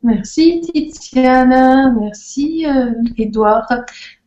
Merci 0.03 0.59
Tiziana, 0.59 1.89
merci 1.97 2.65
euh, 2.65 2.93
Edouard. 3.15 3.85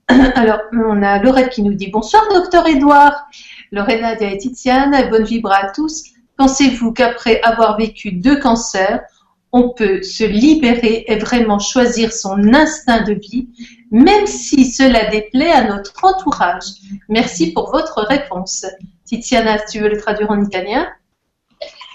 Alors, 0.37 0.61
on 0.73 1.03
a 1.03 1.19
Laurette 1.19 1.51
qui 1.51 1.63
nous 1.63 1.75
dit 1.75 1.89
Bonsoir, 1.89 2.23
docteur 2.33 2.67
Edouard. 2.67 3.29
Lorena 3.73 4.13
et 4.21 4.39
Tiziane, 4.39 5.09
bonne 5.11 5.25
vibre 5.25 5.51
à 5.51 5.73
tous. 5.73 6.05
Pensez-vous 6.37 6.93
qu'après 6.93 7.41
avoir 7.43 7.77
vécu 7.77 8.13
deux 8.13 8.39
cancers, 8.39 9.03
on 9.51 9.71
peut 9.71 10.03
se 10.03 10.23
libérer 10.23 11.05
et 11.09 11.17
vraiment 11.17 11.59
choisir 11.59 12.13
son 12.13 12.55
instinct 12.55 13.03
de 13.03 13.15
vie, 13.15 13.49
même 13.91 14.27
si 14.27 14.71
cela 14.71 15.11
déplaît 15.11 15.51
à 15.51 15.65
notre 15.65 15.93
entourage? 16.05 16.65
Merci 17.09 17.53
pour 17.53 17.73
votre 17.73 18.03
réponse. 18.03 18.65
Tiziana, 19.05 19.59
tu 19.59 19.81
veux 19.81 19.89
le 19.89 19.99
traduire 19.99 20.31
en 20.31 20.41
italien? 20.45 20.87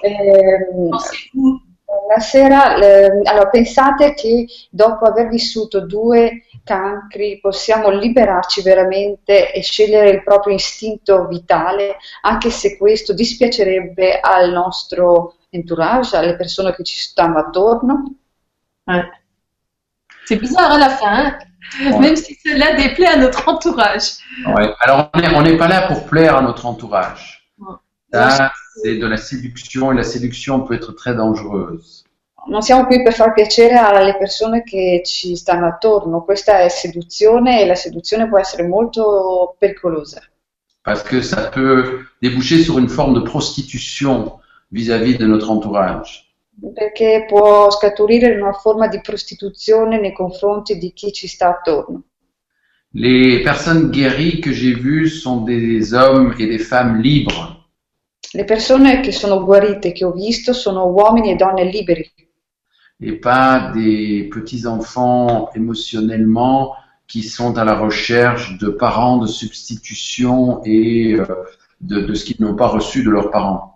Eh, 0.04 0.10
Pensez-vous 0.92 1.62
Buonasera, 2.12 2.76
eh, 2.76 3.22
allora 3.24 3.48
pensate 3.48 4.14
che 4.14 4.46
dopo 4.70 5.06
aver 5.06 5.30
vissuto 5.30 5.86
due 5.86 6.44
cancri 6.62 7.40
possiamo 7.40 7.90
liberarci 7.90 8.62
veramente 8.62 9.54
e 9.54 9.62
scegliere 9.62 10.10
il 10.10 10.22
proprio 10.22 10.56
istinto 10.56 11.26
vitale, 11.28 11.96
anche 12.24 12.50
se 12.50 12.76
questo 12.76 13.14
dispiacerebbe 13.14 14.20
al 14.20 14.52
nostro 14.52 15.36
entourage, 15.52 16.18
alle 16.18 16.36
persone 16.36 16.76
che 16.76 16.84
ci 16.84 17.00
stanno 17.00 17.40
attorno? 17.40 18.04
Ouais. 18.88 19.10
C'est 20.26 20.38
bizarre 20.38 20.74
à 20.74 20.78
la 20.78 20.90
fin, 20.90 21.40
hein 21.80 21.98
même 21.98 22.18
si 22.18 22.38
cela 22.44 22.74
déplaît 22.74 23.08
à 23.08 23.16
notre 23.16 23.48
entourage. 23.48 24.18
Ouais. 24.48 24.76
Alors, 24.82 25.10
on 25.14 25.42
n'est 25.44 25.56
pas 25.56 25.70
là 25.70 25.88
pour 25.88 26.06
plaire 26.08 26.36
à 26.36 26.42
notre 26.42 26.66
entourage. 26.66 27.50
Ça, 28.12 28.52
c'est 28.76 28.98
de 28.98 29.08
la 29.08 29.16
séduction 29.16 29.94
et 29.94 29.96
la 29.96 30.04
séduction 30.04 30.60
peut 30.60 30.74
être 30.74 30.92
très 30.92 31.16
dangereuse. 31.16 32.01
Non 32.48 32.62
siamo 32.62 32.86
qui 32.86 33.04
per 33.04 33.14
far 33.14 33.34
piacere 33.34 33.76
alle 33.76 34.18
persone 34.18 34.64
che 34.64 35.02
ci 35.06 35.36
stanno 35.36 35.68
attorno, 35.68 36.24
questa 36.24 36.62
è 36.62 36.70
seduzione 36.70 37.62
e 37.62 37.68
la 37.68 37.76
seduzione 37.76 38.28
può 38.28 38.40
essere 38.40 38.68
molto 38.68 39.56
pericolosa. 39.60 40.22
Parce 40.84 41.04
que 41.04 41.22
ça 41.22 41.50
peut 41.52 42.08
déboucher 42.20 42.64
sur 42.64 42.80
une 42.80 42.90
forme 42.90 43.14
de 43.14 43.22
prostitution 43.22 44.40
vis-à-vis 44.72 45.14
-vis 45.14 45.20
de 45.20 45.28
notre 45.28 45.52
entourage. 45.52 46.26
Perché 46.74 47.26
può 47.28 47.70
scaturire 47.70 48.34
in 48.34 48.42
una 48.42 48.54
forma 48.54 48.88
di 48.88 49.00
prostituzione 49.02 50.00
nei 50.00 50.14
confronti 50.14 50.78
di 50.78 50.92
chi 50.94 51.12
ci 51.12 51.28
sta 51.28 51.50
attorno. 51.50 52.04
Les 52.94 53.42
personnes 53.44 53.92
guéries 53.92 54.42
que 54.42 54.52
j'ai 54.52 54.74
vues 54.74 55.08
sont 55.08 55.46
des 55.46 55.94
hommes 55.94 56.34
et 56.40 56.48
des 56.48 56.60
femmes 56.60 57.00
libres. 57.02 57.60
Le 58.34 58.44
persone 58.44 59.02
che 59.02 59.12
sono 59.12 59.44
guarite, 59.44 59.92
che 59.92 60.04
ho 60.04 60.12
visto, 60.12 60.54
sono 60.54 60.88
uomini 60.88 61.32
e 61.32 61.36
donne 61.36 61.64
liberi. 61.66 62.10
Et 63.02 63.14
pas 63.14 63.72
des 63.74 64.30
petits-enfants 64.32 65.50
émotionnellement 65.56 66.76
qui 67.08 67.24
sont 67.24 67.58
à 67.58 67.66
la 67.66 67.76
recherche 67.78 68.58
de 68.58 68.70
parents 68.70 69.18
de 69.18 69.28
substitution 69.28 70.62
et 70.64 71.16
euh, 71.16 71.26
de, 71.82 72.02
de 72.02 72.14
ce 72.14 72.24
qu'ils 72.26 72.38
n'ont 72.40 72.56
pas 72.56 72.68
reçu 72.68 73.04
de 73.04 73.10
leurs 73.10 73.32
parents. 73.32 73.72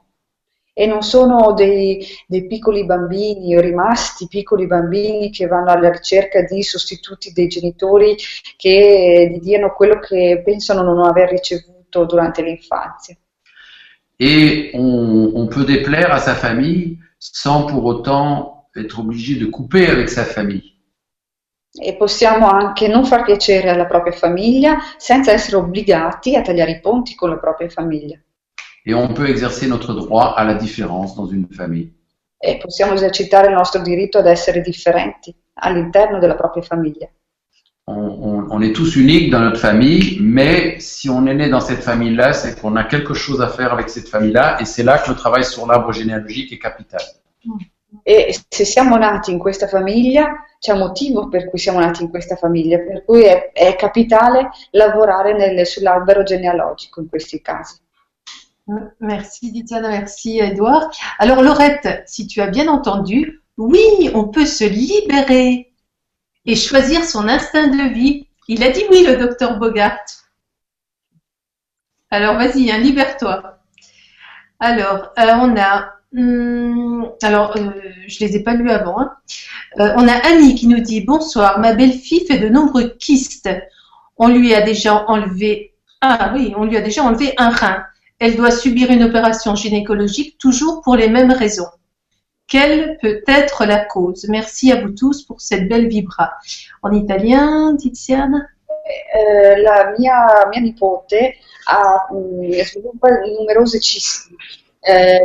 E 0.77 0.87
non 0.87 1.01
sono 1.01 1.53
dei, 1.53 2.05
dei 2.27 2.47
piccoli 2.47 2.85
bambini 2.85 3.57
rimasti 3.61 4.27
piccoli 4.27 4.67
bambini 4.67 5.31
che 5.31 5.47
vanno 5.47 5.71
alla 5.71 5.89
ricerca 5.89 6.41
di 6.41 6.63
sostituti 6.63 7.31
dei 7.31 7.47
genitori 7.47 8.17
che 8.57 9.29
gli 9.31 9.39
diano 9.39 9.73
quello 9.73 9.99
che 9.99 10.41
pensano 10.43 10.83
non 10.83 11.05
aver 11.05 11.29
ricevuto 11.29 12.03
durante 12.03 12.41
l'infanzia. 12.41 13.15
Et 14.19 14.71
on, 14.73 15.31
on, 15.33 15.47
peut 15.47 15.65
déplaire 15.65 16.11
à 16.11 16.19
sa 16.19 16.35
famille 16.35 16.99
sans 17.19 17.65
pour 17.65 17.85
autant 17.85 18.54
être 18.75 18.99
obligé 18.99 19.35
de 19.35 19.45
couper 19.45 19.87
avec 19.87 20.09
sa 20.09 20.23
famille. 20.23 20.73
E 21.77 21.95
possiamo 21.97 22.47
anche 22.47 22.87
non 22.87 23.03
far 23.03 23.23
piacere 23.23 23.69
alla 23.69 23.85
propria 23.85 24.13
famiglia 24.13 24.77
senza 24.97 25.33
essere 25.33 25.57
obbligati 25.57 26.35
a 26.35 26.41
tagliare 26.41 26.71
i 26.71 26.79
ponti 26.79 27.15
con 27.15 27.29
la 27.29 27.37
propria 27.37 27.67
famiglia. 27.67 28.17
Et 28.85 28.93
on 28.93 29.11
peut 29.11 29.27
exercer 29.27 29.67
notre 29.67 29.93
droit 29.93 30.35
à 30.37 30.43
la 30.43 30.53
différence 30.53 31.15
dans 31.15 31.27
une 31.27 31.47
famille. 31.49 31.91
E 32.37 32.57
possiamo 32.57 32.93
esercitare 32.93 33.47
il 33.47 33.53
nostro 33.53 33.81
diritto 33.81 34.19
ad 34.19 34.27
essere 34.27 34.61
differenti 34.61 35.35
all'interno 35.55 36.19
della 36.19 36.35
propria 36.35 36.63
famiglia. 36.63 37.09
On, 37.87 37.97
on, 37.97 38.47
on, 38.49 38.61
est 38.61 38.73
tous 38.73 38.95
uniques 38.95 39.29
dans 39.29 39.41
notre 39.41 39.59
famille, 39.59 40.19
mais 40.19 40.79
si 40.79 41.07
on 41.09 41.27
est 41.27 41.35
né 41.35 41.49
dans 41.49 41.59
cette 41.59 41.83
famille-là, 41.83 42.33
c'est 42.33 42.59
qu'on 42.59 42.75
a 42.75 42.83
quelque 42.83 43.13
chose 43.13 43.41
à 43.41 43.47
faire 43.47 43.73
avec 43.73 43.89
cette 43.89 44.07
famille-là, 44.07 44.59
et 44.59 44.65
c'est 44.65 44.83
là 44.83 44.97
que 44.97 45.09
le 45.09 45.15
travail 45.15 45.43
sur 45.43 45.67
l'arbre 45.67 45.91
généalogique 45.91 46.51
est 46.51 46.57
capital. 46.57 47.01
E 48.03 48.35
se 48.47 48.65
siamo 48.65 48.97
nati 48.97 49.31
in 49.31 49.39
questa 49.39 49.67
famiglia, 49.67 50.45
c'è 50.59 50.73
un 50.73 50.79
motivo 50.79 51.27
per 51.27 51.49
cui 51.49 51.59
siamo 51.59 51.79
nati 51.79 52.03
in 52.03 52.09
questa 52.09 52.35
famiglia, 52.35 52.79
per 52.79 53.03
cui 53.05 53.23
è, 53.23 53.51
è 53.51 53.75
capitale 53.75 54.49
lavorare 54.71 55.33
nel, 55.33 55.65
sull'albero 55.65 56.23
genealogico 56.23 57.01
in 57.01 57.09
questi 57.09 57.41
casi. 57.41 57.77
Merci 58.97 59.51
Diana, 59.51 59.89
merci 59.89 60.39
Edouard. 60.39 60.89
Alors 61.19 61.41
Laurette, 61.41 62.03
si 62.07 62.25
tu 62.25 62.41
as 62.41 62.49
bien 62.49 62.67
entendu, 62.67 63.43
oui, 63.57 64.09
on 64.13 64.29
peut 64.29 64.47
se 64.47 64.67
libérer 64.67 65.71
et 66.45 66.55
choisir 66.55 67.03
son 67.03 67.27
instinct 67.27 67.67
de 67.67 67.93
vie. 67.93 68.27
Il 68.47 68.63
a 68.63 68.69
dit 68.69 68.85
oui, 68.89 69.03
le 69.03 69.17
docteur 69.17 69.57
Bogart. 69.57 70.03
Alors 72.09 72.35
vas-y, 72.35 72.71
hein, 72.71 72.77
libère-toi. 72.77 73.59
Alors, 74.59 75.11
euh, 75.19 75.35
on 75.41 75.57
a... 75.57 75.94
Hum, 76.17 77.11
alors, 77.21 77.57
euh, 77.57 77.71
je 78.07 78.19
les 78.23 78.37
ai 78.37 78.43
pas 78.43 78.53
lus 78.53 78.69
avant. 78.71 78.99
Hein. 79.01 79.11
Euh, 79.79 79.93
on 79.97 80.07
a 80.07 80.13
Annie 80.13 80.55
qui 80.55 80.67
nous 80.67 80.79
dit 80.79 81.01
Bonsoir, 81.01 81.59
ma 81.59 81.73
belle-fille 81.73 82.25
fait 82.25 82.37
de 82.39 82.47
nombreux 82.47 82.95
kystes. 82.97 83.49
On 84.17 84.29
lui 84.29 84.53
a 84.53 84.61
déjà 84.61 85.05
enlevé... 85.07 85.73
Ah 86.01 86.31
oui, 86.33 86.53
on 86.57 86.63
lui 86.65 86.77
a 86.77 86.81
déjà 86.81 87.03
enlevé 87.03 87.33
un 87.37 87.49
rein. 87.49 87.83
Elle 88.19 88.37
doit 88.37 88.51
subir 88.51 88.91
une 88.91 89.03
opération 89.03 89.55
gynécologique 89.55 90.37
toujours 90.37 90.81
pour 90.81 90.95
les 90.95 91.09
mêmes 91.09 91.31
raisons. 91.31 91.67
Quelle 92.47 92.97
peut 93.01 93.21
être 93.27 93.65
la 93.65 93.83
cause? 93.83 94.25
Merci 94.29 94.71
à 94.71 94.79
vous 94.81 94.91
tous 94.91 95.23
pour 95.23 95.41
cette 95.41 95.67
belle 95.67 95.87
vibra. 95.87 96.31
En 96.81 96.93
italien, 96.93 97.75
Tiziana? 97.75 98.45
Eh, 98.87 99.55
La 99.63 99.93
mia, 99.97 100.47
mia 100.51 100.61
nipote 100.61 101.33
ha, 101.67 102.07
mh, 102.13 102.63
sviluppa 102.63 103.09
numerose. 103.39 103.79
Eh, 104.87 105.19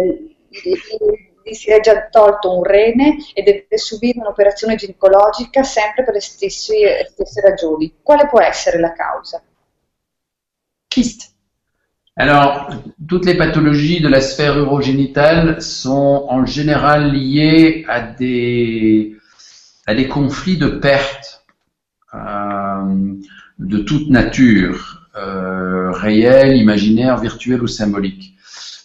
gli 0.51 1.55
si 1.55 1.71
è 1.71 1.81
già 1.81 2.09
tolto 2.09 2.57
un 2.57 2.63
rene 2.63 3.17
e 3.35 3.43
deve 3.43 3.79
subire 3.79 4.19
un'operazione 4.21 4.77
ginecologica 4.77 5.63
sempre 5.63 6.05
per 6.05 6.15
le 6.15 6.21
stesse, 6.21 7.07
stesse 7.11 7.41
ragioni. 7.41 7.95
Quale 8.03 8.29
può 8.29 8.41
essere 8.41 8.79
la 8.79 8.93
causa? 8.93 9.43
Kyste. 10.89 11.29
Alors, 12.17 12.69
toutes 13.07 13.25
les 13.25 13.37
pathologies 13.37 14.01
de 14.01 14.09
la 14.09 14.21
sphère 14.21 14.59
urogénitale 14.59 15.63
sont 15.63 16.27
en 16.29 16.45
général 16.45 17.13
liées 17.13 17.85
à 17.89 18.03
des, 18.03 19.17
à 19.87 19.95
des 19.95 20.07
conflits 20.07 20.59
de 20.59 20.69
perte 20.69 21.45
euh, 22.13 23.15
de 23.59 23.79
toute 23.79 24.11
nature, 24.11 25.09
euh, 25.17 25.93
réelle, 25.93 26.57
imaginaire, 26.57 27.17
virtuelle 27.17 27.63
ou 27.63 27.69
symbolique. 27.69 28.35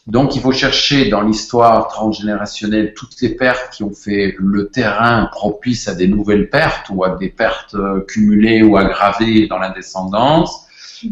Donc, 0.07 0.35
il 0.35 0.41
faut 0.41 0.51
chercher 0.51 1.09
dans 1.09 1.21
l'histoire 1.21 1.87
transgénérationnelle 1.87 2.93
toutes 2.93 3.19
les 3.21 3.29
pertes 3.29 3.73
qui 3.73 3.83
ont 3.83 3.93
fait 3.93 4.35
le 4.37 4.67
terrain 4.67 5.27
propice 5.31 5.87
à 5.87 5.95
des 5.95 6.07
nouvelles 6.07 6.49
pertes 6.49 6.87
ou 6.91 7.03
à 7.03 7.15
des 7.15 7.29
pertes 7.29 7.73
euh, 7.73 8.01
cumulées 8.01 8.61
ou 8.61 8.77
aggravées 8.77 9.47
dans 9.47 9.57
la 9.57 9.69
descendance 9.71 10.65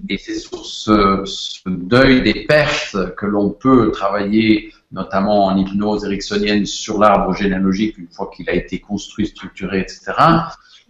et 0.09 0.17
c'est 0.17 0.35
sur 0.35 0.65
ce, 0.65 1.23
deuil 1.65 2.21
des 2.21 2.45
pertes 2.45 3.15
que 3.15 3.25
l'on 3.25 3.49
peut 3.49 3.91
travailler, 3.91 4.73
notamment 4.91 5.45
en 5.45 5.57
hypnose 5.57 6.05
ericksonienne, 6.05 6.65
sur 6.65 6.99
l'arbre 6.99 7.33
généalogique 7.33 7.97
une 7.97 8.07
fois 8.07 8.31
qu'il 8.33 8.49
a 8.49 8.53
été 8.53 8.79
construit, 8.79 9.27
structuré, 9.27 9.81
etc. 9.81 10.13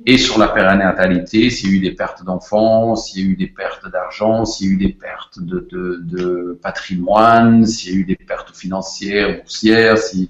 Et 0.06 0.18
sur 0.18 0.38
la 0.38 0.50
périnatalité, 0.50 1.50
s'il 1.50 1.70
y 1.70 1.74
a 1.74 1.76
eu 1.78 1.80
des 1.80 1.92
pertes 1.92 2.26
d'enfants, 2.26 2.96
s'il 2.96 3.24
y 3.24 3.28
a 3.28 3.32
eu 3.32 3.36
des 3.38 3.48
pertes 3.48 3.90
d'argent, 3.90 4.44
s'il 4.44 4.68
y 4.68 4.70
a 4.72 4.74
eu 4.74 4.78
des 4.78 4.94
pertes 4.94 5.40
de, 5.40 5.66
de, 5.72 6.00
de 6.04 6.60
patrimoine, 6.62 7.66
s'il 7.66 7.94
y 7.94 7.96
a 7.96 8.00
eu 8.00 8.04
des 8.04 8.18
pertes 8.18 8.56
financières, 8.56 9.38
boursières, 9.38 9.98
si, 9.98 10.30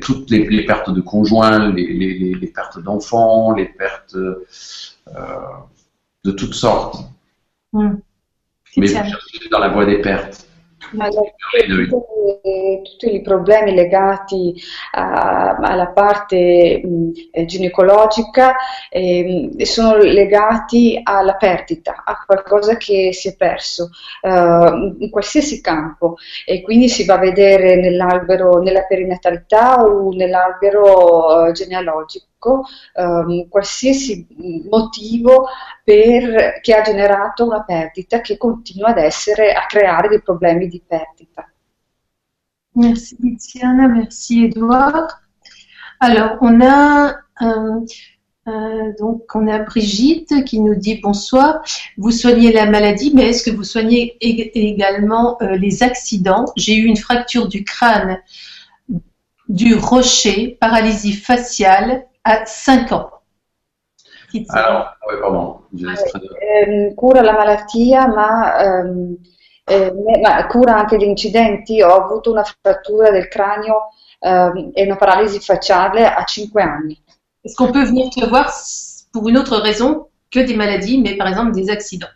toutes 0.00 0.30
les, 0.30 0.48
les, 0.48 0.64
pertes 0.64 0.90
de 0.90 1.02
conjoints, 1.02 1.70
les, 1.72 1.92
les, 1.92 2.34
les 2.34 2.46
pertes 2.46 2.82
d'enfants, 2.82 3.52
les 3.52 3.66
pertes 3.66 4.14
euh, 4.14 4.34
de 6.24 6.30
toutes 6.30 6.54
sortes. 6.54 7.04
Mm. 7.72 7.96
Mais 8.78 8.86
vous 8.86 8.92
cherchez 8.94 9.48
dans 9.50 9.58
la 9.58 9.68
voie 9.68 9.84
des 9.84 10.00
pertes. 10.00 10.48
Tutti 12.84 13.14
i 13.14 13.20
problemi 13.22 13.74
legati 13.74 14.54
a, 14.92 15.56
alla 15.56 15.88
parte 15.88 16.80
mh, 16.84 17.44
ginecologica 17.44 18.54
eh, 18.90 19.50
sono 19.60 19.96
legati 19.96 21.00
alla 21.02 21.34
perdita, 21.34 22.02
a 22.04 22.22
qualcosa 22.24 22.76
che 22.76 23.12
si 23.12 23.28
è 23.28 23.36
perso 23.36 23.90
uh, 24.22 24.96
in 24.98 25.08
qualsiasi 25.10 25.60
campo. 25.60 26.16
E 26.44 26.62
quindi 26.62 26.88
si 26.88 27.04
va 27.04 27.14
a 27.14 27.18
vedere 27.18 27.76
nell'albero, 27.76 28.60
nella 28.60 28.84
perinatalità 28.84 29.82
o 29.82 30.12
nell'albero 30.12 31.48
uh, 31.48 31.52
genealogico 32.42 32.66
um, 32.94 33.48
qualsiasi 33.48 34.26
motivo 34.68 35.46
per, 35.84 36.60
che 36.60 36.74
ha 36.74 36.82
generato 36.82 37.46
una 37.46 37.62
perdita 37.62 38.20
che 38.20 38.36
continua 38.36 38.88
ad 38.88 38.98
essere, 38.98 39.52
a 39.52 39.66
creare 39.66 40.08
dei 40.08 40.20
problemi 40.20 40.66
di 40.66 40.82
perdita. 40.84 41.46
Merci 42.74 43.16
Tiziana, 43.16 43.86
merci 43.86 44.44
Edouard. 44.44 45.20
Alors, 45.98 46.38
on 46.40 46.60
a, 46.62 47.14
euh, 47.42 47.84
euh, 48.48 49.64
Brigitte 49.66 50.44
qui 50.44 50.58
nous 50.58 50.74
dit 50.74 50.98
bonsoir. 50.98 51.62
Vous 51.96 52.10
soignez 52.10 52.50
la 52.50 52.66
maladie, 52.66 53.12
mais 53.14 53.28
est-ce 53.28 53.48
que 53.48 53.54
vous 53.54 53.62
soignez 53.62 54.16
également 54.20 55.36
euh, 55.42 55.56
les 55.56 55.82
accidents? 55.82 56.46
J'ai 56.56 56.76
eu 56.76 56.86
une 56.86 56.96
fracture 56.96 57.46
du 57.46 57.62
crâne, 57.62 58.20
du 59.48 59.74
rocher, 59.74 60.56
paralysie 60.58 61.12
faciale 61.12 62.08
à 62.24 62.44
5 62.44 62.92
ans. 62.92 63.10
Alors, 64.48 64.96
oui, 65.08 65.16
pardon. 65.20 65.60
Eh, 65.74 66.94
cura 66.96 67.22
la 67.22 67.32
malattia, 67.32 68.08
ma, 68.08 68.62
ehm, 68.62 69.16
eh, 69.66 69.92
ma, 70.20 70.46
cura 70.46 70.76
anche 70.78 70.96
gli 70.96 71.04
incidenti. 71.04 71.82
Ho 71.82 72.04
avuto 72.04 72.30
una 72.30 72.44
frattura 72.44 73.10
del 73.10 73.28
cranio 73.28 73.88
ehm, 74.20 74.70
e 74.72 74.84
una 74.84 74.96
paralisi 74.96 75.38
facciale 75.40 76.06
a 76.06 76.24
5 76.26 76.62
anni. 76.62 76.98
Est-ce 77.44 77.56
qu'on 77.56 77.72
peut 77.72 77.84
venir 77.84 78.08
te 78.08 78.24
voir 78.26 78.50
pour 79.12 79.28
une 79.28 79.36
autre 79.36 79.58
raison 79.58 80.08
que 80.30 80.40
des 80.40 80.54
maladies, 80.54 81.00
mais 81.00 81.16
par 81.16 81.28
exemple 81.28 81.52
des 81.52 81.68
accidents? 81.70 82.06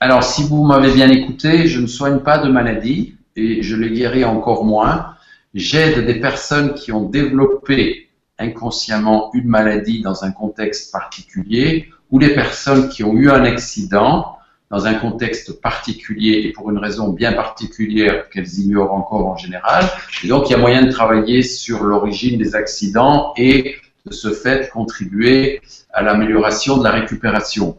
Alors, 0.00 0.22
si 0.22 0.42
vous 0.42 0.64
m'avez 0.64 0.92
bien 0.92 1.08
écouté, 1.08 1.66
je 1.66 1.80
ne 1.80 1.86
soigne 1.86 2.18
pas 2.18 2.38
de 2.38 2.50
maladies 2.50 3.16
et 3.36 3.62
je 3.62 3.76
les 3.76 3.90
guéris 3.90 4.24
encore 4.24 4.64
moins. 4.64 5.14
J'aide 5.54 6.04
des 6.04 6.20
personnes 6.20 6.74
qui 6.74 6.92
ont 6.92 7.04
développé 7.08 8.03
inconsciemment 8.38 9.30
une 9.34 9.46
maladie 9.46 10.02
dans 10.02 10.24
un 10.24 10.32
contexte 10.32 10.92
particulier 10.92 11.88
ou 12.10 12.18
les 12.18 12.34
personnes 12.34 12.88
qui 12.88 13.04
ont 13.04 13.14
eu 13.14 13.30
un 13.30 13.44
accident 13.44 14.38
dans 14.70 14.86
un 14.86 14.94
contexte 14.94 15.60
particulier 15.60 16.42
et 16.44 16.52
pour 16.52 16.70
une 16.70 16.78
raison 16.78 17.10
bien 17.10 17.32
particulière 17.32 18.28
qu'elles 18.28 18.58
ignorent 18.58 18.92
encore 18.92 19.26
en 19.26 19.36
général. 19.36 19.84
Et 20.24 20.28
donc, 20.28 20.48
il 20.48 20.52
y 20.52 20.56
a 20.56 20.58
moyen 20.58 20.82
de 20.82 20.90
travailler 20.90 21.42
sur 21.42 21.84
l'origine 21.84 22.38
des 22.38 22.56
accidents 22.56 23.32
et 23.36 23.76
de 24.04 24.12
ce 24.12 24.32
fait 24.32 24.70
contribuer 24.70 25.60
à 25.92 26.02
l'amélioration 26.02 26.78
de 26.78 26.84
la 26.84 26.90
récupération. 26.90 27.78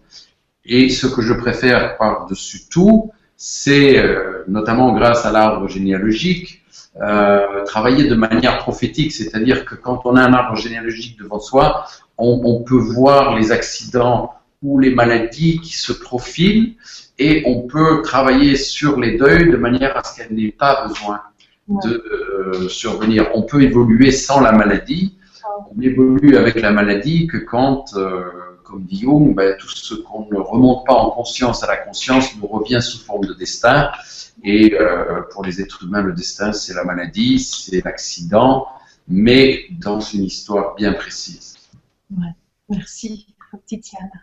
Et 0.64 0.90
ce 0.90 1.08
que 1.08 1.22
je 1.22 1.34
préfère 1.34 1.98
par-dessus 1.98 2.62
tout, 2.70 3.12
c'est 3.38 4.00
euh, 4.00 4.44
notamment 4.48 4.94
grâce 4.94 5.26
à 5.26 5.32
l'arbre 5.32 5.68
généalogique, 5.68 6.64
euh, 7.02 7.64
travailler 7.66 8.08
de 8.08 8.16
manière 8.16 8.60
prophétique, 8.60 9.12
c'est-à-dire 9.12 9.66
que 9.66 9.76
quand 9.76 10.02
on 10.06 10.16
a 10.16 10.24
un 10.24 10.34
arbre 10.34 10.56
généalogique 10.56 11.20
devant 11.20 11.40
soi, 11.40 11.86
on, 12.18 12.42
on, 12.46 12.64
peut 12.64 12.78
voir 12.78 13.36
les 13.36 13.52
accidents 13.52 14.34
ou 14.64 14.80
les 14.80 14.94
maladies 14.94 15.60
qui 15.60 15.76
se 15.76 15.92
profilent 15.92 16.76
et 17.20 17.44
on 17.46 17.68
peut 17.68 18.02
travailler 18.02 18.56
sur 18.56 19.00
les 19.00 19.18
deuils 19.18 19.50
de 19.50 19.58
manière 19.58 19.98
à 19.98 20.04
ce 20.04 20.16
qu'elle 20.16 20.34
n'ait 20.34 20.52
pas 20.52 20.88
besoin 20.88 21.22
de 21.68 22.04
euh, 22.12 22.70
survenir. 22.70 23.30
On 23.34 23.42
peut 23.42 23.62
évoluer 23.64 24.12
sans 24.12 24.40
la 24.40 24.52
maladie, 24.52 25.18
on 25.76 25.82
évolue 25.82 26.38
avec 26.38 26.62
la 26.62 26.72
maladie 26.72 27.28
que 27.28 27.38
quand, 27.38 27.96
euh, 27.96 28.24
comme 28.64 28.84
dit 28.84 29.02
Jung, 29.02 29.34
ben, 29.36 29.56
tout 29.58 29.70
ce 29.70 29.96
qu'on 29.96 30.28
ne 30.32 30.38
remonte 30.38 30.86
pas 30.86 30.94
en 30.94 31.10
conscience 31.12 31.64
à 31.64 31.68
la 31.68 31.78
conscience 31.78 32.36
nous 32.38 32.48
revient 32.48 32.82
sous 32.82 33.00
forme 33.00 33.26
de 33.26 33.34
destin. 33.34 33.90
Et 34.48 34.74
euh, 34.74 35.24
pour 35.32 35.44
les 35.44 35.60
êtres 35.60 35.84
humains, 35.84 36.04
le 36.04 36.14
destin, 36.14 36.54
c'est 36.54 36.76
la 36.76 36.84
maladie, 36.84 37.40
c'est 37.40 37.84
l'accident, 37.84 38.68
mais 39.08 39.66
dans 39.72 40.00
une 40.00 40.24
histoire 40.24 40.76
bien 40.76 40.94
précise. 40.94 41.56
Ouais. 42.12 42.34
Merci, 42.70 43.26
Tiziana. 43.66 44.22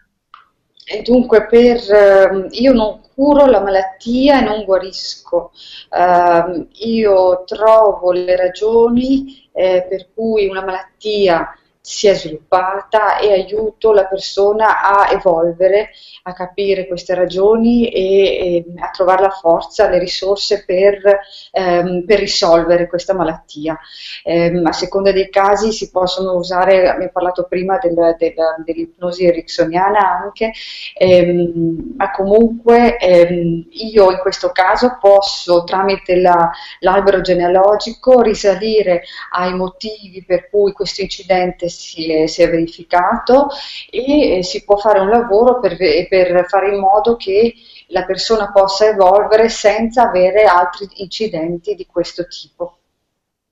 E 0.84 1.02
dunque 1.02 1.46
per, 1.46 1.78
eh, 1.90 2.48
io 2.60 2.72
non 2.72 3.00
curo 3.14 3.46
la 3.46 3.60
malattia 3.60 4.40
e 4.40 4.44
non 4.44 4.64
guarisco, 4.64 5.52
eh, 5.90 6.66
io 6.86 7.44
trovo 7.46 8.10
le 8.10 8.36
ragioni 8.36 9.48
eh, 9.52 9.86
per 9.88 10.08
cui 10.12 10.48
una 10.48 10.64
malattia 10.64 11.56
si 11.84 12.06
è 12.06 12.14
sviluppata 12.14 13.18
e 13.18 13.32
aiuto 13.32 13.92
la 13.92 14.04
persona 14.04 14.82
a 14.82 15.10
evolvere, 15.10 15.90
a 16.22 16.32
capire 16.32 16.86
queste 16.86 17.12
ragioni 17.16 17.88
e, 17.88 18.64
e 18.64 18.64
a 18.78 18.90
trovare 18.90 19.22
la 19.22 19.30
forza, 19.30 19.88
le 19.88 19.98
risorse 19.98 20.64
per, 20.64 21.02
ehm, 21.50 22.04
per 22.06 22.20
risolvere 22.20 22.86
questa 22.86 23.14
malattia. 23.14 23.76
Eh, 24.22 24.62
a 24.62 24.70
seconda 24.70 25.10
dei 25.10 25.28
casi 25.28 25.72
si 25.72 25.90
possono 25.90 26.34
usare, 26.34 26.88
abbiamo 26.88 27.10
parlato 27.12 27.46
prima 27.48 27.78
del, 27.78 28.14
del, 28.16 28.34
dell'ipnosi 28.64 29.26
ericksoniana 29.26 30.20
anche, 30.22 30.52
ehm, 30.96 31.94
ma 31.96 32.12
comunque 32.12 32.96
ehm, 32.96 33.66
io 33.70 34.10
in 34.12 34.18
questo 34.18 34.50
caso 34.52 34.98
posso 35.00 35.64
tramite 35.64 36.14
la, 36.20 36.48
l'albero 36.78 37.20
genealogico 37.20 38.20
risalire 38.20 39.02
ai 39.32 39.52
motivi 39.52 40.24
per 40.24 40.48
cui 40.48 40.70
questo 40.70 41.02
incidente 41.02 41.70
si 41.72 42.10
è, 42.12 42.26
si 42.26 42.42
è 42.42 42.50
verificato 42.50 43.48
e 43.90 44.38
eh, 44.38 44.42
si 44.42 44.64
può 44.64 44.76
fare 44.76 45.00
un 45.00 45.08
lavoro 45.08 45.60
per, 45.60 45.76
per 45.76 46.46
fare 46.48 46.74
in 46.74 46.80
modo 46.80 47.16
che 47.16 47.54
la 47.88 48.04
persona 48.04 48.50
possa 48.52 48.86
evolvere 48.86 49.48
senza 49.48 50.08
avere 50.08 50.44
altri 50.44 50.88
incidenti 50.96 51.74
di 51.74 51.86
questo 51.86 52.26
tipo 52.26 52.78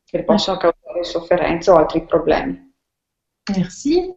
che 0.05 0.25
possono 0.25 0.57
causare 0.57 1.05
sofferenza 1.05 1.73
o 1.73 1.77
altri 1.77 2.05
problemi. 2.05 2.73
Merci. 3.55 4.13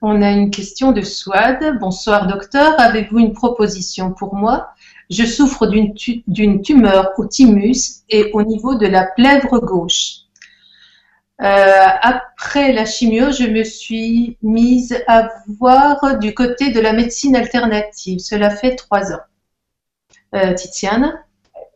On 0.00 0.22
a 0.22 0.30
une 0.30 0.50
question 0.50 0.92
de 0.92 1.02
Swad. 1.02 1.78
Bonsoir 1.80 2.28
docteur, 2.28 2.78
avez-vous 2.78 3.18
une 3.18 3.32
proposition 3.32 4.12
pour 4.12 4.34
moi 4.34 4.72
Je 5.10 5.24
souffre 5.24 5.66
d'une 5.66 5.94
tu 5.94 6.22
tumeur 6.62 7.12
au 7.16 7.26
thymus 7.26 8.04
et 8.08 8.30
au 8.32 8.42
niveau 8.42 8.76
de 8.76 8.86
la 8.86 9.06
plèvre 9.06 9.58
gauche. 9.58 10.27
Euh, 11.40 11.86
après 12.02 12.72
la 12.72 12.84
chimio, 12.84 13.30
je 13.30 13.46
me 13.46 13.62
suis 13.62 14.36
mise 14.42 15.04
à 15.06 15.28
voir 15.58 16.18
du 16.18 16.34
côté 16.34 16.72
de 16.72 16.80
la 16.80 16.92
médecine 16.92 17.36
alternative. 17.36 18.18
Cela 18.18 18.50
fait 18.50 18.74
trois 18.74 19.12
ans. 19.12 19.22
Euh, 20.34 20.52
Tiziana 20.54 21.24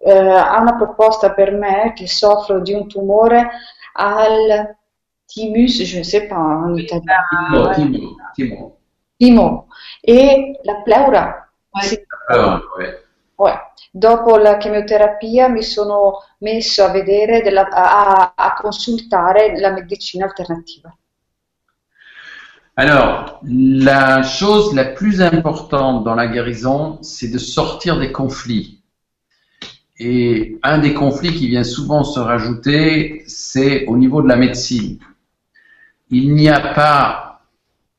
ha 0.05 0.61
una 0.61 0.75
proposta 0.75 1.31
per 1.31 1.53
me 1.53 1.93
che 1.95 2.07
soffro 2.07 2.61
di 2.61 2.75
un 2.75 2.89
tumore 2.89 3.51
al 3.95 4.77
thymus, 5.27 5.83
je 5.83 5.99
ne 5.99 6.03
sais 6.03 6.27
pas 6.27 6.37
en 6.37 6.77
italiano. 6.77 7.23
No, 7.51 7.71
timo, 7.73 8.17
timo. 8.35 8.79
Timo. 9.17 9.69
E 10.01 10.59
la 10.65 10.83
pleura. 10.83 11.49
Ouais. 11.73 12.05
Ah, 12.29 12.61
ouais. 12.77 13.01
Ouais. 13.39 13.59
Dopo 13.95 14.37
la 14.39 14.57
chemioterapia 14.57 15.49
mi 15.49 15.63
sono 15.63 16.25
messo 16.39 16.83
a 16.83 16.91
vedere, 16.91 17.43
della, 17.43 17.69
a, 17.69 18.33
a 18.35 18.55
consultare 18.55 19.61
la 19.61 19.71
medicina 19.71 20.25
alternativa. 20.25 20.97
Alors, 22.75 23.41
la 23.43 24.23
chose 24.23 24.75
la 24.75 24.87
plus 24.87 25.21
importante 25.21 26.05
dans 26.05 26.15
la 26.15 26.27
guérison, 26.27 27.03
c'est 27.03 27.29
de 27.29 27.37
sortir 27.37 27.99
des 27.99 28.11
conflits. 28.13 28.83
Et 29.99 30.59
un 30.63 30.79
des 30.79 30.95
conflits 30.95 31.35
qui 31.35 31.49
vient 31.49 31.63
souvent 31.63 32.03
se 32.03 32.19
rajouter, 32.19 33.25
c'est 33.27 33.85
au 33.89 33.99
niveau 33.99 34.23
de 34.23 34.29
la 34.29 34.37
médecine. 34.37 34.99
Il 36.09 36.35
n'y 36.35 36.49
a 36.49 36.61
pas 36.73 37.32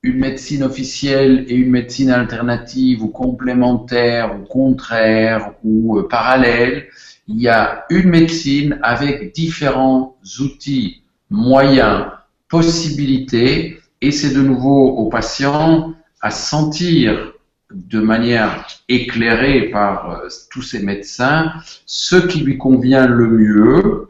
une 0.04 0.20
médecine 0.20 0.64
officielle 0.64 1.46
et 1.48 1.56
une 1.56 1.72
médecine 1.72 2.10
alternative 2.10 3.04
ou 3.04 3.08
complémentaire 3.08 4.36
ou 4.38 4.44
contraire 4.44 5.54
ou 5.64 5.98
euh, 5.98 6.08
parallèle. 6.08 6.88
Il 7.28 7.42
y 7.42 7.48
a 7.48 7.86
une 7.90 8.10
médecine 8.10 8.80
avec 8.84 9.34
différents 9.34 10.18
outils, 10.42 11.04
moyens, 11.30 12.08
possibilités 12.50 13.80
et 14.02 14.12
c'est 14.12 14.34
de 14.34 14.42
nouveau 14.42 14.90
au 14.90 15.08
patient 15.08 15.94
à 16.22 16.32
sentir 16.32 17.34
de 17.72 18.00
manière 18.00 18.68
éclairée 18.90 19.70
par 19.70 20.12
euh, 20.12 20.28
tous 20.52 20.62
ces 20.62 20.84
médecins 20.84 21.54
ce 21.86 22.18
qui 22.18 22.42
lui 22.42 22.58
convient 22.58 23.08
le 23.08 23.28
mieux. 23.30 24.10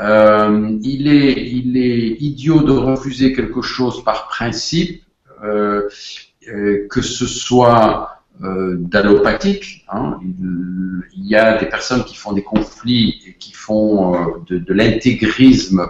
Euh, 0.00 0.78
il, 0.82 1.08
est, 1.08 1.48
il 1.48 1.76
est 1.76 2.16
idiot 2.20 2.62
de 2.62 2.72
refuser 2.72 3.32
quelque 3.32 3.62
chose 3.62 4.04
par 4.04 4.28
principe, 4.28 5.02
que 5.40 7.02
ce 7.02 7.26
soit 7.26 8.18
euh, 8.42 8.76
d'allopathique. 8.78 9.84
Hein. 9.88 10.20
Il, 10.22 11.26
y 11.26 11.34
a 11.34 11.58
des 11.58 11.66
personnes 11.66 12.04
qui 12.04 12.14
font 12.14 12.32
des 12.32 12.44
conflits 12.44 13.20
et 13.26 13.34
qui 13.34 13.52
font 13.52 14.14
euh, 14.14 14.38
de, 14.48 14.72
l'intégrisme 14.72 15.84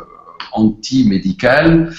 anti-médical, 0.52 1.92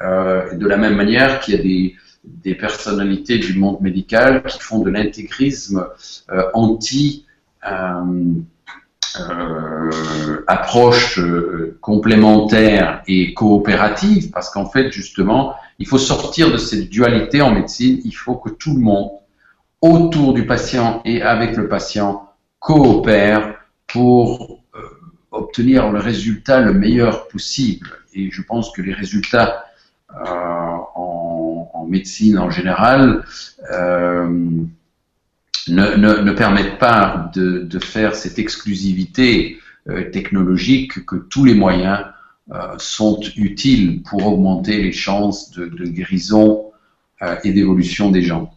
euh, 0.00 0.54
de 0.54 0.66
la 0.66 0.76
même 0.76 0.96
manière 0.96 1.38
qu'il 1.38 1.54
y 1.54 1.56
a 1.56 1.62
des, 1.62 2.54
personnalités 2.56 3.38
du 3.38 3.56
monde 3.56 3.80
médical 3.80 4.42
qui 4.42 4.58
font 4.58 4.80
de 4.80 4.90
l'intégrisme 4.90 5.86
euh, 6.30 6.42
anti 6.52 7.24
euh, 7.64 8.34
approche 10.46 11.20
complémentaire 11.80 13.02
et 13.06 13.34
coopérative, 13.34 14.30
parce 14.30 14.50
qu'en 14.50 14.66
fait, 14.66 14.90
justement, 14.92 15.54
il 15.78 15.86
faut 15.86 15.98
sortir 15.98 16.50
de 16.52 16.56
cette 16.56 16.88
dualité 16.88 17.42
en 17.42 17.52
médecine, 17.52 18.00
il 18.04 18.12
faut 18.12 18.36
que 18.36 18.50
tout 18.50 18.74
le 18.74 18.80
monde, 18.80 19.10
autour 19.80 20.32
du 20.32 20.46
patient 20.46 21.02
et 21.04 21.22
avec 21.22 21.56
le 21.56 21.68
patient, 21.68 22.28
coopère 22.60 23.56
pour 23.88 24.60
euh, 24.76 24.80
obtenir 25.32 25.90
le 25.90 25.98
résultat 25.98 26.60
le 26.60 26.72
meilleur 26.72 27.28
possible. 27.28 27.90
Et 28.14 28.30
je 28.30 28.42
pense 28.42 28.70
que 28.70 28.80
les 28.80 28.94
résultats 28.94 29.64
euh, 30.14 30.24
en, 30.94 31.70
en, 31.74 31.86
médecine 31.86 32.38
en 32.38 32.50
général 32.50 33.24
euh, 33.72 34.48
ne, 35.68 35.94
ne, 35.96 36.14
ne, 36.16 36.32
permettent 36.32 36.78
pas 36.78 37.30
de, 37.34 37.60
de 37.60 37.78
faire 37.78 38.14
cette 38.14 38.38
exclusivité 38.38 39.58
euh, 39.88 40.10
technologique 40.10 41.04
que 41.06 41.16
tous 41.16 41.44
les 41.44 41.54
moyens 41.54 42.04
euh, 42.52 42.74
sont 42.78 43.20
utiles 43.36 44.02
pour 44.02 44.26
augmenter 44.26 44.82
les 44.82 44.92
chances 44.92 45.50
de, 45.50 45.66
de 45.66 45.84
guérison 45.84 46.72
euh, 47.22 47.36
et 47.44 47.52
d'évolution 47.52 48.10
des 48.10 48.22
gens. 48.22 48.52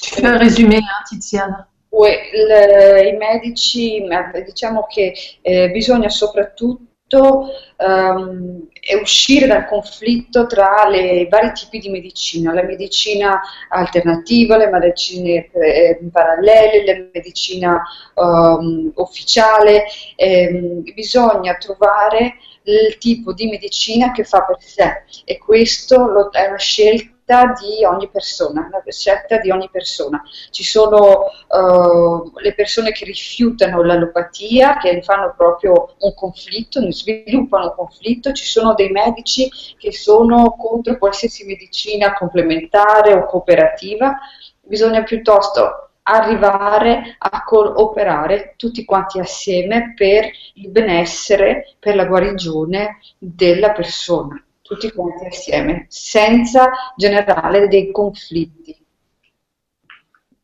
Tu 0.00 0.20
peux 0.20 0.36
résumer, 0.36 0.78
hein, 0.78 1.04
Tiziana? 1.08 1.66
Oui, 1.92 2.10
le, 2.32 3.08
i 3.08 3.16
medici, 3.16 4.00
diciamo 4.44 4.86
che 4.88 5.12
eh, 5.42 5.70
bisogna 5.70 6.08
soprattutto 6.08 6.90
soprattutto 7.10 7.48
ehm, 7.76 8.68
è 8.90 8.94
uscire 8.94 9.46
dal 9.46 9.66
conflitto 9.66 10.46
tra 10.46 10.88
i 10.92 11.28
vari 11.28 11.52
tipi 11.52 11.78
di 11.78 11.90
medicina, 11.90 12.52
la 12.52 12.64
medicina 12.64 13.40
alternativa, 13.68 14.56
le 14.56 14.68
medicine 14.68 15.48
eh, 15.52 16.00
parallele, 16.10 16.84
la 16.84 17.08
medicina 17.12 17.82
ehm, 18.14 18.90
ufficiale. 18.96 19.84
Ehm, 20.16 20.82
bisogna 20.92 21.54
trovare 21.54 22.34
il 22.64 22.98
tipo 22.98 23.32
di 23.32 23.46
medicina 23.46 24.10
che 24.10 24.24
fa 24.24 24.42
per 24.42 24.56
sé 24.60 25.04
e 25.24 25.38
questo 25.38 26.30
è 26.32 26.46
una 26.46 26.58
scelta 26.58 27.19
di 27.60 27.84
ogni 27.84 28.08
persona, 28.08 28.68
la 28.70 28.82
scelta 28.90 29.38
di 29.38 29.50
ogni 29.50 29.68
persona. 29.70 30.22
Ci 30.50 30.64
sono 30.64 31.26
uh, 31.48 32.32
le 32.40 32.54
persone 32.54 32.90
che 32.90 33.04
rifiutano 33.04 33.82
l'allopatia, 33.82 34.76
che 34.78 35.00
fanno 35.02 35.34
proprio 35.36 35.94
un 35.98 36.14
conflitto, 36.14 36.80
sviluppano 36.90 37.66
un 37.66 37.74
conflitto, 37.76 38.32
ci 38.32 38.44
sono 38.44 38.74
dei 38.74 38.90
medici 38.90 39.48
che 39.78 39.92
sono 39.92 40.56
contro 40.58 40.98
qualsiasi 40.98 41.44
medicina 41.44 42.14
complementare 42.14 43.14
o 43.14 43.24
cooperativa, 43.26 44.18
bisogna 44.60 45.02
piuttosto 45.02 45.90
arrivare 46.02 47.16
a 47.18 47.44
cooperare 47.44 48.54
tutti 48.56 48.84
quanti 48.84 49.20
assieme 49.20 49.92
per 49.96 50.28
il 50.54 50.70
benessere, 50.70 51.76
per 51.78 51.94
la 51.94 52.06
guarigione 52.06 52.98
della 53.18 53.70
persona 53.70 54.42
tutti 54.70 54.92
quanti 54.92 55.26
assieme, 55.26 55.86
senza 55.88 56.70
generare 56.96 57.66
des 57.66 57.90
conflits. 57.90 58.52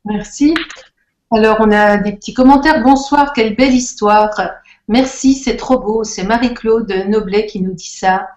Merci. 0.03 0.53
Alors, 1.31 1.59
on 1.61 1.71
a 1.71 1.97
des 1.99 2.13
petits 2.13 2.35
commentaires. 2.35 2.83
Bonsoir, 2.83 3.33
quelle 3.33 3.55
belle 3.55 3.75
histoire. 3.75 4.31
Merci, 4.89 5.35
c'est 5.35 5.57
trop 5.57 5.79
beau. 5.79 6.03
C'est 6.03 6.25
Marie-Claude 6.25 6.93
Noblet 7.09 7.47
qui 7.47 7.61
nous 7.61 7.75
dit 7.75 7.89
ça. 7.89 8.29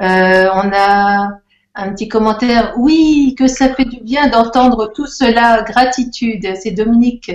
Euh, 0.00 0.48
on 0.54 0.70
a 0.72 1.38
un 1.74 1.92
petit 1.92 2.08
commentaire. 2.08 2.74
Oui, 2.76 3.36
que 3.38 3.46
ça 3.46 3.72
fait 3.74 3.84
du 3.84 4.00
bien 4.00 4.28
d'entendre 4.28 4.92
tout 4.92 5.06
cela. 5.06 5.62
Gratitude. 5.62 6.56
C'est 6.56 6.72
Dominique. 6.72 7.30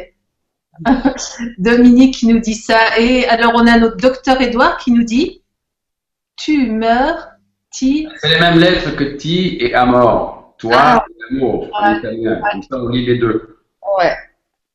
Dominique 1.58 2.16
qui 2.16 2.28
nous 2.28 2.40
dit 2.40 2.56
ça. 2.56 2.98
Et 3.00 3.26
alors, 3.28 3.54
on 3.56 3.66
a 3.66 3.78
notre 3.78 3.98
docteur 3.98 4.42
Edouard 4.42 4.78
qui 4.78 4.92
nous 4.92 5.04
dit 5.04 5.42
Tu 6.36 6.70
meurs 6.70 7.37
c'est 7.72 8.30
les 8.30 8.40
mêmes 8.40 8.60
lettres 8.60 8.96
que 8.96 9.04
ti 9.16 9.58
et 9.60 9.74
amor. 9.74 10.56
Toi 10.58 10.72
ah. 10.76 11.06
et 11.08 11.36
amour 11.36 11.70
en 11.74 11.96
italien. 11.96 12.42
Comme 12.52 12.64
ça, 12.64 12.78
on 12.78 12.90
lit 12.90 13.06
les 13.06 13.18
deux. 13.18 13.60
Ouais. 13.98 14.16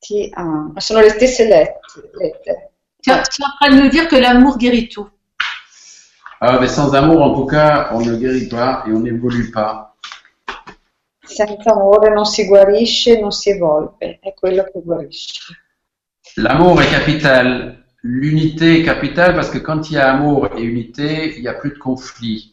Ti, 0.01 0.33
amor. 0.37 0.73
Sono 0.79 1.01
le 1.01 1.09
stesse 1.11 1.41
lettre. 1.41 2.01
Tu 3.03 3.11
es 3.11 3.15
en 3.15 3.23
train 3.61 3.77
de 3.77 3.83
nous 3.83 3.89
dire 3.89 4.09
que 4.09 4.17
l'amour 4.17 4.59
guérit 4.59 4.89
tout. 4.89 5.09
Ah, 6.41 6.59
mais 6.61 6.69
sans 6.69 6.95
amour, 6.95 7.23
en 7.23 7.35
tout 7.35 7.47
cas, 7.47 7.91
on 7.93 8.01
ne 8.01 8.17
guérit 8.17 8.49
pas 8.49 8.85
et 8.87 8.91
on 8.91 9.01
n'évolue 9.01 9.51
pas. 9.51 9.93
Senza 11.25 11.71
amore 11.71 12.11
non 12.11 12.25
si 12.25 12.47
guarisce, 12.47 13.21
non 13.21 13.31
si 13.31 13.51
evolve, 13.51 14.19
è 14.21 14.35
quello 14.35 14.65
che 14.65 14.81
guarisce. 14.83 15.55
L'amour 16.37 16.83
est 16.83 16.91
capital. 16.91 17.85
L'unité 18.03 18.81
est 18.81 18.85
capitale 18.85 19.35
parce 19.35 19.51
que 19.51 19.59
quand 19.59 19.89
il 19.89 19.95
y 19.95 19.99
a 19.99 20.11
amour 20.13 20.49
et 20.57 20.63
unité, 20.63 21.37
il 21.37 21.43
n'y 21.43 21.49
a 21.49 21.55
plus 21.55 21.71
de 21.71 21.79
conflit. 21.79 22.52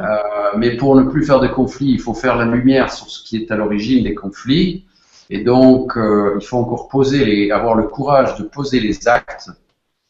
Euh, 0.00 0.56
mais 0.56 0.76
pour 0.76 0.96
ne 0.96 1.04
plus 1.04 1.24
faire 1.24 1.40
de 1.40 1.48
conflits, 1.48 1.90
il 1.90 2.00
faut 2.00 2.14
faire 2.14 2.36
la 2.36 2.44
lumière 2.44 2.92
sur 2.92 3.08
ce 3.08 3.22
qui 3.22 3.36
est 3.36 3.50
à 3.50 3.56
l'origine 3.56 4.04
des 4.04 4.14
conflits. 4.14 4.86
Et 5.30 5.42
donc, 5.42 5.96
euh, 5.96 6.36
il 6.40 6.44
faut 6.44 6.58
encore 6.58 6.88
poser 6.88 7.24
les, 7.24 7.50
avoir 7.50 7.74
le 7.74 7.84
courage 7.84 8.36
de 8.36 8.44
poser 8.44 8.80
les 8.80 9.08
actes 9.08 9.50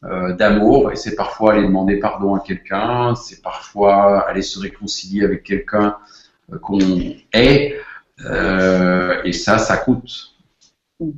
euh, 0.03 0.33
d'amour. 0.33 0.91
Et 0.91 0.95
c'est 0.95 1.15
parfois 1.15 1.53
aller 1.53 1.63
demander 1.63 1.97
pardon 1.97 2.35
à 2.35 2.39
quelqu'un, 2.39 3.15
c'est 3.15 3.41
parfois 3.41 4.27
aller 4.27 4.41
se 4.41 4.59
réconcilier 4.59 5.23
avec 5.23 5.43
quelqu'un 5.43 5.97
qu'on 6.61 6.79
est. 6.79 7.75
et 9.23 9.33
ça, 9.33 9.57
ça 9.57 9.77
coûte. 9.77 10.35
Mm. 10.99 11.11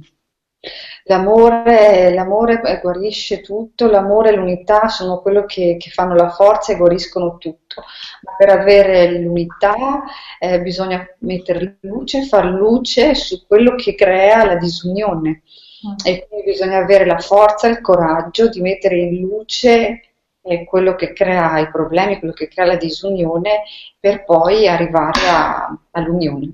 L'amore, 1.08 2.14
l'amore 2.14 2.60
guarisce 2.82 3.40
tutto, 3.42 3.90
l'amore 3.90 4.30
e 4.30 4.36
l'unità 4.36 4.90
sono 4.90 5.22
quello 5.22 5.46
che, 5.46 5.78
che, 5.80 5.90
fanno 5.90 6.16
la 6.16 6.30
forza 6.30 6.74
e 6.74 6.78
guariscono 6.78 7.38
tutto. 7.38 7.84
Ma 8.24 8.36
per 8.38 8.50
avere 8.50 9.20
l'unità 9.20 10.04
eh, 10.38 10.60
bisogna 10.62 11.06
mettere 11.20 11.78
luce, 11.82 12.24
far 12.24 12.46
luce 12.46 13.16
su 13.16 13.46
quello 13.48 13.76
che 13.76 13.96
crea 13.96 14.46
la 14.46 14.56
disunione. 14.56 15.44
Mm. 15.88 15.96
E 16.04 16.28
quindi 16.28 16.46
bisogna 16.52 16.80
avere 16.80 17.06
la 17.06 17.20
forza, 17.20 17.68
il 17.68 17.80
coraggio 17.80 18.50
di 18.50 18.60
mettere 18.60 18.98
in 18.98 19.22
luce 19.22 20.02
eh, 20.42 20.66
quello 20.66 20.96
che 20.96 21.14
crea 21.14 21.60
i 21.60 21.70
problemi, 21.70 22.20
quello 22.20 22.34
che 22.34 22.50
crea 22.50 22.66
la 22.66 22.76
disunione, 22.76 23.64
per 24.00 24.26
poi 24.26 24.68
arrivare 24.68 25.22
a, 25.30 25.78
all'unione. 25.92 26.54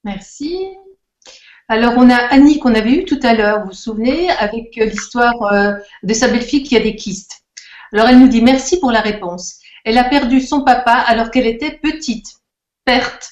Merci. 0.00 0.81
Alors, 1.72 1.94
on 1.96 2.10
a 2.10 2.16
Annie 2.16 2.58
qu'on 2.58 2.74
avait 2.74 2.92
eu 2.92 3.06
tout 3.06 3.18
à 3.22 3.32
l'heure, 3.32 3.60
vous 3.60 3.68
vous 3.68 3.72
souvenez, 3.72 4.28
avec 4.28 4.76
euh, 4.76 4.84
l'histoire 4.84 5.42
euh, 5.44 5.72
de 6.02 6.12
sa 6.12 6.28
belle-fille 6.28 6.64
qui 6.64 6.76
a 6.76 6.80
des 6.80 6.96
kystes. 6.96 7.44
Alors, 7.94 8.10
elle 8.10 8.18
nous 8.18 8.28
dit 8.28 8.42
merci 8.42 8.78
pour 8.78 8.92
la 8.92 9.00
réponse. 9.00 9.58
Elle 9.86 9.96
a 9.96 10.04
perdu 10.04 10.42
son 10.42 10.64
papa 10.64 10.92
alors 10.92 11.30
qu'elle 11.30 11.46
était 11.46 11.70
petite. 11.82 12.26
Perte. 12.84 13.30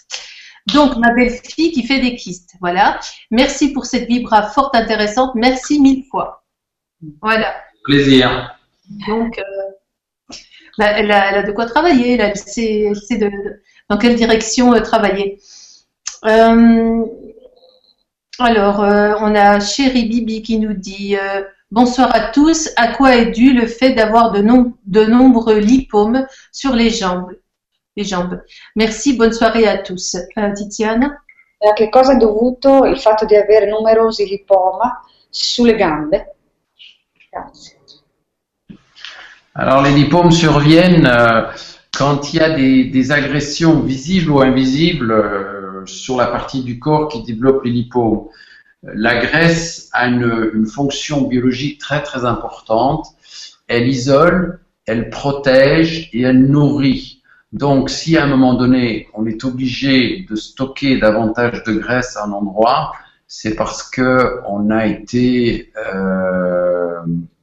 Donc, 0.72 0.96
ma 0.96 1.12
belle-fille 1.12 1.72
qui 1.72 1.86
fait 1.86 2.00
des 2.00 2.14
kystes. 2.14 2.54
Voilà. 2.62 2.98
Merci 3.30 3.74
pour 3.74 3.84
cette 3.84 4.08
vibra 4.08 4.44
forte 4.48 4.74
intéressante. 4.74 5.34
Merci 5.34 5.78
mille 5.78 6.04
fois. 6.10 6.42
Voilà. 7.20 7.54
Plaisir. 7.84 8.56
Donc, 9.06 9.38
euh, 9.38 10.34
bah, 10.78 10.92
elle, 10.92 11.12
a, 11.12 11.42
de 11.42 11.52
quoi 11.52 11.66
travailler. 11.66 12.18
Elle 12.18 12.34
sait, 12.38 13.18
de, 13.18 13.30
dans 13.90 13.98
quelle 13.98 14.14
direction 14.14 14.72
travailler. 14.80 15.38
Alors, 18.42 18.82
euh, 18.82 19.12
on 19.20 19.34
a 19.34 19.60
Chéri 19.60 20.06
Bibi 20.06 20.40
qui 20.40 20.58
nous 20.58 20.72
dit 20.72 21.14
euh, 21.14 21.42
Bonsoir 21.70 22.14
à 22.14 22.20
tous. 22.20 22.70
À 22.76 22.88
quoi 22.88 23.14
est 23.14 23.32
dû 23.32 23.52
le 23.52 23.66
fait 23.66 23.92
d'avoir 23.92 24.32
de, 24.32 24.42
de 24.86 25.04
nombreux 25.04 25.58
lipomes 25.58 26.26
sur 26.50 26.74
les 26.74 26.88
jambes, 26.88 27.32
les 27.98 28.04
jambes? 28.04 28.40
Merci, 28.76 29.18
bonne 29.18 29.34
soirée 29.34 29.68
à 29.68 29.76
tous. 29.76 30.16
Euh, 30.38 30.52
Tiziana? 30.54 31.22
A 31.60 31.74
che 31.74 31.90
cosa 31.90 32.14
è 32.14 32.16
dovuto 32.16 32.86
il 32.86 32.98
fatto 32.98 33.26
di 33.26 33.36
avere 33.36 33.66
numerosi 33.66 34.24
lipoma 34.24 35.02
sulle 35.28 35.76
gambe? 35.76 36.36
Grazie. 37.30 37.76
Alors, 39.52 39.82
les 39.82 39.92
lipomes 39.92 40.30
surviennent 40.30 41.04
euh, 41.04 41.52
quand 41.92 42.32
il 42.32 42.40
y 42.40 42.42
a 42.42 42.48
des, 42.54 42.84
des 42.84 43.12
agressions 43.12 43.80
visibles 43.80 44.30
ou 44.30 44.40
invisibles 44.40 45.10
euh, 45.10 45.59
sur 45.86 46.16
la 46.16 46.26
partie 46.26 46.62
du 46.62 46.78
corps 46.78 47.08
qui 47.08 47.22
développe 47.22 47.64
les 47.64 47.70
lipomes. 47.70 48.28
La 48.82 49.20
graisse 49.20 49.90
a 49.92 50.06
une, 50.06 50.66
fonction 50.66 51.22
biologique 51.22 51.78
très 51.78 52.02
très 52.02 52.24
importante. 52.24 53.06
Elle 53.68 53.88
isole, 53.88 54.60
elle 54.86 55.10
protège 55.10 56.08
et 56.12 56.22
elle 56.22 56.46
nourrit. 56.46 57.22
Donc, 57.52 57.90
si 57.90 58.16
à 58.16 58.24
un 58.24 58.26
moment 58.26 58.54
donné, 58.54 59.08
on 59.14 59.26
est 59.26 59.44
obligé 59.44 60.26
de 60.28 60.36
stocker 60.36 60.98
davantage 60.98 61.62
de 61.64 61.72
graisse 61.72 62.16
à 62.16 62.24
un 62.24 62.32
endroit, 62.32 62.92
c'est 63.26 63.54
parce 63.54 63.88
que 63.88 64.40
on 64.48 64.70
a 64.70 64.86
été, 64.86 65.72
euh, 65.76 67.00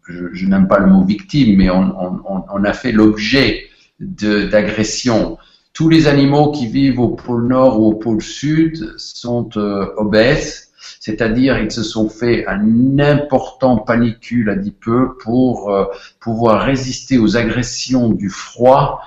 je, 0.07 0.45
n'aime 0.45 0.67
pas 0.67 0.79
le 0.79 0.87
mot 0.87 1.03
victime, 1.03 1.57
mais 1.57 1.69
on, 1.69 2.23
on 2.25 2.63
a 2.63 2.73
fait 2.73 2.91
l'objet 2.91 3.67
d'agressions 3.99 5.37
tous 5.77 5.89
les 5.89 6.07
animaux 6.07 6.51
qui 6.51 6.65
vivent 6.65 6.99
au 6.99 7.09
pôle 7.09 7.45
nord 7.45 7.79
ou 7.79 7.85
au 7.85 7.93
pôle 7.93 8.19
sud 8.19 8.95
sont 8.97 9.47
euh, 9.57 9.93
obèses, 9.97 10.71
c'est-à-dire 10.99 11.59
ils 11.59 11.69
se 11.69 11.83
sont 11.83 12.09
fait 12.09 12.47
un 12.47 12.97
important 12.97 13.77
panicule 13.77 14.49
adipeux 14.49 15.15
pour 15.23 15.69
euh, 15.69 15.85
pouvoir 16.19 16.63
résister 16.63 17.19
aux 17.19 17.37
agressions 17.37 18.09
du 18.09 18.31
froid 18.31 19.01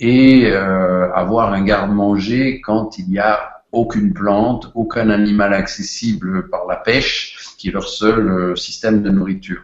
et 0.00 0.46
euh, 0.46 1.12
avoir 1.12 1.52
un 1.52 1.62
garde-manger 1.62 2.60
quand 2.60 2.98
il 2.98 3.08
n'y 3.08 3.20
a 3.20 3.62
aucune 3.70 4.12
plante, 4.12 4.72
aucun 4.74 5.10
animal 5.10 5.54
accessible 5.54 6.50
par 6.50 6.66
la 6.66 6.74
pêche, 6.74 7.36
qui 7.56 7.68
est 7.68 7.72
leur 7.72 7.88
seul 7.88 8.56
système 8.58 9.00
de 9.00 9.10
nourriture. 9.10 9.62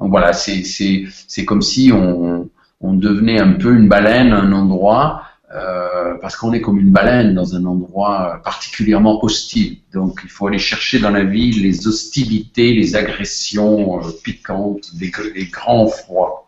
Donc 0.00 0.10
voilà, 0.10 0.32
c'est 0.32 1.44
comme 1.46 1.62
si 1.62 1.92
on, 1.94 2.50
on 2.80 2.94
devenait 2.94 3.38
un 3.38 3.52
peu 3.52 3.76
une 3.76 3.86
baleine 3.86 4.32
un 4.32 4.50
endroit 4.50 5.22
euh, 5.52 6.14
parce 6.20 6.36
qu'on 6.36 6.52
est 6.52 6.60
comme 6.60 6.78
une 6.78 6.92
baleine 6.92 7.34
dans 7.34 7.56
un 7.56 7.64
endroit 7.64 8.40
particulièrement 8.44 9.24
hostile. 9.24 9.78
Donc 9.92 10.20
il 10.22 10.30
faut 10.30 10.46
aller 10.46 10.60
chercher 10.60 11.00
dans 11.00 11.10
la 11.10 11.24
vie 11.24 11.50
les 11.50 11.88
hostilités, 11.88 12.72
les 12.72 12.94
agressions 12.94 13.98
euh, 13.98 14.10
piquantes, 14.22 14.94
des, 14.94 15.10
grands 15.50 15.88
froids. 15.88 16.46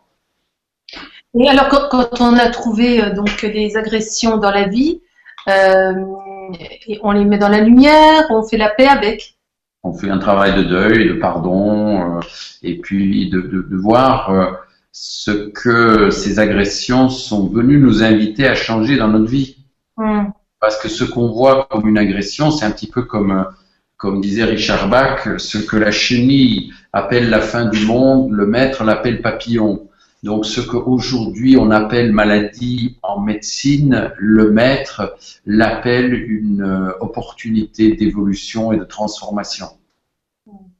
Et 1.37 1.49
alors 1.49 1.67
quand, 1.67 2.21
on 2.21 2.33
a 2.35 2.47
trouvé 2.47 3.03
euh, 3.03 3.13
donc 3.13 3.41
les 3.41 3.75
agressions 3.75 4.37
dans 4.37 4.51
la 4.51 4.69
vie, 4.69 5.01
on 5.47 7.11
les 7.11 7.25
met 7.25 7.37
dans 7.37 7.49
la 7.49 7.59
lumière, 7.59 8.23
on 8.29 8.41
fait 8.41 8.57
la 8.57 8.69
paix 8.69 8.87
avec. 8.87 9.35
On 9.83 9.91
fait 9.91 10.09
un 10.09 10.17
travail 10.17 10.55
de 10.55 10.63
deuil, 10.63 11.09
de 11.09 11.13
pardon, 11.15 12.21
et 12.61 12.77
puis 12.77 13.29
de, 13.29 13.41
de, 13.41 13.63
de 13.63 13.75
voir 13.75 14.62
ce 14.93 15.49
que 15.49 16.11
ces 16.11 16.37
agressions 16.39 17.09
sont 17.09 17.47
venues 17.47 17.79
nous 17.79 18.03
inviter 18.03 18.47
à 18.47 18.53
changer 18.53 18.95
dans 18.95 19.07
notre 19.07 19.29
vie. 19.29 19.57
Hmm. 19.97 20.27
Parce 20.59 20.77
que 20.77 20.87
ce 20.87 21.03
qu'on 21.03 21.29
voit 21.29 21.67
comme 21.69 21.87
une 21.87 21.97
agression, 21.97 22.51
c'est 22.51 22.63
un 22.63 22.71
petit 22.71 22.87
peu 22.87 23.01
comme, 23.01 23.45
comme 23.97 24.21
disait 24.21 24.45
Richard 24.45 24.87
Bach, 24.89 25.27
ce 25.37 25.57
que 25.57 25.75
la 25.75 25.91
chenille 25.91 26.71
appelle 26.93 27.29
la 27.29 27.41
fin 27.41 27.65
du 27.65 27.85
monde, 27.85 28.31
le 28.31 28.45
maître 28.45 28.83
l'appelle 28.83 29.21
papillon. 29.21 29.89
Donc 30.21 30.45
ce 30.45 30.61
qu'aujourd'hui 30.61 31.57
on 31.57 31.71
appelle 31.71 32.13
maladie 32.13 32.97
en 33.01 33.19
médecine, 33.19 34.13
le 34.17 34.51
maître 34.51 35.17
l'appelle 35.45 36.13
une 36.13 36.61
euh, 36.61 36.93
opportunité 37.01 37.95
d'évolution 37.95 38.71
et 38.71 38.77
de 38.77 38.85
transformation. 38.85 39.67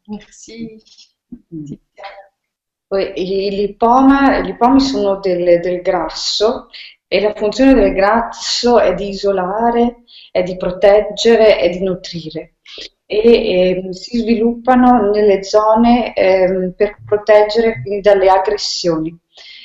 Merci. 0.07 0.69
I 2.97 3.49
lipoma, 3.51 4.39
lipomi 4.39 4.79
sono 4.79 5.19
del, 5.19 5.59
del 5.59 5.81
grasso 5.81 6.67
e 7.07 7.21
la 7.21 7.33
funzione 7.35 7.73
del 7.73 7.93
grasso 7.93 8.79
è 8.79 8.93
di 8.93 9.09
isolare, 9.09 10.03
è 10.31 10.43
di 10.43 10.57
proteggere, 10.57 11.57
è 11.57 11.69
di 11.69 11.83
nutrire 11.83 12.55
e 13.05 13.17
eh, 13.17 13.93
si 13.93 14.17
sviluppano 14.19 15.11
nelle 15.11 15.43
zone 15.43 16.13
eh, 16.15 16.73
per 16.75 16.97
proteggere 17.05 17.81
quindi 17.81 18.01
dalle 18.01 18.29
aggressioni. 18.29 19.15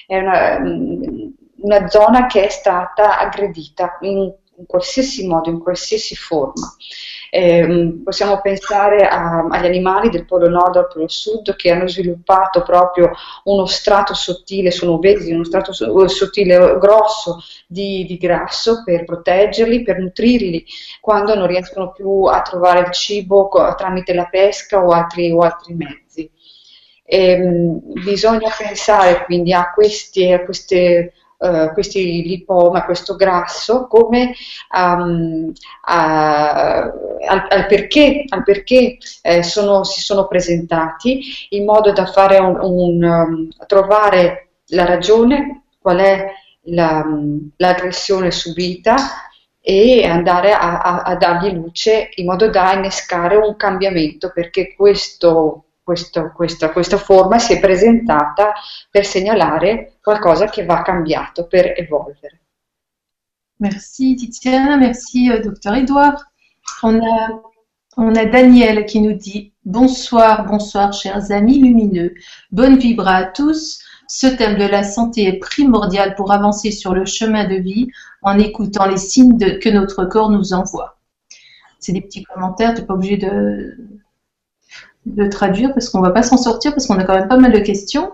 È 0.06 0.18
una, 0.18 0.58
una 0.58 1.88
zona 1.88 2.26
che 2.26 2.46
è 2.46 2.48
stata 2.48 3.18
aggredita 3.18 3.98
in, 4.02 4.32
in 4.56 4.66
qualsiasi 4.66 5.26
modo, 5.26 5.50
in 5.50 5.60
qualsiasi 5.60 6.14
forma. 6.14 6.74
Eh, 7.30 8.00
possiamo 8.02 8.40
pensare 8.40 9.06
a, 9.06 9.46
agli 9.50 9.66
animali 9.66 10.08
del 10.08 10.24
polo 10.24 10.48
nord 10.48 10.72
del 10.72 10.88
polo 10.90 11.08
sud 11.08 11.56
che 11.56 11.70
hanno 11.70 11.86
sviluppato 11.86 12.62
proprio 12.62 13.10
uno 13.44 13.66
strato 13.66 14.14
sottile, 14.14 14.70
sono 14.70 14.92
obesi, 14.92 15.32
uno 15.32 15.44
strato 15.44 15.72
sottile 15.72 16.78
grosso 16.78 17.42
di, 17.66 18.06
di, 18.06 18.16
grasso 18.16 18.82
per 18.82 19.04
proteggerli, 19.04 19.82
per 19.82 19.98
nutrirli 19.98 20.64
quando 21.00 21.34
non 21.34 21.46
riescono 21.46 21.92
più 21.92 22.24
a 22.24 22.40
trovare 22.42 22.80
il 22.80 22.92
cibo 22.92 23.48
tramite 23.76 24.14
la 24.14 24.26
pesca 24.26 24.82
o 24.82 24.90
altri, 24.90 25.30
o 25.30 25.40
altri 25.40 25.74
mezzi. 25.74 26.30
Eh, 27.04 27.38
bisogna 28.04 28.50
pensare 28.56 29.24
quindi 29.24 29.52
a, 29.52 29.70
questi, 29.72 30.30
a 30.30 30.44
queste 30.44 31.14
uh, 31.38 31.72
questi 31.72 32.22
lipoma, 32.22 32.84
questo 32.84 33.16
grasso, 33.16 33.86
come 33.86 34.34
um, 34.74 35.52
a, 35.82 36.82
al, 36.82 37.46
al, 37.48 37.66
perché, 37.66 38.24
al 38.28 38.42
perché 38.42 38.98
eh, 39.22 39.42
sono, 39.42 39.84
si 39.84 40.00
sono 40.00 40.26
presentati, 40.26 41.20
in 41.50 41.64
modo 41.64 41.92
da 41.92 42.06
fare 42.06 42.38
un, 42.38 42.58
un 42.60 43.02
um, 43.02 43.48
trovare 43.66 44.50
la 44.68 44.84
ragione, 44.84 45.62
qual 45.80 45.98
è 45.98 46.26
la, 46.70 47.04
l'aggressione 47.56 48.30
subita 48.30 48.96
e 49.60 50.04
andare 50.04 50.52
a, 50.52 50.80
a, 50.80 51.02
a, 51.02 51.16
dargli 51.16 51.52
luce 51.52 52.10
in 52.14 52.26
modo 52.26 52.48
da 52.48 52.72
innescare 52.72 53.36
un 53.36 53.56
cambiamento 53.56 54.30
perché 54.32 54.74
questo 54.74 55.64
questo, 55.88 56.32
questa, 56.34 56.70
questa 56.70 56.98
forma 56.98 57.38
si 57.38 57.54
è 57.54 57.60
presentata 57.60 58.52
per 58.90 59.06
segnalare 59.06 59.96
qualcosa 60.02 60.44
che 60.50 60.66
va 60.66 60.82
cambiato, 60.82 61.46
per 61.46 61.72
evolvere. 61.78 62.40
Merci 63.56 64.14
Tiziana, 64.14 64.76
merci 64.76 65.30
euh, 65.30 65.40
docteur 65.40 65.76
Edouard. 65.76 66.30
On 66.82 67.00
a, 68.14 68.24
Daniel 68.26 68.84
qui 68.84 69.00
nous 69.00 69.14
dit 69.14 69.54
Bonsoir, 69.64 70.44
bonsoir 70.44 70.92
chers 70.92 71.30
amis 71.30 71.58
lumineux. 71.58 72.12
Bonne 72.50 72.76
vibra 72.76 73.14
à 73.14 73.24
tous. 73.24 73.80
Ce 74.08 74.26
thème 74.26 74.58
de 74.58 74.66
la 74.66 74.82
santé 74.82 75.26
est 75.26 75.38
primordial 75.38 76.14
pour 76.16 76.32
avancer 76.32 76.70
sur 76.70 76.92
le 76.92 77.06
chemin 77.06 77.48
de 77.48 77.56
vie 77.56 77.88
en 78.20 78.38
écoutant 78.38 78.86
les 78.86 78.98
signes 78.98 79.58
que 79.58 79.70
notre 79.70 80.04
corps 80.04 80.30
nous 80.30 80.52
envoie. 80.52 80.98
C'est 81.80 81.92
des 81.92 82.02
petits 82.02 82.24
commentaires, 82.24 82.74
tu 82.74 82.82
n'es 82.82 82.86
pas 82.86 82.94
obligé 82.94 83.16
de, 83.16 83.98
de 85.06 85.26
traduire 85.26 85.72
parce 85.72 85.88
qu'on 85.88 86.00
va 86.00 86.10
pas 86.10 86.22
s'en 86.22 86.36
sortir 86.36 86.72
parce 86.72 86.86
qu'on 86.86 86.98
a 86.98 87.04
quand 87.04 87.14
même 87.14 87.28
pas 87.28 87.36
mal 87.36 87.52
de 87.52 87.58
questions. 87.58 88.10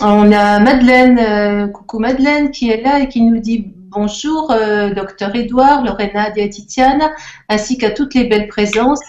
On 0.00 0.32
a 0.32 0.58
Madeleine, 0.58 1.18
euh, 1.18 1.66
coucou 1.68 1.98
Madeleine, 1.98 2.50
qui 2.50 2.70
est 2.70 2.82
là 2.82 3.00
et 3.00 3.08
qui 3.08 3.22
nous 3.22 3.40
dit 3.40 3.72
bonjour, 3.76 4.50
euh, 4.50 4.92
docteur 4.94 5.34
Edouard, 5.34 5.84
Lorena, 5.84 6.30
Diatitiana, 6.30 7.12
ainsi 7.48 7.76
qu'à 7.76 7.90
toutes 7.90 8.14
les 8.14 8.24
belles 8.24 8.48
présences. 8.48 9.00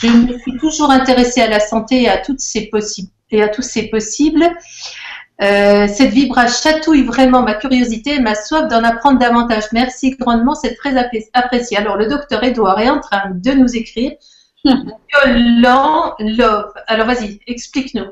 Je 0.00 0.06
me 0.06 0.38
suis 0.38 0.56
toujours 0.58 0.90
intéressée 0.90 1.40
à 1.40 1.48
la 1.48 1.60
santé 1.60 2.02
et 2.02 2.08
à 2.08 2.18
toutes 2.18 2.40
ces 2.40 2.70
et 3.30 3.42
à 3.42 3.48
tous 3.48 3.62
ces 3.62 3.88
possibles. 3.88 4.44
Euh, 5.40 5.86
cette 5.86 6.10
vibra 6.10 6.48
chatouille 6.48 7.04
vraiment 7.04 7.42
ma 7.42 7.54
curiosité 7.54 8.14
et 8.14 8.20
ma 8.20 8.34
soif 8.34 8.68
d'en 8.68 8.82
apprendre 8.82 9.18
davantage. 9.18 9.64
Merci 9.72 10.10
grandement, 10.10 10.54
c'est 10.54 10.74
très 10.74 10.96
apprécié. 11.32 11.76
Alors, 11.76 11.96
le 11.96 12.08
docteur 12.08 12.42
Edouard 12.42 12.80
est 12.80 12.90
en 12.90 13.00
train 13.00 13.30
de 13.32 13.52
nous 13.52 13.76
écrire 13.76 14.12
Violent, 14.64 16.14
love. 16.18 16.72
Alors 16.86 17.06
vas-y, 17.06 17.40
explique-nous. 17.46 18.06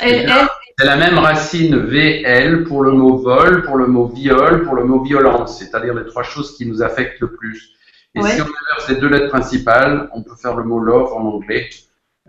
C'est 0.00 0.86
la 0.86 0.96
même 0.96 1.18
racine 1.18 1.76
VL 1.76 2.64
pour 2.64 2.82
le 2.82 2.92
mot 2.92 3.18
vol, 3.18 3.62
pour 3.62 3.76
le 3.76 3.86
mot 3.86 4.06
viol, 4.06 4.64
pour 4.64 4.74
le 4.74 4.84
mot 4.84 5.02
violence, 5.02 5.58
c'est-à-dire 5.58 5.94
les 5.94 6.06
trois 6.06 6.22
choses 6.22 6.56
qui 6.56 6.66
nous 6.66 6.82
affectent 6.82 7.20
le 7.20 7.32
plus. 7.32 7.76
Et 8.14 8.22
si 8.22 8.40
on 8.40 8.44
inverse 8.44 8.86
ces 8.86 8.96
deux 8.96 9.08
lettres 9.08 9.28
principales, 9.28 10.08
on 10.14 10.22
peut 10.22 10.34
faire 10.34 10.56
le 10.56 10.64
mot 10.64 10.78
love 10.78 11.12
en 11.12 11.26
anglais. 11.26 11.68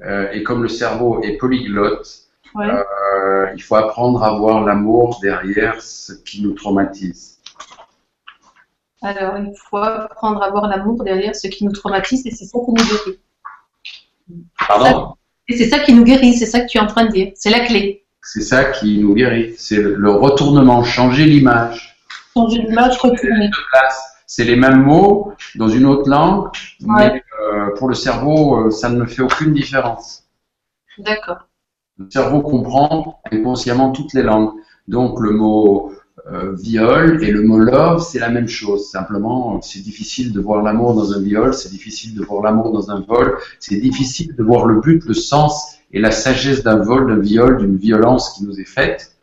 Euh, 0.02 0.32
et 0.32 0.44
comme 0.44 0.64
le 0.64 0.70
cerveau 0.70 1.22
est 1.24 1.38
polyglotte, 1.38 2.08
euh, 2.56 3.48
il 3.56 3.62
faut 3.62 3.76
apprendre 3.76 4.24
à 4.24 4.38
voir 4.38 4.64
l'amour 4.64 5.20
derrière 5.22 5.82
ce 5.82 6.14
qui 6.14 6.42
nous 6.42 6.54
traumatise. 6.54 7.40
Alors, 9.02 9.38
il 9.38 9.54
faut 9.70 9.78
apprendre 9.78 10.42
à 10.42 10.50
voir 10.50 10.68
l'amour 10.68 11.04
derrière 11.04 11.36
ce 11.36 11.48
qui 11.48 11.66
nous 11.66 11.74
traumatise 11.74 12.26
et 12.26 12.32
c'est 12.32 12.46
ça 12.46 12.60
qui 12.60 12.72
nous 12.72 12.90
guérit. 12.90 13.20
Pardon? 14.68 15.16
Et 15.48 15.58
c'est 15.58 15.70
ça 15.70 15.80
qui 15.80 15.94
nous 15.94 16.04
guérit, 16.04 16.34
c'est 16.34 16.46
ça 16.46 16.62
que 16.62 16.68
tu 16.68 16.78
es 16.78 16.82
en 16.82 16.88
train 16.88 17.06
de 17.06 17.12
dire. 17.12 17.32
C'est 17.36 17.50
la 17.50 17.62
clé. 17.62 18.06
C'est 18.22 18.42
ça 18.42 18.66
qui 18.66 19.00
nous 19.00 19.14
guérit. 19.14 19.56
C'est 19.58 19.82
le 19.82 20.12
retournement, 20.12 20.84
changer 20.84 21.26
l'image. 21.26 21.98
Changer 22.34 22.62
l'image, 22.62 22.98
retourner. 22.98 23.50
C'est 24.26 24.46
les 24.46 24.56
mêmes 24.56 24.82
mots 24.82 25.34
dans 25.56 25.68
une 25.68 25.86
autre 25.86 26.10
langue, 26.10 26.50
mais 26.82 27.22
euh, 27.42 27.76
pour 27.78 27.90
le 27.90 27.94
cerveau, 27.94 28.68
euh, 28.68 28.72
ça 28.72 28.90
ne 28.90 29.06
fait 29.06 29.22
aucune 29.22 29.54
différence. 29.54 30.24
D'accord. 30.98 31.48
Le 31.98 32.10
cerveau 32.10 32.42
comprend 32.42 33.22
inconsciemment 33.32 33.92
toutes 33.92 34.14
les 34.14 34.24
langues. 34.24 34.54
Donc 34.88 35.20
le 35.20 35.32
mot 35.32 35.92
viol 36.54 37.24
et 37.24 37.32
le 37.32 37.42
mot 37.42 37.60
love, 37.60 38.02
c'est 38.02 38.20
la 38.20 38.30
même 38.30 38.48
chose. 38.48 38.90
Simplement, 38.90 39.62
c'est 39.62 39.82
difficile 39.82 40.32
de 40.32 40.40
voir 40.40 40.64
l'amour 40.64 40.94
dans 40.94 41.12
un 41.14 41.22
viol, 41.22 41.54
c'est 41.54 41.70
difficile 41.70 42.16
de 42.16 42.24
voir 42.24 42.44
l'amour 42.44 42.72
dans 42.72 42.92
un 42.92 43.02
vol, 43.02 43.38
c'est 43.60 43.76
difficile 43.76 44.34
de 44.36 44.42
voir 44.44 44.66
le 44.66 44.80
but, 44.80 45.04
le 45.06 45.14
sens 45.14 45.80
et 45.92 46.00
la 46.00 46.12
sagesse 46.12 46.64
d'un 46.64 46.78
vol, 46.78 47.08
d'un 47.08 47.20
viol, 47.20 47.58
d'une 47.58 47.78
violence 47.78 48.34
qui 48.34 48.46
nous 48.46 48.60
est 48.60 48.66
faite. 48.66 49.16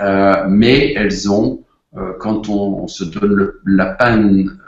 Euh, 0.00 0.44
mais 0.48 0.92
elles 0.94 1.30
ont, 1.30 1.62
euh, 1.96 2.12
quand 2.18 2.48
on, 2.48 2.86
se 2.88 3.04
donne 3.04 3.52
la 3.64 3.86
peine 3.86 4.58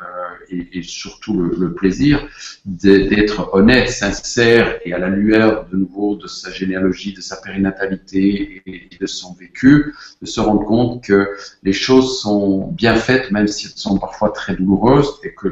et, 0.51 0.83
surtout 0.83 1.35
le, 1.41 1.75
plaisir 1.75 2.27
d'être 2.65 3.51
honnête, 3.53 3.91
sincère 3.91 4.79
et 4.85 4.93
à 4.93 4.99
la 4.99 5.09
lueur 5.09 5.67
de 5.67 5.77
nouveau 5.77 6.17
de 6.17 6.27
sa 6.27 6.51
généalogie, 6.51 7.13
de 7.13 7.21
sa 7.21 7.37
périnatalité 7.37 8.63
et, 8.67 8.89
de 8.99 9.07
son 9.07 9.35
vécu, 9.35 9.95
de 10.21 10.27
se 10.27 10.41
rendre 10.41 10.65
compte 10.65 11.03
que 11.03 11.31
les 11.63 11.73
choses 11.73 12.21
sont 12.21 12.69
bien 12.73 12.95
faites, 12.97 13.31
même 13.31 13.47
si 13.47 13.67
elles 13.67 13.73
sont 13.77 13.99
parfois 13.99 14.31
très 14.31 14.55
douloureuses 14.55 15.21
et 15.25 15.35
que 15.35 15.49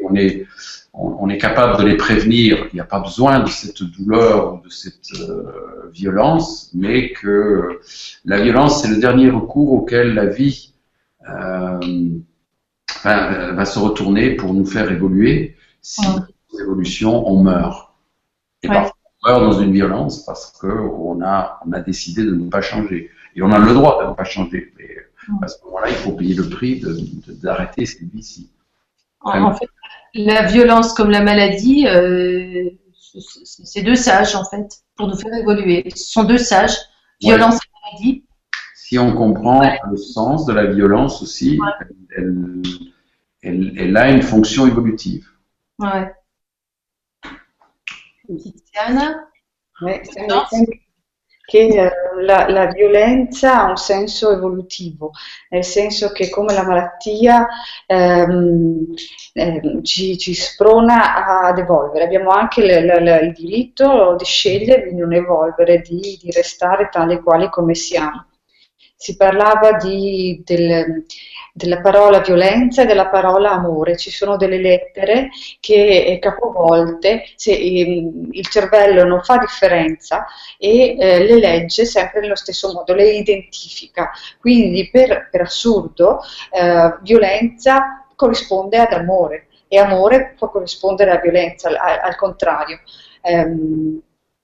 on 0.00 0.14
est 0.14 0.46
on, 0.98 1.28
est 1.28 1.38
capable 1.38 1.78
de 1.78 1.88
les 1.88 1.96
prévenir. 1.96 2.66
Il 2.72 2.76
n'y 2.76 2.80
a 2.80 2.84
pas 2.84 3.00
besoin 3.00 3.40
de 3.40 3.48
cette 3.48 3.82
douleur, 3.82 4.60
de 4.62 4.68
cette 4.68 5.12
euh, 5.20 5.90
violence, 5.92 6.70
mais 6.74 7.12
que 7.12 7.80
la 8.24 8.40
violence, 8.40 8.82
c'est 8.82 8.88
le 8.88 8.96
dernier 8.96 9.30
recours 9.30 9.72
auquel 9.72 10.14
la 10.14 10.26
vie 10.26 10.74
euh, 11.28 11.78
va, 13.04 13.52
va, 13.52 13.64
se 13.64 13.78
retourner 13.78 14.34
pour 14.36 14.54
nous 14.54 14.66
faire 14.66 14.90
évoluer. 14.90 15.56
Si 15.82 16.06
ouais. 16.06 16.60
évolution, 16.60 17.28
on 17.28 17.42
meurt. 17.42 17.92
Et 18.62 18.68
parfois, 18.68 18.96
on 19.22 19.28
meurt 19.28 19.42
dans 19.42 19.60
une 19.60 19.72
violence 19.72 20.24
parce 20.24 20.52
qu'on 20.52 21.22
a, 21.22 21.60
on 21.66 21.72
a 21.72 21.80
décidé 21.80 22.24
de 22.24 22.34
ne 22.34 22.48
pas 22.48 22.60
changer. 22.60 23.10
Et 23.36 23.42
on 23.42 23.50
a 23.52 23.58
le 23.58 23.72
droit 23.72 24.02
de 24.02 24.10
ne 24.10 24.14
pas 24.14 24.24
changer. 24.24 24.72
Mais 24.78 24.88
à 25.42 25.48
ce 25.48 25.62
moment-là, 25.64 25.88
il 25.90 25.96
faut 25.96 26.12
payer 26.12 26.34
le 26.34 26.48
prix 26.48 26.82
d'arrêter 27.42 27.86
ces 27.86 28.04
vies-ci. 28.04 28.50
En 29.20 29.54
fait, 29.54 29.68
la 30.14 30.44
violence 30.46 30.94
comme 30.94 31.10
la 31.10 31.22
maladie, 31.22 31.86
euh, 31.86 32.70
c'est 33.20 33.82
deux 33.82 33.96
sages 33.96 34.34
en 34.34 34.44
fait, 34.44 34.66
pour 34.96 35.08
nous 35.08 35.16
faire 35.16 35.34
évoluer. 35.34 35.84
Ce 35.94 36.12
sont 36.12 36.24
deux 36.24 36.38
sages, 36.38 36.76
violence 37.20 37.56
et 37.56 37.92
maladie 37.92 38.24
si 38.88 38.96
on 38.96 39.12
comprend 39.12 39.60
le 39.90 39.98
sens 39.98 40.46
de 40.46 40.54
la 40.54 40.64
violence 40.64 41.20
aussi, 41.20 41.58
elle, 42.16 42.62
elle, 43.42 43.96
a 43.98 44.08
une 44.08 44.22
fonction 44.22 44.66
évolutive. 44.66 45.26
Ouais. 45.78 46.10
Tiziana 48.26 49.28
Oui, 49.82 50.00
che 51.44 51.66
eh, 51.66 51.90
la, 52.24 52.48
la, 52.48 52.66
violenza 52.66 53.60
ha 53.60 53.68
un 53.68 53.76
senso 53.76 54.32
evolutivo, 54.32 55.12
nel 55.50 55.64
senso 55.64 56.10
che 56.10 56.30
come 56.30 56.54
la 56.54 56.66
malattia 56.66 57.46
ehm, 57.86 58.86
eh, 59.34 59.80
ci, 59.82 60.16
ci, 60.16 60.34
sprona 60.34 61.42
ad 61.46 61.58
evolvere. 61.58 62.04
Abbiamo 62.04 62.30
anche 62.30 62.62
le, 62.62 62.80
le, 62.82 63.18
il 63.20 63.32
diritto 63.32 64.16
di 64.16 64.24
scegliere 64.24 64.88
di 64.88 64.94
non 64.94 65.12
evolvere, 65.12 65.80
di, 65.80 66.18
di 66.20 66.30
restare 66.30 66.88
tali 66.90 67.14
e 67.14 67.22
quali 67.22 67.48
come 67.50 67.74
siamo. 67.74 68.27
Si 69.00 69.14
parlava 69.16 69.76
di, 69.76 70.42
del, 70.44 71.04
della 71.52 71.80
parola 71.80 72.18
violenza 72.18 72.82
e 72.82 72.86
della 72.86 73.06
parola 73.06 73.52
amore. 73.52 73.96
Ci 73.96 74.10
sono 74.10 74.36
delle 74.36 74.58
lettere 74.58 75.28
che 75.60 76.04
eh, 76.04 76.18
capovolte, 76.18 77.22
se 77.36 77.52
ehm, 77.52 78.30
il 78.32 78.46
cervello 78.48 79.04
non 79.04 79.22
fa 79.22 79.38
differenza 79.38 80.26
e 80.58 80.96
eh, 80.98 81.24
le 81.24 81.38
legge 81.38 81.84
sempre 81.84 82.20
nello 82.20 82.34
stesso 82.34 82.72
modo, 82.72 82.92
le 82.92 83.08
identifica. 83.12 84.10
Quindi 84.40 84.90
per, 84.90 85.28
per 85.30 85.42
assurdo 85.42 86.20
eh, 86.50 86.98
violenza 87.02 88.04
corrisponde 88.16 88.78
ad 88.78 88.92
amore 88.92 89.46
e 89.68 89.78
amore 89.78 90.34
può 90.36 90.50
corrispondere 90.50 91.12
a 91.12 91.20
violenza, 91.20 91.68
al, 91.68 91.76
al 92.02 92.16
contrario. 92.16 92.80
Um, 93.22 94.00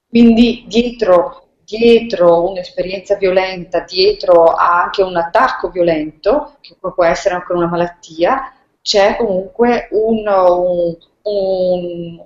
quindi 0.09 0.65
dietro 0.69 1.44
dietro 1.65 2.49
un'esperienza 2.51 3.17
violenta, 3.17 3.81
dietro 3.81 4.55
anche 4.55 5.03
un 5.03 5.17
attacco 5.17 5.71
violento, 5.71 6.57
che 6.61 6.77
può 6.79 7.05
essere 7.05 7.35
anche 7.35 7.53
una 7.53 7.67
malattia, 7.67 8.53
c'è 8.81 9.17
comunque 9.17 9.89
un, 9.93 10.27
un, 10.27 10.97
un, 11.23 12.25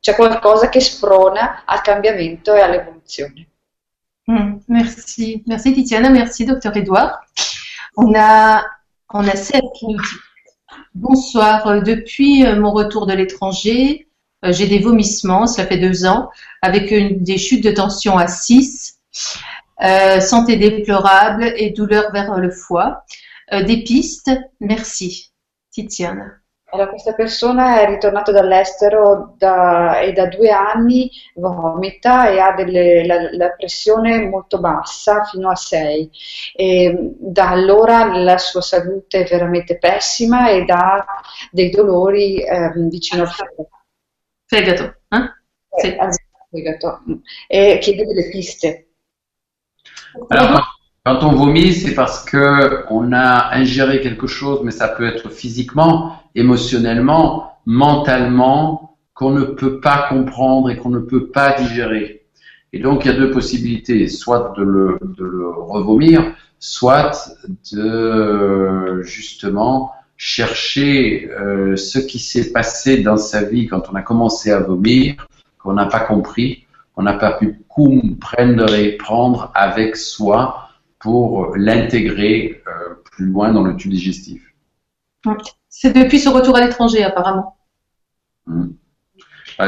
c'è 0.00 0.14
qualcosa 0.14 0.68
che 0.68 0.80
sprona 0.80 1.64
al 1.64 1.80
cambiamento 1.80 2.54
et 2.54 2.62
à 2.62 2.68
l'évolution. 2.68 3.32
Hmm, 4.26 4.58
merci, 4.66 5.42
merci 5.46 5.72
Titiana, 5.72 6.10
merci 6.10 6.44
docteur 6.44 6.76
Edouard. 6.76 7.18
On 7.94 8.14
a, 8.14 8.62
on 9.08 9.26
a 9.26 9.34
Seb 9.34 9.64
qui 9.72 9.96
Bonsoir, 10.94 11.82
depuis 11.82 12.44
euh, 12.44 12.58
mon 12.58 12.72
retour 12.72 13.06
de 13.06 13.14
l'étranger, 13.14 14.07
j'ai 14.42 14.66
des 14.66 14.78
vomissements, 14.78 15.46
cela 15.46 15.66
fait 15.66 15.78
deux 15.78 16.06
ans, 16.06 16.30
avec 16.62 16.90
une, 16.90 17.22
des 17.22 17.38
chutes 17.38 17.64
de 17.64 17.70
tension 17.70 18.16
à 18.16 18.26
6, 18.26 18.98
euh, 19.84 20.20
santé 20.20 20.56
déplorable 20.56 21.52
et 21.56 21.70
douleur 21.70 22.10
vers 22.12 22.36
le 22.36 22.50
foie. 22.50 23.04
Euh, 23.52 23.62
des 23.62 23.82
pistes 23.82 24.30
Merci. 24.60 25.32
Tiziana. 25.70 26.40
Allora, 26.70 26.90
questa 26.90 27.14
persona 27.14 27.80
è 27.80 27.86
ritornato 27.86 28.30
dall'estero 28.30 29.34
da, 29.38 30.00
e 30.00 30.12
da 30.12 30.26
due 30.26 30.50
anni 30.50 31.10
vomita 31.34 32.28
e 32.28 32.40
ha 32.40 32.52
delle, 32.52 33.06
la, 33.06 33.28
la, 33.32 33.48
pressione 33.50 34.26
molto 34.26 34.60
bassa, 34.60 35.24
fino 35.24 35.48
a 35.48 35.54
6. 35.54 36.10
E 36.54 37.14
da 37.18 37.48
allora 37.48 38.14
la 38.18 38.36
sua 38.36 38.60
salute 38.60 39.24
è 39.24 39.28
veramente 39.30 39.78
pessima 39.78 40.50
ed 40.50 40.68
ha 40.68 41.06
dei 41.50 41.70
dolori 41.70 42.42
eh, 42.42 42.70
vicino 42.74 43.22
al 43.22 43.30
fegato. 43.30 43.77
Fegato, 44.50 44.94
eh? 45.10 45.30
Sì. 45.78 45.94
fegato. 46.50 47.02
E 47.46 47.78
chiede 47.82 48.06
delle 48.06 48.30
piste? 48.30 48.86
Alors, 50.30 50.66
quand 51.04 51.22
on 51.22 51.34
vomit, 51.34 51.74
c'est 51.74 51.92
parce 51.92 52.24
que 52.24 52.86
on 52.88 53.12
a 53.12 53.50
ingéré 53.52 54.00
quelque 54.00 54.26
chose, 54.26 54.62
mais 54.64 54.70
ça 54.70 54.88
peut 54.88 55.06
être 55.06 55.28
physiquement, 55.28 56.22
émotionnellement, 56.34 57.58
mentalement, 57.66 58.96
qu'on 59.12 59.32
ne 59.32 59.44
peut 59.44 59.80
pas 59.80 60.08
comprendre 60.08 60.70
et 60.70 60.78
qu'on 60.78 60.88
ne 60.88 61.00
peut 61.00 61.28
pas 61.28 61.52
digérer. 61.52 62.24
Et 62.72 62.78
donc, 62.78 63.04
il 63.04 63.08
y 63.08 63.14
a 63.14 63.18
deux 63.18 63.30
possibilités, 63.30 64.08
soit 64.08 64.54
de 64.56 64.62
le, 64.62 64.98
de 65.02 65.24
le 65.24 65.50
revomir, 65.50 66.34
soit 66.58 67.36
de 67.72 69.02
justement 69.02 69.92
chercher 70.18 71.30
euh, 71.30 71.76
ce 71.76 71.98
qui 72.00 72.18
s'est 72.18 72.52
passé 72.52 73.02
dans 73.02 73.16
sa 73.16 73.44
vie 73.44 73.68
quand 73.68 73.88
on 73.90 73.94
a 73.94 74.02
commencé 74.02 74.50
à 74.50 74.58
vomir, 74.58 75.28
qu'on 75.58 75.72
n'a 75.72 75.86
pas 75.86 76.00
compris, 76.00 76.66
qu'on 76.94 77.02
n'a 77.02 77.14
pas 77.14 77.38
pu 77.38 77.62
comprendre 77.68 78.74
et 78.74 78.96
prendre 78.96 79.52
avec 79.54 79.96
soi 79.96 80.68
pour 80.98 81.56
l'intégrer 81.56 82.62
euh, 82.66 82.94
plus 83.04 83.26
loin 83.26 83.52
dans 83.52 83.62
le 83.62 83.76
tube 83.76 83.92
digestif. 83.92 84.42
C'est 85.68 85.92
depuis 85.92 86.18
ce 86.18 86.28
retour 86.28 86.56
à 86.56 86.60
l'étranger, 86.62 87.04
apparemment. 87.04 87.56
Hmm. 88.46 88.70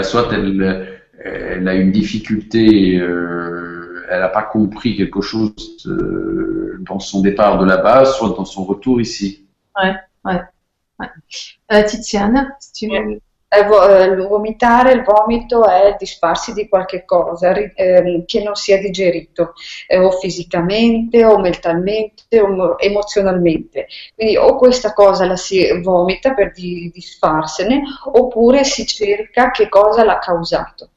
soit 0.03 0.33
elle, 0.33 1.69
a 1.69 1.75
une 1.75 1.93
difficulté, 1.93 2.99
euh, 2.99 4.05
elle 4.11 4.21
n'a 4.21 4.29
pas 4.29 4.43
compris 4.43 4.97
quelque 4.97 5.21
chose 5.21 5.87
euh, 5.87 6.79
dans 6.81 6.99
son 6.99 7.21
départ 7.21 7.59
de 7.59 7.67
là-bas, 7.67 8.05
soit 8.07 8.31
dans 8.31 8.45
son 8.45 8.65
retour 8.65 9.01
ici. 9.01 9.47
Ouais, 9.81 9.95
ouais. 10.25 10.41
ouais. 10.99 11.85
Tiziana, 11.85 12.57
si 12.59 12.87
tu 12.87 12.93
veux. 12.93 13.21
Eh, 13.53 13.59
eh, 13.59 14.05
il 14.05 14.29
vomitare, 14.29 14.93
il 14.93 15.03
vomito 15.03 15.67
è 15.67 15.97
disfarsi 15.99 16.53
di 16.53 16.69
qualche 16.69 17.05
cosa 17.05 17.53
eh, 17.53 18.23
che 18.25 18.43
non 18.45 18.55
sia 18.55 18.79
digerito 18.79 19.55
eh, 19.89 19.99
o 19.99 20.13
fisicamente 20.13 21.25
o 21.25 21.37
mentalmente 21.41 22.41
o 22.41 22.79
emozionalmente. 22.79 23.89
Quindi 24.15 24.37
o 24.37 24.55
questa 24.55 24.93
cosa 24.93 25.27
la 25.27 25.35
si 25.35 25.67
vomita 25.81 26.33
per 26.33 26.53
disfarsene 26.53 27.83
oppure 28.13 28.63
si 28.63 28.87
cerca 28.87 29.51
che 29.51 29.69
cosa 29.69 30.05
l'ha 30.05 30.21
causato. 30.21 30.91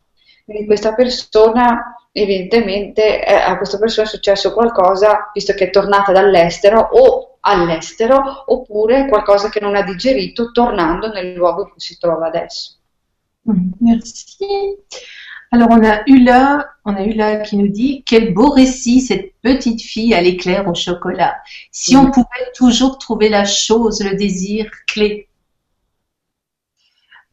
Quindi 0.45 0.67
questa 0.67 0.93
persona 0.93 1.95
evidentemente 2.11 3.25
eh, 3.25 3.33
a 3.33 3.57
questa 3.57 3.79
persona 3.79 4.05
è 4.05 4.09
successo 4.09 4.53
qualcosa 4.53 5.31
visto 5.33 5.53
che 5.53 5.65
è 5.65 5.69
tornata 5.71 6.11
dall'estero 6.11 6.79
o 6.91 7.32
all'estero 7.45 8.43
oppure 8.47 9.07
qualcosa 9.07 9.49
che 9.49 9.59
non 9.59 9.75
ha 9.75 9.81
digerito 9.81 10.51
tornando 10.51 11.11
nel 11.11 11.33
luogo 11.33 11.63
in 11.63 11.69
cui 11.71 11.79
si 11.79 11.97
trova 11.97 12.27
adesso. 12.27 12.77
Mm, 13.49 13.71
merci. 13.79 14.45
Alors 15.49 15.69
on 15.69 15.83
a 15.83 16.03
Ula, 16.07 16.77
on 16.85 16.95
a 16.95 17.03
Ula 17.03 17.41
qui 17.41 17.57
nous 17.57 17.67
dit 17.67 18.03
quel 18.05 18.33
beau 18.33 18.49
récit 18.49 19.01
cette 19.01 19.33
petite 19.41 19.81
fille 19.81 20.13
à 20.13 20.21
l'éclair 20.21 20.67
au 20.67 20.73
chocolat. 20.73 21.35
Si 21.71 21.95
on 21.95 22.07
mm. 22.07 22.11
pouvait 22.11 22.51
toujours 22.55 22.97
trouver 22.97 23.29
la 23.29 23.45
chose, 23.45 24.01
le 24.03 24.15
désir 24.15 24.69
clé. 24.87 25.27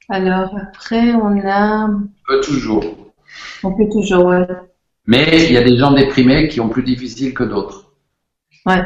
Alors 0.09 0.55
après 0.57 1.13
on 1.13 1.41
a. 1.47 1.87
On 1.87 2.09
peut 2.27 2.41
toujours. 2.41 3.13
On 3.63 3.73
peut 3.73 3.89
toujours. 3.91 4.25
Ouais. 4.25 4.47
Mais 5.07 5.47
il 5.47 5.53
y 5.53 5.57
a 5.57 5.63
des 5.63 5.79
gens 5.79 5.93
déprimés 5.93 6.49
qui 6.49 6.61
ont 6.61 6.69
plus 6.69 6.83
difficile 6.83 7.33
que 7.33 7.45
d'autres. 7.45 7.93
Ouais. 8.67 8.83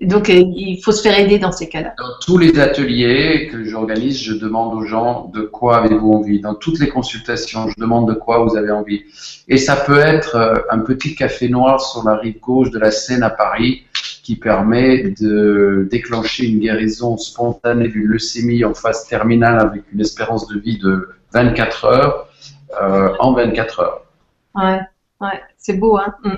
Donc, 0.00 0.30
euh, 0.30 0.32
il 0.56 0.80
faut 0.82 0.90
se 0.90 1.02
faire 1.02 1.18
aider 1.18 1.38
dans 1.38 1.52
ces 1.52 1.68
cas-là. 1.68 1.94
Dans 1.96 2.18
tous 2.24 2.38
les 2.38 2.58
ateliers 2.58 3.48
que 3.52 3.64
j'organise, 3.64 4.18
je 4.18 4.32
demande 4.32 4.74
aux 4.74 4.84
gens 4.84 5.30
de 5.32 5.42
quoi 5.42 5.78
avez-vous 5.78 6.12
envie. 6.12 6.40
Dans 6.40 6.54
toutes 6.54 6.80
les 6.80 6.88
consultations, 6.88 7.68
je 7.68 7.74
demande 7.78 8.08
de 8.08 8.14
quoi 8.14 8.44
vous 8.44 8.56
avez 8.56 8.70
envie. 8.72 9.04
Et 9.48 9.58
ça 9.58 9.76
peut 9.76 9.98
être 9.98 10.36
euh, 10.36 10.54
un 10.70 10.80
petit 10.80 11.14
café 11.14 11.48
noir 11.48 11.80
sur 11.80 12.04
la 12.04 12.16
rive 12.16 12.40
gauche 12.40 12.70
de 12.70 12.78
la 12.78 12.90
Seine 12.90 13.22
à 13.22 13.30
Paris 13.30 13.84
qui 14.22 14.36
permet 14.36 15.14
de 15.20 15.86
déclencher 15.90 16.46
une 16.46 16.60
guérison 16.60 17.16
spontanée 17.16 17.88
d'une 17.88 18.04
leucémie 18.04 18.64
en 18.64 18.74
phase 18.74 19.06
terminale 19.06 19.60
avec 19.60 19.82
une 19.92 20.00
espérance 20.00 20.46
de 20.48 20.58
vie 20.58 20.78
de 20.78 21.10
24 21.32 21.84
heures 21.84 22.28
euh, 22.80 23.14
en 23.18 23.34
24 23.34 23.80
heures. 23.80 24.04
Ouais, 24.54 24.80
ouais, 25.20 25.40
c'est 25.58 25.74
beau, 25.74 25.96
hein. 25.96 26.14
Mm. 26.24 26.34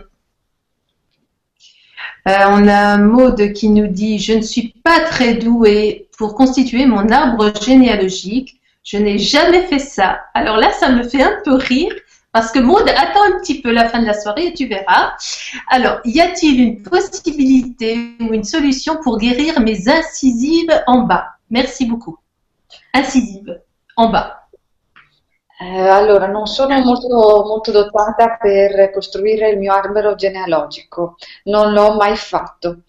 Euh, 2.26 2.32
on 2.48 2.66
a 2.68 2.96
Maude 2.96 3.52
qui 3.52 3.68
nous 3.68 3.86
dit 3.86 4.18
Je 4.18 4.32
ne 4.32 4.42
suis 4.42 4.74
pas 4.82 5.00
très 5.00 5.34
douée 5.34 6.08
pour 6.16 6.34
constituer 6.34 6.86
mon 6.86 7.10
arbre 7.10 7.52
généalogique. 7.62 8.60
Je 8.82 8.96
n'ai 8.96 9.18
jamais 9.18 9.62
fait 9.66 9.78
ça. 9.78 10.20
Alors 10.34 10.56
là, 10.56 10.70
ça 10.72 10.90
me 10.90 11.02
fait 11.02 11.22
un 11.22 11.40
peu 11.44 11.54
rire 11.54 11.94
parce 12.32 12.50
que 12.50 12.58
Maude, 12.58 12.88
attends 12.88 13.22
un 13.22 13.38
petit 13.38 13.60
peu 13.60 13.70
la 13.70 13.88
fin 13.88 14.00
de 14.00 14.06
la 14.06 14.18
soirée 14.18 14.48
et 14.48 14.54
tu 14.54 14.66
verras. 14.66 15.12
Alors, 15.68 16.00
y 16.04 16.20
a-t-il 16.20 16.60
une 16.60 16.82
possibilité 16.82 17.96
ou 18.20 18.34
une 18.34 18.44
solution 18.44 18.96
pour 19.02 19.18
guérir 19.18 19.60
mes 19.60 19.88
incisives 19.88 20.82
en 20.86 21.02
bas? 21.02 21.28
Merci 21.50 21.86
beaucoup. 21.86 22.18
Incisives 22.92 23.60
en 23.96 24.08
bas. 24.10 24.43
Eh, 25.56 25.88
allora, 25.88 26.26
non 26.26 26.46
sono 26.46 26.76
molto, 26.80 27.08
molto 27.46 27.70
dotata 27.70 28.36
per 28.40 28.90
costruire 28.90 29.50
il 29.50 29.58
mio 29.58 29.72
albero 29.72 30.16
genealogico, 30.16 31.16
non 31.44 31.72
l'ho 31.72 31.94
mai 31.94 32.16
fatto. 32.16 32.82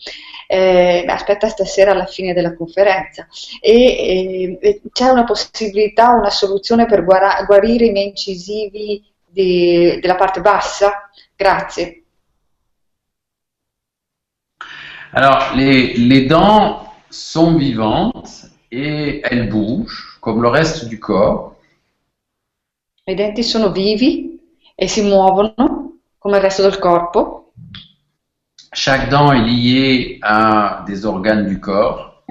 Eh, 0.47 1.05
aspetta 1.07 1.47
stasera 1.47 1.91
alla 1.91 2.05
fine 2.05 2.33
della 2.33 2.55
conferenza. 2.55 3.27
E, 3.61 4.57
e 4.59 4.81
c'è 4.91 5.09
una 5.09 5.23
possibilità, 5.23 6.09
una 6.09 6.31
soluzione 6.31 6.85
per 6.87 7.03
guara- 7.03 7.43
guarire 7.45 7.85
i 7.85 7.91
miei 7.91 8.07
incisivi 8.07 9.03
di, 9.27 9.99
della 10.01 10.15
parte 10.15 10.41
bassa? 10.41 11.09
Grazie. 11.35 12.03
Alors, 15.11 15.53
les, 15.55 15.95
les 15.97 16.25
dents 16.25 16.81
sont 17.09 17.57
vivantes 17.57 18.49
et 18.71 19.21
elles 19.23 19.47
bougent 19.47 20.17
comme 20.19 20.41
le 20.41 20.49
reste 20.49 20.87
du 20.87 20.99
corps. 20.99 21.54
I 23.07 23.13
denti 23.13 23.43
sono 23.43 23.69
vivi 23.69 24.39
e 24.73 24.87
si 24.87 25.03
muovono 25.03 25.99
come 26.17 26.37
il 26.37 26.41
resto 26.41 26.63
del 26.63 26.79
corpo. 26.79 27.51
Chaque 28.71 29.09
dent 29.09 29.31
est 29.31 29.45
liée 29.45 30.17
à 30.23 30.83
des 30.87 31.05
organes 31.05 31.47
du 31.47 31.59
corps. 31.59 32.23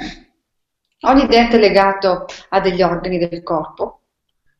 Ogni 1.02 1.28
dente 1.28 1.58
è 1.58 1.60
legato 1.60 2.24
a 2.48 2.58
degli 2.58 2.82
organi 2.82 3.18
del 3.18 3.44
corpo. 3.44 4.00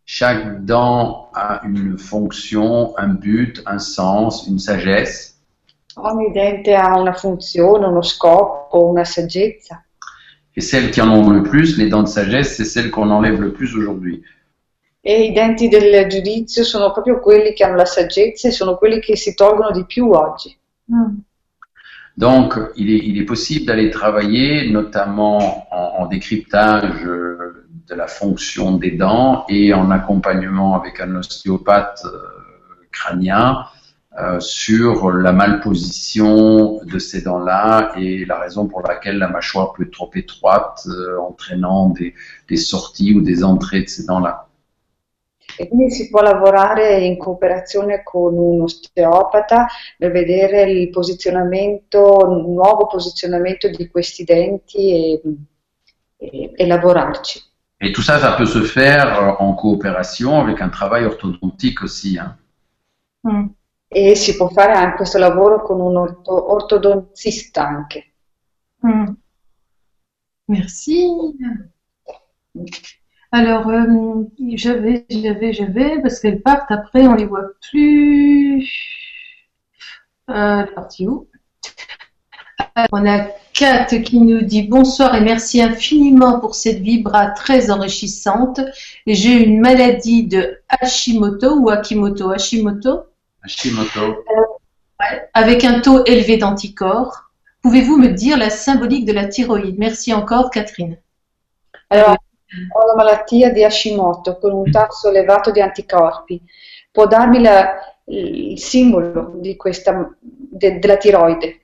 Chaque 0.05 0.61
dent 0.61 1.31
a 1.33 1.63
une 1.65 1.99
fonction, 1.99 2.95
un 2.97 3.19
but, 3.19 3.61
un 3.67 3.81
sens, 3.81 4.47
une 4.47 4.61
sagesse. 4.61 5.35
Ogni 5.97 6.31
dente 6.31 6.77
ha 6.77 6.97
una 6.97 7.15
funzione, 7.15 7.87
uno 7.87 8.03
scopo, 8.03 8.89
una 8.89 9.03
saggezza. 9.03 9.85
Et 10.55 10.61
celles 10.61 10.93
qui 10.93 11.01
en 11.01 11.11
ont 11.11 11.29
le 11.29 11.43
plus, 11.43 11.77
les 11.77 11.89
dents 11.89 12.05
de 12.05 12.09
sagesse, 12.09 12.55
c'est 12.55 12.65
celles 12.65 12.93
qu'on 12.93 13.11
enlève 13.11 13.41
le 13.41 13.53
plus 13.53 13.75
aujourd'hui. 13.75 14.23
E 15.07 15.25
i 15.25 15.33
denti 15.33 15.69
del 15.69 16.07
giudizio 16.09 16.65
sono 16.65 16.91
proprio 16.91 17.21
quelli 17.21 17.53
che 17.53 17.63
hanno 17.63 17.77
la 17.77 17.85
saggezza 17.85 18.49
e 18.49 18.53
sono 18.53 18.77
quelli 18.77 19.01
che 19.01 19.17
si 19.17 19.35
tolgono 19.35 19.71
di 19.71 19.85
più 19.85 20.11
oggi. 20.11 20.57
Hmm. 20.87 21.19
Donc, 22.15 22.73
il 22.77 22.91
est, 22.91 23.05
il 23.05 23.19
est 23.19 23.27
possible 23.27 23.67
d'aller 23.67 23.91
travailler, 23.91 24.71
notamment 24.71 25.67
en, 25.71 26.05
en 26.05 26.07
décryptage 26.07 27.05
euh, 27.05 27.67
de 27.87 27.95
la 27.95 28.07
fonction 28.07 28.79
des 28.79 28.93
dents 28.93 29.45
et 29.51 29.75
en 29.75 29.91
accompagnement 29.91 30.75
avec 30.75 31.01
un 31.01 31.17
ostéopathe 31.17 32.07
euh, 32.07 32.19
crânien 32.91 33.67
euh, 34.19 34.41
sur 34.41 35.11
la 35.11 35.33
malposition 35.33 36.81
de 36.83 36.99
ces 36.99 37.21
dents-là 37.21 37.93
et 37.97 38.25
la 38.25 38.39
raison 38.39 38.69
pour 38.69 38.81
laquelle 38.81 39.19
la 39.19 39.29
mâchoire 39.29 39.75
peut 39.75 39.83
être 39.83 39.91
trop 39.91 40.11
étroite, 40.15 40.87
euh, 40.87 41.19
entraînant 41.19 41.91
des, 41.91 42.15
des 42.49 42.57
sorties 42.57 43.13
ou 43.13 43.21
des 43.21 43.45
entrées 43.45 43.83
de 43.83 43.89
ces 43.89 44.07
dents-là. 44.07 44.44
E 45.57 45.69
quindi 45.69 45.91
si 45.91 46.09
può 46.11 46.21
lavorare 46.21 47.05
in 47.05 47.17
cooperazione 47.17 48.03
con 48.03 48.37
un 48.37 48.63
osteopata 48.63 49.67
per 49.97 50.11
vedere 50.11 50.63
il 50.63 50.91
posizionamento, 50.91 52.19
il 52.31 52.51
nuovo 52.51 52.87
posizionamento 52.87 53.69
di 53.69 53.89
questi 53.89 54.25
denti 54.25 54.91
e, 54.91 55.23
e- 56.17 56.53
e 56.55 56.67
lavorarci. 56.67 57.41
Et 57.81 57.93
tout 57.93 58.03
ça, 58.03 58.19
ça 58.19 58.33
peut 58.37 58.47
se 58.47 58.63
faire 58.63 59.37
en 59.41 59.55
coopération 59.55 60.41
avec 60.41 60.61
un 60.61 60.71
travail 60.71 61.05
orthodontique 61.05 61.83
aussi. 61.83 62.17
hein. 62.19 62.37
Hmm. 63.23 63.47
E 63.89 64.15
si 64.15 64.37
può 64.37 64.49
fare 64.49 64.73
anche 64.73 64.97
questo 64.97 65.19
lavoro 65.19 65.63
con 65.63 65.81
un 65.81 65.97
orto- 65.97 66.53
ortodontista 66.53 67.67
anche. 67.67 68.13
Hmm. 68.81 69.13
Merci. 70.47 71.07
Alors, 73.35 73.67
euh, 73.69 74.23
j'avais, 74.53 75.07
j'avais, 75.11 75.53
j'avais, 75.53 76.01
parce 76.01 76.21
qu'elles 76.21 76.41
partent 76.41 76.71
après, 76.71 77.05
on 77.09 77.17
les 77.17 77.25
voit 77.25 77.49
plus. 77.69 78.65
Euh, 80.31 80.61
elle 80.61 80.69
est 80.69 80.73
partie 80.73 81.09
où? 81.09 81.27
Alors, 82.77 82.87
On 82.93 83.05
a 83.05 83.27
Kat 83.53 83.87
qui 83.87 84.21
nous 84.21 84.43
dit 84.43 84.63
bonsoir 84.63 85.17
et 85.17 85.21
merci 85.21 85.61
infiniment 85.61 86.39
pour 86.39 86.55
cette 86.55 86.79
vibra 86.79 87.27
très 87.33 87.73
enrichissante. 87.73 88.61
J'ai 89.05 89.43
une 89.43 89.59
maladie 89.61 90.29
de 90.29 90.61
Hashimoto 90.69 91.59
ou 91.59 91.71
Akimoto, 91.71 92.31
Hashimoto, 92.31 93.01
Hashimoto. 93.43 94.25
avec 95.33 95.65
un 95.65 95.81
taux 95.81 96.05
élevé 96.05 96.37
d'anticorps. 96.37 97.33
Pouvez-vous 97.63 97.99
me 97.99 98.11
dire 98.11 98.39
la 98.39 98.51
symbolique 98.51 99.07
de 99.07 99.13
la 99.13 99.27
thyroïde? 99.27 99.77
Merci 99.77 100.15
encore, 100.15 100.51
Catherine. 100.51 100.99
Allora, 101.91 102.17
ho 102.73 102.87
la 102.87 102.95
malattia 102.97 103.53
di 103.53 103.65
Hashimoto 103.65 104.39
con 104.39 104.53
un 104.53 104.71
tasso 104.71 105.09
elevato 105.09 105.51
di 105.51 105.61
anticorpi. 105.61 106.41
Può 106.91 107.07
darmi 107.07 107.41
la- 107.41 107.75
il 108.07 108.59
simbolo 108.59 109.35
di 109.37 109.57
questa, 109.57 110.15
de- 110.21 110.79
della 110.79 110.97
tiroide? 110.97 111.61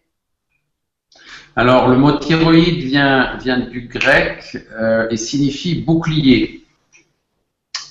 Alors, 1.54 1.88
le 1.88 1.96
mot 1.96 2.18
thyroïde 2.18 2.84
vient, 2.84 3.36
vient 3.36 3.58
du 3.58 3.88
grec 3.88 4.56
euh, 4.78 5.08
et 5.10 5.16
signifie 5.16 5.82
bouclier. 5.82 6.64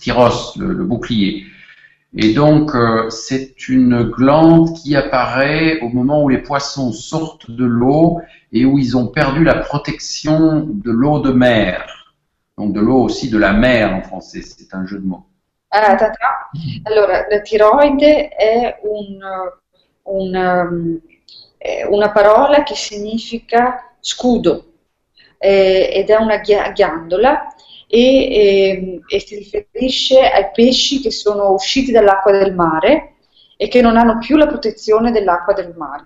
Tyros, 0.01 0.55
le, 0.57 0.73
le 0.73 0.83
bouclier. 0.85 1.45
Et 2.15 2.33
donc, 2.33 2.73
euh, 2.73 3.09
c'est 3.09 3.67
une 3.67 4.03
glande 4.03 4.73
qui 4.73 4.95
apparaît 4.95 5.79
au 5.81 5.89
moment 5.89 6.23
où 6.23 6.29
les 6.29 6.39
poissons 6.39 6.91
sortent 6.91 7.51
de 7.51 7.65
l'eau 7.65 8.21
et 8.51 8.65
où 8.65 8.79
ils 8.79 8.97
ont 8.97 9.07
perdu 9.07 9.43
la 9.43 9.55
protection 9.55 10.65
de 10.67 10.89
l'eau 10.89 11.19
de 11.19 11.31
mer. 11.31 11.98
Donc, 12.59 12.73
de 12.73 12.81
l'eau 12.81 13.03
aussi 13.03 13.29
de 13.29 13.37
la 13.37 13.53
mer 13.53 13.95
en 13.95 14.01
français, 14.01 14.41
c'est 14.41 14.73
un 14.73 14.85
jeu 14.85 14.99
de 14.99 15.07
mots. 15.07 15.25
Ah, 15.69 15.95
ta- 15.95 16.09
ta. 16.09 16.49
Allora, 16.83 17.25
la 17.29 17.39
tiroide 17.39 18.27
è 18.27 18.79
un, 18.83 19.17
un, 20.03 20.99
è 21.57 21.85
una 21.85 22.11
parola 22.11 22.63
che 22.63 22.75
significa 22.75 23.95
scudo 24.01 24.73
eh, 25.37 25.89
ed 25.93 26.09
è 26.09 26.17
una 26.17 26.39
ghia- 26.39 26.71
ghiandola 26.71 27.47
e, 27.87 28.67
ehm, 28.67 28.99
e 29.07 29.19
si 29.21 29.35
riferisce 29.37 30.19
ai 30.19 30.49
pesci 30.53 30.99
che 30.99 31.11
sono 31.11 31.53
usciti 31.53 31.93
dall'acqua 31.93 32.33
del 32.33 32.53
mare 32.53 33.13
e 33.55 33.69
che 33.69 33.79
non 33.79 33.95
hanno 33.95 34.17
più 34.17 34.35
la 34.35 34.47
protezione 34.47 35.11
dell'acqua 35.11 35.53
del 35.53 35.73
mare. 35.77 36.05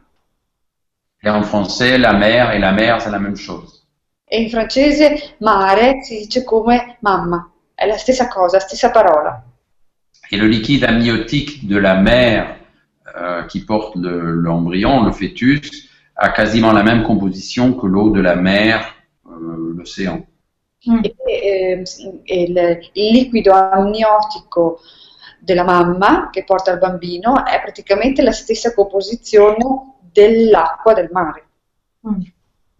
Et 1.23 1.29
en 1.29 1.41
français, 1.43 1.97
la 1.97 2.13
mer 2.13 2.51
et 2.51 2.59
la 2.59 2.73
mer, 2.73 3.01
c'est 3.01 3.09
la 3.09 3.17
même 3.17 3.37
chose. 3.37 3.82
E 4.25 4.41
in 4.41 4.49
francese 4.49 5.35
mare 5.39 6.01
si 6.03 6.17
dice 6.17 6.43
come 6.43 6.97
mamma, 7.01 7.51
è 7.73 7.85
la 7.85 7.97
stessa 7.97 8.27
cosa, 8.27 8.59
stessa 8.59 8.89
parola. 8.89 9.43
Et 10.29 10.37
le 10.37 10.47
liquide 10.47 10.85
amniotique 10.85 11.67
de 11.67 11.77
la 11.77 11.95
mère 11.95 12.57
euh, 13.15 13.43
qui 13.43 13.63
porte 13.63 13.95
le- 13.95 14.41
l'embryon, 14.41 15.03
le, 15.03 15.11
fœtus, 15.11 15.89
a 16.15 16.29
quasiment 16.29 16.71
la 16.71 16.83
même 16.83 17.03
composition 17.03 17.73
que 17.73 17.85
l'eau 17.85 18.09
de 18.09 18.21
la 18.21 18.35
mer, 18.35 18.95
euh, 19.27 19.73
l'océan. 19.75 20.25
E, 20.85 21.15
ehm, 21.25 21.83
e 22.23 22.41
il, 22.41 22.89
il 22.93 23.11
liquido 23.13 23.51
amniotico 23.53 24.79
della 25.39 25.63
mamma 25.63 26.29
che 26.29 26.43
porta 26.43 26.71
il 26.71 26.79
bambino 26.79 27.45
è 27.45 27.61
praticamente 27.61 28.21
la 28.21 28.31
stessa 28.31 28.73
composizione 28.73 29.97
dell'acqua 29.99 30.93
del 30.93 31.09
mare. 31.11 31.47
Hmm. 32.05 32.21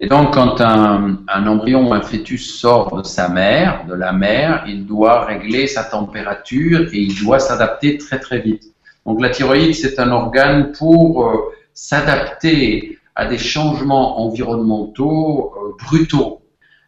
Et 0.04 0.08
donc, 0.08 0.34
quand 0.34 0.60
un, 0.60 1.20
un 1.30 1.48
embryon 1.48 1.88
ou 1.88 1.94
un 1.94 2.02
fœtus 2.02 2.60
sort 2.60 2.94
de 2.98 3.04
sa 3.04 3.30
mère, 3.30 3.86
de 3.88 3.94
la 3.94 4.12
mère, 4.12 4.66
il 4.68 4.86
doit 4.86 5.24
régler 5.24 5.66
sa 5.66 5.86
température 5.86 6.90
et 6.92 6.98
il 6.98 7.24
doit 7.24 7.40
s'adapter 7.40 7.98
très 7.98 8.20
très 8.20 8.40
vite. 8.40 8.64
Donc, 9.06 9.22
la 9.22 9.30
thyroïde, 9.30 9.74
c'est 9.74 9.98
un 10.02 10.12
organe 10.12 10.74
pour 10.74 11.26
euh, 11.26 11.54
s'adapter 11.74 13.00
à 13.16 13.28
des 13.28 13.38
changements 13.38 14.20
environnementaux 14.26 15.54
euh, 15.56 15.86
brutaux. 15.86 16.42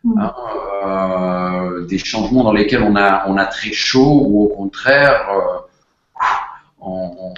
Hmm. 0.03 0.19
hein, 0.19 0.33
euh, 0.85 1.85
des 1.85 1.97
changements 1.97 2.43
dans 2.43 2.51
lesquels 2.51 2.83
on 2.83 2.97
a, 2.97 3.29
on 3.29 3.37
a 3.37 3.45
très 3.45 3.71
chaud 3.71 4.23
ou 4.25 4.43
au 4.43 4.47
contraire, 4.49 5.25
on, 6.81 7.33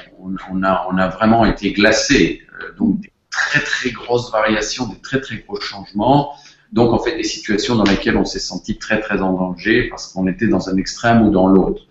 a, 0.63 0.87
on 0.89 0.97
a 0.97 1.07
vraiment 1.09 1.45
été 1.45 1.71
glacé. 1.71 2.41
Donc 2.79 3.01
des 3.01 3.11
très 3.31 3.59
très 3.61 3.91
grosses 3.91 4.31
variations, 4.31 4.87
des 4.87 4.99
très 4.99 5.21
très 5.21 5.37
gros 5.37 5.59
changements. 5.59 6.33
Donc 6.73 6.91
en 6.91 6.99
fait 6.99 7.15
des 7.15 7.23
situations 7.23 7.75
dans 7.75 7.85
lesquelles 7.85 8.17
on 8.17 8.25
s'est 8.25 8.39
senti 8.39 8.77
très 8.77 8.99
très 8.99 9.21
en 9.21 9.33
danger 9.33 9.87
parce 9.89 10.11
qu'on 10.11 10.27
était 10.27 10.47
dans 10.47 10.69
un 10.69 10.77
extrême 10.77 11.25
ou 11.25 11.31
dans 11.31 11.47
l'autre. 11.47 11.83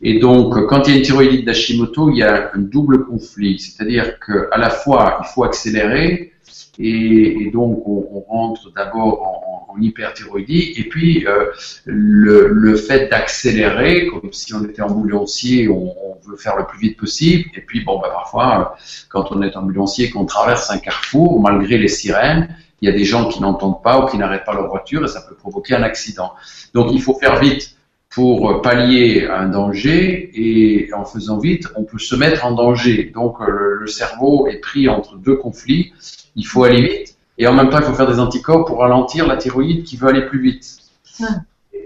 Et 0.00 0.18
donc 0.18 0.66
quand 0.68 0.86
il 0.86 0.90
y 0.90 0.94
a 0.94 0.98
une 0.98 1.04
thyroïdite 1.04 1.44
d'Hashimoto, 1.44 2.10
il 2.10 2.18
y 2.18 2.22
a 2.22 2.50
un 2.54 2.58
double 2.58 3.04
conflit, 3.04 3.58
c'est-à-dire 3.58 4.18
que 4.18 4.48
à 4.52 4.58
la 4.58 4.70
fois 4.70 5.20
il 5.22 5.28
faut 5.34 5.44
accélérer 5.44 6.32
et, 6.78 7.42
et 7.42 7.50
donc 7.50 7.86
on, 7.86 8.06
on 8.12 8.20
rentre 8.20 8.72
d'abord 8.74 9.22
en, 9.22 9.72
en 9.72 9.80
hyperthyroïdie 9.80 10.74
et 10.78 10.84
puis 10.88 11.26
euh, 11.26 11.46
le, 11.84 12.48
le 12.48 12.76
fait 12.76 13.08
d'accélérer, 13.08 14.06
comme 14.08 14.32
si 14.32 14.54
on 14.54 14.64
était 14.64 14.82
ambulancier, 14.82 15.68
on, 15.68 15.94
on 16.06 16.18
veut 16.28 16.36
faire 16.36 16.56
le 16.56 16.66
plus 16.66 16.78
vite 16.78 16.96
possible 16.98 17.48
et 17.54 17.60
puis 17.60 17.84
bon 17.84 17.98
bah 18.00 18.10
parfois 18.12 18.60
euh, 18.60 18.82
quand 19.08 19.32
on 19.32 19.42
est 19.42 19.56
ambulancier, 19.56 20.10
qu'on 20.10 20.24
traverse 20.26 20.70
un 20.70 20.78
carrefour, 20.78 21.40
malgré 21.40 21.78
les 21.78 21.88
sirènes, 21.88 22.48
il 22.82 22.88
y 22.88 22.92
a 22.92 22.96
des 22.96 23.04
gens 23.04 23.28
qui 23.28 23.40
n'entendent 23.40 23.82
pas 23.82 24.00
ou 24.04 24.06
qui 24.06 24.18
n'arrêtent 24.18 24.44
pas 24.44 24.54
leur 24.54 24.68
voiture 24.68 25.04
et 25.04 25.08
ça 25.08 25.22
peut 25.22 25.34
provoquer 25.34 25.74
un 25.74 25.82
accident. 25.82 26.32
Donc 26.74 26.88
il 26.92 27.00
faut 27.00 27.14
faire 27.14 27.40
vite 27.40 27.76
pour 28.10 28.62
pallier 28.62 29.26
un 29.26 29.48
danger 29.48 30.30
et 30.34 30.92
en 30.94 31.04
faisant 31.04 31.38
vite, 31.38 31.68
on 31.76 31.84
peut 31.84 31.98
se 31.98 32.14
mettre 32.14 32.46
en 32.46 32.52
danger. 32.52 33.10
Donc 33.14 33.40
euh, 33.40 33.76
le 33.80 33.86
cerveau 33.86 34.46
est 34.46 34.58
pris 34.58 34.88
entre 34.88 35.16
deux 35.16 35.36
conflits, 35.36 35.92
il 36.36 36.46
faut 36.46 36.64
aller 36.64 36.82
vite 36.82 37.18
et 37.38 37.46
en 37.46 37.54
même 37.54 37.70
temps 37.70 37.78
il 37.78 37.84
faut 37.84 37.94
faire 37.94 38.08
des 38.08 38.20
anticorps 38.20 38.64
pour 38.64 38.78
ralentir 38.80 39.26
la 39.26 39.36
thyroïde 39.36 39.84
qui 39.84 39.96
veut 39.96 40.08
aller 40.08 40.26
plus 40.26 40.40
vite. 40.40 40.78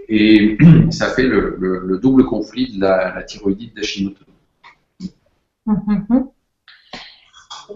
Et 0.09 0.59
ça 0.91 1.09
fait 1.09 1.23
le, 1.23 1.57
le- 1.59 1.87
le 1.87 1.99
double 1.99 2.27
conflit 2.27 2.75
de 2.77 2.81
la, 2.81 3.15
la 3.15 3.23
thyroïdite 3.23 3.75
d'Hashimoto. 3.77 4.25
Mhm. 5.67 6.31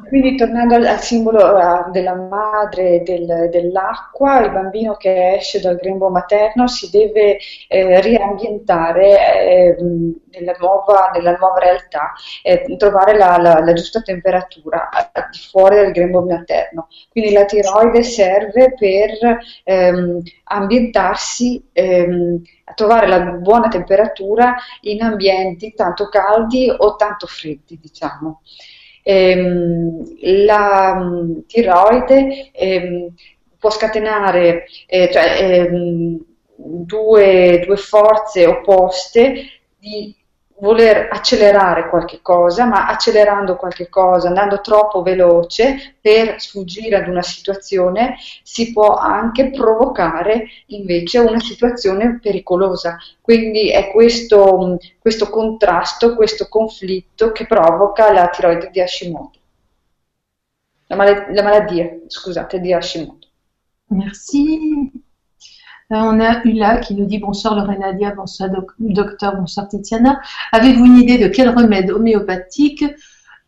Quindi 0.09 0.37
tornando 0.37 0.75
al, 0.75 0.87
al 0.87 1.01
simbolo 1.01 1.57
uh, 1.57 1.91
della 1.91 2.15
madre 2.15 3.03
del, 3.03 3.49
dell'acqua, 3.51 4.41
il 4.41 4.51
bambino 4.51 4.97
che 4.97 5.35
esce 5.35 5.61
dal 5.61 5.77
grembo 5.77 6.09
materno 6.09 6.67
si 6.67 6.91
deve 6.91 7.39
eh, 7.69 8.01
riambientare 8.01 9.39
eh, 9.41 9.77
nella, 10.31 10.55
nuova, 10.59 11.11
nella, 11.15 11.37
nuova, 11.39 11.59
realtà, 11.59 12.13
eh, 12.43 12.77
trovare 12.77 13.17
la, 13.17 13.37
la, 13.39 13.61
la, 13.61 13.73
giusta 13.73 14.01
temperatura 14.01 14.89
di 15.31 15.39
fuori 15.51 15.77
del 15.77 15.93
grembo 15.93 16.23
materno. 16.23 16.89
Quindi 17.11 17.33
la 17.33 17.45
tiroide 17.45 18.03
serve 18.03 18.75
per 18.75 19.39
ehm, 19.65 20.21
ambientarsi, 20.45 21.69
ehm, 21.73 22.43
trovare 22.75 23.07
la 23.07 23.21
buona 23.21 23.69
temperatura 23.69 24.57
in 24.83 25.03
ambienti 25.03 25.75
tanto 25.75 26.09
caldi 26.09 26.73
o 26.77 26.97
tanto 26.97 27.27
freddi, 27.27 27.79
diciamo 27.81 28.41
la 29.05 30.95
mm, 30.95 31.41
tiroide 31.47 32.51
ehm, 32.53 33.15
può 33.59 33.71
scatenare 33.71 34.67
eh, 34.87 35.11
cioè, 35.13 35.39
ehm, 35.41 36.25
due, 36.57 37.63
due 37.65 37.77
forze 37.77 38.47
opposte 38.47 39.35
di 39.79 40.15
voler 40.59 41.09
accelerare 41.11 41.89
qualche 41.89 42.21
cosa, 42.23 42.65
ma 42.65 42.87
accelerando 42.87 43.57
qualche 43.57 43.89
cosa, 43.89 44.29
andando 44.29 44.61
troppo 44.61 45.03
veloce 45.03 45.97
per 46.01 46.41
sfuggire 46.41 46.97
ad 46.97 47.09
una 47.09 47.23
situazione, 47.23 48.17
si 48.43 48.73
può 48.73 48.97
anche 48.97 49.51
provocare 49.51 50.47
invece 50.67 51.19
una 51.19 51.41
situazione 51.41 52.19
pericolosa. 52.21 52.97
Quindi 53.21 53.71
è 53.71 53.91
questo, 53.91 54.79
questo 54.99 55.29
contrasto, 55.29 56.15
questo 56.15 56.47
conflitto 56.49 57.33
che 57.33 57.47
provoca 57.47 58.13
la 58.13 58.29
tiroide 58.29 58.71
di 58.71 58.81
Hashimoto. 58.81 59.39
La, 60.87 60.97
mal- 60.97 61.27
la 61.35 61.43
malattia, 61.43 61.99
scusate, 62.07 62.61
di 62.61 62.73
Hashimoto. 62.73 63.29
Merci. 63.89 64.94
Euh, 65.93 65.97
on 65.97 66.21
a 66.21 66.43
Ula 66.45 66.79
qui 66.79 66.95
nous 66.95 67.07
dit 67.07 67.19
bonsoir 67.19 67.55
Lorenadia, 67.55 68.15
bonsoir 68.15 68.49
docteur, 68.79 69.37
bonsoir 69.37 69.69
Titiana. 69.69 70.21
Avez-vous 70.53 70.87
une 70.87 70.97
idée 70.99 71.19
de 71.19 71.29
quel 71.29 71.51
remède 71.51 71.91
homéopathique 71.91 72.85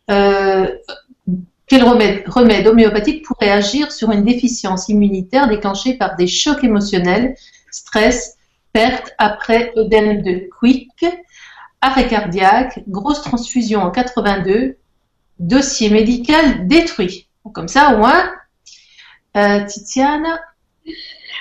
euh, 0.09 0.67
quel 1.67 1.83
remède, 1.83 2.65
homéopathique 2.65 3.25
pourrait 3.25 3.51
agir 3.51 3.91
sur 3.91 4.11
une 4.11 4.23
déficience 4.23 4.87
immunitaire 4.87 5.49
déclenchée 5.49 5.95
par 5.95 6.15
des 6.15 6.27
chocs 6.27 6.63
émotionnels, 6.63 7.35
stress, 7.71 8.37
perte 8.71 9.13
après 9.17 9.73
œdème 9.75 10.21
de 10.21 10.47
Quick, 10.57 11.05
arrêt 11.81 12.07
cardiaque, 12.07 12.79
grosse 12.87 13.21
transfusion 13.21 13.81
en 13.81 13.91
82, 13.91 14.77
dossier 15.39 15.89
médical 15.89 16.67
détruit. 16.67 17.27
Comme 17.53 17.67
ça, 17.67 17.93
au 17.93 17.97
moins, 17.97 18.31
euh, 19.35 19.65
Titiana, 19.65 20.39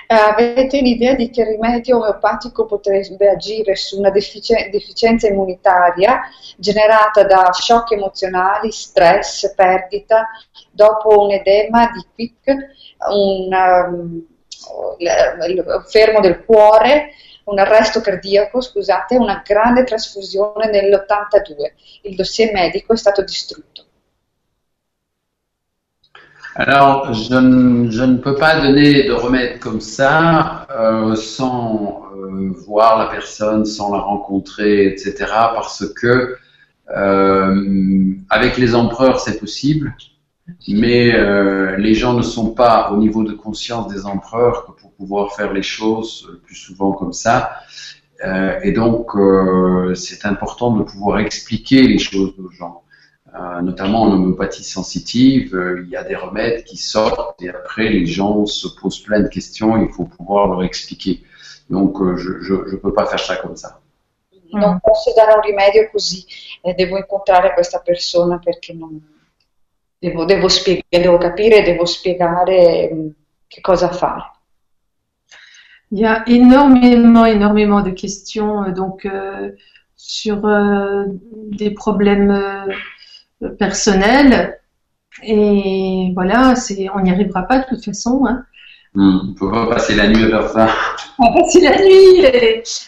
avete 0.06 0.78
un'idea 0.78 1.14
di 1.14 1.30
che 1.30 1.44
rimedio 1.44 1.96
omeopatico 1.96 2.66
potrebbe 2.66 3.28
agire 3.28 3.74
su 3.76 3.98
una 3.98 4.10
defici- 4.10 4.68
deficienza 4.70 5.26
immunitaria 5.26 6.20
generata 6.56 7.24
da 7.24 7.52
shock 7.52 7.92
emozionali, 7.92 8.70
stress, 8.70 9.52
perdita, 9.54 10.28
dopo 10.70 11.22
un 11.22 11.32
edema 11.32 11.90
di 11.90 12.04
quick, 12.14 12.54
un 13.10 13.52
um, 13.52 14.26
fermo 15.86 16.20
del 16.20 16.44
cuore, 16.44 17.10
un 17.44 17.58
arresto 17.58 18.00
cardiaco, 18.00 18.60
scusate, 18.60 19.16
una 19.16 19.42
grande 19.44 19.84
trasfusione 19.84 20.68
nell'82. 20.70 21.72
Il 22.02 22.16
dossier 22.16 22.52
medico 22.52 22.92
è 22.92 22.96
stato 22.96 23.22
distrutto. 23.22 23.65
Alors, 26.58 27.12
je, 27.12 27.34
ne 27.34 28.16
peux 28.16 28.34
pas 28.34 28.62
donner 28.62 29.02
de 29.02 29.12
remède 29.12 29.58
comme 29.58 29.82
ça 29.82 30.66
euh, 30.70 31.14
sans 31.14 32.04
euh, 32.16 32.50
voir 32.66 32.98
la 32.98 33.10
personne, 33.10 33.66
sans 33.66 33.92
la 33.92 34.00
rencontrer, 34.00 34.86
etc. 34.86 35.14
Parce 35.28 35.86
que 35.86 36.38
euh, 36.96 38.14
avec 38.30 38.56
les 38.56 38.74
empereurs, 38.74 39.20
c'est 39.20 39.38
possible, 39.38 39.94
mais 40.66 41.12
les 41.76 41.92
gens 41.92 42.14
ne 42.14 42.22
sont 42.22 42.52
pas 42.52 42.90
au 42.90 42.96
niveau 42.96 43.22
de 43.22 43.34
conscience 43.34 43.92
des 43.92 44.06
empereurs 44.06 44.64
pour 44.80 44.92
pouvoir 44.92 45.34
faire 45.34 45.52
les 45.52 45.62
choses 45.62 46.38
plus 46.46 46.54
souvent 46.54 46.92
comme 46.92 47.12
ça. 47.12 47.50
et 48.62 48.72
donc, 48.72 49.10
c'est 49.94 50.24
important 50.24 50.70
de 50.74 50.84
pouvoir 50.84 51.18
expliquer 51.18 51.82
les 51.82 51.98
choses 51.98 52.32
aux 52.38 52.50
gens. 52.50 52.82
Euh, 53.34 53.60
notamment 53.60 54.02
en 54.02 54.12
homéopathie 54.12 54.64
sensitive, 54.64 55.54
euh, 55.54 55.82
il 55.84 55.90
y 55.90 55.96
a 55.96 56.04
des 56.04 56.14
remèdes 56.14 56.64
qui 56.64 56.76
sortent 56.76 57.42
et 57.42 57.50
après 57.50 57.88
les 57.88 58.06
gens 58.06 58.46
se 58.46 58.68
posent 58.80 59.00
plein 59.00 59.20
de 59.20 59.28
questions, 59.28 59.76
il 59.76 59.90
faut 59.90 60.04
pouvoir 60.04 60.48
leur 60.48 60.62
expliquer. 60.62 61.22
Donc 61.68 62.00
euh, 62.00 62.16
je 62.16 62.54
ne 62.54 62.76
peux 62.76 62.94
pas 62.94 63.06
faire 63.06 63.20
ça 63.20 63.36
comme 63.36 63.56
ça. 63.56 63.80
Non 64.52 64.78
posso 64.80 65.12
dare 65.12 65.32
un 65.34 65.40
rimedio 65.40 65.90
così, 65.90 66.24
eh, 66.62 66.72
devo 66.74 66.96
incontrare 66.96 67.52
questa 67.52 67.80
persona 67.80 68.38
perché 68.38 68.72
non... 68.72 69.00
devo, 69.98 70.24
devo, 70.24 70.48
spiegare, 70.48 71.02
devo 71.02 71.18
capire, 71.18 71.62
devo 71.62 71.84
spiegare 71.84 72.90
mm, 72.92 73.08
che 73.48 73.60
cosa 73.60 73.90
fare. 73.90 74.30
Il 75.90 75.98
y 75.98 76.04
a 76.04 76.24
énormément, 76.26 77.26
énormément 77.26 77.80
de 77.80 77.90
questions 77.90 78.72
donc 78.72 79.04
euh, 79.04 79.52
sur 79.94 80.44
euh, 80.44 81.04
des 81.50 81.70
problèmes 81.70 82.30
euh, 82.30 82.72
personnel. 83.58 84.58
Et 85.22 86.12
voilà, 86.14 86.56
c'est, 86.56 86.88
on 86.94 87.00
n'y 87.00 87.10
arrivera 87.10 87.42
pas 87.42 87.60
de 87.60 87.64
toute 87.68 87.84
façon. 87.84 88.24
Hein. 88.26 88.44
On 88.94 89.24
ne 89.24 89.34
peut 89.34 89.50
pas 89.50 89.66
passer 89.66 89.94
la 89.94 90.08
nuit 90.08 90.24
à 90.24 90.28
faire 90.28 90.48
ça. 90.50 90.68
On 91.18 91.28
va 91.28 91.42
passer 91.42 91.60
la 91.60 91.78
nuit. 91.78 92.24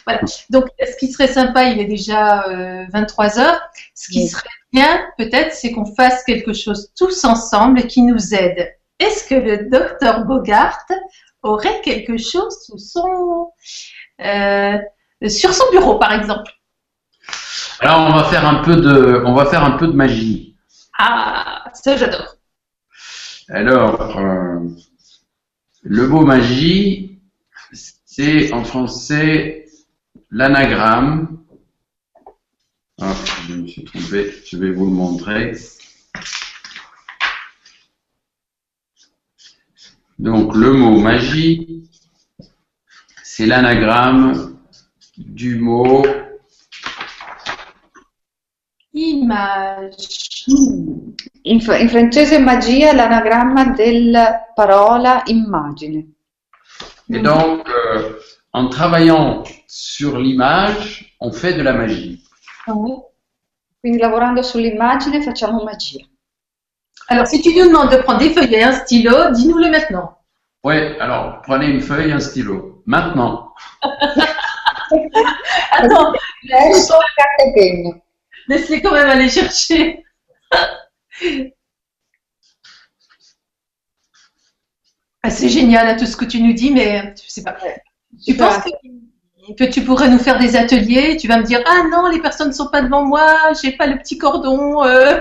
Voilà. 0.07 0.21
Donc, 0.49 0.65
ce 0.81 0.97
qui 0.99 1.13
serait 1.13 1.29
sympa, 1.29 1.65
il 1.65 1.79
est 1.81 1.87
déjà 1.87 2.45
23 2.93 3.39
euh, 3.39 3.43
heures. 3.43 3.61
Ce 3.95 4.11
qui 4.11 4.27
serait 4.27 4.49
bien, 4.73 5.01
peut-être, 5.19 5.53
c'est 5.53 5.73
qu'on 5.73 5.85
fasse 5.85 6.25
quelque 6.25 6.53
chose 6.53 6.91
tous 6.97 7.25
ensemble 7.25 7.87
qui 7.87 8.03
nous 8.03 8.35
aide. 8.35 8.75
Est-ce 8.99 9.29
que 9.29 9.35
le 9.35 9.69
docteur 9.71 10.25
Bogart 10.25 10.79
aurait 11.43 11.81
quelque 11.83 12.17
chose 12.17 12.57
sous 12.67 12.79
son, 12.79 13.51
euh, 14.25 14.79
sur 15.29 15.53
son 15.53 15.71
bureau, 15.71 15.97
par 15.99 16.13
exemple? 16.13 16.51
Alors 17.81 18.09
on 18.09 18.17
va 18.17 18.25
faire 18.25 18.47
un 18.47 18.63
peu 18.63 18.77
de, 18.77 19.23
on 19.25 19.35
va 19.35 19.47
faire 19.47 19.65
un 19.65 19.73
peu 19.73 19.87
de 19.87 19.93
magie. 19.93 20.57
Ah, 20.99 21.71
ça 21.75 21.97
j'adore. 21.97 22.37
Alors, 23.49 24.19
euh, 24.19 24.59
le 25.83 26.09
mot 26.09 26.25
magie, 26.25 27.19
c'est 27.73 28.53
en 28.53 28.65
français 28.65 29.65
l'anagramme. 30.31 31.39
Ah, 33.01 33.15
je 33.49 33.55
me 33.55 33.67
suis 33.67 33.85
trompé, 33.85 34.35
je 34.45 34.57
vais 34.59 34.73
vous 34.73 34.87
le 34.87 34.93
montrer. 34.93 35.53
Donc 40.19 40.57
le 40.57 40.73
mot 40.73 40.99
magie, 40.99 41.89
c'est 43.23 43.47
l'anagramme 43.47 44.59
du 45.17 45.61
mot 45.61 46.05
Image. 48.99 50.45
In, 51.43 51.61
in 51.61 51.89
francese 51.89 52.39
magia 52.39 52.91
è 52.91 52.95
l'anagramma 52.95 53.67
della 53.67 54.51
parola 54.55 55.23
immagine. 55.27 56.15
Et 57.11 57.21
donc, 57.21 57.67
euh, 57.69 58.19
en 58.53 58.69
travaillant 58.69 59.45
sur 59.67 60.19
l'image, 60.19 61.15
on 61.21 61.33
fait 61.33 61.55
de 61.55 61.63
la 61.63 61.73
magie. 61.73 62.23
Quindi 63.81 63.99
lavorando 63.99 64.43
sull'immagine 64.43 65.23
facciamo 65.23 65.63
magia. 65.63 66.05
Alors, 67.07 67.27
si 67.27 67.41
tu 67.41 67.55
nous 67.55 67.69
demandes 67.69 67.91
de 67.91 68.03
prendre 68.03 68.19
des 68.19 68.31
feuilles 68.31 68.55
et 68.55 68.63
un 68.65 68.73
stylo, 68.73 69.31
dis-nous-le 69.31 69.71
maintenant. 69.71 70.19
Oui, 70.65 70.99
alors 70.99 71.41
prenez 71.43 71.67
une 71.67 71.81
feuille 71.81 72.11
et 72.11 72.13
un 72.13 72.21
stylo. 72.21 72.83
Maintenant. 72.85 73.55
Attends, 75.71 76.13
Laisse-les 78.49 78.81
quand 78.81 78.93
même 78.93 79.09
aller 79.09 79.29
chercher. 79.29 80.05
Ah, 85.23 85.31
c'est 85.31 85.49
génial 85.49 85.99
tout 85.99 86.07
ce 86.07 86.17
que 86.17 86.25
tu 86.25 86.41
nous 86.41 86.55
dis, 86.55 86.71
mais 86.71 87.15
je 87.23 87.31
sais 87.31 87.43
pas. 87.43 87.59
Tu 88.25 88.35
penses 88.37 88.59
que, 89.59 89.65
tu 89.65 89.85
pourrais 89.85 90.09
nous 90.09 90.19
faire 90.19 90.39
des 90.39 90.57
ateliers? 90.57 91.19
Tu 91.19 91.29
vas 91.29 91.39
me 91.39 91.43
dire 91.43 91.63
ah 91.67 91.85
non, 91.91 92.09
les 92.09 92.21
personnes 92.21 92.49
ne 92.49 92.53
sont 92.55 92.69
pas 92.71 92.83
devant 92.83 93.05
moi, 93.05 93.53
j'ai 93.61 93.73
pas 93.73 93.87
le 93.87 93.99
petit 93.99 94.17
cordon 94.17 94.83
euh, 94.85 95.21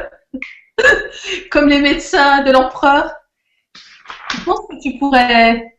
comme 1.52 1.68
les 1.68 1.82
médecins 1.82 2.44
de 2.44 2.52
l'empereur. 2.52 3.14
Tu 4.30 4.38
penses 4.42 4.62
que 4.70 4.82
tu 4.82 4.98
pourrais? 4.98 5.78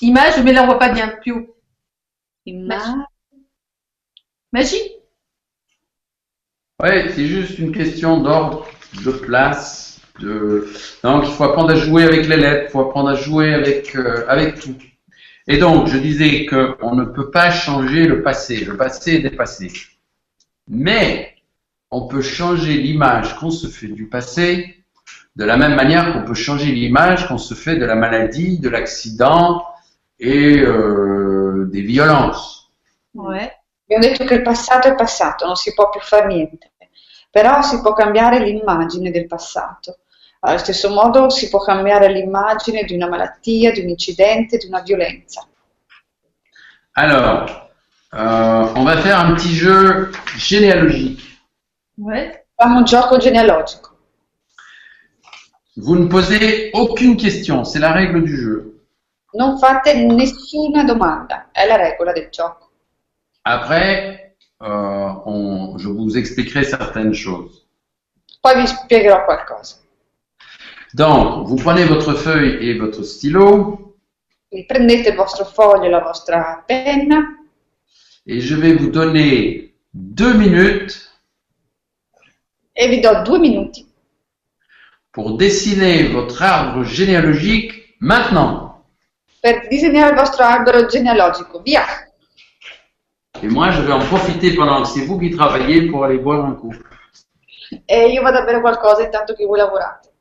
Image, 0.00 0.40
mais 0.44 0.52
là 0.52 0.62
on 0.62 0.66
voit 0.66 0.78
pas 0.78 0.90
bien 0.92 1.08
plus 1.08 1.32
haut. 1.32 1.56
Image. 2.46 3.04
Magie. 4.52 4.93
Oui, 6.82 6.90
c'est 7.14 7.26
juste 7.26 7.58
une 7.58 7.72
question 7.72 8.20
d'ordre, 8.20 8.66
de 9.04 9.10
place. 9.10 10.00
De... 10.20 10.68
Donc, 11.02 11.24
il 11.26 11.32
faut 11.32 11.44
apprendre 11.44 11.70
à 11.70 11.76
jouer 11.76 12.04
avec 12.04 12.26
les 12.28 12.36
lettres, 12.36 12.64
il 12.68 12.70
faut 12.70 12.80
apprendre 12.80 13.10
à 13.10 13.14
jouer 13.14 13.54
avec, 13.54 13.94
euh, 13.96 14.24
avec 14.28 14.60
tout. 14.60 14.76
Et 15.46 15.58
donc, 15.58 15.88
je 15.88 15.98
disais 15.98 16.46
qu'on 16.46 16.94
ne 16.94 17.04
peut 17.04 17.30
pas 17.30 17.50
changer 17.50 18.06
le 18.06 18.22
passé. 18.22 18.64
Le 18.64 18.76
passé 18.76 19.16
est 19.16 19.20
dépassé. 19.20 19.72
Mais, 20.68 21.34
on 21.90 22.08
peut 22.08 22.22
changer 22.22 22.74
l'image 22.74 23.36
qu'on 23.36 23.50
se 23.50 23.68
fait 23.68 23.88
du 23.88 24.08
passé 24.08 24.84
de 25.36 25.44
la 25.44 25.56
même 25.56 25.74
manière 25.74 26.12
qu'on 26.12 26.24
peut 26.24 26.34
changer 26.34 26.66
l'image 26.66 27.26
qu'on 27.26 27.38
se 27.38 27.54
fait 27.54 27.76
de 27.76 27.84
la 27.84 27.96
maladie, 27.96 28.58
de 28.58 28.68
l'accident 28.68 29.64
et 30.20 30.60
euh, 30.60 31.68
des 31.72 31.82
violences. 31.82 32.70
Ouais. 33.14 33.50
Abbiamo 33.84 34.04
detto 34.04 34.24
che 34.24 34.34
il 34.34 34.42
passato 34.42 34.88
è 34.88 34.94
passato, 34.94 35.44
non 35.44 35.56
si 35.56 35.74
può 35.74 35.90
più 35.90 36.00
fare 36.00 36.26
niente, 36.26 36.72
però 37.30 37.60
si 37.60 37.80
può 37.80 37.92
cambiare 37.92 38.38
l'immagine 38.40 39.10
del 39.10 39.26
passato. 39.26 39.98
Allo 40.40 40.58
stesso 40.58 40.90
modo 40.90 41.28
si 41.28 41.48
può 41.48 41.60
cambiare 41.60 42.10
l'immagine 42.10 42.84
di 42.84 42.94
una 42.94 43.08
malattia, 43.08 43.72
di 43.72 43.80
un 43.80 43.88
incidente, 43.88 44.56
di 44.56 44.66
una 44.66 44.80
violenza. 44.80 45.46
Alors, 46.92 47.50
euh, 48.12 48.72
on 48.76 48.84
va 48.84 48.96
faire 48.98 49.18
un 49.18 49.34
petit 49.34 49.52
jeu 49.52 50.10
généalogique. 50.36 51.22
Ouais. 51.96 52.46
Facciamo 52.54 52.78
un 52.78 52.84
gioco 52.84 53.18
genealogico. 53.18 53.90
Vous 55.76 55.96
ne 55.98 56.06
posez 56.06 56.70
aucune 56.72 57.16
question, 57.16 57.64
c'est 57.64 57.80
la 57.80 57.92
règle 57.92 58.22
du 58.22 58.36
jeu. 58.36 58.86
Non 59.32 59.58
fate 59.58 59.94
nessuna 59.94 60.84
domanda, 60.84 61.48
è 61.50 61.66
la 61.66 61.76
regola 61.76 62.12
del 62.12 62.28
gioco. 62.30 62.63
Après, 63.44 64.36
euh, 64.62 65.08
on- 65.26 65.76
je 65.78 65.88
vous 65.88 66.16
expliquerai 66.16 66.64
certaines 66.64 67.14
choses. 67.14 67.66
Poi 68.40 68.54
vi 68.54 68.66
spiegherò 68.66 69.24
qualcosa. 69.26 69.76
Donc, 70.94 71.46
vous 71.48 71.56
prenez 71.56 71.84
votre 71.84 72.14
feuille 72.14 72.56
et 72.68 72.78
votre 72.78 73.02
stylo 73.02 73.96
Quindi 74.48 74.66
prendete 74.66 75.08
il 75.08 75.16
vostro 75.16 75.44
foglio 75.44 75.86
e 75.86 75.90
la 75.90 76.00
vostra 76.00 76.62
penna 76.66 77.34
et 78.26 78.40
je 78.40 78.54
vais 78.54 78.74
vous 78.74 78.88
donner 78.90 79.74
deux 79.92 80.32
minutes 80.34 81.10
e 82.72 82.86
vi 82.88 83.00
do 83.00 83.22
due 83.24 83.38
minuti 83.40 83.84
pour 85.10 85.36
dessiner 85.36 86.04
votre 86.12 86.40
arbre 86.42 86.84
généalogique 86.84 87.96
maintenant. 88.00 88.84
per 89.40 89.66
disegnare 89.68 90.10
il 90.10 90.16
vostro 90.16 90.44
albero 90.44 90.86
genealogico. 90.86 91.60
Via! 91.62 91.84
Et 93.44 93.48
moi, 93.48 93.70
je 93.70 93.82
vais 93.82 93.92
en 93.92 93.98
profiter 93.98 94.54
pendant 94.54 94.80
que 94.80 94.88
c'est 94.88 95.04
vous 95.04 95.18
qui 95.18 95.30
travaillez 95.30 95.90
pour 95.90 96.02
aller 96.02 96.16
boire 96.16 96.46
un 96.46 96.54
coup. 96.54 96.74
E 97.86 98.06
io 98.08 98.22
vado 98.22 98.38
a 98.38 98.42
bere 98.42 98.62
qualcosa 98.62 99.02
intanto 99.02 99.34
che 99.34 99.44
voi 99.44 99.58
lavorate. 99.58 100.12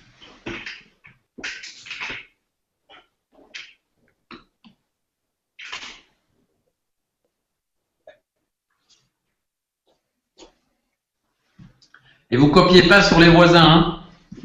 Et 12.36 12.38
vous 12.38 12.49
copiez 12.49 12.82
pas 12.90 13.02
sur 13.02 13.18
les 13.18 13.30
voisins. 13.30 13.64
Hein 13.64 13.99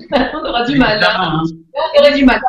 On 0.32 0.48
aura 0.48 0.64
du 0.64 0.78
mal. 0.78 1.02
hein. 1.02 1.08
Hein. 1.10 1.42
On 1.74 2.00
aurait 2.00 2.14
du 2.14 2.24
mal. 2.24 2.40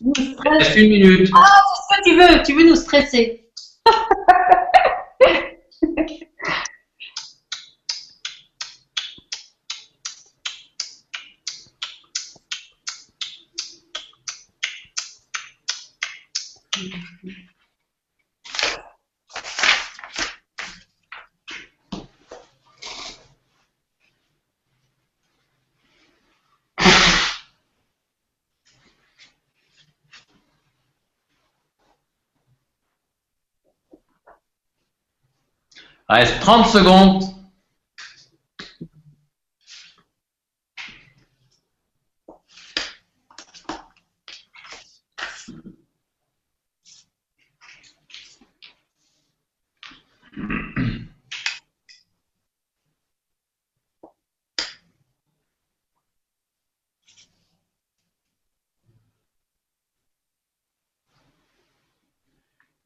Nous 0.00 0.12
une 0.76 0.88
minute. 0.88 1.30
Ah, 1.34 1.44
c'est 1.74 1.82
ce 1.82 1.88
que 1.98 2.04
tu 2.04 2.14
veux. 2.16 2.42
Tu 2.44 2.54
veux 2.54 2.62
nous 2.68 2.76
stresser. 2.76 3.50
Reste 36.08 36.40
30 36.40 36.72
secondes. 36.72 37.34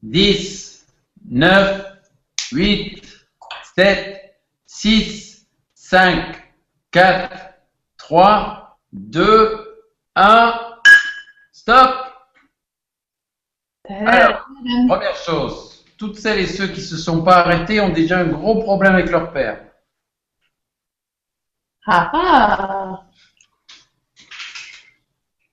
Dix, 0.01 0.85
neuf, 1.23 1.85
huit, 2.51 2.92
sept, 3.75 4.35
six, 4.65 5.47
cinq, 5.73 6.53
quatre, 6.91 7.53
trois, 7.97 8.79
deux, 8.91 9.85
un. 10.15 10.59
Stop. 11.51 11.95
Alors, 13.89 14.45
première 14.87 15.15
chose, 15.15 15.85
toutes 15.97 16.17
celles 16.17 16.39
et 16.39 16.47
ceux 16.47 16.67
qui 16.67 16.81
se 16.81 16.97
sont 16.97 17.23
pas 17.23 17.37
arrêtés 17.37 17.79
ont 17.79 17.89
déjà 17.89 18.19
un 18.19 18.27
gros 18.27 18.61
problème 18.61 18.93
avec 18.93 19.09
leur 19.09 19.31
père. 19.31 19.59
Ah 21.85 22.11
ah. 22.13 23.03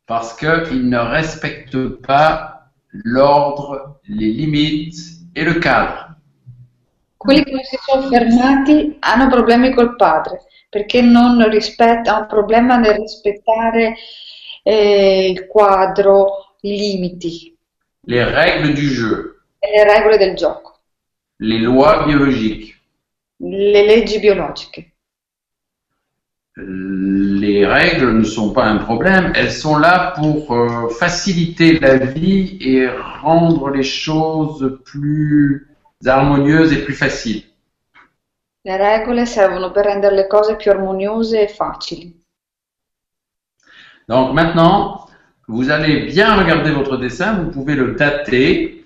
Parce 0.06 0.36
qu'ils 0.36 0.88
ne 0.88 0.98
respectent 0.98 1.88
pas 2.02 2.70
l'ordre, 2.92 4.00
les 4.04 4.32
limites 4.32 4.98
et 5.34 5.44
le 5.44 5.54
cadre. 5.54 6.09
Quelli 7.20 7.44
che 7.44 7.50
non 7.50 7.64
si 7.64 7.76
sono 7.82 8.08
fermati 8.08 8.96
hanno 9.00 9.28
problemi 9.28 9.74
col 9.74 9.94
padre 9.94 10.46
perché 10.70 11.02
non 11.02 11.46
rispetta, 11.50 12.16
un 12.16 12.26
problema 12.26 12.78
nel 12.78 12.94
rispettare 12.94 13.94
eh, 14.62 15.28
il 15.28 15.46
quadro, 15.46 16.56
i 16.62 16.78
limiti, 16.78 17.54
Les 18.06 18.24
règles 18.24 18.72
du 18.72 18.88
jeu, 18.88 19.42
le 19.58 19.84
regole 19.84 20.16
del 20.16 20.34
gioco, 20.34 20.78
les 21.40 21.58
lois 21.58 22.06
biologiques. 22.06 22.74
le 23.36 23.84
leggi 23.84 24.18
biologiche. 24.18 24.92
Les 26.56 27.66
règles 27.66 28.16
ne 28.16 28.24
sont 28.24 28.54
pas 28.54 28.64
un 28.64 28.78
problème, 28.78 29.32
elles 29.34 29.52
sont 29.52 29.76
là 29.76 30.14
pour 30.16 30.52
euh, 30.54 30.88
faciliter 30.88 31.78
la 31.78 31.96
vie 31.96 32.56
et 32.62 32.88
rendre 32.88 33.68
les 33.68 33.82
choses 33.82 34.80
plus 34.84 35.69
harmonieuses 36.08 36.72
et 36.72 36.84
plus 36.84 36.94
faciles. 36.94 37.44
Le 38.62 38.76
regole 38.76 39.24
servono 39.26 39.70
per 39.70 39.86
rendere 39.86 40.14
le 40.14 40.26
cose 40.26 40.56
più 40.56 40.70
armoniose 40.70 41.42
e 41.42 41.48
facili. 41.48 42.14
Donc 44.06 44.32
maintenant, 44.32 45.08
vous 45.46 45.70
allez 45.70 46.06
bien 46.06 46.36
regarder 46.36 46.72
votre 46.72 46.96
dessin, 46.96 47.34
vous 47.34 47.50
pouvez 47.50 47.74
le 47.74 47.94
dater 47.94 48.84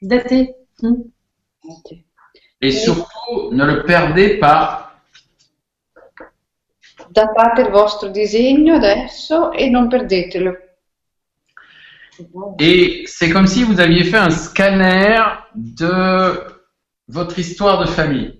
Daté. 0.00 0.54
Hmm. 0.80 1.10
et 2.60 2.70
surtout 2.70 3.50
ne 3.50 3.64
le 3.64 3.82
perdez 3.84 4.38
pas. 4.38 4.92
Datate 7.08 7.62
il 7.62 7.70
vostro 7.70 8.08
disegno 8.10 8.74
adesso 8.74 9.52
e 9.52 9.68
non 9.68 9.88
perdetelo. 9.88 10.67
Et 12.58 13.04
c'est 13.06 13.30
comme 13.30 13.46
si 13.46 13.62
vous 13.64 13.80
aviez 13.80 14.04
fait 14.04 14.16
un 14.18 14.30
scanner 14.30 15.18
de 15.54 16.40
votre 17.08 17.38
histoire 17.38 17.80
de 17.80 17.86
famille. 17.86 18.34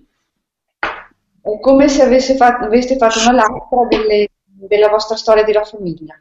Come 1.63 1.89
se 1.89 2.03
avesse 2.03 2.37
fatto, 2.37 2.65
aveste 2.65 2.97
fatto 2.99 3.21
una 3.21 3.33
lastra 3.33 3.87
delle- 3.89 4.29
della 4.69 4.89
vostra 4.89 5.17
storia 5.17 5.45
della 5.45 5.65
famiglia. 5.65 6.15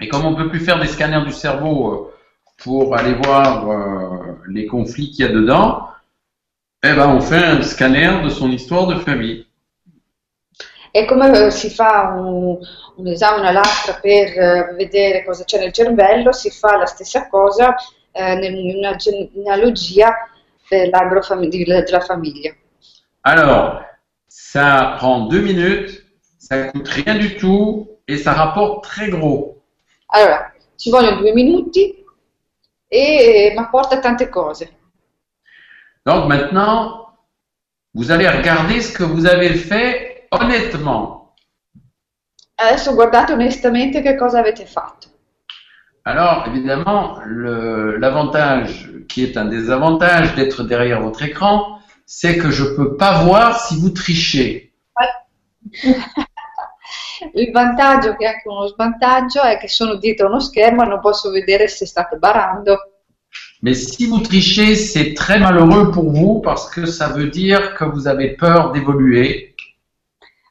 Et 0.00 0.08
comme 0.08 0.24
on 0.26 0.30
ne 0.32 0.36
peut 0.36 0.48
plus 0.48 0.60
faire 0.60 0.78
des 0.80 0.86
scanners 0.88 1.24
du 1.24 1.32
cerveau 1.32 1.92
euh, 1.92 2.12
pour 2.56 2.96
aller 2.96 3.14
voir 3.14 3.68
euh, 3.68 4.34
les 4.48 4.66
conflits 4.66 5.10
qu'il 5.10 5.24
y 5.24 5.28
a 5.28 5.32
dedans, 5.32 5.88
eh 6.82 6.94
ben 6.94 7.08
on 7.08 7.20
fait 7.20 7.44
un 7.44 7.62
scanner 7.62 8.22
de 8.24 8.28
son 8.28 8.50
histoire 8.50 8.86
de 8.86 8.96
famille. 8.96 9.46
E 10.90 11.04
come 11.04 11.50
si 11.50 11.70
fa 11.70 12.14
un, 12.16 12.58
un 12.96 13.06
esame, 13.06 13.40
una 13.40 13.52
lastra 13.52 13.94
per 13.94 14.38
eh, 14.38 14.74
vedere 14.74 15.24
cosa 15.24 15.44
c'è 15.44 15.58
nel 15.58 15.72
cervello, 15.72 16.32
si 16.32 16.50
fa 16.50 16.76
la 16.76 16.86
stessa 16.86 17.28
cosa 17.28 17.74
eh, 18.12 18.32
in 18.46 18.76
una 18.76 18.96
fami- 21.22 21.48
di- 21.48 21.64
della 21.64 22.00
famiglia. 22.00 22.54
Alors, 23.22 23.82
ça 24.26 24.94
prend 24.98 25.26
deux 25.28 25.42
minutes, 25.42 26.04
ça 26.38 26.68
coûte 26.70 26.88
rien 26.88 27.16
du 27.16 27.36
tout 27.36 27.98
et 28.06 28.16
ça 28.16 28.32
rapporte 28.32 28.84
très 28.84 29.08
gros. 29.08 29.62
Allora, 30.06 30.52
ci 30.76 30.90
vogliono 30.90 31.20
due 31.20 31.32
minuti, 31.32 32.04
e, 32.88 33.52
ma 33.54 33.68
porta 33.68 33.98
tante 33.98 34.28
cose. 34.30 34.66
Donc 36.06 36.26
maintenant, 36.26 37.18
vous 37.92 38.10
allez 38.10 38.28
regarder 38.28 38.80
ce 38.80 38.92
que 38.92 39.04
vous 39.04 39.26
avez 39.26 39.50
fait 39.50 40.07
honnêtement. 40.30 41.34
Adesso 42.54 42.94
guardate 42.94 43.32
onestamente 43.32 44.02
che 44.02 44.16
cosa 44.16 44.40
avete 44.40 44.66
fatto. 44.66 45.08
Alors, 46.02 46.46
évidemment, 46.46 47.20
l'avantage 47.26 48.90
qui 49.08 49.22
est 49.24 49.36
un 49.36 49.44
désavantage 49.44 50.34
d'être 50.34 50.62
derrière 50.62 51.02
votre 51.02 51.22
écran, 51.22 51.80
c'est 52.06 52.38
que 52.38 52.50
je 52.50 52.64
ne 52.64 52.74
peux 52.74 52.96
pas 52.96 53.22
voir 53.24 53.60
si 53.60 53.76
vous 53.78 53.90
trichez. 53.90 54.72
Il 57.34 57.50
vantaggio, 57.52 58.14
che 58.16 58.24
è 58.24 58.28
anche 58.28 58.48
uno 58.48 58.66
svantaggio, 58.68 59.42
è 59.42 59.58
che 59.58 59.68
sono 59.68 59.96
dietro 59.96 60.28
uno 60.28 60.40
schermo 60.40 60.82
e 60.82 60.86
non 60.86 61.00
posso 61.00 61.30
vedere 61.30 61.68
se 61.68 61.84
state 61.84 62.16
barando. 62.16 62.76
Mais 63.60 63.74
si 63.74 64.06
vous 64.06 64.20
trichez, 64.20 64.76
c'est 64.76 65.14
très 65.14 65.38
malheureux 65.38 65.90
pour 65.90 66.10
vous 66.12 66.40
parce 66.40 66.70
que 66.70 66.86
ça 66.86 67.08
veut 67.08 67.28
dire 67.28 67.74
que 67.74 67.84
vous 67.84 68.06
avez 68.06 68.34
peur 68.36 68.70
d'évoluer. 68.70 69.54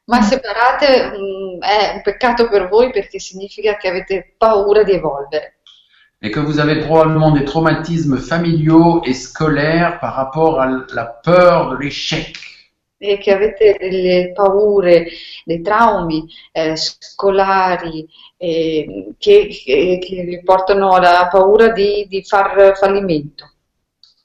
Ma 0.07 0.21
se 0.21 0.39
barate 0.39 1.11
mh, 1.17 1.59
è 1.63 1.91
un 1.95 2.01
peccato 2.01 2.47
per 2.49 2.67
voi 2.69 2.91
perché 2.91 3.19
significa 3.19 3.77
che 3.77 3.87
avete 3.89 4.33
paura 4.37 4.83
di 4.83 4.93
evolvere 4.93 5.57
et 6.21 6.31
que 6.31 6.39
vous 6.39 6.59
avez 6.59 6.81
probablement 6.81 7.31
des 7.31 7.45
traumatismes 7.45 8.17
familiaux 8.17 9.01
et 9.05 9.13
scolaires 9.13 9.99
par 9.99 10.15
rapport 10.15 10.59
à 10.59 10.67
la 10.93 11.05
peur 11.05 11.69
de 11.69 11.77
l'échec. 11.77 12.35
e 12.99 13.19
che 13.19 13.31
avete 13.31 13.77
delle 13.79 14.31
paure, 14.33 15.05
dei 15.45 15.61
traumi 15.61 16.25
eh, 16.51 16.75
scolari 16.75 18.07
eh, 18.37 19.13
che, 19.19 19.47
che- 19.49 19.99
che 20.01 20.23
vi 20.23 20.41
portano 20.43 20.93
alla 20.93 21.27
paura 21.27 21.69
di, 21.69 22.07
di 22.09 22.23
far 22.23 22.75
fallimento. 22.75 23.51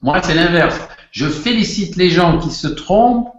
Moi, 0.00 0.18
c'est 0.22 0.34
l'inverse. 0.34 0.80
Je 1.10 1.28
félicite 1.28 1.96
les 1.96 2.08
gens 2.08 2.38
qui 2.38 2.50
se 2.50 2.68
trompent 2.68 3.30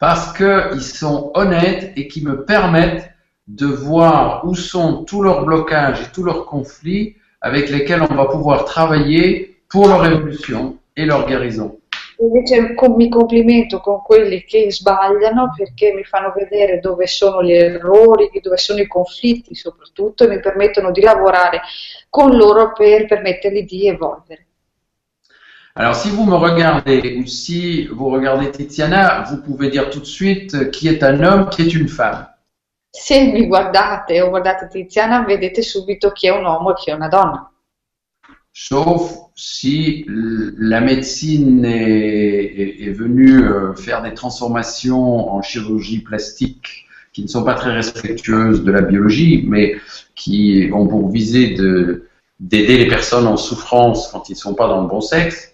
parce 0.00 0.32
qu'ils 0.32 0.82
sont 0.82 1.30
honnêtes 1.34 1.92
et 1.94 2.08
qui 2.08 2.24
me 2.24 2.44
permettent 2.44 3.10
de 3.46 3.66
voir 3.66 4.44
où 4.46 4.54
sont 4.54 5.04
tous 5.04 5.22
leurs 5.22 5.44
blocages 5.44 6.00
et 6.00 6.10
tous 6.12 6.24
leurs 6.24 6.46
conflits 6.46 7.16
avec 7.40 7.68
lesquels 7.70 8.02
on 8.02 8.14
va 8.14 8.24
pouvoir 8.24 8.64
travailler 8.64 9.62
pour 9.68 9.88
leur 9.88 10.04
évolution 10.04 10.78
et 10.96 11.04
leur 11.04 11.26
guérison. 11.26 11.76
Invece 12.22 12.76
mi 12.96 13.08
complimento 13.08 13.80
con 13.80 14.02
quelli 14.02 14.44
che 14.44 14.70
sbagliano 14.70 15.54
perché 15.56 15.92
mi 15.94 16.04
fanno 16.04 16.34
vedere 16.36 16.78
dove 16.78 17.06
sono 17.06 17.42
gli 17.42 17.52
errori, 17.52 18.30
dove 18.42 18.58
sono 18.58 18.80
i 18.80 18.86
conflitti 18.86 19.54
soprattutto 19.54 20.24
e 20.24 20.28
mi 20.28 20.38
permettono 20.38 20.90
di 20.90 21.00
lavorare 21.00 21.62
con 22.10 22.36
loro 22.36 22.72
per 22.72 23.06
permettergli 23.06 23.64
di 23.64 23.86
evolvere. 23.86 24.49
Alors, 25.76 25.94
si 25.94 26.10
vous 26.10 26.24
me 26.24 26.34
regardez 26.34 27.16
ou 27.18 27.26
si 27.26 27.86
vous 27.86 28.08
regardez 28.08 28.50
Tiziana, 28.50 29.22
vous 29.30 29.38
pouvez 29.40 29.70
dire 29.70 29.88
tout 29.90 30.00
de 30.00 30.04
suite 30.04 30.70
qui 30.70 30.88
est 30.88 31.02
un 31.02 31.22
homme, 31.22 31.48
qui 31.48 31.62
est 31.62 31.74
une 31.74 31.88
femme. 31.88 32.26
Se 32.92 33.14
mi 33.14 33.46
guardate 33.46 34.20
o 34.20 34.30
guardate 34.30 34.66
Tiziana 34.68 35.22
vedete 35.24 35.62
subito 35.62 36.10
chi 36.10 36.26
è 36.26 36.30
un 36.30 36.44
uomo 36.44 36.72
e 36.72 36.74
chi 36.74 36.90
è 36.90 36.94
una 36.94 37.06
donna. 37.08 37.48
Sauf 38.52 39.30
si 39.34 40.04
la 40.08 40.80
médecine 40.80 41.64
est, 41.64 42.52
est- 42.58 42.80
est 42.88 42.92
venue 42.92 43.44
euh, 43.44 43.74
faire 43.74 44.02
des 44.02 44.12
transformations 44.12 45.30
en 45.32 45.40
chirurgie 45.40 46.00
plastique 46.02 46.84
qui 47.12 47.22
ne 47.22 47.28
sont 47.28 47.44
pas 47.44 47.54
très 47.54 47.72
respectueuses 47.72 48.64
de 48.64 48.72
la 48.72 48.82
biologie, 48.82 49.44
mais 49.46 49.76
qui 50.16 50.68
ont 50.72 50.88
pour 50.88 51.10
visée 51.10 51.54
de- 51.54 52.08
d'aider 52.40 52.76
les 52.76 52.88
personnes 52.88 53.28
en 53.28 53.36
souffrance 53.36 54.08
quand 54.08 54.28
ils 54.28 54.32
ne 54.32 54.38
sont 54.38 54.54
pas 54.54 54.66
dans 54.66 54.82
le 54.82 54.88
bon 54.88 55.00
sexe, 55.00 55.49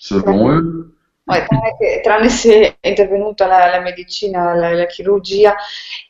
selon 0.00 0.48
eux. 0.50 0.92
Eh, 1.30 1.44
tranne, 1.44 2.00
tranne 2.02 2.28
se 2.30 2.78
è 2.80 2.88
intervenuta 2.88 3.46
la, 3.46 3.68
la 3.68 3.80
medicina, 3.80 4.54
la, 4.54 4.72
la 4.72 4.86
chirurgia 4.86 5.54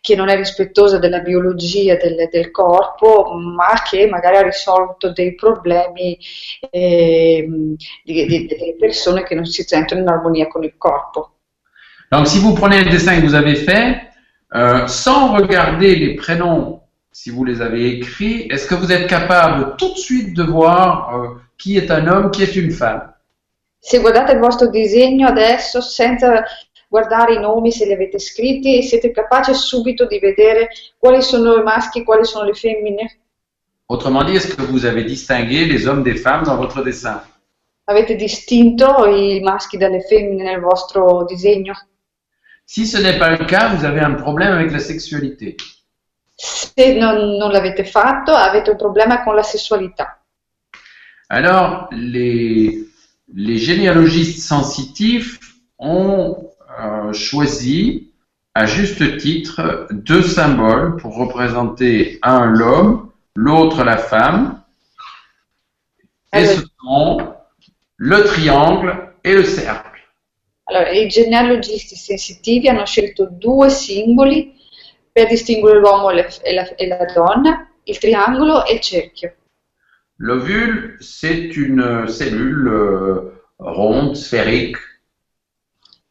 che 0.00 0.14
non 0.14 0.28
è 0.28 0.36
rispettosa 0.36 0.98
della 0.98 1.18
biologia 1.18 1.96
del, 1.96 2.28
del 2.30 2.52
corpo, 2.52 3.32
ma 3.34 3.82
che 3.82 4.06
magari 4.06 4.36
ha 4.36 4.42
risolto 4.42 5.10
dei 5.12 5.34
problemi 5.34 6.16
ehm, 6.70 7.74
di- 8.04 8.26
di- 8.26 8.46
delle 8.46 8.76
persone 8.78 9.24
che 9.24 9.34
non 9.34 9.44
si 9.44 9.64
sentono 9.64 10.02
in 10.02 10.08
armonia 10.08 10.46
con 10.46 10.62
il 10.62 10.74
corpo. 10.78 11.32
Donc, 12.12 12.28
si 12.28 12.38
vous 12.38 12.54
prenez 12.54 12.84
le 12.84 12.90
dessin 12.90 13.16
que 13.16 13.26
vous 13.26 13.34
avez 13.34 13.56
fait, 13.56 14.00
euh, 14.54 14.86
sans 14.86 15.32
regarder 15.34 15.96
les 15.96 16.14
prénoms, 16.14 16.80
si 17.10 17.30
vous 17.30 17.44
les 17.44 17.60
avez 17.60 17.88
écrits, 17.88 18.46
est-ce 18.50 18.68
que 18.68 18.76
vous 18.76 18.92
êtes 18.92 19.08
capable 19.08 19.74
tout 19.76 19.92
de 19.92 19.98
suite 19.98 20.32
de 20.34 20.44
voir 20.44 21.16
euh, 21.16 21.40
qui 21.58 21.76
est 21.76 21.90
un 21.90 22.06
homme, 22.06 22.30
qui 22.30 22.44
est 22.44 22.54
une 22.54 22.70
femme? 22.70 23.12
Se 23.88 24.00
guardate 24.00 24.32
il 24.32 24.38
vostro 24.38 24.68
disegno 24.68 25.26
adesso 25.26 25.80
senza 25.80 26.44
guardare 26.88 27.36
i 27.36 27.40
nomi 27.40 27.72
se 27.72 27.86
li 27.86 27.94
avete 27.94 28.18
scritti, 28.18 28.82
siete 28.82 29.10
capaci 29.12 29.54
subito 29.54 30.06
di 30.06 30.18
vedere 30.18 30.68
quali 30.98 31.22
sono 31.22 31.56
i 31.56 31.62
maschi 31.62 32.00
e 32.00 32.04
quali 32.04 32.26
sono 32.26 32.44
le 32.44 32.52
femmine? 32.52 33.20
Autrement 33.86 34.26
dit, 34.26 34.36
est-ce 34.36 34.54
que 34.54 34.60
vous 34.60 34.84
avez 34.84 35.04
distingué 35.04 35.64
les 35.64 35.86
hommes 35.86 36.02
des 36.02 36.16
femmes 36.16 36.44
dans 36.44 36.58
votre 36.58 36.82
dessin 36.82 37.22
Avete 37.84 38.14
distinto 38.14 39.06
i 39.06 39.40
maschi 39.40 39.78
dalle 39.78 40.02
femmine 40.02 40.42
nel 40.42 40.60
vostro 40.60 41.24
disegno? 41.24 41.72
Si 42.64 42.84
ce 42.84 43.00
n'est 43.00 43.16
pas 43.16 43.30
le 43.30 43.46
cas, 43.46 43.74
vous 43.74 43.86
avez 43.86 44.00
un 44.00 44.16
problème 44.16 44.52
avec 44.52 44.70
la 44.70 44.80
sexualité. 44.80 45.56
Se 46.34 46.92
non, 46.92 47.38
non 47.38 47.50
l'avete 47.50 47.84
fatto, 47.84 48.34
avete 48.34 48.68
un 48.68 48.76
problema 48.76 49.24
con 49.24 49.34
la 49.34 49.42
sessualità. 49.42 50.22
Alors, 51.28 51.88
les, 51.92 52.88
les 53.34 53.58
généalogistes 53.58 54.40
sensitifs 54.46 55.38
ont 55.78 56.50
euh, 56.80 57.12
choisi, 57.12 58.10
à 58.54 58.66
juste 58.66 59.18
titre, 59.18 59.86
deux 59.92 60.22
symboles 60.22 60.96
pour 60.96 61.16
représenter 61.16 62.18
un 62.22 62.46
l'homme, 62.46 63.10
l'autre 63.34 63.84
la 63.84 63.96
femme. 63.98 64.62
Et 66.32 66.44
ce 66.44 66.62
sont 66.82 67.34
le 67.96 68.24
triangle 68.24 69.12
et 69.24 69.34
le 69.34 69.44
cercle. 69.44 69.98
Allora, 70.64 70.90
i 70.90 71.08
genealogisti 71.08 71.96
sensitivi 71.96 72.68
hanno 72.68 72.84
scelto 72.84 73.28
due 73.30 73.70
simboli 73.70 74.54
per 75.10 75.26
distinguere 75.28 75.78
l'uomo 75.78 76.10
e 76.10 76.14
la, 76.16 76.26
e 76.42 76.52
la- 76.54 76.74
e 76.76 76.86
la 76.86 77.04
donna, 77.14 77.68
il 77.84 77.98
triangolo 77.98 78.66
e 78.66 78.74
il 78.74 78.80
cerchio. 78.80 79.34
L'ovule, 80.18 80.96
c'est 81.00 81.56
une 81.56 82.08
cellule 82.08 82.68
euh, 82.68 83.42
ronde, 83.58 84.16
sphérique, 84.16 84.78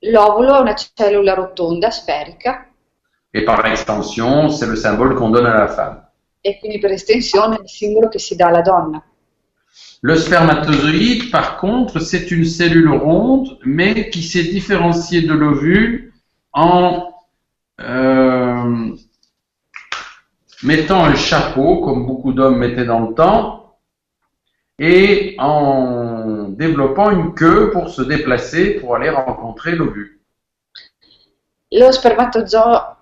L'ovulo 0.01 0.57
è 0.57 0.59
una 0.59 0.75
cellula 0.75 1.33
rotonda, 1.33 1.89
sferica, 1.89 2.67
et 3.33 3.43
par 3.43 3.65
extension, 3.65 4.49
c'est 4.49 4.67
le 4.67 4.75
symbole 4.75 5.15
qu'on 5.15 5.29
donne 5.31 5.47
à 5.47 5.57
la 5.57 5.67
femme. 5.67 6.07
e 6.41 6.59
quindi 6.59 6.79
per 6.79 6.91
estensione 6.91 7.57
è 7.57 7.61
il 7.61 7.69
simbolo 7.69 8.07
che 8.07 8.19
si 8.19 8.35
dà 8.35 8.47
alla 8.47 8.61
donna. 8.61 9.03
Le 10.01 10.15
spermatozoïde, 10.15 11.29
par 11.29 11.57
contre, 11.57 11.99
c'est 11.99 12.31
une 12.31 12.45
cellule 12.45 12.91
ronde, 12.93 13.57
mais 13.65 14.09
qui 14.09 14.21
s'est 14.21 14.43
différenciée 14.43 15.23
de 15.23 15.33
l'ovule 15.33 16.13
en 16.53 17.11
euh, 17.81 18.95
mettant 20.63 21.03
un 21.03 21.15
chapeau, 21.15 21.81
comme 21.81 22.05
beaucoup 22.05 22.31
d'hommes 22.31 22.57
mettaient 22.57 22.85
dans 22.85 23.01
le 23.01 23.13
temps, 23.13 23.66
et 24.79 25.35
en 25.39 26.49
développant 26.49 27.09
une 27.11 27.33
queue 27.33 27.71
pour 27.71 27.89
se 27.89 28.01
déplacer, 28.01 28.75
pour 28.79 28.95
aller 28.95 29.09
rencontrer 29.09 29.71
l'ovule. 29.75 30.19
Lo 31.71 31.91
spermatozoo 31.91 32.95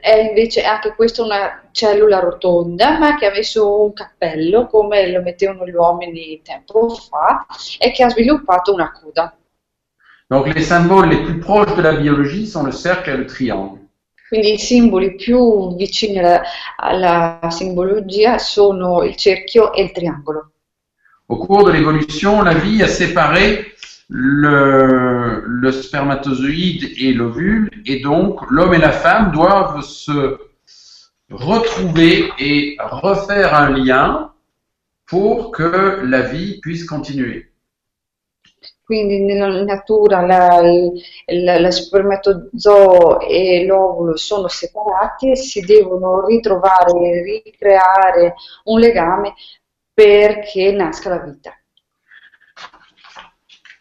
è 0.00 0.14
invece 0.28 0.62
anche 0.62 0.94
questa 0.94 1.22
una 1.22 1.68
cellula 1.70 2.18
rotonda, 2.18 2.98
ma 2.98 3.16
che 3.16 3.26
ha 3.26 3.30
messo 3.30 3.84
un 3.84 3.92
cappello 3.92 4.66
come 4.66 5.10
lo 5.10 5.22
mettevano 5.22 5.66
gli 5.66 5.74
uomini 5.74 6.40
tempo 6.42 6.88
fa 6.90 7.46
e 7.78 7.92
che 7.92 8.02
ha 8.02 8.10
sviluppato 8.10 8.72
una 8.72 8.92
coda. 8.92 9.36
Donc 10.28 10.46
les 10.54 10.64
symboles 10.64 11.10
les 11.10 11.22
plus 11.24 11.38
proches 11.38 11.76
de 11.76 11.82
la 11.82 11.92
biologie 11.92 12.46
sont 12.46 12.64
le 12.64 12.72
cercle 12.72 13.10
et 13.10 13.16
le 13.18 13.26
triangle. 13.26 13.80
Quindi 14.28 14.54
i 14.54 14.58
simboli 14.58 15.14
più 15.14 15.76
vicini 15.76 16.18
alla, 16.18 16.42
alla 16.76 17.38
simbologia 17.50 18.38
sono 18.38 19.02
il 19.02 19.14
cerchio 19.14 19.74
e 19.74 19.82
il 19.82 19.92
triangolo. 19.92 20.51
Au 21.32 21.36
cours 21.36 21.64
de 21.64 21.70
l'évolution, 21.70 22.42
la 22.42 22.52
vie 22.52 22.82
a 22.82 22.86
séparé 22.86 23.72
le, 24.10 25.70
spermatozoïde 25.72 26.92
et 26.98 27.14
l'ovule, 27.14 27.70
et 27.86 28.00
donc 28.00 28.42
l'homme 28.50 28.74
et 28.74 28.78
la 28.78 28.92
femme 28.92 29.32
doivent 29.32 29.80
se 29.80 30.38
retrouver 31.30 32.30
et 32.38 32.76
refaire 32.78 33.54
un 33.54 33.70
lien 33.70 34.32
pour 35.06 35.52
que 35.52 36.02
la 36.04 36.20
vie 36.20 36.60
puisse 36.60 36.84
continuer. 36.84 37.50
Quindi 38.84 39.20
nella 39.22 39.64
natura 39.64 40.26
la, 40.26 40.60
la, 40.60 41.60
la 41.60 41.70
spermatozoo 41.70 43.20
e 43.20 43.64
l'ovulo 43.64 44.18
sono 44.18 44.48
separati 44.48 45.30
e 45.30 45.36
si 45.36 45.62
devono 45.62 46.26
ritrovare 46.26 47.22
ricreare 47.22 48.34
un 48.64 48.78
legame 48.78 49.32
perché 49.94 50.72
nasca 50.72 51.10
la 51.10 51.18
vita. 51.18 51.52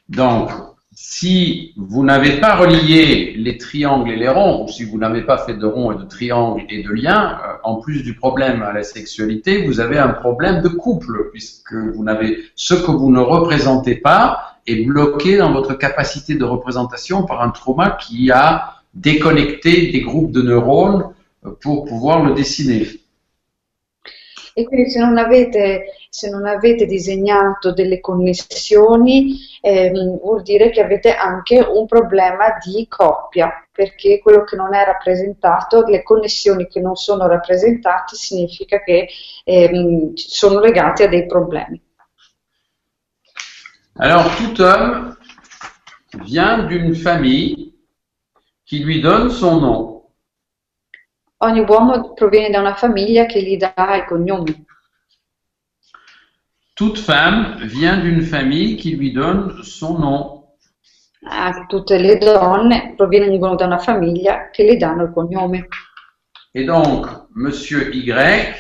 Donc, 0.08 0.52
si 0.94 1.74
vous 1.78 2.04
n'avez 2.04 2.40
pas 2.40 2.56
relié 2.56 3.34
les 3.38 3.58
triangles 3.58 4.12
et 4.12 4.16
les 4.18 4.28
ronds, 4.28 4.66
ou 4.66 4.68
si 4.68 4.84
vous 4.84 4.98
n'avez 4.98 5.22
pas 5.24 5.38
fait 5.38 5.54
de 5.54 5.66
ronds 5.66 5.94
et 5.94 5.98
de 5.98 6.04
triangles 6.04 6.66
et 6.70 6.84
de 6.84 6.92
liens, 6.92 7.40
euh, 7.44 7.54
en 7.64 7.76
plus 7.78 8.04
du 8.04 8.14
problème 8.14 8.62
à 8.62 8.74
la 8.74 8.84
sexualité, 8.84 9.66
vous 9.66 9.80
avez 9.80 9.98
un 9.98 10.10
problème 10.10 10.62
de 10.62 10.68
couple, 10.68 11.30
puisque 11.32 11.74
vous 11.74 12.04
n'avez 12.04 12.44
ce 12.56 12.74
que 12.74 12.92
vous 12.92 13.10
ne 13.10 13.20
représentez 13.20 13.96
pas 13.96 14.58
est 14.68 14.84
bloqué 14.84 15.38
dans 15.38 15.52
votre 15.54 15.74
capacité 15.74 16.36
de 16.36 16.44
représentation 16.44 17.26
par 17.26 17.42
un 17.42 17.50
trauma 17.50 17.98
qui 18.02 18.30
a 18.32 18.76
déconnecté 18.94 19.92
des 19.92 20.02
groupes 20.02 20.32
de 20.32 20.42
neurones 20.42 21.14
euh, 21.46 21.52
pour 21.62 21.86
pouvoir 21.86 22.24
le 22.24 22.34
dessiner. 22.34 22.86
E 24.58 24.66
quindi 24.66 24.92
se 24.92 25.00
non 25.00 25.16
avete, 25.16 25.86
se 26.14 26.30
non 26.30 26.46
avete 26.46 26.86
disegnato 26.86 27.72
delle 27.72 28.02
connessioni 28.02 29.38
ehm, 29.62 30.20
vuol 30.20 30.42
dire 30.42 30.70
che 30.70 30.82
avete 30.82 31.16
anche 31.16 31.58
un 31.60 31.86
problema 31.86 32.58
di 32.62 32.86
coppia, 32.90 33.66
perché 33.72 34.20
quello 34.20 34.44
che 34.44 34.58
non 34.58 34.74
è 34.74 34.84
rappresentato, 34.84 35.86
le 35.86 36.04
connessioni 36.04 36.68
che 36.68 36.82
non 36.82 36.96
sono 36.96 37.28
rappresentate 37.28 38.18
significa 38.18 38.84
che 38.84 39.08
ehm, 39.46 40.12
sono 40.16 40.60
legate 40.60 41.06
a 41.06 41.08
dei 41.08 41.26
problemi. 41.26 41.82
Alors, 43.96 44.36
tout 44.36 44.60
homme 44.60 45.16
vient 46.26 46.68
d'une 46.68 46.94
famille 46.94 47.72
qui 48.68 48.80
lui 48.80 49.00
donne 49.00 49.30
son 49.30 49.62
nom. 49.62 50.02
Ogni 51.38 51.62
uomo 51.62 52.12
proviene 52.14 52.50
da 52.50 52.60
una 52.60 52.76
famiglia 52.76 53.26
che 53.26 53.42
gli 53.42 53.56
dà 53.56 53.96
il 53.96 54.06
cognome. 54.06 54.66
Toute 56.82 56.98
femme 56.98 57.60
vient 57.62 58.00
d'une 58.00 58.24
famille 58.24 58.76
qui 58.76 58.96
lui 58.96 59.14
donne 59.14 59.62
son 59.62 60.00
nom. 60.00 60.46
Anche 61.30 61.68
tutte 61.68 61.96
le 61.96 62.18
donne 62.18 62.96
provengono 62.98 63.54
da 63.54 63.68
una 63.68 63.78
famiglia 63.78 64.50
che 64.50 64.66
gli 64.66 64.78
danno 64.78 65.04
il 65.04 65.12
cognome. 65.14 65.68
Et 66.56 66.66
donc, 66.66 67.06
monsieur 67.36 67.94
Y, 67.94 68.56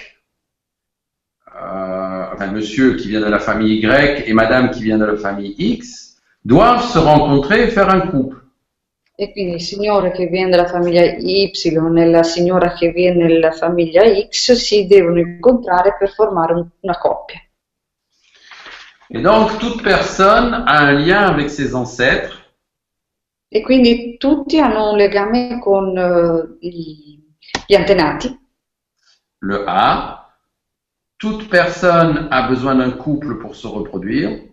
euh, 1.48 2.31
enfin, 2.31 2.52
monsieur 2.52 2.95
qui 2.95 3.07
vient 3.07 3.22
de 3.22 3.26
la 3.26 3.39
famille 3.39 3.80
Y 3.80 4.23
et 4.27 4.34
madame 4.34 4.69
qui 4.69 4.84
vient 4.84 4.99
de 4.99 5.06
la 5.06 5.18
famille 5.18 5.56
X, 5.57 6.22
doivent 6.45 6.84
se 6.84 6.99
rencontrer 6.99 7.64
et 7.64 7.68
faire 7.69 7.89
un 7.89 8.02
couple. 8.02 8.38
E 9.15 9.31
quindi 9.31 9.56
il 9.56 9.61
signore 9.61 10.11
che 10.11 10.27
viene 10.27 10.52
dalla 10.52 10.68
famiglia 10.68 11.02
Y 11.06 11.52
e 11.65 12.06
la 12.06 12.22
signora 12.22 12.73
che 12.73 12.91
viene 12.91 13.27
dalla 13.27 13.52
famiglia 13.52 14.03
X 14.03 14.52
si 14.52 14.85
devono 14.85 15.18
incontrare 15.18 15.95
per 15.98 16.11
formare 16.11 16.53
un- 16.53 16.69
una 16.81 16.98
coppia. 16.99 17.41
Et 19.14 19.22
donc, 19.22 19.60
toute 19.60 19.84
personne 19.84 20.54
a 20.68 20.80
un 20.84 20.94
lien 20.94 21.26
avec 21.28 21.50
ses 21.50 21.76
ancêtres 21.76 22.38
E 23.54 23.62
quindi 23.62 24.16
tutti 24.18 24.62
hanno 24.62 24.92
un 24.92 24.96
legame 24.96 25.60
con 25.60 25.98
eh, 25.98 26.58
gli, 26.66 27.20
gli 27.68 27.76
antenati. 27.76 28.40
le 29.40 29.64
A. 29.68 30.18
Toute 31.18 31.48
personne 31.50 32.28
a 32.32 32.48
besoin 32.48 32.76
d'un 32.76 32.96
couple 32.96 33.38
pour 33.38 33.56
se 33.56 33.68
reproduire. 33.68 34.50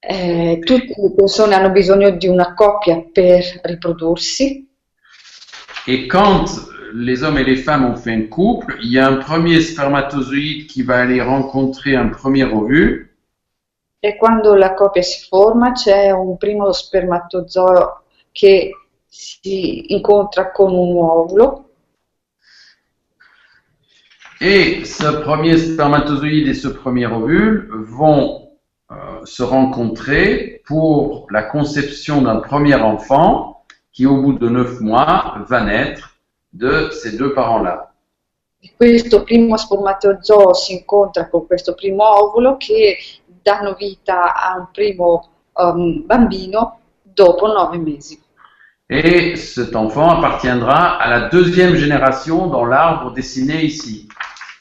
Eh, 0.00 0.58
tutte 0.64 0.94
le 1.00 1.14
persone 1.14 1.54
hanno 1.54 1.70
bisogno 1.70 2.10
di 2.10 2.26
una 2.26 2.54
coppia 2.54 3.00
per 3.12 3.60
riprodursi 3.62 4.68
Et 5.86 6.06
quand 6.08 6.46
les 6.92 7.22
hommes 7.22 7.38
et 7.38 7.44
les 7.44 7.56
femmes 7.56 7.84
ont 7.84 7.96
fait 7.96 8.12
un 8.12 8.22
couple, 8.22 8.76
il 8.82 8.90
y 8.90 8.98
a 8.98 9.06
un 9.08 9.16
premier 9.16 9.60
spermatozoïde 9.60 10.66
qui 10.66 10.82
va 10.82 11.00
aller 11.00 11.20
rencontrer 11.22 11.96
un 11.96 12.08
premier 12.08 12.44
ovule. 12.44 13.06
e 14.00 14.16
quando 14.16 14.54
la 14.54 14.74
coppia 14.74 15.02
si 15.02 15.26
forma 15.26 15.72
c'è 15.72 16.12
un 16.12 16.36
primo 16.36 16.70
spermatozoo 16.70 18.02
che 18.30 18.70
si 19.08 19.92
incontra 19.92 20.52
con 20.52 20.72
un 20.72 20.96
ovulo 20.96 21.64
Et 24.40 24.84
ce 24.84 25.20
premier 25.22 25.58
spermatozoïde 25.58 26.46
et 26.46 26.54
ce 26.54 26.68
premier 26.68 27.06
ovule 27.06 27.68
vont 27.72 28.50
euh, 28.92 29.24
se 29.24 29.42
rencontrer 29.42 30.62
pour 30.64 31.26
la 31.30 31.42
conception 31.42 32.22
d'un 32.22 32.36
premier 32.36 32.76
enfant 32.76 33.64
qui, 33.92 34.06
au 34.06 34.22
bout 34.22 34.34
de 34.34 34.48
neuf 34.48 34.78
mois, 34.80 35.38
va 35.48 35.64
naître 35.64 36.07
de 36.52 36.90
ces 36.90 37.16
deux 37.16 37.32
parents-là. 37.32 37.92
Questo 38.76 39.22
primo 39.22 39.56
spermatozoo 39.56 40.52
si 40.52 40.72
incontra 40.72 41.28
con 41.28 41.46
questo 41.46 41.74
primo 41.74 42.04
ovulo 42.04 42.56
che 42.56 42.98
danno 43.40 43.74
vita 43.74 44.34
a 44.34 44.56
un 44.56 44.68
primo 44.72 45.28
um, 45.52 46.04
bambino 46.04 46.80
dopo 47.02 47.46
nove 47.46 47.78
mesi. 47.78 48.20
Et 48.90 49.36
cet 49.36 49.76
enfant 49.76 50.08
appartiendra 50.08 50.96
à 50.98 51.10
la 51.10 51.28
deuxième 51.28 51.74
génération 51.74 52.46
dans 52.46 52.64
l'arbre 52.64 53.12
dessiné 53.12 53.62
ici. 53.62 54.06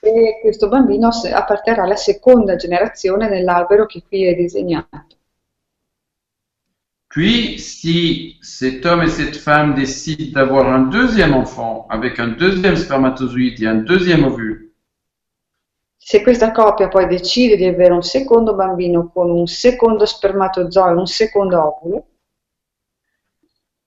E 0.01 0.39
questo 0.41 0.67
bambino 0.67 1.09
apparterrà 1.33 1.83
alla 1.83 1.95
seconda 1.95 2.55
generazione 2.55 3.29
nell'albero 3.29 3.85
che 3.85 4.03
qui 4.07 4.25
è 4.25 4.35
disegnato. 4.35 5.06
Puis, 7.09 7.57
si 7.59 8.37
cet 8.41 8.85
homme 8.85 9.03
et 9.03 9.07
cette 9.07 9.37
femme 9.37 9.73
décident 9.75 10.33
d'avoir 10.33 10.67
un 10.67 10.83
deuxième 10.83 11.33
enfant 11.33 11.87
avec 11.89 12.19
un 12.19 12.27
deuxième 12.27 12.75
spermatozoïde 12.75 13.61
et 13.61 13.67
un 13.67 13.75
deuxième 13.75 14.25
ovule, 14.25 14.67
Se 16.09 16.21
questa 16.21 16.53
coppia 16.53 16.87
poi 16.87 17.05
decide 17.05 17.57
di 17.57 17.65
avere 17.65 17.93
un 17.93 18.01
secondo 18.01 18.55
bambino 18.55 19.09
con 19.13 19.29
un 19.29 19.45
secondo 19.45 20.05
spermatozoo 20.05 20.87
e 20.87 20.93
un 20.93 21.05
secondo 21.05 21.61
ovulo, 21.61 22.05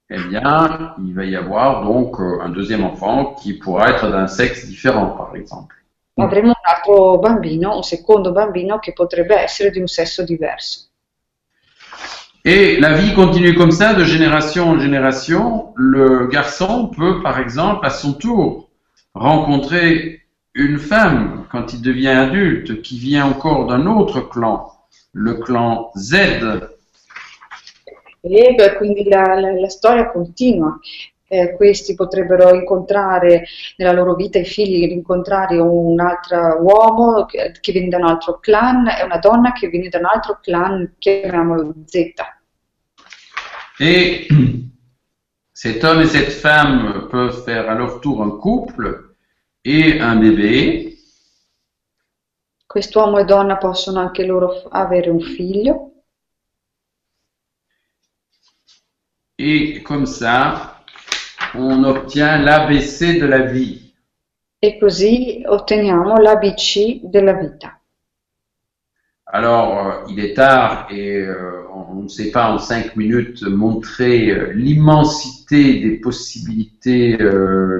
eh 0.07 0.23
bien, 0.25 0.97
il 0.99 1.15
va 1.15 1.25
y 1.25 1.35
avoir 1.35 1.83
donc 1.83 2.21
euh, 2.21 2.43
un 2.43 2.51
deuxième 2.51 2.85
enfant 2.85 3.33
qui 3.37 3.55
pourra 3.55 3.89
être 3.89 4.11
d'un 4.11 4.27
sexe 4.27 4.67
différent, 4.67 5.17
par 5.17 5.35
exemple. 5.35 5.77
avremo 6.17 6.51
un 6.51 6.61
altro 6.63 7.19
bambino, 7.19 7.77
un 7.77 7.83
secondo 7.83 8.33
bambino 8.33 8.79
che 8.81 8.93
potrebbe 8.93 9.41
essere 9.41 9.71
di 9.71 9.81
un 9.81 9.87
sesso 9.87 10.23
diverso. 10.23 10.90
Et 12.45 12.81
la 12.81 12.95
vie 12.95 13.13
continue 13.15 13.55
comme 13.55 13.71
ça, 13.71 13.93
de 13.95 14.05
génération 14.05 14.71
en 14.71 14.79
génération. 14.81 15.73
Le 15.77 16.27
garçon 16.27 16.87
peut, 16.89 17.23
par 17.23 17.39
exemple, 17.39 17.85
à 17.87 17.91
son 17.91 18.15
tour, 18.15 18.71
rencontrer 19.15 20.23
une 20.55 20.79
femme 20.79 21.45
quand 21.51 21.73
il 21.75 21.83
devient 21.83 22.09
adulte 22.09 22.83
qui 22.83 22.99
vient 22.99 23.27
encore 23.27 23.67
d'un 23.67 23.87
autre 23.87 24.21
clan, 24.21 24.73
le 25.13 25.35
clan 25.35 25.91
Z. 25.97 26.15
E 28.23 28.77
quindi 28.79 29.05
la, 29.05 29.41
la- 29.41 29.53
la 29.53 29.69
storia 29.71 30.05
continua. 30.05 30.79
Eh, 31.33 31.55
questi 31.55 31.95
potrebbero 31.95 32.53
incontrare 32.53 33.45
nella 33.77 33.93
loro 33.93 34.17
vita 34.17 34.41
i 34.41 34.45
figli, 34.45 34.91
incontrare 34.91 35.59
un 35.59 36.01
altro 36.01 36.61
uomo 36.61 37.25
che, 37.27 37.53
che 37.61 37.71
viene 37.71 37.87
da 37.87 37.99
un 37.99 38.07
altro 38.07 38.41
clan 38.41 38.89
e 38.89 39.05
una 39.05 39.19
donna 39.19 39.53
che 39.53 39.69
viene 39.69 39.89
da 39.89 39.99
un 39.99 40.07
altro 40.07 40.41
clan, 40.43 40.97
chiamiamolo 40.99 41.73
Z. 41.87 41.95
Et 43.79 44.27
cet 45.53 45.85
homme 45.85 46.03
et 46.03 46.09
cette 46.09 46.33
femme 46.33 47.07
peuvent 47.09 47.45
faire 47.45 47.71
à 47.71 47.75
leur 47.75 48.01
tour 48.01 48.23
un 48.23 48.37
couple 48.37 49.15
et 49.65 50.01
un 50.01 50.17
bébé. 50.17 50.99
Quest'uomo 52.67 53.19
e 53.19 53.25
donna 53.25 53.57
possono 53.57 54.01
anche 54.01 54.25
loro 54.25 54.67
avere 54.69 55.11
un 55.11 55.21
figlio 55.21 55.91
Et 59.43 59.81
comme 59.83 60.05
ça, 60.05 60.70
on 61.55 61.85
obtient 61.85 62.39
l'ABC 62.39 63.19
de 63.21 63.27
la 63.27 63.43
vie. 63.43 63.91
e 64.63 64.77
così 64.79 65.43
otteniamo 65.43 66.19
l'ABC 66.19 67.01
della 67.03 67.33
vita. 67.33 67.81
Alors, 69.33 69.79
euh, 69.79 70.05
il 70.09 70.19
est 70.21 70.35
tard 70.35 70.89
et 70.91 71.17
euh, 71.17 71.67
on 71.73 72.03
ne 72.03 72.09
sait 72.09 72.31
pas 72.31 72.51
en 72.51 72.59
cinq 72.59 72.95
minutes 72.95 73.43
montrer 73.43 74.29
euh, 74.29 74.53
l'immensité 74.53 75.81
des 75.81 75.99
possibilités 75.99 77.17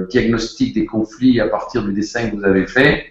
diagnostiques 0.09 0.73
des 0.73 0.85
conflits 0.85 1.39
à 1.39 1.49
partir 1.49 1.83
du 1.83 1.93
dessin 1.93 2.29
que 2.29 2.35
vous 2.35 2.45
avez 2.45 2.65
fait. 2.65 3.05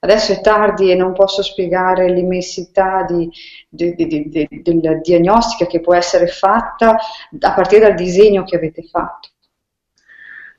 Adesso 0.00 0.32
è 0.32 0.40
tardi 0.40 0.90
e 0.90 0.96
non 0.96 1.12
posso 1.12 1.42
spiegare 1.42 2.12
l'immensità 2.12 3.06
di, 3.08 3.30
di, 3.68 3.94
di, 3.94 4.48
della 4.62 4.94
diagnostica 4.96 5.66
che 5.66 5.80
può 5.80 5.94
essere 5.94 6.26
fatta 6.26 6.96
a 7.38 7.54
partire 7.54 7.86
dal 7.86 7.94
disegno 7.94 8.42
che 8.44 8.56
avete 8.56 8.82
fatto. 8.82 9.28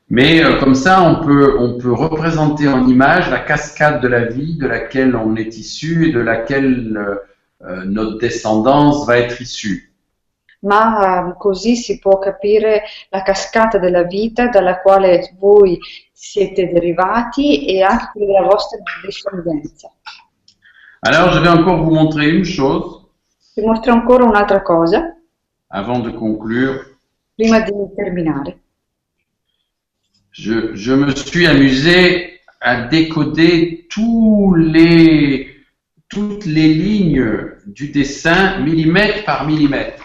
Mais 0.08 0.44
euh, 0.44 0.58
comme 0.60 0.74
ça, 0.74 1.02
on 1.02 1.24
peut, 1.24 1.56
on 1.58 1.78
peut 1.78 1.92
représenter 1.92 2.68
en 2.68 2.86
image 2.86 3.28
la 3.28 3.40
cascade 3.40 4.00
de 4.00 4.06
la 4.06 4.24
vie 4.24 4.56
de 4.56 4.66
laquelle 4.66 5.16
on 5.16 5.34
est 5.34 5.56
issu 5.56 6.08
et 6.08 6.12
de 6.12 6.20
laquelle 6.20 6.96
euh, 6.96 7.16
euh 7.62 7.84
notre 7.84 8.18
descendance 8.18 9.04
va 9.06 9.18
être 9.18 9.40
issue. 9.40 9.92
Ma 10.62 11.34
così 11.38 11.76
si 11.76 11.98
può 11.98 12.18
capire 12.18 12.82
la 13.10 13.22
cascata 13.22 13.78
della 13.78 14.04
vita 14.04 14.48
dalla 14.48 14.80
quale 14.80 15.34
voi 15.38 15.78
siete 16.12 16.72
derivati 16.72 17.66
e 17.66 17.82
anche 17.82 18.10
della 18.14 18.42
vostra 18.42 18.78
discendenza. 19.04 19.90
Alors, 21.00 21.32
je 21.32 21.40
vais 21.40 21.48
encore 21.48 21.82
vous 21.82 21.92
montrer 21.92 22.28
une 22.30 22.44
chose. 22.44 23.04
Vi 23.54 23.64
mostro 23.64 23.92
ancora 23.92 24.24
un'altra 24.24 24.62
cosa. 24.62 25.16
Avant 25.68 26.00
de 26.00 26.12
conclure. 26.12 26.96
Prima 27.34 27.60
di 27.60 27.72
terminare 27.94 28.65
je, 30.36 30.74
je, 30.74 30.92
me 30.92 31.14
suis 31.14 31.46
amusé 31.46 32.40
à 32.60 32.82
décoder 32.82 33.86
tous 33.88 34.54
les, 34.54 35.48
toutes 36.08 36.44
les 36.44 36.74
lignes 36.74 37.52
du 37.66 37.88
dessin 37.88 38.58
millimètre 38.60 39.24
par 39.24 39.46
millimètre. 39.46 40.02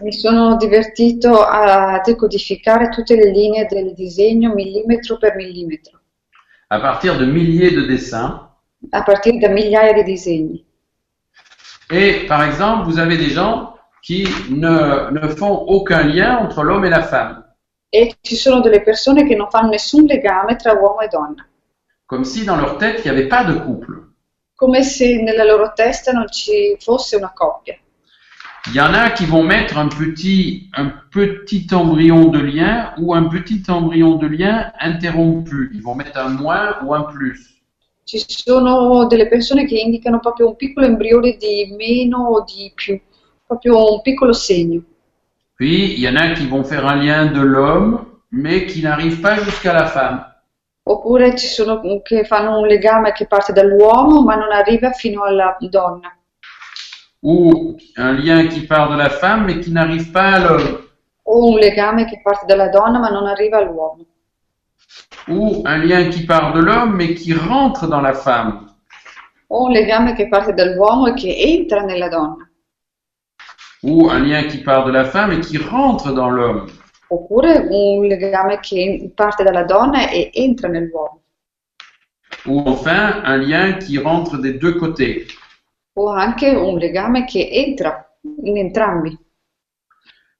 Mi 0.00 0.12
sono 0.12 0.56
divertito 0.56 1.42
a 1.42 2.00
decodificare 2.04 2.88
tutte 2.88 3.14
le 3.14 3.30
linee 3.30 3.66
del 3.66 3.92
disegno 3.94 4.54
millimetro 4.54 5.18
per 5.18 5.34
millimetro. 5.36 6.00
À 6.68 6.80
partir 6.80 7.18
de 7.18 7.26
milliers 7.26 7.72
de 7.72 7.82
dessins. 7.86 8.48
A 8.90 9.02
partir 9.02 9.38
da 9.38 9.48
migliaia 9.48 9.92
di 9.92 10.02
disegni. 10.04 10.64
Et 11.90 12.26
par 12.26 12.42
exemple, 12.44 12.84
vous 12.84 12.98
avez 12.98 13.18
des 13.18 13.28
gens 13.30 13.74
qui 14.02 14.26
ne, 14.48 15.10
ne 15.10 15.28
font 15.28 15.52
aucun 15.66 16.04
lien 16.04 16.38
entre 16.38 16.62
l'homme 16.62 16.84
et 16.84 16.90
la 16.90 17.02
femme. 17.02 17.41
E 17.94 18.16
ci 18.22 18.36
sono 18.36 18.60
delle 18.60 18.80
persone 18.80 19.26
che 19.26 19.36
non 19.36 19.50
fanno 19.50 19.68
nessun 19.68 20.06
legame 20.06 20.56
tra 20.56 20.72
uomo 20.72 21.00
e 21.00 21.08
donna. 21.08 21.46
Comme 22.06 22.24
si 22.24 22.42
dans 22.42 22.58
leur 22.58 22.78
tête 22.78 23.04
il 23.04 23.10
n'y 23.12 23.18
avait 23.18 23.28
pas 23.28 23.44
de 23.44 23.52
couple. 23.52 24.14
Come 24.54 24.82
se 24.82 25.20
nella 25.20 25.44
loro 25.44 25.72
testa 25.74 26.10
non 26.10 26.26
ci 26.30 26.74
fosse 26.78 27.16
una 27.16 27.32
coppia. 27.34 27.76
Il 28.68 28.74
y 28.74 28.80
en 28.80 28.94
a 28.94 29.10
qui 29.10 29.26
vont 29.26 29.42
mettre 29.42 29.76
un 29.76 29.88
petit, 29.88 30.70
un 30.72 30.90
petit 31.10 31.66
embryon 31.70 32.30
de 32.30 32.38
lien 32.38 32.94
ou 32.96 33.12
un 33.12 33.28
petit 33.28 33.62
embryon 33.68 34.16
de 34.16 34.26
lien 34.26 34.72
interrompu. 34.80 35.70
Ils 35.74 35.82
vont 35.82 35.94
mettre 35.94 36.16
un 36.16 36.30
moins 36.30 36.78
ou 36.82 36.94
un 36.94 37.02
plus. 37.02 37.60
Ci 38.04 38.24
sono 38.26 39.06
delle 39.06 39.28
persone 39.28 39.66
che 39.66 39.78
indicano 39.78 40.18
proprio 40.18 40.48
un 40.48 40.56
piccolo 40.56 40.86
embrione 40.86 41.36
di 41.36 41.74
meno 41.76 42.28
o 42.28 42.44
di 42.44 42.72
più, 42.74 42.98
proprio 43.46 43.92
un 43.92 44.00
piccolo 44.00 44.32
segno. 44.32 44.82
Puis, 45.62 45.92
il 45.92 46.00
y 46.00 46.08
en 46.08 46.16
a 46.16 46.30
qui 46.34 46.48
vont 46.48 46.64
faire 46.64 46.84
un 46.88 46.96
lien 46.96 47.26
de 47.26 47.40
l'homme, 47.40 48.04
mais 48.32 48.66
qui 48.66 48.82
n'arrive 48.82 49.20
pas 49.20 49.36
jusqu'à 49.36 49.72
la 49.72 49.86
femme. 49.86 50.24
Oppure 50.82 51.36
ci 51.36 51.46
sono 51.46 51.80
che 52.02 52.24
fanno 52.24 52.58
un 52.58 52.66
legame 52.66 53.12
che 53.12 53.28
parte 53.28 53.52
dall'uomo 53.52 54.24
ma 54.24 54.34
non 54.34 54.50
arriva 54.50 54.90
fino 54.90 55.22
alla 55.22 55.56
donna. 55.60 56.16
Ou 57.20 57.76
un 57.96 58.14
lien 58.16 58.48
qui 58.48 58.66
part 58.66 58.90
de 58.90 58.96
la 58.96 59.08
femme 59.08 59.44
mais 59.44 59.60
qui 59.60 59.70
n'arrive 59.70 60.10
pas 60.10 60.32
à 60.32 60.38
l'homme. 60.40 60.78
O 61.22 61.52
un 61.52 61.58
legame 61.60 62.06
che 62.06 62.20
parte 62.20 62.44
dalla 62.44 62.68
donna 62.68 62.98
ma 62.98 63.10
non 63.10 63.28
arriva 63.28 63.58
all'uomo. 63.58 64.04
Ou 65.28 65.62
un 65.64 65.78
lien 65.78 66.10
qui 66.10 66.24
part 66.24 66.54
de 66.54 66.60
l'homme 66.60 66.96
mais 66.96 67.14
qui 67.14 67.34
rentre 67.34 67.86
dans 67.86 68.00
la 68.00 68.14
femme. 68.14 68.66
O 69.46 69.66
un 69.66 69.70
legame 69.70 70.14
che 70.14 70.26
parte 70.26 70.54
dall'uomo 70.54 71.06
e 71.06 71.14
che 71.14 71.32
entra 71.36 71.82
nella 71.82 72.08
donna. 72.08 72.51
Ou 73.82 74.08
un 74.08 74.20
lien 74.20 74.44
qui 74.44 74.58
part 74.58 74.84
de 74.84 74.92
la 74.92 75.04
femme 75.04 75.32
et 75.32 75.40
qui 75.40 75.58
rentre 75.58 76.12
dans 76.12 76.30
l'homme. 76.30 76.66
Oppure 77.08 77.68
un 77.70 78.06
legame 78.06 78.60
che 78.60 79.12
parte 79.14 79.42
dalla 79.42 79.64
donna 79.64 80.08
e 80.10 80.30
entra 80.32 80.68
nell'uomo. 80.68 81.22
Ou 82.46 82.62
enfin 82.66 83.22
un 83.24 83.36
lien 83.36 83.78
qui 83.78 83.98
rentre 83.98 84.38
des 84.38 84.54
deux 84.54 84.74
côtés. 84.78 85.26
O 85.94 86.08
anche 86.08 86.48
un 86.48 86.78
legame 86.78 87.24
che 87.24 87.48
entra 87.50 88.16
in 88.42 88.56
entrambi. 88.56 89.18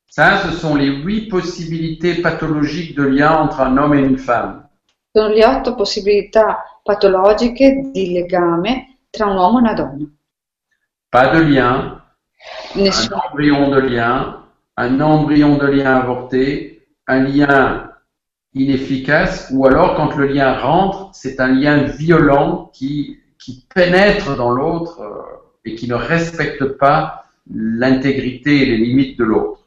Ça, 0.06 0.38
ce 0.38 0.52
sont 0.52 0.76
les 0.76 0.90
huit 0.90 1.28
possibilités 1.28 2.20
pathologiques 2.20 2.94
de 2.94 3.04
lien 3.04 3.32
entre 3.32 3.60
un 3.60 3.76
homme 3.78 3.94
et 3.94 4.02
une 4.02 4.18
femme. 4.18 4.68
Sono 5.10 5.28
le 5.28 5.44
otto 5.44 5.74
possibilità 5.74 6.80
patologiche 6.82 7.90
di 7.90 8.12
legame 8.12 8.98
tra 9.10 9.26
un 9.26 9.36
uomo 9.36 9.58
e 9.58 9.60
una 9.60 9.72
donna. 9.74 10.06
Pas 11.08 11.30
de 11.32 11.42
lien, 11.42 12.01
un 12.74 12.90
embryon 13.28 13.70
de 13.70 13.80
lien, 13.80 14.44
un 14.76 15.00
embryon 15.00 15.58
de 15.58 15.66
lien 15.66 15.96
avorté, 15.96 16.86
un 17.06 17.24
lien 17.24 17.90
inefficace, 18.54 19.50
ou 19.52 19.66
alors 19.66 19.94
quand 19.96 20.14
le 20.16 20.26
lien 20.26 20.58
rentre, 20.58 21.10
c'est 21.14 21.40
un 21.40 21.48
lien 21.48 21.84
violent 21.84 22.70
qui, 22.72 23.18
qui 23.38 23.66
pénètre 23.74 24.36
dans 24.36 24.50
l'autre 24.50 25.00
euh, 25.00 25.22
et 25.64 25.74
qui 25.74 25.88
ne 25.88 25.94
respecte 25.94 26.64
pas 26.78 27.24
l'intégrité 27.50 28.62
et 28.62 28.66
les 28.66 28.76
limites 28.76 29.18
de 29.18 29.24
l'autre. 29.24 29.58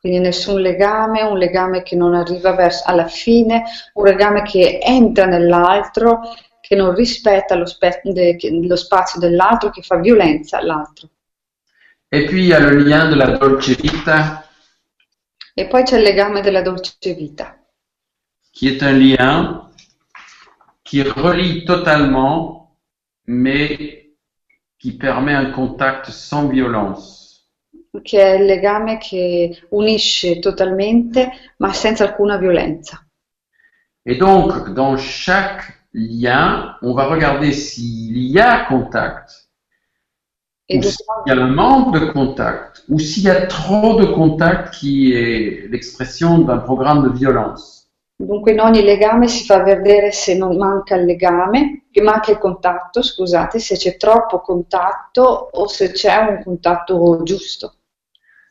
Quindi 0.00 0.20
nessun 0.20 0.60
legame, 0.60 1.22
un 1.22 1.36
legame 1.36 1.82
che 1.82 1.96
non 1.96 2.14
arriva 2.14 2.52
verso, 2.52 2.84
alla 2.86 3.08
fine, 3.08 3.64
un 3.94 4.04
legame 4.04 4.42
che 4.42 4.78
entra 4.80 5.26
nell'altro, 5.26 6.20
che 6.60 6.76
non 6.76 6.94
rispetta 6.94 7.56
lo, 7.56 7.66
spe- 7.66 8.00
de- 8.04 8.36
lo 8.62 8.76
spazio 8.76 9.18
dell'altro, 9.18 9.70
che 9.70 9.82
fa 9.82 9.96
violenza 9.96 10.58
all'altro. 10.58 11.08
Et 12.10 12.24
puis 12.26 12.44
il 12.44 12.46
y 12.46 12.52
a 12.54 12.60
le 12.60 12.76
lien 12.76 13.10
de 13.10 13.16
la 13.16 13.36
dolce 13.36 13.74
vita? 13.74 14.42
E 15.54 15.66
poi 15.66 15.82
c'è 15.82 15.98
il 15.98 16.04
legame 16.04 16.40
della 16.40 16.62
dolce 16.62 17.12
vita. 17.12 17.62
Qui 18.50 18.68
est 18.68 18.82
un 18.82 18.96
lien 18.96 19.70
qui 20.82 21.02
relie 21.02 21.64
totalement, 21.64 22.74
mais 23.26 24.14
qui 24.80 24.92
permet 24.96 25.34
un 25.34 25.50
contact 25.50 26.10
sans 26.10 26.48
violence. 26.48 27.44
Che 28.02 28.18
è 28.18 28.38
il 28.38 28.46
legame 28.46 28.96
che 28.96 29.66
unisce 29.70 30.38
totalmente, 30.38 31.30
ma 31.58 31.74
senza 31.74 32.04
alcuna 32.04 32.38
violenza. 32.38 33.04
Et 34.06 34.16
donc, 34.16 34.72
dans 34.72 34.96
chaque 34.96 35.88
lien, 35.92 36.78
on 36.80 36.94
va 36.94 37.04
regarder 37.04 37.52
s'il 37.52 38.16
y 38.16 38.38
a 38.38 38.64
contact 38.64 39.37
ou 40.70 40.82
s'il 40.82 41.06
y 41.26 41.30
a 41.30 41.34
un 41.34 41.48
manque 41.48 41.98
de 41.98 42.06
contact, 42.12 42.84
ou 42.88 42.98
s'il 42.98 43.24
y 43.24 43.30
a 43.30 43.46
trop 43.46 43.98
de 43.98 44.06
contact 44.06 44.74
qui 44.74 45.12
est 45.12 45.68
l'expression 45.70 46.38
d'un 46.38 46.58
programme 46.58 47.02
de 47.04 47.16
violence. 47.16 47.78
Dunque 48.20 48.50
in 48.50 48.58
ogni 48.58 48.82
legame 48.82 49.28
si 49.28 49.44
fa 49.44 49.62
vedere 49.62 50.10
se 50.10 50.36
non 50.36 50.56
manca 50.56 50.96
il 50.96 51.04
legame, 51.04 51.84
che 51.92 52.02
manca 52.02 52.32
il 52.32 52.38
contatto, 52.38 53.00
scusate, 53.00 53.60
se 53.60 53.76
c'è 53.76 53.96
troppo 53.96 54.40
contatto 54.40 55.50
o 55.52 55.68
se 55.68 55.92
c'è 55.92 56.16
un 56.16 56.42
contatto 56.42 57.20
giusto. 57.22 57.74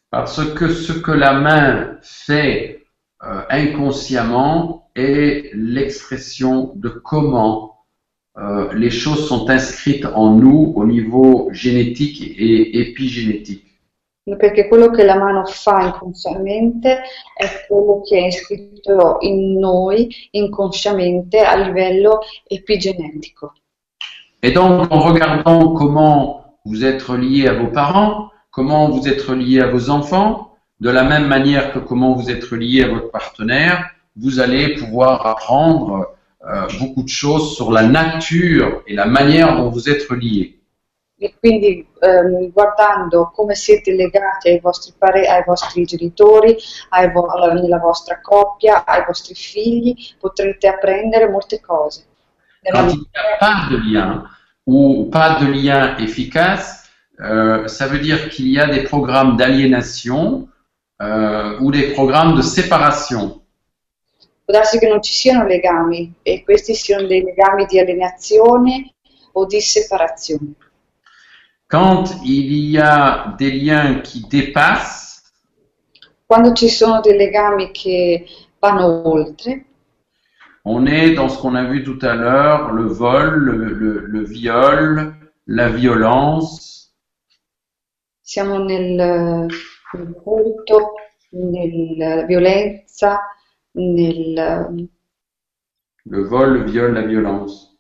Parce 0.09 0.53
que 0.53 0.69
ce 0.69 1.01
que 1.01 1.11
la 1.11 1.33
main 1.33 1.97
fait 2.01 2.85
euh, 3.23 3.43
inconsciemment 3.49 4.89
est 4.95 5.51
l'expression 5.53 6.71
de 6.75 6.87
comment 6.87 7.76
euh, 8.38 8.72
les 8.74 8.91
choses 8.91 9.27
sont 9.27 9.49
inscrites 9.49 10.06
en 10.06 10.32
nous 10.32 10.74
au 10.75 10.85
niveau 10.85 11.49
génétique 11.51 12.22
et 12.22 12.80
épigénétique. 12.80 13.64
Perché 14.38 14.67
quello 14.67 14.91
che 14.91 15.06
la 15.06 15.16
mano 15.16 15.45
fa 15.45 15.82
inconsciamente 15.82 17.01
è 17.33 17.66
quello 17.67 18.01
che 18.01 18.17
è 18.17 18.25
iscritto 18.27 19.17
in 19.22 19.57
noi 19.57 20.09
inconsciamente 20.32 21.40
a 21.40 21.56
livello 21.56 22.19
epigenetico. 22.45 23.53
Et 24.43 24.51
donc, 24.51 24.91
en 24.91 24.99
regardant 24.99 25.74
comment 25.74 26.57
vous 26.66 26.83
êtes 26.83 27.01
relié 27.01 27.48
à 27.48 27.53
vos 27.53 27.72
parents, 27.72 28.30
comment 28.51 28.90
vous 28.90 29.07
êtes 29.07 29.22
relié 29.22 29.61
à 29.61 29.67
vos 29.67 29.90
enfants, 29.90 30.57
de 30.80 30.90
la 30.90 31.03
même 31.03 31.25
manière 31.25 31.72
que 31.72 31.80
comment 31.80 32.14
vous 32.14 32.30
êtes 32.30 32.43
relié 32.43 32.83
à 32.83 32.90
votre 32.90 33.09
partenaire, 33.09 33.90
vous 34.16 34.40
allez 34.40 34.75
pouvoir 34.75 35.25
apprendre 35.25 36.16
euh, 36.48 36.67
beaucoup 36.80 37.03
de 37.03 37.09
choses 37.09 37.56
sur 37.56 37.72
la 37.72 37.84
nature 37.84 38.84
et 38.88 38.95
la 38.95 39.06
manière 39.06 39.58
dont 39.58 39.69
vous 39.69 39.90
êtes 39.90 40.09
liés. 40.11 40.53
E 41.19 41.34
quindi 41.40 41.84
ehm, 42.00 42.51
guardando 42.51 43.32
come 43.34 43.56
siete 43.56 43.92
legati 43.92 44.50
ai 44.50 44.59
vostri, 44.59 44.93
pare- 44.95 45.27
ai 45.27 45.43
vostri 45.43 45.84
genitori, 45.84 46.56
ai 46.90 47.11
vo- 47.11 47.26
alla 47.26 47.80
vostra 47.80 48.22
coppia, 48.22 48.85
ai 48.85 49.03
vostri 49.03 49.34
figli, 49.34 49.95
potrete 50.19 50.67
apprendere 50.67 51.27
molte 51.27 51.59
cose. 51.59 52.06
Quand 52.72 52.90
il 52.92 53.00
n'y 53.00 53.08
a 53.16 53.38
pas 53.40 53.67
de 53.72 53.77
lien, 53.77 54.30
ou 54.67 55.09
pas 55.09 55.40
de 55.40 55.48
lien 55.48 55.98
efficace, 55.98 56.88
euh, 57.19 57.67
ça 57.67 57.88
veut 57.88 58.00
dire 58.00 58.30
qu'il 58.30 58.48
y 58.50 58.59
a 58.59 58.67
des 58.67 58.84
programmes 58.84 59.38
d'aliénation 59.38 60.48
euh, 61.01 61.58
ou 61.61 61.72
des 61.72 61.93
programmes 61.93 62.35
de 62.35 62.43
séparation. 62.43 63.42
Può 64.48 64.56
darsi 64.56 64.80
che 64.80 64.88
non 64.88 65.01
ci 65.01 65.11
siano 65.14 65.45
legami 65.45 66.14
e 66.22 66.42
questi 66.45 66.74
siano 66.74 67.06
dei 67.06 67.22
legami 67.22 67.66
di 67.66 67.80
alienazione 67.80 68.93
o 69.34 69.45
di 69.45 69.59
separazione. 69.59 70.53
Quand 71.67 72.08
il 72.24 72.72
y 72.72 72.77
a 72.77 73.35
des 73.38 73.51
liens 73.51 74.01
qui 74.01 74.22
dépassent, 74.30 75.22
Quando 76.27 76.53
ci 76.53 76.69
sono 76.69 77.01
dei 77.01 77.17
legami 77.17 77.72
che 77.72 78.24
vanno 78.59 79.09
oltre, 79.09 79.66
on 80.66 80.85
est 80.85 81.16
dans 81.16 81.30
ce 81.30 81.40
qu'on 81.42 81.56
a 81.56 81.64
vu 81.64 81.84
tout 81.84 81.98
à 82.03 82.14
l'heure, 82.14 82.72
le 82.72 82.84
vol, 82.85 83.40
le, 83.43 83.74
le- 83.74 84.06
le 84.06 84.24
viol, 84.24 85.16
la 85.48 85.67
violence, 85.69 86.92
siamo 88.22 88.58
nel, 88.64 88.93
nel 89.93 90.14
culto, 90.22 90.93
nella 91.30 92.24
violenza, 92.26 93.19
nel, 93.77 94.35
le 96.06 96.23
vol, 96.23 96.53
le 96.53 96.64
viol, 96.72 96.93
la 96.95 97.03
violence. 97.03 97.77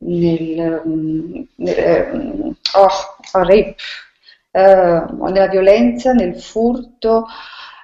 nel, 0.00 0.82
mm, 0.86 1.42
nel- 1.56 2.10
mm, 2.14 2.50
oh, 2.74 2.88
rape, 3.32 3.76
eh, 4.52 5.04
nella 5.32 5.48
violenza, 5.48 6.12
nel 6.12 6.40
furto, 6.40 7.26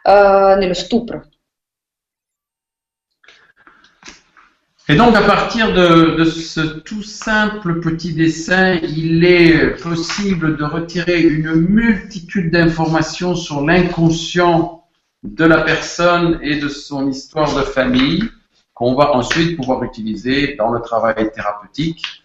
eh, 0.03 0.55
nello 0.59 0.75
stupro. 0.75 1.23
Et 4.89 4.95
donc, 4.97 5.15
à 5.17 5.23
partir 5.23 5.73
de, 5.73 6.17
de 6.17 6.25
ce 6.25 6.61
tout 6.61 7.03
simple 7.03 7.81
petit 7.81 8.15
dessin, 8.15 8.75
il 8.83 9.25
est 9.25 9.81
possible 9.83 10.57
de 10.57 10.65
retirer 10.65 11.23
une 11.23 11.53
multitude 11.55 12.53
d'informations 12.53 13.35
sur 13.35 13.65
l'inconscient 13.67 14.86
de 15.23 15.45
la 15.45 15.63
personne 15.63 16.39
et 16.43 16.57
de 16.57 16.69
son 16.69 17.09
histoire 17.09 17.55
de 17.55 17.63
famille 17.63 18.23
qu'on 18.75 18.95
va 18.95 19.17
ensuite 19.17 19.57
pouvoir 19.57 19.83
utiliser 19.83 20.55
dans 20.57 20.71
le 20.71 20.81
travail 20.81 21.31
thérapeutique 21.33 22.23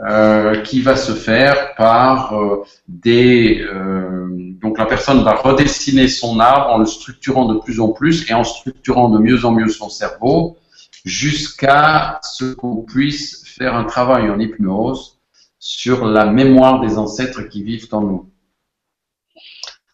euh, 0.00 0.60
qui 0.62 0.80
va 0.80 0.96
se 0.96 1.12
faire 1.12 1.76
par 1.76 2.34
euh, 2.34 2.64
des... 2.88 3.60
euh, 3.60 4.26
donc 4.60 4.76
la 4.76 4.86
personne 4.86 5.22
va 5.22 5.34
redessiner 5.34 6.08
son 6.08 6.40
arbre 6.40 6.74
en 6.74 6.78
le 6.78 6.86
structurant 6.86 7.46
de 7.46 7.60
plus 7.60 7.78
en 7.78 7.90
plus 7.90 8.28
et 8.28 8.34
en 8.34 8.42
structurant 8.42 9.08
de 9.08 9.20
mieux 9.20 9.44
en 9.44 9.52
mieux 9.52 9.68
son 9.68 9.88
cerveau 9.88 10.56
jusqu'à 11.04 12.18
ce 12.24 12.54
qu'on 12.54 12.82
puisse 12.82 13.46
faire 13.46 13.76
un 13.76 13.84
travail 13.84 14.28
en 14.30 14.40
hypnose 14.40 15.20
sur 15.60 16.06
la 16.06 16.26
mémoire 16.26 16.80
des 16.80 16.98
ancêtres 16.98 17.42
qui 17.42 17.62
vivent 17.62 17.86
en 17.92 18.00
nous. 18.00 18.30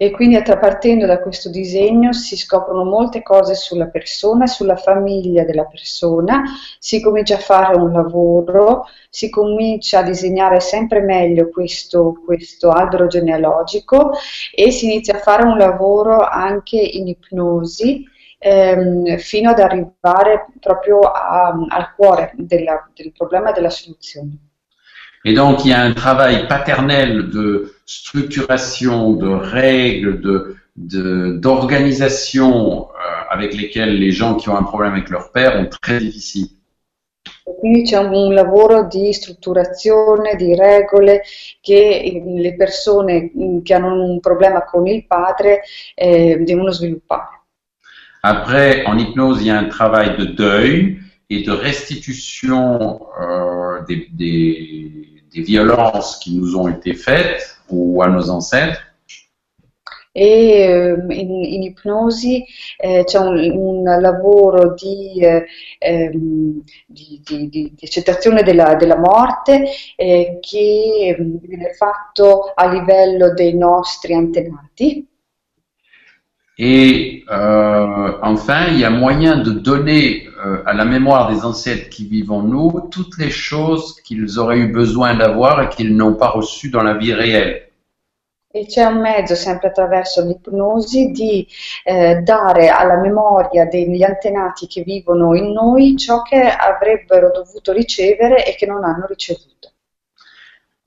E 0.02 0.10
quindi 0.12 0.42
partendo 0.42 1.04
da 1.04 1.20
questo 1.20 1.50
disegno 1.50 2.14
si 2.14 2.34
scoprono 2.34 2.84
molte 2.84 3.20
cose 3.22 3.54
sulla 3.54 3.88
persona, 3.88 4.46
sulla 4.46 4.76
famiglia 4.76 5.44
della 5.44 5.66
persona, 5.66 6.42
si 6.78 7.02
comincia 7.02 7.34
a 7.34 7.38
fare 7.40 7.76
un 7.76 7.92
lavoro, 7.92 8.86
si 9.10 9.28
comincia 9.28 9.98
a 9.98 10.02
disegnare 10.02 10.58
sempre 10.60 11.02
meglio 11.02 11.50
questo, 11.50 12.14
questo 12.24 12.70
albero 12.70 13.08
genealogico 13.08 14.12
e 14.54 14.70
si 14.70 14.86
inizia 14.86 15.16
a 15.16 15.20
fare 15.20 15.42
un 15.44 15.58
lavoro 15.58 16.26
anche 16.26 16.78
in 16.78 17.06
ipnosi 17.06 18.02
ehm, 18.38 19.18
fino 19.18 19.50
ad 19.50 19.58
arrivare 19.58 20.46
proprio 20.58 21.00
a- 21.00 21.54
al 21.68 21.94
cuore 21.94 22.32
della- 22.36 22.88
del 22.94 23.12
problema 23.12 23.50
e 23.50 23.52
della 23.52 23.68
soluzione. 23.68 24.30
Et 25.22 25.34
donc, 25.34 25.66
il 25.66 25.70
y 25.70 25.74
a 25.74 25.84
un 25.84 25.92
travail 25.92 26.38
de 26.38 26.46
structuration, 27.90 29.14
de 29.14 29.28
règles, 29.28 30.20
de 30.20 30.56
de- 30.76 31.32
d'organisation 31.38 32.88
euh, 32.88 32.92
avec 33.30 33.54
lesquelles 33.54 33.98
les 33.98 34.12
gens 34.12 34.36
qui 34.36 34.48
ont 34.48 34.56
un 34.56 34.62
problème 34.62 34.92
avec 34.92 35.10
leur 35.10 35.30
père 35.32 35.58
ont 35.58 35.66
très 35.66 35.98
difficile. 35.98 36.48
E 37.44 37.54
Quindi 37.58 37.82
c'è 37.82 37.96
un, 37.98 38.12
un 38.14 38.32
lavoro 38.32 38.84
di 38.84 39.12
strutturazione, 39.12 40.36
di 40.36 40.54
regole 40.54 41.22
che 41.60 42.00
eh, 42.00 42.22
le 42.24 42.54
persone 42.54 43.30
mm, 43.36 43.60
che 43.62 43.74
hanno 43.74 44.02
un 44.04 44.20
problema 44.20 44.64
con 44.64 44.86
il 44.86 45.06
padre 45.06 45.62
eh, 45.94 46.38
devono 46.40 46.70
sviluppare. 46.70 47.38
Après, 48.22 48.84
en 48.84 48.98
hypnose, 48.98 49.40
il 49.40 49.46
y 49.46 49.50
a 49.50 49.58
un 49.58 49.68
travail 49.68 50.16
de 50.16 50.24
deuil 50.26 50.98
et 51.28 51.42
de 51.42 51.52
restitution 51.52 53.00
euh, 53.18 53.82
des, 53.86 54.08
des, 54.12 55.22
des 55.32 55.42
violences 55.42 56.18
qui 56.18 56.36
nous 56.36 56.54
ont 56.54 56.68
été 56.68 56.92
faites 56.92 57.59
ou 57.70 58.02
à 58.02 58.08
nos 58.08 58.30
ancêtres. 58.30 58.80
E 60.12 60.62
ehm, 60.62 61.10
in, 61.12 61.44
in 61.44 61.62
ipnosi 61.62 62.44
eh, 62.78 63.04
c'è 63.04 63.18
un, 63.18 63.38
un 63.38 64.00
lavoro 64.00 64.74
di, 64.74 65.20
eh, 65.20 65.44
ehm, 65.78 66.62
di- 66.86 67.20
di- 67.24 67.48
di- 67.48 67.74
accettazione 67.80 68.42
della, 68.42 68.74
della 68.74 68.98
morte 68.98 69.64
eh, 69.96 70.38
che 70.40 71.14
ehm, 71.16 71.38
viene 71.40 71.72
fatto 71.74 72.52
a 72.54 72.66
livello 72.68 73.32
dei 73.34 73.56
nostri 73.56 74.12
antenati. 74.14 75.06
Et 76.62 77.24
euh, 77.30 78.12
enfin, 78.20 78.66
il 78.68 78.78
y 78.78 78.84
a 78.84 78.90
moyen 78.90 79.38
de 79.38 79.50
donner 79.50 80.28
euh, 80.44 80.62
à 80.66 80.74
la 80.74 80.84
mémoire 80.84 81.32
des 81.32 81.42
ancêtres 81.42 81.88
qui 81.88 82.06
vivent 82.06 82.32
en 82.32 82.42
nous 82.42 82.82
toutes 82.90 83.16
les 83.16 83.30
choses 83.30 83.98
qu'ils 84.02 84.38
auraient 84.38 84.58
eu 84.58 84.70
besoin 84.70 85.14
d'avoir 85.14 85.62
et 85.62 85.68
qu'ils 85.70 85.96
n'ont 85.96 86.12
pas 86.12 86.28
reçues 86.28 86.68
dans 86.68 86.82
la 86.82 86.98
vie 86.98 87.14
réelle. 87.14 87.70
E 88.52 88.66
c'è 88.66 88.82
un 88.82 89.00
mezzo, 89.00 89.36
sempre 89.36 89.68
attraverso 89.68 90.22
l'ipnosi, 90.22 91.12
di 91.12 91.46
eh, 91.84 92.16
dare 92.16 92.68
alla 92.68 92.96
memoria 92.96 93.64
degli 93.64 94.02
antenati 94.02 94.66
che 94.66 94.82
vivono 94.82 95.34
in 95.34 95.52
noi 95.52 95.96
ciò 95.96 96.20
che 96.20 96.42
avrebbero 96.42 97.30
dovuto 97.30 97.72
ricevere 97.72 98.44
e 98.44 98.54
che 98.56 98.66
non 98.66 98.84
hanno 98.84 99.06
ricevuto. 99.06 99.49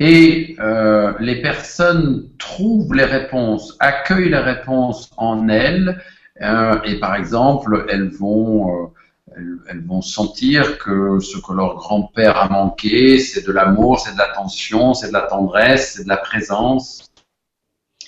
Et 0.05 0.57
euh, 0.59 1.13
les 1.21 1.41
personnes 1.41 2.27
trouvent 2.37 2.93
les 2.93 3.05
réponses, 3.05 3.77
accueillent 3.79 4.31
les 4.31 4.45
réponses 4.53 5.09
en 5.15 5.47
elles, 5.47 6.03
euh, 6.41 6.81
et 6.83 6.99
par 6.99 7.15
exemple, 7.15 7.85
elles 7.89 8.09
vont, 8.09 8.83
euh, 8.83 9.61
elles, 9.69 9.85
vont 9.85 10.01
sentir 10.01 10.77
que 10.77 11.19
ce 11.19 11.37
que 11.37 11.53
leur 11.53 11.75
grand-père 11.75 12.35
a 12.35 12.49
manqué, 12.49 13.17
c'est 13.17 13.47
de 13.47 13.53
l'amour, 13.53 13.97
c'est 13.97 14.11
de 14.11 14.17
l'attention, 14.17 14.93
c'est 14.93 15.07
de 15.07 15.13
la 15.13 15.21
tendresse, 15.21 15.93
c'est 15.95 16.03
de 16.03 16.09
la 16.09 16.17
présence. 16.17 17.09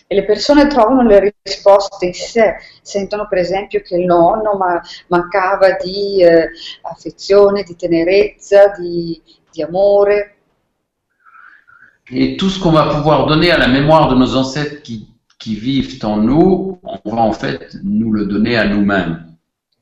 E 0.07 0.15
le 0.15 0.25
persone 0.25 0.67
trovano 0.67 1.01
le 1.01 1.33
risposte 1.41 2.05
in 2.05 2.13
sé, 2.13 2.57
sentono 2.81 3.25
per 3.27 3.39
esempio 3.39 3.81
che 3.81 3.95
il 3.95 4.05
nonno 4.05 4.55
ma- 4.55 4.81
mancava 5.07 5.77
di 5.81 6.21
eh, 6.21 6.49
affezione, 6.81 7.63
tenerezza, 7.63 8.67
di, 8.77 9.19
di 9.49 9.63
amore. 9.63 10.34
Et 12.11 12.37
tout 12.37 12.49
ce 12.49 12.59
qu'on 12.59 12.71
va 12.71 12.93
pouvoir 12.95 13.25
donner 13.25 13.51
à 13.51 13.57
la 13.57 13.67
mémoire 13.67 14.09
de 14.09 14.15
nos 14.15 14.35
ancêtres 14.35 14.83
qui, 14.83 15.09
qui 15.39 15.55
vivent 15.55 16.05
en 16.05 16.17
nous, 16.17 16.79
on 16.83 17.09
va 17.09 17.21
en 17.21 17.31
fait 17.31 17.77
nous 17.83 18.11
le 18.11 18.25
donner 18.25 18.57
à 18.57 18.67
nous-mêmes. 18.67 19.25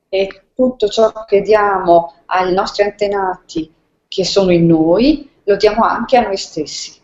E 0.09 0.29
tutto 0.55 0.87
ciò 0.87 1.11
che 1.27 1.41
diamo 1.41 2.13
ai 2.27 2.53
nostri 2.53 2.83
antenati 2.83 3.69
che 4.07 4.23
sono 4.23 4.51
in 4.51 4.67
noi, 4.67 5.29
lo 5.43 5.57
diamo 5.57 5.83
anche 5.83 6.17
a 6.17 6.21
noi 6.21 6.37
stessi. 6.37 7.01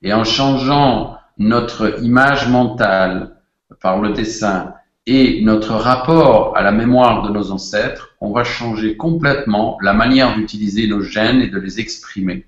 Et 0.00 0.12
en 0.12 0.24
changeant 0.24 1.16
notre 1.38 2.02
image 2.02 2.46
mentale 2.48 3.36
par 3.80 4.00
le 4.00 4.12
dessin 4.12 4.74
et 5.06 5.40
notre 5.42 5.74
rapport 5.74 6.56
à 6.56 6.62
la 6.62 6.70
mémoire 6.70 7.22
de 7.22 7.30
nos 7.30 7.50
ancêtres, 7.50 8.14
on 8.20 8.30
va 8.30 8.44
changer 8.44 8.96
complètement 8.96 9.78
la 9.80 9.92
manière 9.92 10.36
d'utiliser 10.36 10.86
nos 10.86 11.00
gènes 11.00 11.40
et 11.40 11.48
de 11.48 11.58
les 11.58 11.80
exprimer. 11.80 12.46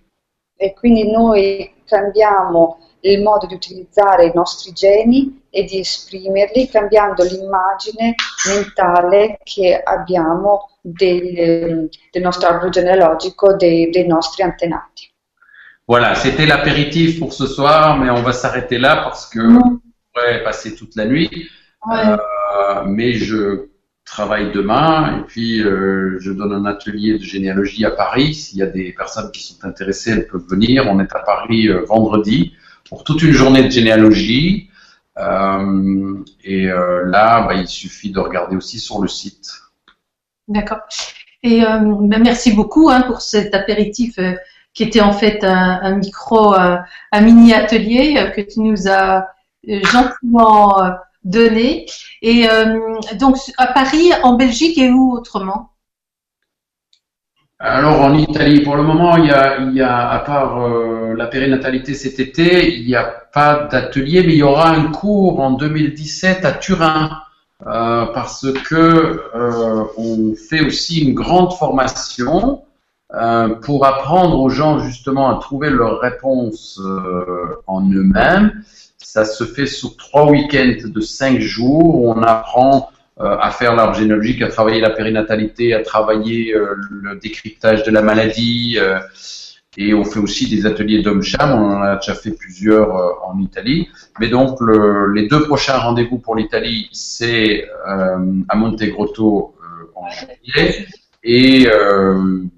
E 0.57 0.74
quindi 0.74 1.10
noi 1.10 1.73
cambiamo 1.84 2.78
il 3.00 3.23
modo 3.23 3.47
di 3.47 3.55
utilizzare 3.55 4.26
i 4.26 4.33
nostri 4.34 4.73
geni 4.73 5.42
e 5.50 5.65
di 5.65 5.81
esprimerli 5.81 6.68
cambiando 6.68 7.23
l'immagine 7.23 8.15
mentale 8.49 9.39
che 9.42 9.81
abbiamo 9.83 10.70
del, 10.81 11.89
del 12.10 12.23
nostro 12.23 12.49
arboro 12.49 12.70
genealogico, 12.70 13.55
dei, 13.55 13.91
dei 13.91 14.07
nostri 14.07 14.42
antenati. 14.42 15.12
Voilà, 15.86 16.15
c'était 16.15 16.47
l'apéritif 16.47 17.18
pour 17.18 17.34
ce 17.34 17.47
soir, 17.47 17.99
mais 17.99 18.08
on 18.08 18.23
va 18.23 18.33
s'arrêter 18.33 18.78
là 18.78 19.02
parce 19.02 19.28
que 19.28 19.41
on 19.41 19.81
pourrait 20.12 20.42
passer 20.42 20.74
toute 20.74 20.97
la 20.97 21.05
nuit. 21.05 21.50
Euh, 21.92 22.84
mais 22.86 23.12
je 23.12 23.68
travaille 24.05 24.52
demain 24.52 25.18
et 25.18 25.23
puis 25.23 25.62
euh, 25.62 26.18
je 26.20 26.31
donne 26.31 26.52
un 26.52 26.66
atelier 26.66 27.18
de 27.18 27.24
généalogie 27.24 27.84
à 27.84 27.91
Paris. 27.91 28.34
S'il 28.34 28.58
y 28.58 28.62
a 28.62 28.66
des 28.66 28.92
personnes 28.92 29.31
qui 29.33 29.42
sont 29.42 29.65
intéressées, 29.65 30.12
elles 30.12 30.26
peuvent 30.26 30.47
venir. 30.49 30.86
On 30.89 31.00
est 31.00 31.15
à 31.15 31.20
Paris 31.20 31.68
euh, 31.68 31.84
vendredi 31.84 32.52
pour 32.89 33.05
toute 33.05 33.23
une 33.23 33.33
journée 33.33 33.65
de 33.65 33.70
généalogie. 33.70 34.70
Euh, 35.16 36.23
et 36.42 36.68
euh, 36.70 37.05
là, 37.07 37.42
bah, 37.42 37.55
il 37.55 37.66
suffit 37.66 38.10
de 38.10 38.20
regarder 38.20 38.57
aussi 38.57 38.78
sur 38.78 39.00
le 39.00 39.08
site. 39.08 39.50
D'accord. 40.49 40.81
Et 41.42 41.60
ben, 41.60 42.23
merci 42.23 42.55
beaucoup 42.55 42.89
hein, 42.89 43.02
pour 43.02 43.20
cet 43.20 43.55
apéritif 43.55 44.18
qui 44.73 44.83
était 44.83 45.02
en 45.02 45.12
fait 45.12 45.44
un, 45.44 45.97
micro, 45.97 46.55
un, 46.55 47.20
mini 47.20 47.52
atelier 47.52 48.33
que 48.34 48.41
tu 48.41 48.60
nous 48.60 48.89
as 48.89 49.26
gentiment 49.66 50.74
donné. 51.24 51.86
Et 52.22 52.46
donc 53.18 53.36
à 53.58 53.68
Paris, 53.68 54.10
en 54.22 54.34
Belgique 54.34 54.78
et 54.78 54.90
où 54.90 55.12
autrement? 55.12 55.74
Alors 57.66 58.02
en 58.02 58.12
Italie, 58.14 58.60
pour 58.60 58.76
le 58.76 58.82
moment, 58.82 59.16
il 59.16 59.26
y 59.26 59.80
a, 59.80 60.10
à 60.10 60.18
part 60.18 60.60
euh, 60.60 61.14
la 61.16 61.26
périnatalité 61.26 61.94
cet 61.94 62.20
été, 62.20 62.76
il 62.76 62.86
n'y 62.86 62.94
a 62.94 63.04
pas 63.04 63.68
d'atelier, 63.70 64.22
mais 64.22 64.34
il 64.34 64.38
y 64.38 64.42
aura 64.42 64.70
un 64.70 64.90
cours 64.90 65.40
en 65.40 65.52
2017 65.52 66.44
à 66.44 66.52
Turin 66.52 67.22
euh, 67.66 68.04
parce 68.12 68.52
que 68.68 68.74
euh, 69.34 69.84
on 69.96 70.34
fait 70.34 70.60
aussi 70.60 71.04
une 71.06 71.14
grande 71.14 71.54
formation 71.54 72.62
pour 73.62 73.86
apprendre 73.86 74.40
aux 74.40 74.50
gens 74.50 74.80
justement 74.80 75.30
à 75.30 75.40
trouver 75.40 75.70
leurs 75.70 76.00
réponses 76.00 76.80
en 77.68 77.88
eux-mêmes. 77.88 78.64
Ça 79.05 79.24
se 79.24 79.44
fait 79.44 79.66
sur 79.66 79.97
trois 79.97 80.31
week-ends 80.31 80.89
de 80.89 81.00
cinq 81.00 81.39
jours. 81.41 81.94
Où 81.94 82.10
on 82.10 82.23
apprend 82.23 82.91
euh, 83.20 83.36
à 83.39 83.52
faire 83.52 83.76
l'arbre 83.76 83.94
généalogique, 83.94 84.42
à 84.42 84.49
travailler 84.49 84.81
la 84.81 84.91
périnatalité, 84.91 85.73
à 85.73 85.84
travailler 85.84 86.52
euh, 86.52 86.74
le 86.91 87.15
décryptage 87.15 87.84
de 87.84 87.92
la 87.92 88.02
maladie. 88.02 88.76
Euh, 88.81 88.99
et 89.76 89.94
on 89.94 90.05
fait 90.05 90.18
aussi 90.18 90.49
des 90.49 90.66
ateliers 90.66 91.00
d'homme-cham, 91.00 91.52
on 91.52 91.76
en 91.76 91.83
a 91.83 91.97
déjà 91.97 92.15
fait 92.15 92.33
plusieurs 92.33 92.92
en 93.24 93.39
Italie. 93.41 93.89
Mais 94.18 94.28
donc 94.28 94.60
le, 94.60 95.12
les 95.12 95.28
deux 95.28 95.44
prochains 95.44 95.78
rendez-vous 95.78 96.18
pour 96.18 96.34
l'Italie, 96.36 96.89
c'est 96.92 97.68
à 97.84 98.55
Montegrotto 98.55 99.57
en 99.97 100.08
juillet 100.10 100.86
et 101.24 101.66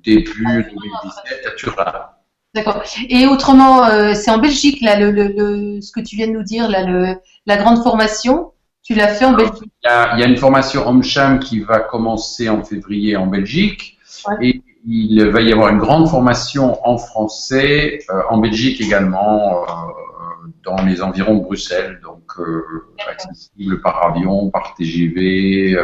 début 0.04 0.44
2017 0.44 1.46
à 1.46 1.50
Turin. 1.52 2.15
D'accord. 2.56 2.82
Et 3.08 3.26
autrement, 3.26 3.84
c'est 4.14 4.30
en 4.30 4.38
Belgique 4.38 4.80
là, 4.80 4.98
le, 4.98 5.12
le, 5.12 5.80
ce 5.80 5.92
que 5.92 6.00
tu 6.00 6.16
viens 6.16 6.26
de 6.26 6.32
nous 6.32 6.42
dire 6.42 6.68
là, 6.68 6.82
le, 6.84 7.14
la 7.46 7.56
grande 7.56 7.82
formation. 7.82 8.52
Tu 8.82 8.94
l'as 8.94 9.08
fait 9.08 9.24
en 9.24 9.32
Belgique 9.32 9.70
il 9.84 10.20
y, 10.20 10.22
a, 10.22 10.26
une 10.26 10.36
formation 10.36 10.86
Omcham 10.88 11.38
qui 11.38 11.60
va 11.60 11.80
commencer 11.80 12.48
en 12.48 12.64
février 12.64 13.16
en 13.16 13.26
Belgique. 13.26 13.98
Et 14.40 14.62
il 14.86 15.24
va 15.28 15.40
y 15.40 15.52
avoir 15.52 15.68
une 15.68 15.78
grande 15.78 16.08
formation 16.08 16.78
en 16.86 16.98
français 16.98 18.00
euh, 18.10 18.22
en 18.30 18.38
Belgique 18.38 18.80
également, 18.80 19.62
euh, 19.62 20.48
dans 20.64 20.82
les 20.84 21.02
environs 21.02 21.36
de 21.36 21.42
Bruxelles, 21.42 22.00
donc 22.02 22.24
euh, 22.38 22.64
accessible 23.08 23.80
par 23.80 24.04
avion, 24.06 24.50
par 24.50 24.74
TGV, 24.74 25.76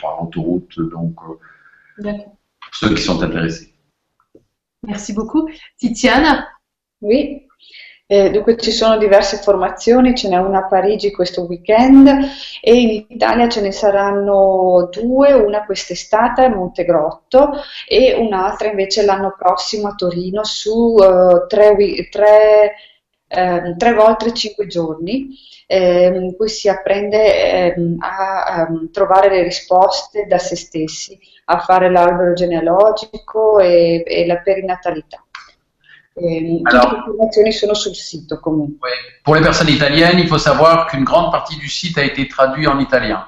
par 0.00 0.22
autoroute, 0.22 0.78
donc 0.90 1.16
ceux 2.72 2.94
qui 2.94 3.02
sont 3.02 3.22
intéressés. 3.22 3.71
Merci 4.82 5.12
beaucoup. 5.12 5.48
Titiana 5.76 6.60
Oui. 7.00 7.46
Eh, 8.06 8.30
dunque 8.30 8.56
ci 8.58 8.72
sono 8.72 8.98
diverse 8.98 9.38
formazioni, 9.38 10.14
ce 10.14 10.28
n'è 10.28 10.36
una 10.36 10.58
a 10.58 10.66
Parigi 10.66 11.12
questo 11.12 11.46
weekend 11.46 12.06
e 12.60 12.74
in 12.74 13.06
Italia 13.08 13.48
ce 13.48 13.62
ne 13.62 13.72
saranno 13.72 14.88
due, 14.92 15.32
una 15.32 15.64
quest'estate 15.64 16.42
a 16.42 16.48
Montegrotto 16.48 17.52
e 17.88 18.12
un'altra 18.14 18.68
invece 18.68 19.04
l'anno 19.04 19.34
prossimo 19.38 19.88
a 19.88 19.94
Torino 19.94 20.44
su 20.44 20.94
uh, 20.94 21.46
tre, 21.46 21.74
tre, 22.10 22.74
eh, 23.28 23.74
tre, 23.78 23.94
volte 23.94 24.34
cinque 24.34 24.66
giorni 24.66 25.28
eh, 25.66 26.06
in 26.14 26.36
cui 26.36 26.50
si 26.50 26.68
apprende 26.68 27.72
ehm, 27.74 27.96
a, 28.00 28.44
a 28.44 28.60
ehm, 28.68 28.90
trovare 28.90 29.30
le 29.30 29.42
risposte 29.42 30.26
da 30.26 30.36
se 30.36 30.56
stessi, 30.56 31.18
a 31.44 31.58
fare 31.60 31.90
l'albero 31.90 32.34
genealogico 32.34 33.58
e, 33.58 34.02
e 34.06 34.26
la 34.26 34.36
perinatalità. 34.36 35.24
Eh, 36.14 36.60
Alors, 36.64 37.04
toutes 37.04 37.16
les 37.16 37.24
informations 37.24 37.68
sont 37.68 37.74
sur 37.74 37.90
le 37.90 37.94
site 37.94 38.34
comunque. 38.40 38.76
Pour 39.24 39.34
les 39.34 39.40
personnes 39.40 39.70
italiennes, 39.70 40.18
il 40.18 40.28
faut 40.28 40.38
savoir 40.38 40.86
qu'une 40.86 41.04
grande 41.04 41.30
partie 41.32 41.56
du 41.56 41.68
site 41.68 41.96
a 41.96 42.04
été 42.04 42.28
traduit 42.28 42.66
en 42.66 42.78
italien. 42.78 43.26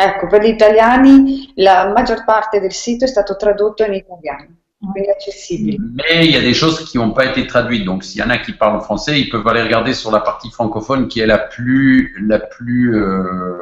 Ecco, 0.00 0.28
per 0.28 0.42
gli 0.42 0.50
italiani 0.50 1.52
la 1.56 1.88
maggior 1.88 2.24
parte 2.24 2.60
del 2.60 2.72
sito 2.72 3.04
è 3.04 3.08
stato 3.08 3.34
tradotto 3.34 3.82
in 3.82 3.94
italiano, 3.94 4.46
quindi 4.92 5.10
accessibile. 5.10 5.76
Mais 5.96 6.24
il 6.24 6.30
y 6.30 6.36
a 6.36 6.40
des 6.40 6.54
choses 6.54 6.88
qui 6.88 6.98
n'ont 6.98 7.12
pas 7.12 7.24
été 7.24 7.44
traduites, 7.48 7.84
donc 7.84 8.04
s'il 8.04 8.20
y 8.20 8.22
en 8.22 8.30
a 8.30 8.38
qui 8.38 8.52
parlent 8.52 8.80
français, 8.80 9.18
ils 9.18 9.28
peuvent 9.28 9.46
aller 9.48 9.62
regarder 9.62 9.94
sur 9.94 10.12
la 10.12 10.20
partie 10.20 10.52
francophone 10.52 11.08
qui 11.08 11.18
est 11.18 11.26
la 11.26 11.38
plus, 11.38 12.14
la 12.28 12.38
plus 12.38 12.94
euh, 12.94 13.58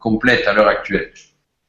complète 0.00 0.48
à 0.48 0.52
l'heure 0.52 0.66
actuelle. 0.66 1.12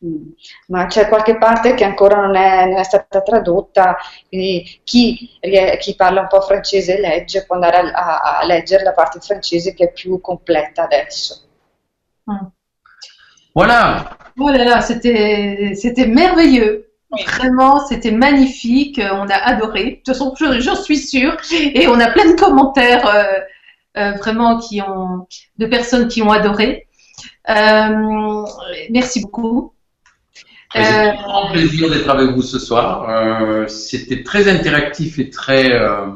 Mm. 0.02 0.30
ma 0.68 0.86
c'è 0.86 1.10
qualche 1.10 1.38
parte 1.38 1.74
che 1.74 1.84
ancora 1.84 2.22
non 2.22 2.34
è, 2.34 2.66
non 2.66 2.78
è 2.78 2.84
stata 2.84 3.22
tradotta, 3.22 3.98
quindi 4.30 4.80
chi, 4.86 5.38
chi, 5.78 5.96
parla 5.98 6.22
un 6.22 6.28
po' 6.30 6.40
francese 6.40 6.96
e 6.96 7.02
legge 7.02 7.46
può 7.46 7.56
andare 7.56 7.92
a, 7.92 8.20
a, 8.40 8.46
leggere 8.46 8.84
la 8.84 8.94
parte 8.94 9.20
francese 9.20 9.74
che 9.74 9.86
è 9.86 9.92
più 9.92 10.22
completa 10.22 10.84
adesso. 10.84 11.42
Mm. 12.32 12.46
Voilà. 13.54 14.18
Oh 14.38 14.50
là 14.50 14.64
là, 14.64 14.80
c'était, 14.80 15.74
c'était 15.76 16.08
merveilleux. 16.08 16.90
Oui. 17.12 17.24
Vraiment, 17.26 17.86
c'était 17.86 18.12
magnifique. 18.12 19.02
On 19.12 19.28
a 19.28 19.36
adoré. 19.36 19.84
De 19.84 19.96
toute 19.96 20.08
façon, 20.08 20.34
j'en 20.60 20.76
suis 20.76 20.98
sûre. 20.98 21.36
Et 21.52 21.88
on 21.88 22.00
a 22.00 22.12
plein 22.12 22.32
de 22.32 22.40
commentaires 22.40 23.06
euh, 23.08 23.40
euh, 23.98 24.12
vraiment 24.14 24.60
qui 24.60 24.82
ont, 24.82 25.28
de 25.58 25.66
personnes 25.66 26.08
qui 26.08 26.22
ont 26.22 26.32
adoré. 26.32 26.88
Euh, 27.50 28.46
merci 28.92 29.22
beaucoup. 29.22 29.74
J'ai 30.76 30.82
un 30.82 31.16
grand 31.16 31.52
plaisir 31.52 31.90
d'être 31.90 32.10
avec 32.10 32.32
vous 32.32 32.44
ce 32.44 32.60
soir. 32.60 33.10
Euh, 33.10 33.68
C'était 33.68 34.24
très 34.24 34.48
interactif 34.48 35.18
et 35.18 35.30
très, 35.30 35.72
euh, 35.74 36.08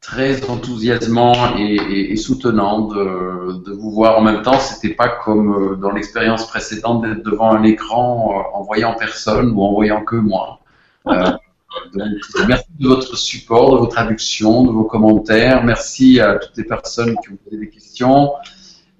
très 0.00 0.48
enthousiasmant 0.48 1.56
et, 1.58 1.74
et, 1.74 2.12
et 2.12 2.16
soutenant 2.16 2.86
de, 2.88 3.62
de, 3.64 3.72
vous 3.72 3.90
voir 3.90 4.18
en 4.18 4.22
même 4.22 4.42
temps. 4.42 4.58
C'était 4.58 4.94
pas 4.94 5.08
comme 5.08 5.72
euh, 5.72 5.76
dans 5.76 5.90
l'expérience 5.90 6.46
précédente 6.46 7.02
d'être 7.02 7.24
devant 7.24 7.50
un 7.50 7.64
écran 7.64 8.30
euh, 8.32 8.56
en 8.56 8.62
voyant 8.62 8.94
personne 8.98 9.50
ou 9.50 9.62
en 9.62 9.72
voyant 9.72 10.04
que 10.04 10.16
moi. 10.16 10.60
Euh, 11.08 11.30
donc, 11.94 12.08
merci 12.48 12.66
de 12.78 12.88
votre 12.88 13.16
support, 13.16 13.74
de 13.74 13.78
vos 13.78 13.86
traductions, 13.86 14.64
de 14.64 14.70
vos 14.70 14.84
commentaires. 14.84 15.64
Merci 15.64 16.20
à 16.20 16.36
toutes 16.36 16.56
les 16.56 16.64
personnes 16.64 17.16
qui 17.22 17.30
ont 17.32 17.38
posé 17.44 17.58
des 17.58 17.68
questions. 17.68 18.32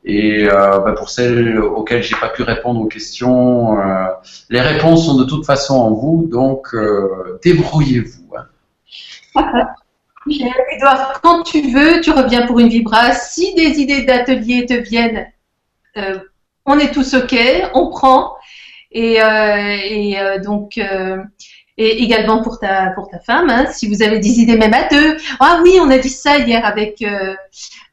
Et 0.04 0.48
euh, 0.48 0.78
bah 0.78 0.92
pour 0.92 1.10
celles 1.10 1.58
auxquelles 1.58 2.02
j'ai 2.02 2.16
pas 2.16 2.30
pu 2.30 2.42
répondre 2.42 2.80
aux 2.80 2.86
questions, 2.86 3.78
euh, 3.78 4.06
les 4.48 4.60
réponses 4.60 5.04
sont 5.04 5.16
de 5.16 5.24
toute 5.24 5.44
façon 5.44 5.74
en 5.74 5.90
vous, 5.90 6.26
donc 6.26 6.68
euh, 6.74 7.38
débrouillez-vous. 7.44 8.30
Hein. 9.34 9.52
Quand 11.22 11.42
tu 11.42 11.70
veux, 11.70 12.00
tu 12.00 12.10
reviens 12.12 12.46
pour 12.46 12.60
une 12.60 12.68
vibra. 12.68 13.12
Si 13.12 13.54
des 13.54 13.80
idées 13.80 14.04
d'atelier 14.04 14.64
te 14.64 14.74
viennent, 14.74 15.26
on 16.66 16.78
est 16.78 16.92
tous 16.92 17.14
ok, 17.14 17.34
on 17.74 17.90
prend. 17.90 18.34
Et, 18.92 19.18
donc, 20.44 20.76
et 20.78 22.02
également 22.02 22.42
pour 22.42 22.58
ta 22.58 22.90
pour 22.90 23.08
ta 23.08 23.18
femme, 23.18 23.48
hein, 23.48 23.66
si 23.72 23.88
vous 23.88 24.02
avez 24.02 24.18
des 24.18 24.40
idées 24.40 24.58
même 24.58 24.74
à 24.74 24.88
deux. 24.88 25.16
Ah 25.40 25.60
oui, 25.62 25.78
on 25.80 25.90
a 25.90 25.98
dit 25.98 26.10
ça 26.10 26.38
hier 26.38 26.64
avec 26.66 27.02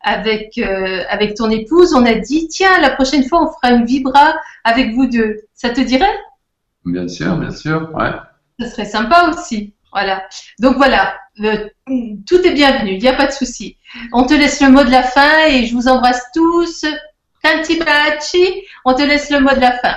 avec 0.08 0.58
euh, 0.58 1.04
avec 1.10 1.36
ton 1.36 1.50
épouse. 1.50 1.94
On 1.94 2.06
a 2.06 2.16
dit 2.16 2.48
tiens 2.48 2.80
la 2.82 2.92
prochaine 2.92 3.28
fois 3.28 3.44
on 3.44 3.54
fera 3.54 3.76
une 3.76 3.86
vibra 3.86 4.34
avec 4.64 4.94
vous 4.94 5.08
deux. 5.08 5.42
Ça 5.54 5.70
te 5.70 5.82
dirait? 5.82 6.18
Bien 6.86 7.08
sûr, 7.08 7.36
bien 7.36 7.52
sûr, 7.52 7.90
ouais. 7.94 8.12
Ça 8.60 8.70
serait 8.70 8.86
sympa 8.86 9.30
aussi. 9.30 9.74
Voilà. 9.92 10.24
Donc 10.60 10.78
voilà, 10.78 11.16
euh, 11.44 11.68
tout 12.28 12.42
est 12.46 12.54
bienvenu. 12.54 12.94
Il 12.94 13.02
n'y 13.02 13.08
a 13.08 13.14
pas 13.14 13.28
de 13.28 13.32
souci. 13.32 13.78
On 14.14 14.26
te 14.26 14.34
laisse 14.34 14.62
le 14.62 14.70
mot 14.70 14.84
de 14.84 14.92
la 14.92 15.04
fin 15.04 15.48
et 15.48 15.66
je 15.66 15.74
vous 15.74 15.88
embrasse 15.88 16.24
tous. 16.34 16.86
Tanti 17.44 17.80
on 18.86 18.94
te 18.94 19.02
laisse 19.04 19.30
le 19.30 19.40
mot 19.40 19.54
de 19.54 19.62
la 19.62 19.72
fin. 19.78 19.96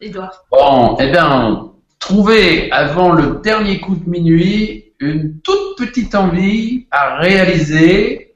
Edouard. 0.00 0.44
Bon, 0.50 0.96
eh 1.00 1.10
bien, 1.10 1.72
Trouvez 1.98 2.70
avant 2.70 3.12
le 3.12 3.40
dernier 3.42 3.80
coup 3.80 3.96
de 3.96 4.08
minuit 4.08 4.92
une 5.00 5.40
toute 5.40 5.76
petite 5.76 6.14
envie 6.14 6.86
à 6.90 7.16
réaliser. 7.16 8.27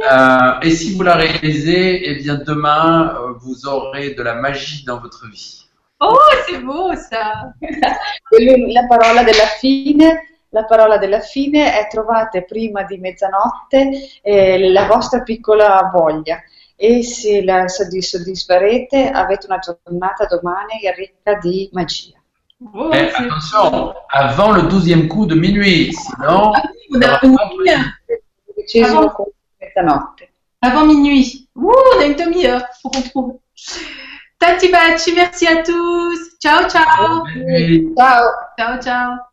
Euh, 0.00 0.60
et 0.62 0.70
si 0.70 0.94
vous 0.94 1.02
la 1.02 1.14
réalisez, 1.14 2.08
eh 2.08 2.14
bien 2.16 2.36
demain, 2.36 3.14
euh, 3.14 3.32
vous 3.40 3.66
aurez 3.66 4.14
de 4.14 4.22
la 4.22 4.34
magie 4.34 4.84
dans 4.84 5.00
votre 5.00 5.26
vie. 5.30 5.66
Oh, 6.00 6.16
c'est 6.46 6.58
beau 6.58 6.94
ça! 6.94 7.52
la 8.30 8.86
parola 8.88 9.24
della 9.24 9.46
fine 9.60 10.16
la 10.50 10.64
parola 10.64 10.96
della 10.96 11.20
fine 11.20 11.78
è 11.78 11.88
trovate 11.88 12.44
prima 12.44 12.82
di 12.84 12.96
mezzanotte 12.96 13.90
eh, 14.22 14.70
la 14.70 14.86
vostra 14.86 15.20
piccola 15.20 15.90
voglia 15.92 16.40
e 16.74 17.02
se 17.02 17.44
la 17.44 17.68
soddisfarete 17.68 19.10
avete 19.10 19.46
una 19.46 19.58
giornata 19.58 20.24
domani 20.26 20.80
ricca 20.96 21.34
di 21.34 21.68
magia. 21.72 22.16
Oh, 22.72 22.88
Mais 22.88 23.14
attention, 23.14 23.94
avant 24.08 24.52
le 24.52 24.62
douzième 24.62 25.06
coup 25.06 25.26
de 25.26 25.34
minuit, 25.34 25.92
sinon. 25.92 26.52
Ah, 26.54 26.62
avant, 30.60 30.86
minuit. 30.86 31.48
Ouh, 31.54 31.72
on 31.96 32.00
a 32.00 32.06
une 32.06 32.16
demi-heure 32.16 32.64
pour 32.82 32.90
qu'on 32.90 33.02
trouve. 33.02 33.38
Tati 34.38 34.68
Bachi, 34.68 35.12
merci 35.14 35.46
à 35.46 35.62
tous. 35.62 36.38
Ciao, 36.40 36.68
ciao. 36.68 37.24
Ciao. 37.96 38.24
Ciao, 38.56 38.80
ciao. 38.80 39.27